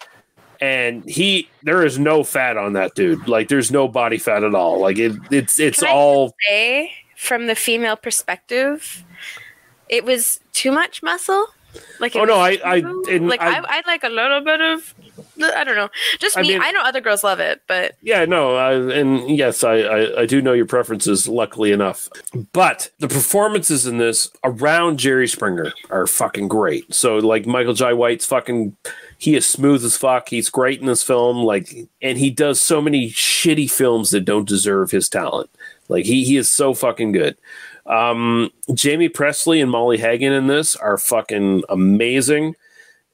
and 0.61 1.09
he 1.09 1.49
there 1.63 1.85
is 1.85 1.99
no 1.99 2.23
fat 2.23 2.57
on 2.57 2.73
that 2.75 2.95
dude 2.95 3.27
like 3.29 3.49
there's 3.49 3.71
no 3.71 3.89
body 3.89 4.19
fat 4.19 4.45
at 4.45 4.55
all 4.55 4.81
like 4.81 4.99
it 4.99 5.13
it's 5.31 5.59
it's 5.59 5.83
all 5.83 6.35
say 6.49 6.91
from 7.23 7.47
the 7.47 7.55
female 7.55 7.97
perspective, 7.97 9.05
it 9.89 10.05
was 10.05 10.41
too 10.53 10.73
much 10.73 11.05
muscle. 11.05 11.47
Like 12.01 12.15
Oh, 12.17 12.25
no, 12.25 12.37
I- 12.39 12.59
I- 12.65 12.77
and 13.11 13.29
like 13.29 13.41
I- 13.41 13.59
I, 13.59 13.65
I 13.69 13.83
like 13.87 14.05
a 14.05 14.09
little 14.09 14.41
bit 14.41 14.61
of 14.61 14.95
I 15.43 15.65
don't 15.65 15.75
know. 15.77 15.89
Just 16.21 16.37
I 16.39 16.43
me. 16.43 16.49
mean- 16.49 16.63
I 16.63 16.71
know 16.73 16.83
other 16.83 17.01
girls 17.01 17.25
love 17.25 17.41
it, 17.41 17.63
but 17.67 17.97
yeah 18.03 18.25
no 18.25 18.57
uh, 18.57 18.89
and 18.93 19.29
yes 19.31 19.65
I, 19.65 19.75
I 19.81 20.21
i 20.23 20.27
do 20.27 20.41
know 20.43 20.53
your 20.53 20.67
preferences 20.67 21.27
luckily 21.29 21.73
enough 21.73 22.09
but 22.53 22.91
the 22.99 23.09
performances 23.09 23.87
in 23.87 23.99
this 23.99 24.31
around 24.45 24.99
jerry 24.99 25.27
springer 25.29 25.73
are 25.91 26.07
fucking 26.07 26.49
great 26.49 26.93
so 26.95 27.17
like 27.19 27.47
michael 27.47 27.75
jai 27.75 27.93
white's 27.93 28.25
fucking 28.27 28.77
he 29.23 29.37
is 29.37 29.47
smooth 29.49 29.85
as 29.85 29.97
fuck 29.97 30.29
he's 30.29 30.51
great 30.51 30.81
in 30.81 30.87
this 30.87 31.03
film 31.03 31.37
like 31.39 31.89
and 32.01 32.19
he 32.19 32.29
does 32.31 32.61
so 32.61 32.81
many 32.83 33.09
shitty 33.11 33.71
films 33.71 34.11
that 34.11 34.25
don't 34.25 34.49
deserve 34.49 34.91
his 34.91 35.09
talent 35.09 35.49
Like 35.89 36.05
he 36.07 36.25
he 36.25 36.37
is 36.37 36.51
so 36.51 36.75
fucking 36.75 37.13
good. 37.13 37.37
Um, 37.87 38.51
Jaime 38.81 39.09
Pressly 39.09 39.61
and 39.61 39.71
Molly 39.71 39.99
Hagan 39.99 40.33
in 40.33 40.47
this 40.47 40.77
are 40.77 40.97
fucking 40.97 41.65
amazing. 41.69 42.55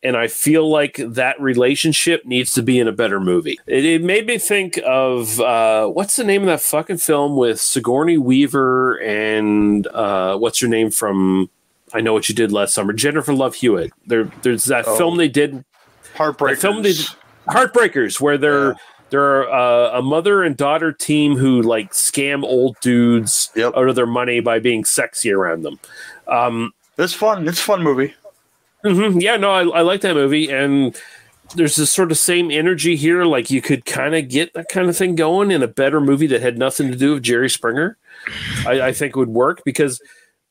And 0.03 0.17
I 0.17 0.29
feel 0.29 0.71
like 0.71 1.01
that 1.05 1.41
relationship 1.41 2.25
needs 2.25 2.53
to 2.55 2.63
be 2.63 2.79
in 2.79 2.87
a 2.87 2.93
better 2.93 3.19
movie. 3.19 3.59
It, 3.67 3.85
it 3.85 4.03
made 4.05 4.27
me 4.27 4.39
think 4.39 4.79
of 4.87 5.41
uh, 5.41 5.89
what's 5.89 6.15
the 6.17 6.23
name 6.23 6.43
of 6.43 6.47
that 6.49 6.61
fucking 6.61 6.99
film 6.99 7.35
with 7.37 7.59
Sigourney 7.61 8.19
Weaver 8.19 8.97
and 9.03 9.87
uh, 9.89 10.37
what's 10.37 10.61
her 10.61 10.69
name 10.69 10.91
from 10.91 11.51
I 11.93 12.01
Know 12.01 12.13
What 12.13 12.29
You 12.29 12.35
Did 12.35 12.53
Last 12.53 12.75
Summer? 12.75 12.93
Jennifer 12.93 13.33
Love 13.33 13.57
Hewitt. 13.57 13.91
There, 14.07 14.31
there's 14.43 14.67
that 14.67 14.85
Oh. 14.87 14.97
film 14.97 15.17
they 15.17 15.29
did 15.29 15.65
Heartbreakers. 16.19 16.51
the 16.51 16.57
film 16.57 16.83
did 16.83 16.97
Heartbreakers, 17.49 18.21
where 18.21 18.37
they're 18.37 18.77
they're 19.11 19.51
uh, 19.51 19.99
a 19.99 20.03
mother 20.03 20.43
and 20.43 20.57
daughter 20.57 20.93
team 20.93 21.37
who 21.37 21.63
like 21.63 21.93
scam 21.93 22.43
old 22.43 22.77
dudes 22.81 23.51
out 23.57 23.89
of 23.89 23.95
their 23.95 24.07
money 24.07 24.41
by 24.41 24.59
being 24.59 24.85
sexy 24.85 25.31
around 25.33 25.63
them. 25.63 25.79
Um, 26.27 26.73
it's 26.99 27.15
fun. 27.15 27.47
It's 27.49 27.61
a 27.61 27.63
fun 27.63 27.83
movie. 27.83 28.15
mhm, 28.85 29.23
yeah, 29.23 29.37
no, 29.37 29.51
I, 29.51 29.79
I 29.79 29.81
like 29.83 30.03
that 30.03 30.15
movie, 30.15 30.51
and 30.51 30.95
there's 31.55 31.77
this 31.77 31.91
sort 31.91 32.11
of 32.11 32.19
same 32.19 32.51
energy 32.51 32.97
here. 32.97 33.25
Like 33.25 33.51
you 33.51 33.63
could 33.63 33.87
kind 33.87 34.15
of 34.15 34.29
get 34.29 34.53
that 34.55 34.69
kind 34.69 34.89
of 34.89 34.97
thing 34.97 35.15
going 35.15 35.51
in 35.51 35.63
a 35.63 35.69
better 35.69 36.01
movie 36.01 36.27
that 36.27 36.43
had 36.43 36.59
nothing 36.59 36.91
to 36.91 36.97
do 36.97 37.15
with 37.15 37.23
Jerry 37.23 37.49
Springer. 37.49 37.97
I, 38.67 38.89
I 38.89 38.93
think 38.93 39.17
would 39.17 39.29
work 39.31 39.63
because 39.65 40.03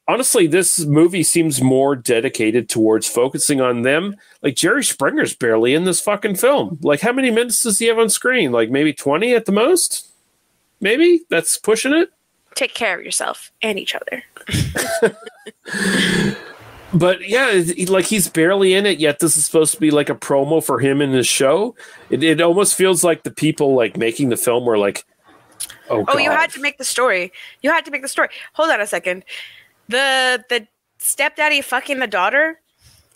honestly, 0.07 0.47
this 0.47 0.85
movie 0.85 1.23
seems 1.23 1.61
more 1.61 1.95
dedicated 1.95 2.69
towards 2.69 3.07
focusing 3.07 3.61
on 3.61 3.81
them. 3.81 4.15
Like 4.41 4.55
Jerry 4.55 4.83
Springer's 4.83 5.35
barely 5.35 5.73
in 5.73 5.85
this 5.85 6.01
fucking 6.01 6.35
film. 6.35 6.79
Like, 6.81 7.01
how 7.01 7.13
many 7.13 7.31
minutes 7.31 7.63
does 7.63 7.79
he 7.79 7.87
have 7.87 7.99
on 7.99 8.09
screen? 8.09 8.51
Like 8.51 8.69
maybe 8.69 8.93
twenty 8.93 9.33
at 9.33 9.45
the 9.45 9.51
most. 9.51 10.09
Maybe 10.79 11.21
that's 11.29 11.57
pushing 11.57 11.93
it. 11.93 12.09
Take 12.55 12.73
care 12.73 12.97
of 12.97 13.03
yourself 13.03 13.51
and 13.61 13.77
each 13.77 13.95
other. 13.95 14.23
But 16.93 17.27
yeah, 17.27 17.61
like 17.89 18.05
he's 18.05 18.29
barely 18.29 18.73
in 18.73 18.85
it 18.85 18.99
yet. 18.99 19.19
This 19.19 19.35
is 19.35 19.45
supposed 19.45 19.73
to 19.73 19.79
be 19.79 19.91
like 19.91 20.09
a 20.09 20.15
promo 20.15 20.63
for 20.63 20.79
him 20.79 21.01
in 21.01 21.11
his 21.11 21.27
show. 21.27 21.75
It, 22.09 22.23
it 22.23 22.41
almost 22.41 22.75
feels 22.75 23.03
like 23.03 23.23
the 23.23 23.31
people 23.31 23.75
like 23.75 23.97
making 23.97 24.29
the 24.29 24.37
film 24.37 24.65
were 24.65 24.77
like, 24.77 25.05
"Oh, 25.89 26.05
Oh, 26.07 26.17
you 26.17 26.31
had 26.31 26.49
to 26.51 26.61
make 26.61 26.77
the 26.77 26.85
story. 26.85 27.33
You 27.61 27.71
had 27.71 27.83
to 27.85 27.91
make 27.91 28.03
the 28.03 28.07
story. 28.07 28.29
Hold 28.53 28.69
on 28.69 28.79
a 28.79 28.87
second. 28.87 29.25
The 29.89 30.43
the 30.49 30.67
stepdaddy 30.99 31.61
fucking 31.61 31.99
the 31.99 32.07
daughter, 32.07 32.59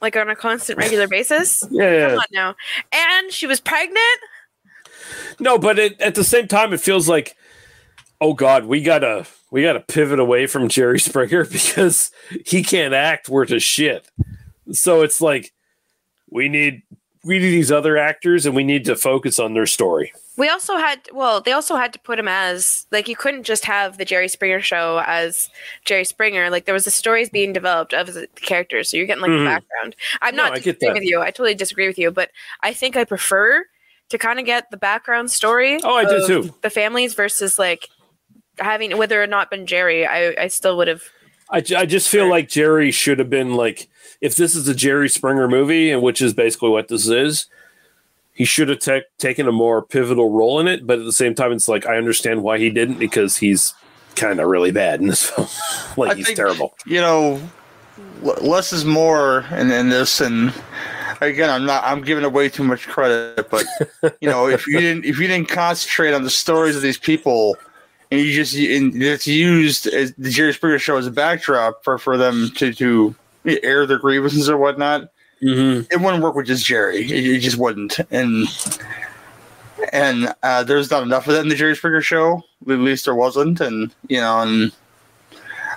like 0.02 0.16
on 0.16 0.30
a 0.30 0.36
constant 0.36 0.78
regular 0.78 1.08
basis. 1.08 1.64
Yeah, 1.72 1.92
yeah. 1.92 2.10
Come 2.10 2.20
on 2.20 2.26
now. 2.32 2.56
And 2.92 3.32
she 3.32 3.48
was 3.48 3.60
pregnant. 3.60 4.00
No, 5.40 5.58
but 5.58 5.80
it, 5.80 6.00
at 6.02 6.16
the 6.16 6.24
same 6.24 6.48
time, 6.48 6.74
it 6.74 6.82
feels 6.82 7.10
like, 7.10 7.36
oh 8.20 8.34
God, 8.34 8.66
we 8.66 8.82
gotta 8.82 9.26
we 9.52 9.64
gotta 9.64 9.80
pivot 9.80 10.20
away 10.20 10.48
from 10.48 10.70
Jerry 10.70 11.00
Springer 11.02 11.46
because 11.46 12.12
he 12.46 12.64
can't 12.64 12.94
act 12.94 13.30
worth 13.30 13.52
a 13.52 13.60
shit. 13.60 14.08
So 14.72 15.02
it's 15.02 15.22
like 15.22 15.52
we 16.30 16.50
need 16.50 16.84
we 17.24 17.38
need 17.40 17.50
these 17.52 17.72
other 17.72 17.98
actors 17.98 18.46
and 18.46 18.56
we 18.56 18.64
need 18.64 18.86
to 18.86 18.96
focus 18.96 19.40
on 19.40 19.54
their 19.54 19.66
story. 19.68 20.12
We 20.38 20.50
also 20.50 20.78
had 20.78 21.02
well, 21.14 21.42
they 21.42 21.52
also 21.52 21.76
had 21.76 21.94
to 21.94 22.00
put 22.00 22.18
him 22.18 22.28
as 22.28 22.88
like 22.92 23.08
you 23.08 23.16
couldn't 23.16 23.44
just 23.44 23.66
have 23.66 23.98
the 23.98 24.06
Jerry 24.06 24.28
Springer 24.28 24.62
show 24.62 25.04
as 25.06 25.50
Jerry 25.86 26.06
Springer. 26.06 26.50
Like 26.50 26.66
there 26.66 26.74
was 26.74 26.86
the 26.86 26.92
stories 26.92 27.30
being 27.30 27.54
developed 27.54 27.94
of 27.94 28.14
the 28.14 28.28
characters, 28.36 28.90
so 28.90 28.98
you're 28.98 29.06
getting 29.06 29.22
like 29.22 29.30
Mhm. 29.32 29.40
the 29.44 29.50
background. 29.50 29.96
I'm 30.22 30.36
No, 30.36 30.46
not 30.46 30.56
disagreeing 30.56 30.94
with 30.94 31.04
you. 31.04 31.22
I 31.22 31.32
totally 31.32 31.54
disagree 31.54 31.88
with 31.88 32.00
you, 32.00 32.12
but 32.12 32.32
I 32.62 32.74
think 32.74 32.96
I 32.96 33.04
prefer 33.04 33.66
to 34.10 34.18
kind 34.18 34.40
of 34.40 34.46
get 34.46 34.72
the 34.72 34.78
background 34.78 35.30
story. 35.32 35.80
Oh, 35.84 35.96
I 35.96 36.06
do 36.06 36.26
too. 36.26 36.54
The 36.62 36.70
families 36.70 37.14
versus 37.14 37.60
like 37.60 37.88
having 38.58 38.98
whether 38.98 39.22
or 39.22 39.28
not 39.28 39.52
been 39.52 39.68
Jerry. 39.68 40.08
I 40.08 40.34
I 40.44 40.48
still 40.48 40.76
would 40.78 40.88
have. 40.88 41.04
I, 41.52 41.64
I 41.76 41.86
just 41.86 42.08
feel 42.10 42.30
like 42.30 42.48
Jerry 42.48 42.92
should 42.92 43.20
have 43.20 43.30
been 43.30 43.56
like 43.56 43.90
if 44.22 44.36
this 44.36 44.56
is 44.56 44.68
a 44.68 44.76
Jerry 44.76 45.10
Springer 45.10 45.48
movie, 45.48 45.92
and 45.92 46.02
which 46.02 46.22
is 46.22 46.34
basically 46.34 46.70
what 46.70 46.88
this 46.88 47.08
is. 47.08 47.48
He 48.34 48.46
should 48.46 48.70
have 48.70 48.80
ta- 48.80 49.02
taken 49.18 49.48
a 49.48 49.52
more 49.52 49.84
pivotal 49.84 50.32
role 50.32 50.60
in 50.60 50.68
it, 50.68 50.88
but 50.88 50.98
at 50.98 51.06
the 51.06 51.12
same 51.12 51.36
time, 51.36 51.52
it's 51.52 51.68
like 51.68 51.86
I 51.86 51.98
understand 51.98 52.42
why 52.42 52.58
he 52.58 52.70
didn't 52.70 52.98
because 52.98 53.38
he's 53.38 53.74
kind 54.16 54.40
of 54.40 54.48
really 54.48 54.72
bad 54.72 55.02
in 55.02 55.08
this 55.08 55.30
film. 55.30 55.48
like 55.98 56.12
I 56.12 56.16
he's 56.16 56.28
think, 56.28 56.38
terrible. 56.38 56.74
You 56.86 57.02
know, 57.02 57.42
less 58.22 58.72
is 58.74 58.86
more 58.86 59.46
in, 59.52 59.70
in 59.72 59.90
this, 59.90 60.22
and 60.22 60.54
again, 61.20 61.50
I'm 61.50 61.66
not. 61.66 61.84
I'm 61.84 62.02
giving 62.02 62.24
away 62.24 62.50
too 62.50 62.64
much 62.64 62.88
credit, 62.88 63.50
but 63.50 63.66
you 64.22 64.30
know, 64.30 64.48
if 64.48 64.66
you 64.66 64.80
didn't, 64.80 65.06
if 65.06 65.20
you 65.20 65.28
didn't 65.28 65.50
concentrate 65.50 66.14
on 66.14 66.24
the 66.24 66.30
stories 66.30 66.76
of 66.76 66.82
these 66.82 66.98
people, 66.98 67.58
and 68.12 68.20
you 68.20 68.34
just 68.34 68.56
and 68.56 69.02
it's 69.02 69.26
used 69.26 69.88
as 69.88 70.14
the 70.16 70.30
Jerry 70.30 70.54
Springer 70.54 70.80
show 70.80 70.98
as 70.98 71.08
a 71.08 71.12
backdrop 71.12 71.84
for 71.84 71.98
for 71.98 72.18
them 72.18 72.52
to 72.58 72.74
to 72.74 73.16
air 73.46 73.86
their 73.86 73.98
grievances 73.98 74.50
or 74.50 74.58
whatnot, 74.58 75.10
mm-hmm. 75.42 75.88
it 75.92 76.02
wouldn't 76.02 76.22
work 76.22 76.36
with 76.36 76.48
just 76.48 76.66
Jerry. 76.66 76.98
It, 76.98 77.12
it 77.12 77.40
just 77.40 77.58
wouldn't, 77.58 78.00
and. 78.12 78.48
And 79.92 80.32
uh, 80.44 80.64
there's 80.64 80.92
not 80.92 81.02
enough 81.02 81.28
of 81.28 81.34
that 81.34 81.42
in 81.42 81.50
the 81.50 81.56
Jerry 81.56 81.76
Springer 81.76 82.02
show. 82.02 82.44
At 82.70 82.78
least 82.78 83.06
there 83.06 83.16
wasn't, 83.16 83.60
and 83.60 83.92
you 84.08 84.22
know, 84.22 84.40
and 84.42 84.72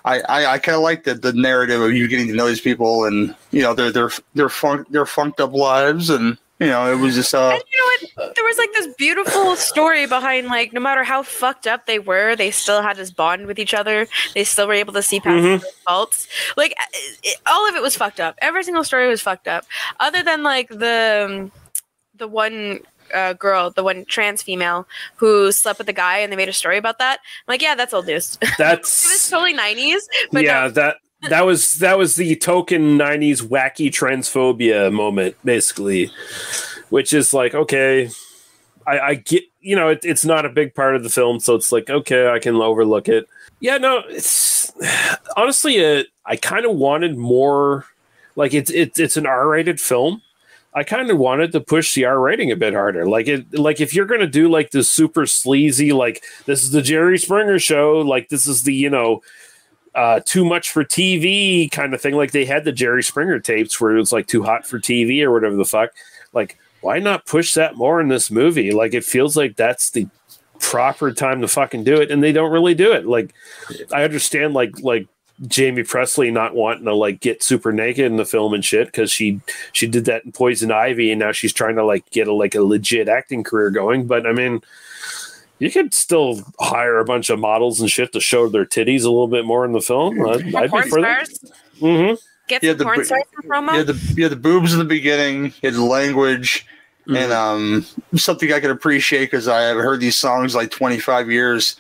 I, 0.05 0.21
I, 0.21 0.47
I 0.53 0.59
kind 0.59 0.77
of 0.77 0.83
like 0.83 1.05
the, 1.05 1.15
the 1.15 1.33
narrative 1.33 1.81
of 1.81 1.93
you 1.93 2.07
getting 2.07 2.29
to 2.29 2.35
know 2.35 2.47
these 2.47 2.61
people 2.61 3.05
and 3.05 3.35
you 3.51 3.63
know 3.63 3.73
their 3.73 3.91
their 3.91 4.11
their 4.35 4.51
funk 4.51 4.89
their 4.91 5.07
funked 5.07 5.41
up 5.41 5.55
lives 5.55 6.11
and 6.11 6.37
you 6.61 6.67
know 6.69 6.91
it 6.93 6.97
was 6.99 7.15
just 7.17 7.35
uh 7.35 7.51
And 7.53 7.63
you 7.73 7.79
know 7.79 8.25
what? 8.25 8.35
There 8.37 8.45
was 8.45 8.59
like 8.59 8.73
this 8.73 8.95
beautiful 8.97 9.57
story 9.57 10.07
behind 10.07 10.47
like 10.47 10.73
no 10.73 10.81
matter 10.81 11.03
how 11.05 11.23
fucked 11.23 11.67
up 11.67 11.87
they 11.87 11.99
were, 11.99 12.37
they 12.37 12.51
still 12.51 12.81
had 12.83 12.97
this 12.97 13.11
bond 13.11 13.47
with 13.47 13.59
each 13.59 13.75
other. 13.75 14.07
They 14.35 14.45
still 14.45 14.67
were 14.69 14.75
able 14.75 14.93
to 14.95 15.03
see 15.03 15.21
past 15.21 15.43
Mhm. 15.45 15.61
their 15.61 15.71
faults. 15.87 16.29
Like 16.57 16.73
it, 16.93 17.19
it- 17.23 17.41
all 17.47 17.69
of 17.69 17.75
it 17.75 17.83
was 17.83 17.97
fucked 17.97 18.21
up. 18.21 18.37
Every 18.41 18.63
single 18.63 18.85
story 18.85 19.09
was 19.09 19.21
fucked 19.21 19.49
up. 19.49 19.65
Other 20.01 20.23
than 20.23 20.43
like 20.43 20.69
the 20.69 21.27
um, 21.29 21.53
the 22.17 22.29
one 22.29 22.81
uh, 23.13 23.33
girl, 23.35 23.71
the 23.71 23.83
one 23.85 24.05
trans 24.07 24.43
female 24.43 24.87
who 25.17 25.53
slept 25.53 25.79
with 25.79 25.87
the 25.87 25.93
guy, 25.93 26.19
and 26.19 26.33
they 26.33 26.37
made 26.37 26.49
a 26.49 26.53
story 26.55 26.79
about 26.79 26.99
that. 26.99 27.19
I'm 27.21 27.53
like, 27.53 27.61
yeah, 27.63 27.75
that's 27.75 27.93
old 27.93 28.07
news. 28.07 28.39
it 28.43 28.49
That's 28.59 29.05
was 29.11 29.29
totally 29.29 29.55
'90s, 29.55 30.01
but 30.33 30.43
yeah, 30.45 30.63
no, 30.63 30.71
that 30.71 30.97
that 31.29 31.47
was 31.47 31.77
that 31.77 31.99
was 31.99 32.17
the 32.17 32.37
token 32.37 32.99
'90s 32.99 33.43
wacky 33.43 33.89
transphobia 33.89 34.93
moment, 34.93 35.37
basically, 35.45 36.11
which 36.91 37.13
is 37.13 37.35
like 37.35 37.55
okay, 37.55 38.11
I, 38.87 38.99
I 39.01 39.15
get 39.15 39.45
you 39.61 39.77
know 39.77 39.89
it, 39.89 40.01
it's 40.03 40.25
not 40.25 40.45
a 40.45 40.51
big 40.51 40.75
part 40.75 40.97
of 40.97 41.03
the 41.03 41.11
film, 41.11 41.41
so 41.41 41.55
it's 41.55 41.73
like 41.73 41.91
okay, 41.91 42.29
I 42.29 42.39
can 42.39 42.57
overlook 42.57 43.09
it. 43.09 43.29
Yeah, 43.61 43.79
no, 43.79 44.03
it's 44.09 44.73
honestly, 45.37 45.85
uh, 45.85 46.05
I 46.25 46.37
kind 46.37 46.67
of 46.67 46.77
wanted 46.77 47.17
more. 47.17 47.87
Like 48.37 48.53
it's 48.53 48.71
it's 48.71 48.99
it's 48.99 49.17
an 49.17 49.27
R-rated 49.27 49.81
film. 49.81 50.23
I 50.77 50.83
kind 50.83 51.09
of 51.09 51.19
wanted 51.19 51.53
to 51.53 51.61
push 51.61 51.95
the 51.95 52.05
R 52.05 52.19
rating 52.19 52.51
a 52.51 52.57
bit 52.57 52.75
harder. 52.75 53.07
Like 53.09 53.29
it, 53.29 53.57
like 53.57 53.81
if 53.81 53.95
you're 53.95 54.07
gonna 54.07 54.27
do 54.27 54.49
like 54.49 54.73
this 54.73 54.91
super 54.91 55.25
sleazy, 55.25 55.93
like 55.93 56.25
this 56.47 56.65
is 56.65 56.73
the 56.73 56.83
Jerry 56.83 57.17
Springer 57.17 57.61
show, 57.61 58.01
like 58.01 58.29
this 58.29 58.47
is 58.49 58.65
the 58.65 58.75
you 58.75 58.91
know 58.91 59.23
uh, 59.95 60.21
too 60.25 60.45
much 60.45 60.71
for 60.71 60.85
TV 60.85 61.71
kind 61.71 61.95
of 61.95 62.01
thing. 62.01 62.15
Like 62.15 62.33
they 62.33 62.45
had 62.45 62.65
the 62.65 62.73
Jerry 62.73 63.03
Springer 63.03 63.39
tapes 63.39 63.81
where 63.81 63.95
it 63.95 63.99
was 63.99 64.13
like 64.13 64.27
too 64.27 64.43
hot 64.43 64.67
for 64.67 64.79
TV 64.79 65.23
or 65.23 65.33
whatever 65.33 65.57
the 65.57 65.65
fuck. 65.65 65.91
Like 66.33 66.59
why 66.85 66.99
not 66.99 67.25
push 67.25 67.55
that 67.55 67.77
more 67.77 68.01
in 68.01 68.09
this 68.09 68.31
movie? 68.31 68.71
Like 68.71 68.93
it 68.93 69.05
feels 69.05 69.37
like 69.37 69.57
that's 69.57 69.91
the 69.91 70.07
proper 70.61 71.13
time 71.13 71.41
to 71.41 71.49
fucking 71.49 71.85
do 71.85 72.01
it, 72.01 72.11
and 72.11 72.23
they 72.23 72.33
don't 72.33 72.53
really 72.53 72.75
do 72.75 72.93
it. 72.93 73.07
Like 73.07 73.35
I 73.93 74.05
understand 74.05 74.53
like 74.53 74.79
like 74.81 75.09
Jaime 75.41 75.83
Pressly 75.83 76.33
not 76.33 76.55
wanting 76.55 76.85
to 76.85 76.95
like 76.95 77.21
get 77.21 77.43
super 77.43 77.73
naked 77.73 78.05
in 78.05 78.17
the 78.17 78.25
film 78.25 78.55
and 78.55 78.65
shit 78.65 78.87
because 78.87 79.11
she 79.11 79.41
she 79.73 79.87
did 79.87 80.05
that 80.05 80.25
in 80.25 80.33
Poison 80.33 80.71
Ivy 80.71 81.11
and 81.11 81.19
now 81.19 81.33
she's 81.33 81.53
trying 81.53 81.77
to 81.77 81.85
like 81.85 82.09
get 82.11 82.29
a 82.29 82.33
like 82.33 82.55
a 82.55 82.63
legit 82.63 83.09
acting 83.09 83.43
career 83.43 83.71
going. 83.71 84.07
But 84.07 84.27
I 84.27 84.33
mean, 84.33 84.63
you 85.59 85.71
could 85.71 85.95
still 85.95 86.41
hire 86.61 86.99
a 86.99 87.05
bunch 87.05 87.31
of 87.31 87.39
models 87.39 87.81
and 87.81 87.91
shit 87.91 88.13
to 88.13 88.21
show 88.21 88.49
their 88.49 88.65
titties 88.67 89.01
a 89.03 89.09
little 89.09 89.29
bit 89.29 89.45
more 89.45 89.65
in 89.65 89.73
the 89.73 89.81
film. 89.81 90.15
I'd, 90.29 90.47
More 90.51 90.63
I'd 90.63 90.65
be 90.65 90.69
porn 90.69 90.89
for 90.89 91.01
that. 91.03 91.29
Mm-hmm. 91.81 92.15
Get 92.49 92.63
Yeah, 92.63 92.71
some 92.73 92.79
the 92.79 92.85
porn 92.85 92.97
br- 92.99 93.05
stars 93.05 93.23
in 93.43 93.49
promo. 93.51 93.73
you 93.73 93.79
had 93.79 93.87
the 93.87 94.15
you 94.17 94.29
the 94.29 94.37
boobs 94.37 94.73
in 94.73 94.79
the 94.79 94.85
beginning, 94.85 95.47
you 95.63 95.71
had 95.71 95.77
language, 95.77 96.67
Mm-hmm. 97.07 97.17
and 97.17 97.33
um 97.33 97.87
something 98.17 98.51
I 98.51 98.61
could 98.61 98.71
appreciate 98.71 99.27
because 99.27 99.47
I 99.47 99.61
have 99.65 99.77
heard 99.77 100.01
these 100.01 100.17
songs 100.17 100.55
like 100.55 100.71
25 100.71 101.31
years. 101.31 101.77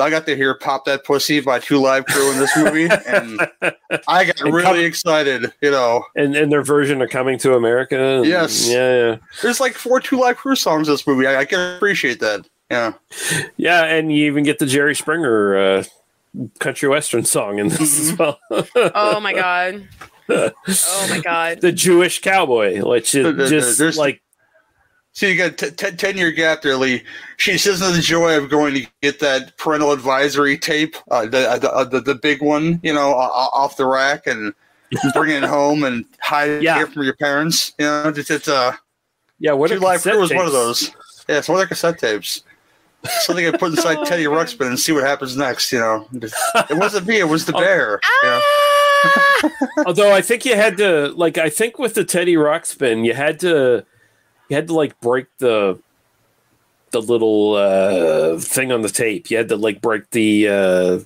I 0.00 0.10
got 0.10 0.26
to 0.26 0.34
hear 0.34 0.52
"Pop 0.54 0.84
That 0.86 1.04
Pussy" 1.04 1.38
by 1.38 1.60
Two 1.60 1.80
Live 1.80 2.06
Crew 2.06 2.32
in 2.32 2.40
this 2.40 2.50
movie, 2.56 2.86
and 3.06 3.40
I 4.08 4.24
got 4.24 4.40
And 4.40 4.52
really 4.52 4.62
come- 4.64 4.76
excited. 4.80 5.52
You 5.60 5.70
know, 5.70 6.02
And 6.16 6.34
and 6.34 6.50
their 6.50 6.62
version 6.64 7.00
of 7.02 7.10
Coming 7.10 7.38
to 7.38 7.54
America. 7.54 7.96
and- 7.96 8.26
Yes. 8.26 8.68
Yeah, 8.68 8.96
yeah. 9.10 9.16
there's 9.42 9.60
like 9.60 9.74
four 9.74 10.00
Two 10.00 10.18
Live 10.18 10.38
Crew 10.38 10.56
songs 10.56 10.88
in 10.88 10.94
this 10.94 11.06
movie. 11.06 11.28
I, 11.28 11.42
I 11.42 11.44
can 11.44 11.76
appreciate 11.76 12.18
that. 12.18 12.44
Yeah. 12.70 12.94
Yeah, 13.56 13.84
and 13.84 14.10
you 14.12 14.26
even 14.26 14.44
get 14.44 14.58
the 14.58 14.66
Jerry 14.66 14.94
Springer 14.94 15.56
uh, 15.56 15.84
country 16.58 16.88
western 16.88 17.24
song 17.24 17.58
in 17.58 17.68
this 17.68 18.00
as 18.10 18.18
well. 18.18 18.38
oh 18.50 19.20
my 19.20 19.32
god. 19.32 19.88
Oh 20.28 21.06
my 21.10 21.20
god. 21.20 21.60
the 21.60 21.70
Jewish 21.70 22.20
cowboy, 22.22 22.82
which 22.82 23.14
is 23.14 23.24
The- 23.24 23.32
the- 23.32 23.48
just 23.48 23.78
there's- 23.78 23.98
like 23.98 24.22
So 25.12 25.26
you 25.26 25.36
got 25.36 25.62
a 25.62 25.70
t- 25.70 25.70
t- 25.90 25.96
ten 25.96 26.16
year 26.16 26.32
gap 26.32 26.62
there, 26.62 26.76
Lee. 26.76 27.02
She 27.36 27.58
says 27.58 27.80
the 27.80 28.00
joy 28.00 28.36
of 28.38 28.48
going 28.48 28.72
to 28.74 28.86
get 29.02 29.20
that 29.20 29.56
parental 29.58 29.92
advisory 29.92 30.56
tape, 30.56 30.96
uh, 31.10 31.26
the, 31.26 31.48
uh, 31.50 31.58
the, 31.58 31.70
uh, 31.72 31.84
the 31.84 32.00
the 32.00 32.14
big 32.14 32.40
one, 32.42 32.80
you 32.82 32.92
know, 32.94 33.12
o- 33.12 33.20
o- 33.20 33.50
off 33.52 33.76
the 33.76 33.86
rack, 33.86 34.26
and 34.26 34.54
bring 35.12 35.30
it 35.30 35.42
home 35.44 35.84
and 35.84 36.04
hiding 36.20 36.62
it 36.82 36.92
from 36.92 37.02
your 37.04 37.14
parents. 37.16 37.74
You 37.78 37.84
know, 37.84 38.08
it's, 38.16 38.30
it's 38.30 38.48
uh, 38.48 38.74
yeah. 39.38 39.52
What 39.52 39.68
True 39.68 39.76
are 39.76 39.80
Life 39.80 40.02
cassette 40.04 40.18
was 40.18 40.32
one 40.32 40.46
of 40.46 40.52
those. 40.52 40.90
Yeah, 41.28 41.38
it's 41.38 41.48
one 41.50 41.56
of 41.56 41.60
their 41.60 41.68
cassette 41.68 41.98
tapes. 41.98 42.42
Something 43.06 43.46
I 43.46 43.50
put 43.50 43.70
inside 43.72 44.06
Teddy 44.06 44.24
Ruxpin 44.24 44.66
and 44.66 44.78
see 44.78 44.92
what 44.92 45.04
happens 45.04 45.36
next. 45.36 45.72
You 45.72 45.80
know, 45.80 46.08
it 46.12 46.32
wasn't 46.78 47.06
me; 47.06 47.18
it 47.18 47.28
was 47.28 47.44
the 47.46 47.52
bear. 47.52 48.00
you 48.22 48.28
know? 48.28 48.40
Although 49.86 50.12
I 50.12 50.22
think 50.22 50.44
you 50.44 50.54
had 50.56 50.76
to 50.78 51.08
like 51.08 51.36
I 51.36 51.50
think 51.50 51.78
with 51.78 51.94
the 51.94 52.04
Teddy 52.04 52.34
Ruxpin, 52.34 53.04
you 53.04 53.14
had 53.14 53.40
to 53.40 53.84
you 54.48 54.56
had 54.56 54.68
to 54.68 54.74
like 54.74 54.98
break 55.00 55.26
the 55.38 55.78
the 56.92 57.02
little 57.02 57.54
uh 57.54 58.38
thing 58.38 58.72
on 58.72 58.82
the 58.82 58.88
tape. 58.88 59.30
You 59.30 59.36
had 59.36 59.48
to 59.48 59.56
like 59.56 59.80
break 59.82 60.08
the 60.10 60.48
uh 60.48 61.00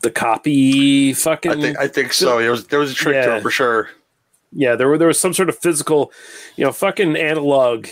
the 0.00 0.10
copy 0.10 1.12
fucking 1.12 1.52
I 1.52 1.60
think 1.60 1.78
I 1.78 1.88
think 1.88 2.12
so. 2.12 2.38
There 2.38 2.50
was 2.50 2.66
there 2.68 2.80
was 2.80 2.92
a 2.92 2.94
trick 2.94 3.22
to 3.22 3.36
it 3.36 3.42
for 3.42 3.50
sure. 3.50 3.90
Yeah, 4.52 4.76
there 4.76 4.88
were 4.88 4.98
there 4.98 5.08
was 5.08 5.20
some 5.20 5.34
sort 5.34 5.48
of 5.48 5.58
physical, 5.58 6.10
you 6.56 6.64
know, 6.64 6.72
fucking 6.72 7.16
analog 7.16 7.86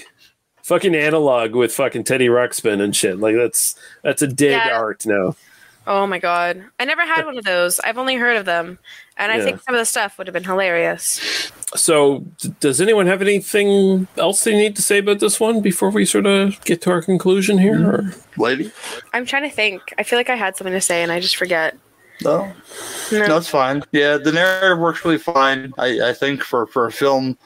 fucking 0.67 0.97
analog 0.97 1.55
with 1.55 1.73
fucking 1.73 2.03
Teddy 2.03 2.27
Ruxpin 2.27 2.81
and 2.83 2.95
shit. 2.95 3.19
Like 3.21 3.37
that's 3.37 3.77
that's 4.03 4.21
a 4.23 4.27
dead 4.27 4.67
Yeah. 4.67 4.77
art 4.77 5.07
now. 5.07 5.37
Oh 5.87 6.05
my 6.09 6.19
god. 6.19 6.65
I 6.81 6.85
never 6.85 7.03
had 7.03 7.25
one 7.27 7.39
of 7.39 7.45
those. 7.45 7.79
I've 7.81 7.99
only 7.99 8.17
heard 8.17 8.37
of 8.37 8.45
them. 8.47 8.79
And 9.17 9.31
I 9.31 9.37
Yeah. 9.37 9.45
think 9.45 9.63
some 9.63 9.75
of 9.77 9.79
the 9.79 9.85
stuff 9.85 10.19
would 10.19 10.27
have 10.27 10.35
been 10.35 10.43
hilarious. 10.45 11.51
So, 11.77 12.25
d- 12.39 12.53
does 12.61 12.81
anyone 12.81 13.07
have 13.07 13.23
anything 13.23 14.09
else 14.19 14.43
they 14.45 14.55
need 14.57 14.75
to 14.77 14.83
say 14.83 14.99
about 14.99 15.21
this 15.21 15.39
one 15.41 15.61
before 15.63 15.91
we 15.91 16.05
sort 16.05 16.27
of 16.27 16.63
get 16.65 16.83
to 16.83 16.91
our 16.91 17.01
conclusion 17.01 17.59
here? 17.59 17.77
Mm-hmm. 17.77 17.87
Or? 17.87 18.15
Lady? 18.37 18.73
I'm 19.15 19.25
trying 19.25 19.45
to 19.49 19.55
think. 19.55 19.81
I 19.99 20.03
feel 20.03 20.19
like 20.19 20.29
I 20.31 20.37
had 20.37 20.57
something 20.57 20.75
to 20.75 20.81
say 20.81 21.03
and 21.03 21.13
I 21.13 21.21
just 21.21 21.37
forget. 21.37 21.77
No. 22.25 22.53
No. 23.13 23.27
No, 23.27 23.37
it's 23.37 23.49
fine. 23.49 23.83
Yeah, 23.93 24.17
the 24.17 24.33
narrative 24.33 24.79
works 24.79 25.05
really 25.05 25.19
fine. 25.19 25.73
I, 25.79 26.11
I 26.11 26.13
think 26.13 26.43
for, 26.43 26.67
for 26.67 26.87
a 26.87 26.93
film 26.93 27.39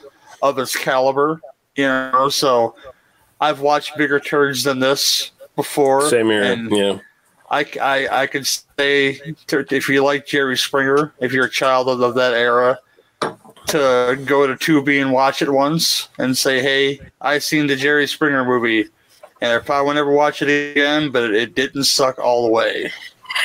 of 0.43 0.59
its 0.59 0.75
caliber, 0.77 1.41
you 1.77 1.85
know. 1.87 2.29
So 2.31 2.75
I've 3.41 3.61
watched 3.61 3.97
bigger 3.97 4.21
turds 4.21 4.65
than 4.65 4.81
this 4.81 5.31
before. 5.57 6.09
Same 6.09 6.27
here. 6.27 6.43
and 6.43 6.71
yeah. 6.71 6.99
I, 7.51 7.67
I, 7.81 8.23
I 8.23 8.27
could 8.27 8.47
say 8.47 9.35
to, 9.49 9.67
if 9.71 9.89
you 9.89 10.05
like 10.05 10.27
Jerry 10.27 10.57
Springer, 10.57 11.13
if 11.19 11.33
you're 11.33 11.47
a 11.47 11.51
child 11.51 11.89
of, 11.89 12.01
of 12.01 12.15
that 12.15 12.33
era, 12.35 12.79
to 13.67 14.23
go 14.25 14.47
to 14.47 14.55
Tubi 14.55 15.01
and 15.01 15.13
watch 15.13 15.43
it 15.43 15.51
once 15.51 16.09
and 16.19 16.37
say, 16.37 16.61
"Hey, 16.61 17.01
I 17.21 17.39
seen 17.39 17.67
the 17.67 17.77
Jerry 17.77 18.07
Springer 18.07 18.45
movie," 18.45 18.89
and 19.41 19.53
I 19.53 19.59
probably 19.59 19.87
will 19.87 19.95
never 19.95 20.13
watch 20.13 20.43
it 20.43 20.73
again, 20.73 21.11
but 21.11 21.33
it 21.35 21.55
didn't 21.55 21.85
suck 21.85 22.19
all 22.19 22.45
the 22.45 22.53
way. 22.53 22.93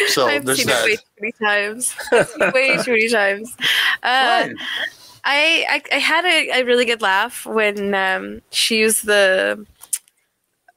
So 0.07 0.27
I've 0.27 0.45
there's 0.45 0.59
seen 0.59 0.67
that. 0.67 0.85
it 0.85 0.89
way 0.89 0.95
too 0.95 1.03
many 1.19 1.31
times. 1.33 1.95
I've 2.11 2.27
seen 2.27 2.41
it 2.41 2.53
way 2.53 2.77
too 2.83 2.91
many 2.91 3.09
times. 3.09 3.55
Uh, 4.03 4.49
I, 5.23 5.65
I 5.67 5.81
I 5.91 5.97
had 5.97 6.25
a, 6.25 6.59
a 6.59 6.63
really 6.63 6.85
good 6.85 7.01
laugh 7.01 7.43
when 7.47 7.95
um, 7.95 8.41
she 8.51 8.77
used 8.77 9.07
the 9.07 9.65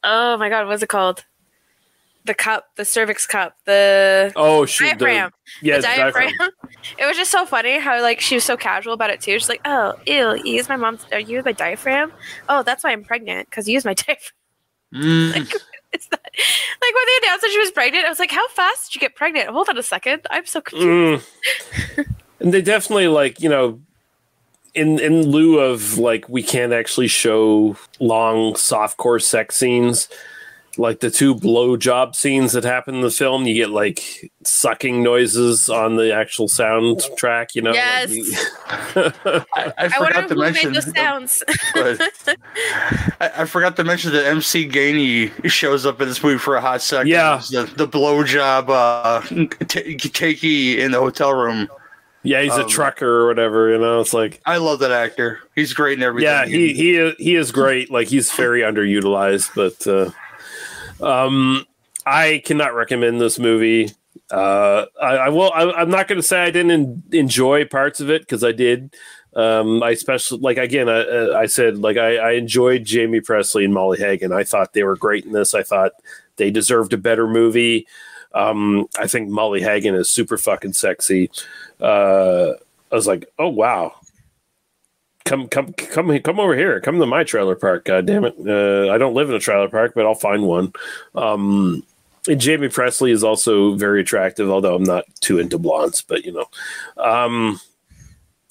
oh 0.08 0.36
my 0.38 0.48
god, 0.48 0.66
what's 0.66 0.82
it 0.82 0.88
called? 0.88 1.24
The 2.24 2.34
cup, 2.34 2.64
the 2.76 2.84
cervix 2.84 3.26
cup, 3.26 3.56
the 3.64 4.32
Oh, 4.36 4.66
shoot, 4.66 4.84
the- 4.98 5.04
diaphragm. 5.04 5.30
yeah, 5.62 5.76
the 5.76 5.80
the 5.82 5.86
diaphragm. 5.86 6.28
diaphragm. 6.38 6.50
it 6.98 7.06
was 7.06 7.16
just 7.16 7.30
so 7.30 7.46
funny 7.46 7.78
how 7.78 8.00
like 8.02 8.20
she 8.20 8.34
was 8.34 8.44
so 8.44 8.56
casual 8.56 8.92
about 8.92 9.10
it 9.10 9.20
too. 9.20 9.38
She's 9.38 9.48
like, 9.48 9.62
"Oh, 9.64 9.94
ew, 10.06 10.34
you 10.44 10.54
use 10.54 10.68
my 10.68 10.76
mom's, 10.76 11.06
or 11.12 11.18
you 11.20 11.36
use 11.36 11.44
my 11.44 11.52
diaphragm? 11.52 12.12
Oh, 12.48 12.62
that's 12.62 12.84
why 12.84 12.92
I'm 12.92 13.04
pregnant 13.04 13.48
because 13.48 13.66
you 13.68 13.74
use 13.74 13.84
my 13.84 13.94
diaphragm." 14.02 14.34
Mm. 14.94 15.54
Like 15.90 16.94
when 16.94 17.04
they 17.06 17.26
announced 17.26 17.42
that 17.42 17.50
she 17.50 17.58
was 17.58 17.70
pregnant, 17.70 18.04
I 18.04 18.08
was 18.10 18.18
like, 18.18 18.30
"How 18.30 18.46
fast 18.48 18.86
did 18.92 18.94
you 18.96 19.00
get 19.00 19.14
pregnant?" 19.16 19.48
Hold 19.48 19.68
on 19.70 19.78
a 19.78 19.82
second, 19.82 20.26
I'm 20.30 20.44
so 20.46 20.60
confused. 20.60 21.26
Mm. 21.96 22.14
and 22.40 22.52
they 22.54 22.60
definitely 22.62 23.08
like 23.08 23.40
you 23.40 23.48
know 23.48 23.80
in 24.78 24.98
in 25.00 25.22
lieu 25.30 25.58
of 25.58 25.98
like 25.98 26.28
we 26.28 26.42
can't 26.42 26.72
actually 26.72 27.08
show 27.08 27.76
long 28.00 28.54
softcore 28.54 29.20
sex 29.22 29.56
scenes 29.56 30.08
like 30.76 31.00
the 31.00 31.10
two 31.10 31.34
blowjob 31.34 32.14
scenes 32.14 32.52
that 32.52 32.62
happen 32.62 32.94
in 32.94 33.00
the 33.00 33.10
film 33.10 33.44
you 33.46 33.54
get 33.54 33.70
like 33.70 34.30
sucking 34.44 35.02
noises 35.02 35.68
on 35.68 35.96
the 35.96 36.14
actual 36.14 36.46
soundtrack 36.46 37.54
you 37.56 37.62
know 37.62 37.70
like, 37.70 37.76
Yes. 37.78 38.10
you- 38.12 38.36
I, 39.56 39.72
I 39.76 39.90
I 39.90 39.98
wonder 39.98 40.14
forgot 40.14 40.28
to 40.28 40.34
who 40.34 40.40
mention. 40.40 40.72
made 40.72 40.82
those 40.82 40.94
sounds. 40.96 41.42
I, 41.74 43.30
I 43.38 43.44
forgot 43.44 43.76
to 43.76 43.84
mention 43.84 44.12
that 44.12 44.26
MC 44.26 44.68
Gainey 44.68 45.32
shows 45.50 45.84
up 45.86 46.00
in 46.00 46.08
this 46.08 46.22
movie 46.22 46.38
for 46.38 46.56
a 46.56 46.60
hot 46.60 46.80
second. 46.82 47.08
Yeah. 47.08 47.40
the, 47.50 47.64
the 47.76 47.88
blowjob 47.88 48.68
uh, 48.68 49.20
t- 49.66 49.96
takey 49.96 50.78
in 50.78 50.92
the 50.92 50.98
hotel 51.00 51.32
room. 51.32 51.68
Yeah 52.22 52.42
he's 52.42 52.56
a 52.56 52.64
Um, 52.64 52.68
trucker 52.68 53.08
or 53.08 53.26
whatever 53.28 53.70
you 53.70 53.78
know 53.78 54.00
it's 54.00 54.12
like 54.12 54.40
I 54.44 54.56
love 54.58 54.80
that 54.80 54.90
actor. 54.90 55.40
He's 55.54 55.72
great 55.72 55.98
in 55.98 56.04
everything. 56.04 56.28
Yeah, 56.28 56.46
he 56.46 56.72
he 56.72 56.96
is, 56.96 57.14
he 57.18 57.34
is 57.36 57.52
great. 57.52 57.90
Like 57.90 58.08
he's 58.08 58.32
very 58.32 58.60
underutilized, 58.62 59.50
but 59.54 59.86
uh, 59.86 60.10
um, 61.04 61.64
I 62.04 62.42
cannot 62.44 62.74
recommend 62.74 63.20
this 63.20 63.38
movie. 63.38 63.90
Uh, 64.30 64.86
I, 65.00 65.16
I 65.16 65.28
will. 65.28 65.52
I, 65.54 65.70
I'm 65.70 65.90
not 65.90 66.08
going 66.08 66.20
to 66.20 66.26
say 66.26 66.42
I 66.42 66.50
didn't 66.50 66.70
en- 66.70 67.02
enjoy 67.12 67.64
parts 67.64 68.00
of 68.00 68.10
it 68.10 68.22
because 68.22 68.42
I 68.44 68.52
did. 68.52 68.94
Um, 69.34 69.82
I 69.82 69.90
especially 69.90 70.40
like 70.40 70.58
again. 70.58 70.88
I, 70.88 71.30
I 71.30 71.46
said 71.46 71.78
like 71.78 71.96
I, 71.96 72.16
I 72.16 72.30
enjoyed 72.32 72.86
Jaime 72.90 73.20
Pressly 73.20 73.64
and 73.64 73.72
Molly 73.72 73.98
Hagan. 73.98 74.32
I 74.32 74.42
thought 74.44 74.72
they 74.72 74.82
were 74.82 74.96
great 74.96 75.24
in 75.24 75.32
this. 75.32 75.54
I 75.54 75.62
thought 75.62 75.92
they 76.36 76.50
deserved 76.50 76.92
a 76.92 76.98
better 76.98 77.28
movie. 77.28 77.86
Um, 78.34 78.86
I 78.98 79.06
think 79.06 79.28
Molly 79.28 79.62
Hagan 79.62 79.94
is 79.94 80.10
super 80.10 80.36
fucking 80.36 80.74
sexy. 80.74 81.30
Uh, 81.80 82.52
I 82.90 82.94
was 82.94 83.06
like, 83.06 83.26
oh 83.38 83.48
wow, 83.48 83.94
come 85.28 85.46
come 85.48 85.72
come 85.74 86.18
come 86.20 86.40
over 86.40 86.56
here. 86.56 86.80
Come 86.80 86.98
to 86.98 87.06
my 87.06 87.22
trailer 87.22 87.54
park 87.54 87.84
god 87.84 88.06
damn 88.06 88.24
it 88.24 88.34
uh, 88.46 88.92
i 88.92 88.96
don't 88.98 89.14
live 89.14 89.28
in 89.28 89.36
a 89.36 89.40
trailer 89.40 89.68
park 89.68 89.92
but 89.94 90.06
i'll 90.06 90.14
find 90.14 90.42
one. 90.42 90.72
Um 91.14 91.84
and 92.26 92.42
jaime 92.42 92.68
pressly 92.68 93.10
is 93.10 93.22
also 93.24 93.74
very 93.74 94.00
attractive 94.00 94.50
although 94.50 94.74
i'm 94.74 94.82
not 94.82 95.04
too 95.20 95.38
into 95.38 95.58
blondes 95.58 96.00
but 96.00 96.24
you 96.24 96.32
know. 96.32 96.46
Um 96.96 97.60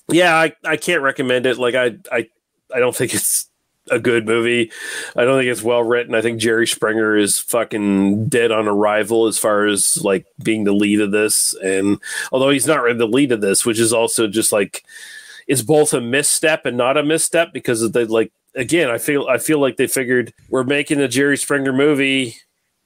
yeah 0.09 0.35
i 0.35 0.53
i 0.63 0.77
can't 0.77 1.01
recommend 1.01 1.45
it. 1.47 1.57
Like 1.57 1.75
i 1.75 1.95
i 2.11 2.29
i 2.73 2.79
don't 2.79 2.95
think 2.95 3.13
it's 3.13 3.49
a 3.91 3.99
good 3.99 4.25
movie. 4.25 4.71
I 5.15 5.23
don't 5.23 5.39
think 5.39 5.49
it's 5.49 5.63
well 5.63 5.83
written. 5.83 6.15
I 6.15 6.21
think 6.21 6.39
jerry 6.39 6.67
springer 6.67 7.15
is 7.15 7.39
fucking 7.39 8.27
dead 8.27 8.51
on 8.51 8.67
arrival 8.67 9.27
as 9.27 9.37
far 9.37 9.65
as 9.65 10.03
like 10.03 10.25
being 10.43 10.63
the 10.63 10.73
lead 10.73 11.01
of 11.01 11.11
this. 11.11 11.55
And 11.63 11.99
although 12.31 12.49
he's 12.49 12.67
not 12.67 12.81
really 12.81 12.97
the 12.97 13.07
lead 13.07 13.31
of 13.31 13.41
this 13.41 13.65
which 13.65 13.79
is 13.79 13.93
also 13.93 14.27
just 14.27 14.51
like 14.51 14.83
it's 15.47 15.61
both 15.61 15.93
a 15.93 16.01
misstep 16.01 16.65
and 16.65 16.77
not 16.77 16.97
a 16.97 17.03
misstep 17.03 17.53
because 17.53 17.81
of 17.81 17.93
the 17.93 18.05
like 18.05 18.31
again 18.55 18.89
i 18.89 18.97
feel 18.97 19.27
i 19.27 19.37
feel 19.37 19.59
like 19.59 19.77
they 19.77 19.87
figured 19.87 20.33
we're 20.49 20.63
making 20.63 20.99
a 20.99 21.07
jerry 21.07 21.37
springer 21.37 21.73
movie. 21.73 22.35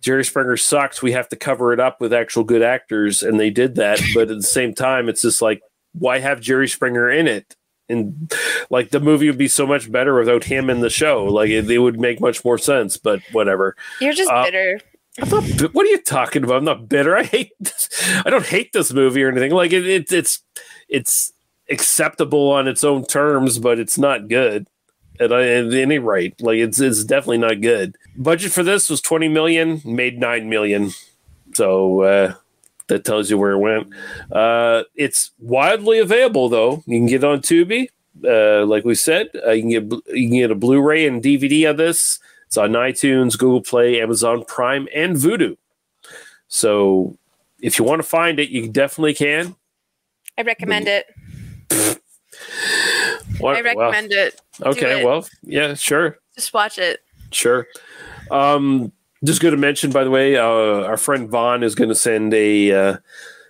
Jerry 0.02 0.26
springer 0.26 0.58
sucks. 0.58 1.04
We 1.04 1.12
have 1.12 1.30
to 1.30 1.36
cover 1.36 1.74
it 1.74 1.80
up 1.80 2.02
with 2.02 2.12
actual 2.12 2.44
good 2.44 2.64
actors. 2.64 3.22
And 3.22 3.40
they 3.40 3.52
did 3.52 3.76
that. 3.76 4.02
But 4.16 4.32
at 4.32 4.38
the 4.38 4.42
same 4.42 4.74
time 4.74 5.08
it's 5.08 5.22
just 5.22 5.44
like 5.44 5.62
why 5.94 6.18
have 6.20 6.42
jerry 6.42 6.68
springer 6.68 7.10
in 7.10 7.28
it 7.28 7.56
and 7.92 8.34
like 8.70 8.90
the 8.90 9.00
movie 9.00 9.28
would 9.28 9.38
be 9.38 9.48
so 9.48 9.68
much 9.68 9.92
better 9.92 10.16
without 10.18 10.46
him 10.46 10.70
in 10.70 10.80
the 10.80 10.90
show 10.90 11.26
like 11.26 11.50
it, 11.50 11.70
it 11.70 11.80
would 11.80 12.00
make 12.00 12.20
much 12.22 12.44
more 12.46 12.58
sense 12.58 12.98
but 12.98 13.22
whatever 13.32 13.76
You're 14.00 14.14
just 14.14 14.32
Uh, 14.32 14.44
bitter. 14.46 14.80
I'm 15.22 15.30
not 15.30 15.44
what 15.74 15.86
are 15.86 15.90
you 15.90 16.02
talking 16.02 16.44
about? 16.44 16.58
I'm 16.60 16.64
not 16.64 16.88
bitter. 16.88 17.18
I 17.18 17.24
hate. 17.24 17.52
This. 17.60 17.90
I 18.26 18.30
don't 18.30 18.46
hate 18.46 18.72
this 18.72 18.94
movie 18.94 19.22
or 19.22 19.30
anything. 19.30 19.52
Like 19.52 19.74
it, 19.74 19.86
it, 19.86 20.12
it's 20.12 20.42
it's 20.88 21.34
acceptable 21.70 22.50
on 22.50 22.68
its 22.68 22.84
own 22.84 23.04
terms, 23.06 23.60
but 23.60 23.78
it's 23.78 23.98
not 23.98 24.30
good. 24.30 24.68
At, 25.20 25.32
at 25.34 25.74
any 25.74 26.00
rate, 26.00 26.42
like 26.42 26.58
it's 26.60 26.80
it's 26.80 27.04
definitely 27.04 27.40
not 27.40 27.60
good. 27.60 27.98
Budget 28.16 28.54
for 28.54 28.64
this 28.64 28.90
was 28.90 29.02
20 29.02 29.28
million, 29.28 29.82
made 29.84 30.18
nine 30.18 30.48
million. 30.50 30.92
So 31.56 32.02
uh, 32.04 32.34
that 32.92 33.06
tells 33.06 33.30
you 33.30 33.38
where 33.38 33.52
it 33.52 33.58
went. 33.58 33.88
Uh, 34.32 34.84
it's 34.96 35.32
widely 35.40 36.00
available 36.00 36.50
though. 36.50 36.84
You 36.86 37.00
can 37.00 37.06
get 37.06 37.24
it 37.24 37.24
on 37.24 37.40
Tubi. 37.40 37.88
Uh, 38.24 38.66
like 38.66 38.84
we 38.84 38.96
said, 38.96 39.30
uh, 39.48 39.52
you 39.52 39.62
can 39.62 39.70
get 39.70 39.84
you 40.14 40.28
can 40.28 40.38
get 40.38 40.52
a 40.52 40.56
Blu-ray 40.56 41.08
and 41.08 41.24
DVD 41.24 41.70
of 41.70 41.78
this. 41.78 42.20
It's 42.48 42.58
on 42.58 42.72
iTunes, 42.72 43.38
Google 43.38 43.62
Play, 43.62 44.02
Amazon 44.02 44.44
Prime, 44.46 44.90
and 44.94 45.16
Vudu. 45.16 45.56
So 46.50 47.18
if 47.62 47.80
you 47.80 47.86
want 47.86 48.02
to 48.02 48.08
find 48.08 48.42
it, 48.42 48.50
you 48.50 48.68
definitely 48.68 49.14
can. 49.14 49.56
I 50.38 50.42
recommend 50.42 50.88
it. 50.90 51.06
What- 53.40 53.56
I 53.56 53.62
recommend 53.62 54.12
it. 54.12 54.40
Do 54.60 54.66
Okay, 54.70 55.02
it. 55.02 55.06
well, 55.06 55.26
yeah, 55.44 55.74
sure. 55.74 56.18
Just 56.36 56.54
watch 56.54 56.78
it. 56.78 57.00
Sure. 57.32 57.66
Um, 58.30 58.92
just 59.24 59.42
going 59.42 59.54
to 59.54 59.58
mention, 59.60 59.92
by 59.92 60.04
the 60.04 60.10
way, 60.10 60.36
uh, 60.38 60.44
our 60.44 60.98
friend 60.98 61.30
Vaughn 61.30 61.64
is 61.64 61.76
going 61.76 61.90
to 61.90 61.96
send 61.96 62.34
a 62.34 62.72
uh, 62.72 62.98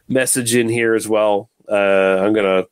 message 0.08 0.56
in 0.56 0.70
here 0.70 0.94
as 0.96 1.08
well. 1.08 1.50
Uh, 1.70 1.76
I'm 2.24 2.34
going 2.34 2.64
to 2.64 2.70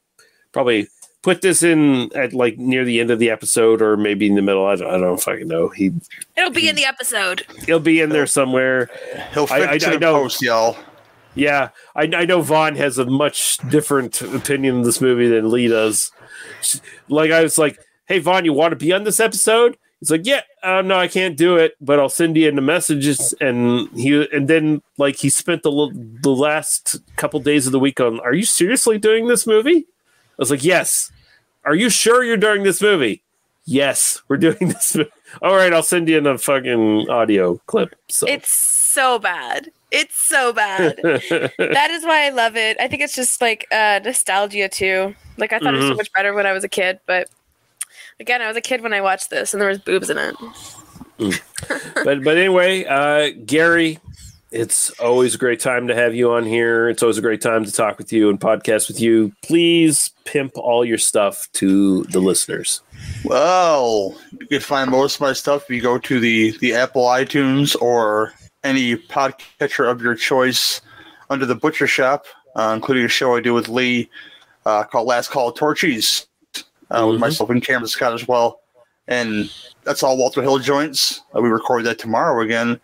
probably 0.51 0.83
put 0.83 0.91
put 1.21 1.41
this 1.41 1.63
in 1.63 2.09
at 2.15 2.31
like 2.33 2.57
near 2.57 2.85
the 2.85 2.99
end 3.01 3.11
of 3.11 3.19
the 3.19 3.29
episode 3.29 3.81
or 3.81 3.97
maybe 3.97 4.25
in 4.27 4.35
the 4.35 4.41
middle. 4.41 4.65
I 4.65 4.75
don't, 4.77 4.89
I 4.89 4.97
don't 4.97 5.21
fucking 5.21 5.47
know. 5.49 5.67
He 5.67 5.91
It'll 6.37 6.49
be 6.49 6.69
in 6.69 6.75
the 6.77 6.85
episode. 6.85 7.45
he'll 7.65 7.81
be 7.81 7.99
in 7.99 8.09
there 8.09 8.25
somewhere. 8.25 8.89
He'll 9.33 9.45
fix 9.45 9.83
it 9.83 9.93
in 9.93 9.99
post, 9.99 10.41
y'all. 10.41 10.77
Yeah, 11.35 11.69
I, 11.95 12.03
I 12.13 12.25
know 12.25 12.41
Vaughn 12.41 12.75
has 12.77 12.97
a 12.97 13.05
much 13.05 13.57
different 13.69 14.21
opinion 14.21 14.79
of 14.79 14.85
this 14.85 15.01
movie 15.01 15.27
than 15.27 15.51
Lee 15.51 15.67
does. 15.67 16.11
She- 16.61 16.79
Like 17.09 17.31
I 17.31 17.43
was 17.43 17.57
like, 17.57 17.77
"Hey 18.07 18.19
Vaughn, 18.19 18.45
you 18.45 18.53
want 18.53 18.71
to 18.71 18.75
be 18.77 18.91
on 18.93 19.03
this 19.03 19.19
episode?" 19.19 19.77
He's 19.99 20.09
like, 20.11 20.25
"Yeah, 20.25 20.41
uh, 20.63 20.81
no, 20.81 20.97
I 20.97 21.07
can't 21.07 21.35
do 21.37 21.57
it, 21.57 21.75
but 21.81 21.99
I'll 21.99 22.07
send 22.09 22.37
you 22.37 22.47
in 22.47 22.55
the 22.55 22.61
messages." 22.61 23.33
And 23.41 23.89
he 23.97 24.27
and 24.31 24.47
then 24.47 24.81
like 24.97 25.17
he 25.17 25.29
spent 25.29 25.63
the 25.63 25.71
the 26.21 26.29
last 26.31 26.97
couple 27.17 27.39
days 27.41 27.65
of 27.65 27.71
the 27.73 27.79
week 27.79 27.99
on. 27.99 28.19
Are 28.21 28.33
you 28.33 28.45
seriously 28.45 28.97
doing 28.97 29.27
this 29.27 29.45
movie? 29.45 29.85
I 29.87 30.37
was 30.37 30.51
like, 30.51 30.63
"Yes." 30.63 31.11
Are 31.65 31.75
you 31.75 31.89
sure 31.89 32.23
you're 32.23 32.37
doing 32.37 32.63
this 32.63 32.81
movie? 32.81 33.21
Yes, 33.65 34.21
we're 34.29 34.37
doing 34.37 34.57
this. 34.61 34.95
Movie. 34.95 35.11
All 35.41 35.55
right, 35.55 35.73
I'll 35.73 35.83
send 35.83 36.07
you 36.07 36.17
in 36.17 36.25
a 36.25 36.37
fucking 36.37 37.09
audio 37.09 37.57
clip. 37.67 37.93
So 38.07 38.25
It's 38.27 38.49
so 38.49 39.19
bad. 39.19 39.69
It's 39.91 40.15
so 40.17 40.53
bad. 40.53 40.95
that 41.03 41.91
is 41.91 42.05
why 42.05 42.25
I 42.25 42.29
love 42.29 42.55
it. 42.55 42.77
I 42.79 42.87
think 42.87 43.01
it's 43.03 43.13
just 43.13 43.41
like 43.41 43.67
uh, 43.71 43.99
nostalgia 44.03 44.69
too. 44.69 45.13
Like 45.37 45.51
I 45.51 45.59
thought 45.59 45.73
it 45.73 45.77
was 45.77 45.87
so 45.87 45.93
Mhm. 45.93 45.97
much 45.97 46.11
better 46.13 46.33
when 46.33 46.45
I 46.45 46.53
was 46.53 46.63
a 46.63 46.69
kid, 46.69 47.01
but 47.05 47.29
again, 48.19 48.41
I 48.41 48.47
was 48.47 48.57
a 48.57 48.61
kid 48.61 48.81
when 48.81 48.93
I 48.93 49.01
watched 49.01 49.29
this, 49.29 49.53
and 49.53 49.61
there 49.61 49.69
was 49.69 49.79
boobs 49.79 50.09
in 50.09 50.17
it. 50.17 50.35
but 52.03 52.23
but 52.23 52.37
anyway, 52.37 52.85
uh, 52.85 53.31
Gary, 53.45 53.99
it's 54.51 54.89
always 54.99 55.35
a 55.35 55.37
great 55.37 55.59
time 55.59 55.87
to 55.87 55.95
have 55.95 56.15
you 56.15 56.31
on 56.31 56.45
here. 56.45 56.89
It's 56.89 57.03
always 57.03 57.17
a 57.17 57.21
great 57.21 57.41
time 57.41 57.65
to 57.65 57.71
talk 57.71 57.97
with 57.97 58.11
you 58.11 58.29
and 58.29 58.39
podcast 58.39 58.87
with 58.87 58.99
you. 58.99 59.31
Please 59.43 60.11
pimp 60.25 60.57
all 60.57 60.85
your 60.85 60.97
stuff 60.97 61.47
to 61.53 62.03
the 62.05 62.19
listeners. 62.19 62.81
Well, 63.23 64.17
you 64.39 64.47
can 64.47 64.59
find 64.61 64.89
most 64.89 65.15
of 65.15 65.21
my 65.21 65.33
stuff 65.33 65.63
if 65.63 65.69
you 65.69 65.81
go 65.81 65.97
to 65.97 66.19
the, 66.19 66.57
the 66.59 66.73
Apple 66.73 67.03
iTunes 67.03 67.79
or 67.81 68.33
any 68.63 68.95
podcatcher 68.95 69.89
of 69.89 70.01
your 70.01 70.15
choice 70.15 70.81
under 71.29 71.45
the 71.45 71.55
Butcher 71.55 71.87
Shop, 71.87 72.25
uh, 72.55 72.71
including 72.75 73.05
a 73.05 73.09
show 73.09 73.35
I 73.35 73.41
do 73.41 73.53
with 73.53 73.69
Lee 73.69 74.09
uh, 74.65 74.83
called 74.83 75.07
Last 75.07 75.29
Call 75.29 75.49
of 75.49 75.55
Torchies 75.55 76.25
uh, 76.91 77.07
with 77.09 77.19
myself 77.19 77.49
and 77.49 77.63
Cameron 77.63 77.87
Scott 77.87 78.13
as 78.13 78.27
well. 78.27 78.61
And 79.07 79.51
that's 79.83 80.03
all 80.03 80.17
Walter 80.17 80.41
Hill 80.41 80.59
joints. 80.59 81.21
Uh, 81.35 81.41
we 81.41 81.49
record 81.49 81.83
that 81.85 81.99
tomorrow 81.99 82.43
again. 82.43 82.79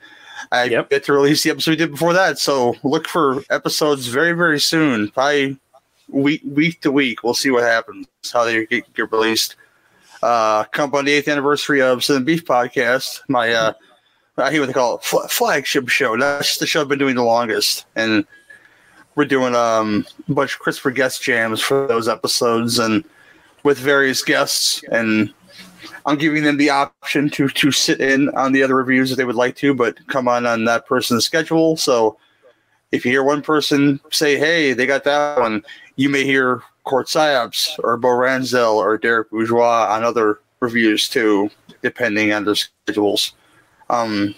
I 0.51 0.67
get 0.67 1.03
to 1.05 1.13
release 1.13 1.43
the 1.43 1.49
episode 1.49 1.71
we 1.71 1.77
did 1.77 1.91
before 1.91 2.13
that, 2.13 2.37
so 2.37 2.75
look 2.83 3.07
for 3.07 3.43
episodes 3.49 4.07
very, 4.07 4.33
very 4.33 4.59
soon. 4.59 5.09
Probably 5.09 5.57
week 6.09 6.41
week 6.45 6.81
to 6.81 6.91
week. 6.91 7.23
We'll 7.23 7.33
see 7.33 7.51
what 7.51 7.63
happens, 7.63 8.07
how 8.31 8.43
they 8.43 8.65
get, 8.65 8.93
get 8.93 9.11
released. 9.11 9.55
Uh, 10.21 10.63
come 10.65 10.93
on 10.93 11.05
the 11.05 11.13
eighth 11.13 11.27
anniversary 11.27 11.81
of 11.81 12.03
Southern 12.03 12.25
Beef 12.25 12.45
Podcast, 12.45 13.21
my 13.27 13.51
uh, 13.51 13.73
I 14.37 14.51
hear 14.51 14.61
what 14.61 14.67
they 14.67 14.73
call 14.73 14.95
it, 14.95 15.03
fl- 15.03 15.27
flagship 15.29 15.87
show. 15.89 16.17
That's 16.17 16.57
the 16.57 16.67
show 16.67 16.81
I've 16.81 16.89
been 16.89 16.99
doing 16.99 17.15
the 17.15 17.23
longest, 17.23 17.85
and 17.95 18.25
we're 19.15 19.25
doing 19.25 19.55
um, 19.55 20.05
a 20.27 20.33
bunch 20.33 20.53
of 20.53 20.59
Christopher 20.59 20.91
guest 20.91 21.21
jams 21.21 21.61
for 21.61 21.87
those 21.87 22.07
episodes, 22.07 22.79
and 22.79 23.03
with 23.65 23.79
various 23.79 24.23
guests, 24.23 24.83
and 24.91 25.33
I'm 26.05 26.17
giving 26.17 26.43
them 26.43 26.57
the 26.57 26.69
option 26.69 27.29
to 27.31 27.49
to 27.49 27.71
sit 27.71 27.99
in 27.99 28.29
on 28.29 28.53
the 28.53 28.63
other 28.63 28.75
reviews 28.75 29.11
if 29.11 29.17
they 29.17 29.25
would 29.25 29.35
like 29.35 29.57
to, 29.57 29.73
but 29.73 29.97
come 30.07 30.29
on 30.29 30.45
on 30.45 30.63
that 30.65 30.85
person's 30.85 31.25
schedule. 31.25 31.75
So 31.75 32.17
if 32.91 33.03
you 33.03 33.11
hear 33.11 33.23
one 33.23 33.41
person 33.41 33.99
say, 34.11 34.37
"Hey, 34.37 34.73
they 34.73 34.85
got 34.85 35.03
that 35.03 35.39
one," 35.39 35.63
you 35.95 36.09
may 36.09 36.23
hear 36.23 36.61
Court 36.83 37.07
Psyops 37.07 37.79
or 37.83 37.97
Bo 37.97 38.09
Ranzel 38.09 38.75
or 38.75 38.99
Derek 38.99 39.31
Bourgeois 39.31 39.87
on 39.89 40.03
other 40.03 40.39
reviews 40.59 41.09
too, 41.09 41.49
depending 41.81 42.31
on 42.31 42.45
their 42.45 42.55
schedules. 42.55 43.33
Um, 43.89 44.35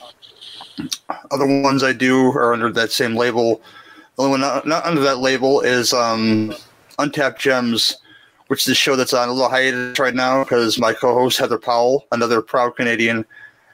other 1.31 1.61
ones 1.61 1.83
I 1.83 1.91
do 1.91 2.31
are 2.31 2.53
under 2.53 2.71
that 2.71 2.91
same 2.91 3.15
label. 3.15 3.61
The 4.15 4.23
only 4.23 4.31
one 4.31 4.41
not, 4.41 4.65
not 4.65 4.85
under 4.85 5.01
that 5.01 5.17
label 5.19 5.59
is 5.59 5.93
um, 5.93 6.55
Untapped 6.97 7.41
Gems, 7.41 7.97
which 8.47 8.61
is 8.63 8.69
a 8.69 8.75
show 8.75 8.95
that's 8.95 9.13
on 9.13 9.29
a 9.29 9.31
little 9.31 9.49
hiatus 9.49 9.99
right 9.99 10.15
now 10.15 10.43
because 10.43 10.79
my 10.79 10.93
co-host 10.93 11.37
Heather 11.37 11.57
Powell, 11.57 12.05
another 12.11 12.41
proud 12.41 12.75
Canadian, 12.75 13.25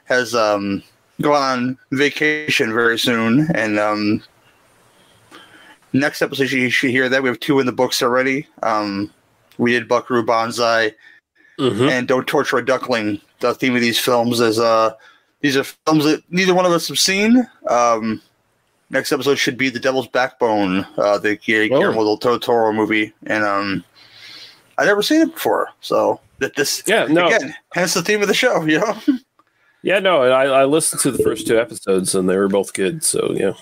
has 0.04 0.34
um, 0.34 0.82
gone 1.20 1.42
on 1.42 1.78
vacation 1.92 2.72
very 2.72 2.98
soon, 2.98 3.48
and 3.54 3.78
um, 3.78 4.22
next 5.92 6.22
episode 6.22 6.50
you 6.50 6.70
should 6.70 6.90
hear 6.90 7.08
that 7.08 7.22
we 7.22 7.28
have 7.28 7.40
two 7.40 7.60
in 7.60 7.66
the 7.66 7.72
books 7.72 8.02
already. 8.02 8.46
Um, 8.62 9.10
we 9.58 9.72
did 9.72 9.88
Buckaroo 9.88 10.24
Banzai 10.24 10.92
and 11.58 12.08
Don't 12.08 12.26
Torture 12.26 12.58
a 12.58 12.64
Duckling. 12.64 13.20
The 13.40 13.54
theme 13.54 13.74
of 13.74 13.80
these 13.80 13.98
films 13.98 14.40
is 14.40 14.58
uh, 14.58 14.92
these 15.40 15.56
are 15.56 15.64
films 15.64 16.04
that 16.04 16.22
neither 16.30 16.54
one 16.54 16.66
of 16.66 16.72
us 16.72 16.88
have 16.88 16.98
seen. 16.98 17.46
Um, 17.68 18.20
next 18.90 19.12
episode 19.12 19.36
should 19.36 19.56
be 19.56 19.68
The 19.68 19.78
Devil's 19.78 20.08
Backbone, 20.08 20.86
uh, 20.96 21.18
the 21.18 21.36
Guillermo 21.36 22.16
del 22.16 22.38
Toro 22.38 22.72
movie, 22.72 23.12
and 23.26 23.44
um, 23.44 23.84
I've 24.78 24.86
never 24.86 25.02
seen 25.02 25.22
it 25.22 25.34
before, 25.34 25.68
so 25.80 26.20
that 26.38 26.56
this 26.56 26.82
yeah 26.86 27.06
no 27.06 27.26
again 27.26 27.54
hence 27.72 27.94
the 27.94 28.02
theme 28.02 28.22
of 28.22 28.28
the 28.28 28.34
show, 28.34 28.62
you 28.66 28.80
know. 28.80 28.96
Yeah, 29.82 29.98
no, 29.98 30.22
I, 30.22 30.46
I 30.46 30.64
listened 30.64 31.02
to 31.02 31.10
the 31.10 31.22
first 31.22 31.46
two 31.46 31.60
episodes 31.60 32.14
and 32.14 32.28
they 32.28 32.38
were 32.38 32.48
both 32.48 32.72
good. 32.72 33.04
So 33.04 33.32
yeah. 33.32 33.52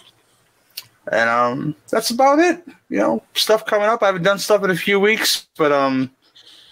And 1.10 1.28
um, 1.28 1.74
that's 1.90 2.10
about 2.10 2.38
it. 2.38 2.62
You 2.88 2.98
know, 2.98 3.22
stuff 3.34 3.66
coming 3.66 3.88
up. 3.88 4.04
I 4.04 4.06
haven't 4.06 4.22
done 4.22 4.38
stuff 4.38 4.62
in 4.62 4.70
a 4.70 4.76
few 4.76 5.00
weeks, 5.00 5.48
but 5.58 5.72
um, 5.72 6.10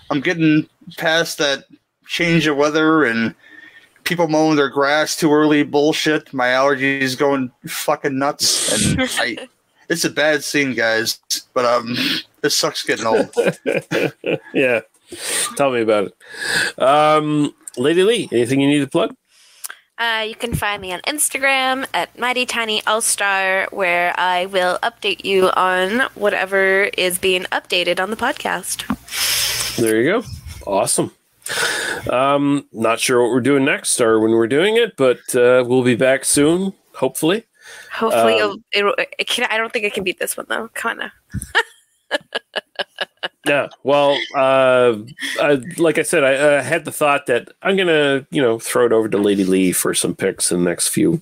I'm 0.08 0.20
getting 0.20 0.68
past 0.98 1.38
that 1.38 1.64
change 2.06 2.46
of 2.46 2.56
weather 2.56 3.04
and 3.04 3.34
people 4.04 4.28
mowing 4.28 4.56
their 4.56 4.68
grass 4.68 5.16
too 5.16 5.32
early 5.32 5.64
bullshit. 5.64 6.32
My 6.32 6.48
allergies 6.48 7.18
going 7.18 7.50
fucking 7.66 8.18
nuts, 8.18 8.72
and 8.72 9.00
I, 9.18 9.48
it's 9.88 10.04
a 10.04 10.10
bad 10.10 10.44
scene, 10.44 10.74
guys. 10.74 11.18
But 11.54 11.64
um, 11.64 11.96
it 12.44 12.50
sucks 12.50 12.82
getting 12.82 13.06
old. 13.06 13.30
yeah. 14.54 14.80
Tell 15.56 15.70
me 15.70 15.80
about 15.82 16.12
it. 16.12 16.82
Um, 16.82 17.54
Lady 17.76 18.04
Lee, 18.04 18.28
anything 18.32 18.60
you 18.60 18.68
need 18.68 18.80
to 18.80 18.86
plug? 18.86 19.14
Uh, 19.98 20.24
you 20.26 20.34
can 20.34 20.54
find 20.54 20.80
me 20.80 20.92
on 20.94 21.00
Instagram 21.00 21.86
at 21.92 22.18
Mighty 22.18 22.46
Tiny 22.46 22.82
All 22.86 23.02
Star, 23.02 23.68
where 23.70 24.14
I 24.18 24.46
will 24.46 24.78
update 24.82 25.24
you 25.26 25.50
on 25.50 26.08
whatever 26.14 26.84
is 26.96 27.18
being 27.18 27.42
updated 27.44 28.00
on 28.00 28.10
the 28.10 28.16
podcast. 28.16 28.86
There 29.76 30.00
you 30.00 30.10
go. 30.10 30.26
Awesome. 30.66 31.10
Um, 32.08 32.66
not 32.72 33.00
sure 33.00 33.22
what 33.22 33.30
we're 33.30 33.40
doing 33.40 33.64
next 33.64 34.00
or 34.00 34.20
when 34.20 34.30
we're 34.30 34.46
doing 34.46 34.76
it, 34.76 34.96
but 34.96 35.18
uh, 35.34 35.64
we'll 35.66 35.82
be 35.84 35.96
back 35.96 36.24
soon, 36.24 36.72
hopefully. 36.94 37.44
Hopefully, 37.92 38.40
Um, 38.40 38.64
it'll, 38.72 38.94
it, 38.96 39.14
it 39.18 39.26
can. 39.28 39.46
I 39.50 39.58
don't 39.58 39.72
think 39.72 39.84
it 39.84 39.92
can 39.92 40.04
beat 40.04 40.18
this 40.18 40.36
one 40.36 40.46
though. 40.48 40.68
Kind 40.74 41.02
of. 41.02 41.10
Yeah. 43.46 43.68
Well, 43.82 44.18
uh, 44.36 44.96
I, 45.40 45.60
like 45.76 45.98
I 45.98 46.02
said, 46.02 46.22
I, 46.22 46.58
I 46.58 46.62
had 46.62 46.84
the 46.84 46.92
thought 46.92 47.26
that 47.26 47.50
I'm 47.62 47.76
gonna, 47.76 48.26
you 48.30 48.40
know, 48.40 48.58
throw 48.58 48.86
it 48.86 48.92
over 48.92 49.08
to 49.08 49.18
Lady 49.18 49.44
Lee 49.44 49.72
for 49.72 49.92
some 49.94 50.14
picks 50.14 50.52
in 50.52 50.62
the 50.62 50.70
next 50.70 50.88
few 50.88 51.20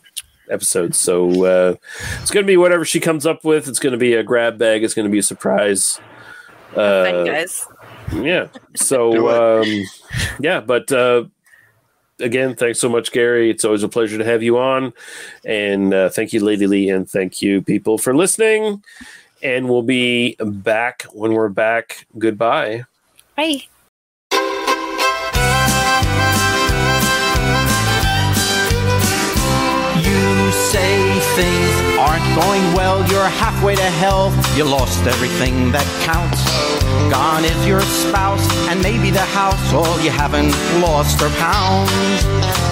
episodes. 0.50 0.98
So 0.98 1.44
uh, 1.44 1.74
it's 2.20 2.30
gonna 2.30 2.46
be 2.46 2.56
whatever 2.56 2.84
she 2.84 3.00
comes 3.00 3.24
up 3.24 3.44
with. 3.44 3.68
It's 3.68 3.78
gonna 3.78 3.96
be 3.96 4.14
a 4.14 4.22
grab 4.22 4.58
bag. 4.58 4.84
It's 4.84 4.94
gonna 4.94 5.08
be 5.08 5.18
a 5.18 5.22
surprise. 5.22 6.00
Uh, 6.76 7.04
Fun, 7.04 7.24
guys. 7.24 7.66
Yeah. 8.12 8.48
So 8.76 9.60
um, 9.62 9.84
yeah, 10.40 10.60
but 10.60 10.90
uh, 10.92 11.24
again, 12.20 12.54
thanks 12.56 12.78
so 12.78 12.88
much, 12.88 13.12
Gary. 13.12 13.50
It's 13.50 13.64
always 13.64 13.82
a 13.82 13.88
pleasure 13.88 14.18
to 14.18 14.24
have 14.24 14.42
you 14.42 14.58
on, 14.58 14.92
and 15.44 15.94
uh, 15.94 16.08
thank 16.10 16.32
you, 16.32 16.40
Lady 16.40 16.66
Lee, 16.66 16.90
and 16.90 17.08
thank 17.08 17.40
you, 17.42 17.62
people, 17.62 17.96
for 17.96 18.14
listening. 18.14 18.82
And 19.42 19.68
we'll 19.68 19.82
be 19.82 20.36
back 20.40 21.04
when 21.12 21.32
we're 21.32 21.48
back. 21.48 22.06
Goodbye. 22.18 22.84
Bye. 23.36 23.66
You 30.02 30.52
say 30.52 31.20
things 31.36 31.98
aren't 31.98 32.34
going 32.34 32.62
well, 32.74 33.08
you're 33.10 33.28
halfway 33.28 33.76
to 33.76 33.82
hell, 33.82 34.32
you 34.56 34.64
lost 34.64 35.06
everything 35.06 35.70
that 35.72 35.86
counts. 36.04 36.67
Gone 37.10 37.44
is 37.44 37.66
your 37.66 37.80
spouse 37.80 38.46
and 38.68 38.82
maybe 38.82 39.10
the 39.10 39.20
house, 39.20 39.72
all 39.72 40.00
you 40.00 40.10
haven't 40.10 40.50
lost 40.80 41.22
are 41.22 41.30
pounds. 41.38 42.24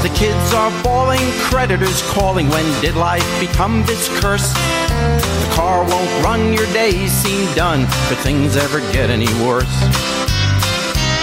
The 0.03 0.13
kids 0.15 0.53
are 0.53 0.71
bawling, 0.83 1.25
creditors 1.49 2.03
calling, 2.13 2.49
when 2.49 2.67
did 2.81 2.97
life 2.97 3.27
become 3.41 3.83
this 3.85 4.09
curse? 4.21 4.53
The 4.53 5.51
car 5.55 5.85
won't 5.89 6.25
run, 6.25 6.53
your 6.53 6.67
days 6.73 7.13
seem 7.13 7.53
done, 7.55 7.87
could 8.09 8.19
things 8.19 8.57
ever 8.57 8.81
get 8.93 9.11
any 9.11 9.33
worse? 9.47 9.77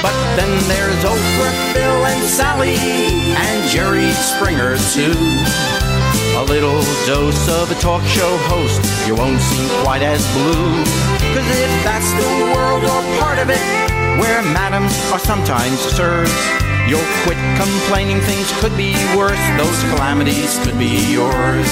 But 0.02 0.16
then 0.36 0.52
there's 0.68 1.04
Oprah, 1.06 1.74
Bill, 1.74 2.06
and 2.06 2.24
Sally, 2.30 2.76
and 2.76 3.70
Jerry 3.70 4.12
Springer, 4.12 4.78
too. 4.92 5.73
A 6.44 6.52
little 6.54 6.82
dose 7.08 7.48
of 7.48 7.72
a 7.72 7.76
talk 7.76 8.04
show 8.04 8.36
host, 8.52 9.08
you 9.08 9.16
won't 9.16 9.40
seem 9.40 9.66
quite 9.82 10.02
as 10.02 10.20
blue. 10.34 10.76
Cause 11.34 11.48
if 11.48 11.72
that's 11.86 12.12
the 12.20 12.52
world 12.52 12.84
or 12.84 13.02
part 13.18 13.40
of 13.40 13.50
it, 13.50 13.64
where 14.20 14.44
madams 14.52 14.94
are 15.14 15.20
sometimes 15.20 15.80
sirs. 15.80 16.30
You'll 16.86 17.08
quit 17.24 17.38
complaining 17.56 18.20
things 18.20 18.52
could 18.60 18.76
be 18.76 18.92
worse, 19.16 19.40
those 19.56 19.84
calamities 19.94 20.60
could 20.66 20.78
be 20.78 21.14
yours. 21.14 21.70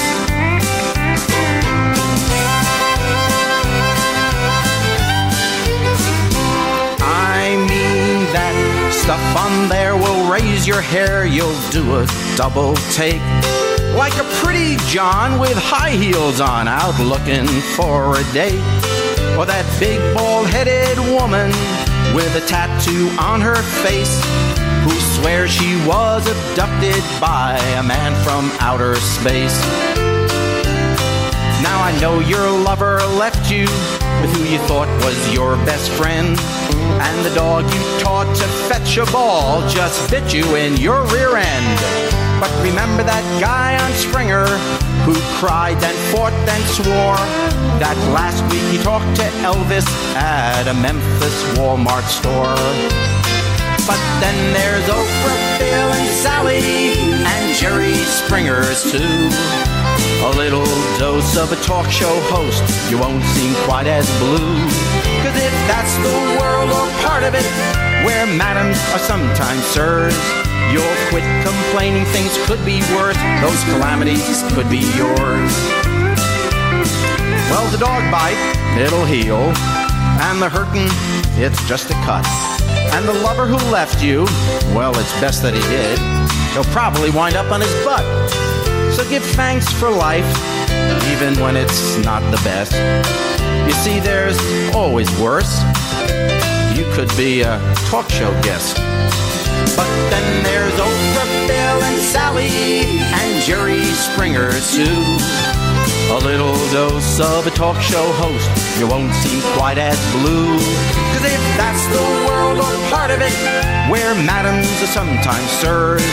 I 7.04 7.60
mean 7.68 8.24
that 8.32 8.90
stuff 9.04 9.20
on 9.36 9.68
there 9.68 9.98
will 9.98 10.32
raise 10.32 10.66
your 10.66 10.80
hair, 10.80 11.26
you'll 11.26 11.60
do 11.70 11.96
a 11.96 12.06
double 12.38 12.74
take. 12.96 13.20
Like 13.96 14.16
a 14.16 14.24
pretty 14.40 14.76
John 14.88 15.38
with 15.38 15.56
high 15.56 15.90
heels 15.90 16.40
on, 16.40 16.66
out 16.66 16.98
looking 16.98 17.46
for 17.76 18.18
a 18.18 18.24
date. 18.32 18.64
Or 19.36 19.44
that 19.44 19.66
big 19.78 20.00
bald 20.16 20.48
headed 20.48 20.98
woman 21.12 21.52
with 22.16 22.34
a 22.34 22.44
tattoo 22.48 23.12
on 23.20 23.40
her 23.40 23.60
face 23.84 24.16
who 24.84 24.96
swears 25.20 25.52
she 25.52 25.76
was 25.86 26.26
abducted 26.26 27.02
by 27.20 27.58
a 27.76 27.82
man 27.82 28.12
from 28.24 28.50
outer 28.60 28.96
space. 28.96 29.60
Now 31.62 31.82
I 31.84 31.96
know 32.00 32.18
your 32.20 32.50
lover 32.50 32.96
left 33.20 33.50
you 33.50 33.68
with 34.24 34.32
who 34.34 34.44
you 34.44 34.58
thought 34.66 34.88
was 35.04 35.20
your 35.32 35.56
best 35.68 35.90
friend. 35.92 36.36
And 37.00 37.26
the 37.26 37.34
dog 37.34 37.64
you 37.64 37.80
taught 38.00 38.34
to 38.36 38.48
fetch 38.68 38.96
a 38.96 39.04
ball 39.12 39.60
just 39.68 40.10
bit 40.10 40.32
you 40.32 40.56
in 40.56 40.76
your 40.78 41.04
rear 41.12 41.36
end. 41.36 42.31
But 42.42 42.50
remember 42.58 43.06
that 43.06 43.22
guy 43.38 43.78
on 43.78 43.94
Springer 43.94 44.50
who 45.06 45.14
cried 45.38 45.78
and 45.78 45.94
fought 46.10 46.34
and 46.50 46.64
swore 46.74 47.22
that 47.78 47.94
last 48.10 48.42
week 48.50 48.66
he 48.66 48.82
talked 48.82 49.06
to 49.22 49.26
Elvis 49.46 49.86
at 50.18 50.66
a 50.66 50.74
Memphis 50.74 51.38
Walmart 51.54 52.02
store. 52.02 52.58
But 53.86 54.02
then 54.18 54.34
there's 54.50 54.82
Oprah, 54.90 55.38
Bill, 55.62 55.90
and 55.94 56.10
Sally, 56.18 56.66
and 57.22 57.54
Jerry 57.54 57.94
Springer's 58.10 58.90
too. 58.90 59.30
A 60.26 60.34
little 60.34 60.66
dose 60.98 61.38
of 61.38 61.54
a 61.54 61.58
talk 61.62 61.86
show 61.94 62.10
host, 62.26 62.66
you 62.90 62.98
won't 62.98 63.22
seem 63.38 63.54
quite 63.70 63.86
as 63.86 64.10
blue. 64.18 64.58
Cause 65.22 65.38
if 65.38 65.54
that's 65.70 65.94
the 66.02 66.18
world 66.42 66.74
or 66.74 66.90
part 67.06 67.22
of 67.22 67.38
it, 67.38 67.91
where 68.04 68.26
madams 68.26 68.78
are 68.92 68.98
sometimes 68.98 69.62
sirs, 69.64 70.16
you'll 70.72 70.96
quit 71.10 71.24
complaining 71.44 72.04
things 72.06 72.34
could 72.46 72.62
be 72.64 72.80
worse, 72.94 73.18
those 73.40 73.62
calamities 73.70 74.42
could 74.54 74.68
be 74.68 74.82
yours. 74.98 75.52
Well, 77.50 77.68
the 77.70 77.78
dog 77.78 78.02
bite, 78.10 78.38
it'll 78.78 79.04
heal, 79.04 79.52
and 80.20 80.40
the 80.40 80.48
hurtin', 80.48 80.88
it's 81.40 81.60
just 81.68 81.90
a 81.90 81.94
cut. 82.04 82.26
And 82.94 83.06
the 83.06 83.14
lover 83.14 83.46
who 83.46 83.56
left 83.70 84.02
you, 84.02 84.24
well, 84.74 84.96
it's 84.98 85.12
best 85.20 85.42
that 85.42 85.54
he 85.54 85.60
did. 85.68 85.98
He'll 86.52 86.70
probably 86.72 87.10
wind 87.10 87.36
up 87.36 87.50
on 87.50 87.60
his 87.60 87.72
butt. 87.84 88.04
So 88.92 89.08
give 89.08 89.22
thanks 89.22 89.72
for 89.72 89.90
life, 89.90 90.28
even 91.12 91.40
when 91.40 91.56
it's 91.56 91.96
not 92.04 92.20
the 92.30 92.40
best. 92.44 92.72
You 93.66 93.72
see, 93.72 94.00
there's 94.00 94.38
always 94.74 95.08
worse. 95.18 95.62
You 96.74 96.90
could 96.92 97.14
be 97.16 97.42
a 97.42 97.60
talk 97.90 98.08
show 98.08 98.32
guest. 98.40 98.76
But 99.76 99.88
then 100.08 100.42
there's 100.42 100.72
Oprah, 100.72 101.46
Bill, 101.46 101.82
and 101.82 102.00
Sally, 102.00 102.48
and 103.12 103.42
Jerry 103.44 103.84
Springer, 103.92 104.50
too. 104.72 105.18
A 106.12 106.18
little 106.24 106.56
dose 106.72 107.20
of 107.20 107.46
a 107.46 107.50
talk 107.50 107.80
show 107.80 108.10
host, 108.12 108.48
you 108.78 108.88
won't 108.88 109.12
seem 109.14 109.40
quite 109.56 109.76
as 109.76 109.98
blue. 110.12 110.56
Cause 111.12 111.24
if 111.24 111.42
that's 111.60 111.84
the 111.92 112.04
world 112.26 112.58
or 112.58 112.88
part 112.88 113.10
of 113.10 113.20
it, 113.20 113.36
where 113.90 114.14
madams 114.24 114.66
are 114.82 114.92
sometimes 114.92 115.50
sirs, 115.60 116.04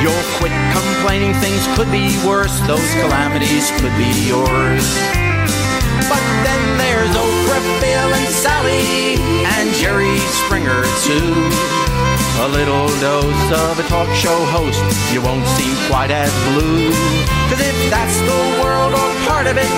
you'll 0.00 0.26
quit 0.38 0.54
complaining 0.70 1.34
things 1.34 1.66
could 1.76 1.90
be 1.90 2.14
worse, 2.26 2.58
those 2.66 2.88
calamities 3.02 3.70
could 3.80 3.94
be 3.98 4.28
yours. 4.28 5.23
But 6.08 6.24
then 6.44 6.62
there's 6.76 7.14
Oprah, 7.16 7.80
Bill, 7.80 8.10
and 8.12 8.28
Sally, 8.28 9.16
and 9.44 9.72
Jerry 9.74 10.18
Springer, 10.44 10.84
too. 11.02 11.32
A 12.44 12.48
little 12.48 12.88
dose 13.00 13.46
of 13.52 13.78
a 13.78 13.84
talk 13.88 14.08
show 14.14 14.36
host, 14.50 14.82
you 15.14 15.22
won't 15.22 15.46
seem 15.56 15.74
quite 15.88 16.10
as 16.10 16.32
blue. 16.50 16.90
Cause 17.48 17.60
if 17.60 17.78
that's 17.90 18.18
the 18.20 18.40
world 18.60 18.92
or 18.92 19.10
part 19.24 19.46
of 19.46 19.56
it, 19.56 19.70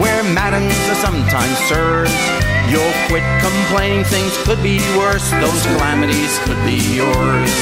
where 0.00 0.24
madams 0.34 0.72
are 0.88 1.00
sometimes 1.04 1.58
sirs, 1.68 2.10
you'll 2.70 2.96
quit 3.06 3.22
complaining 3.44 4.04
things 4.04 4.32
could 4.44 4.62
be 4.62 4.80
worse, 4.96 5.30
those 5.38 5.62
calamities 5.66 6.38
could 6.48 6.58
be 6.64 6.80
yours. 6.96 7.52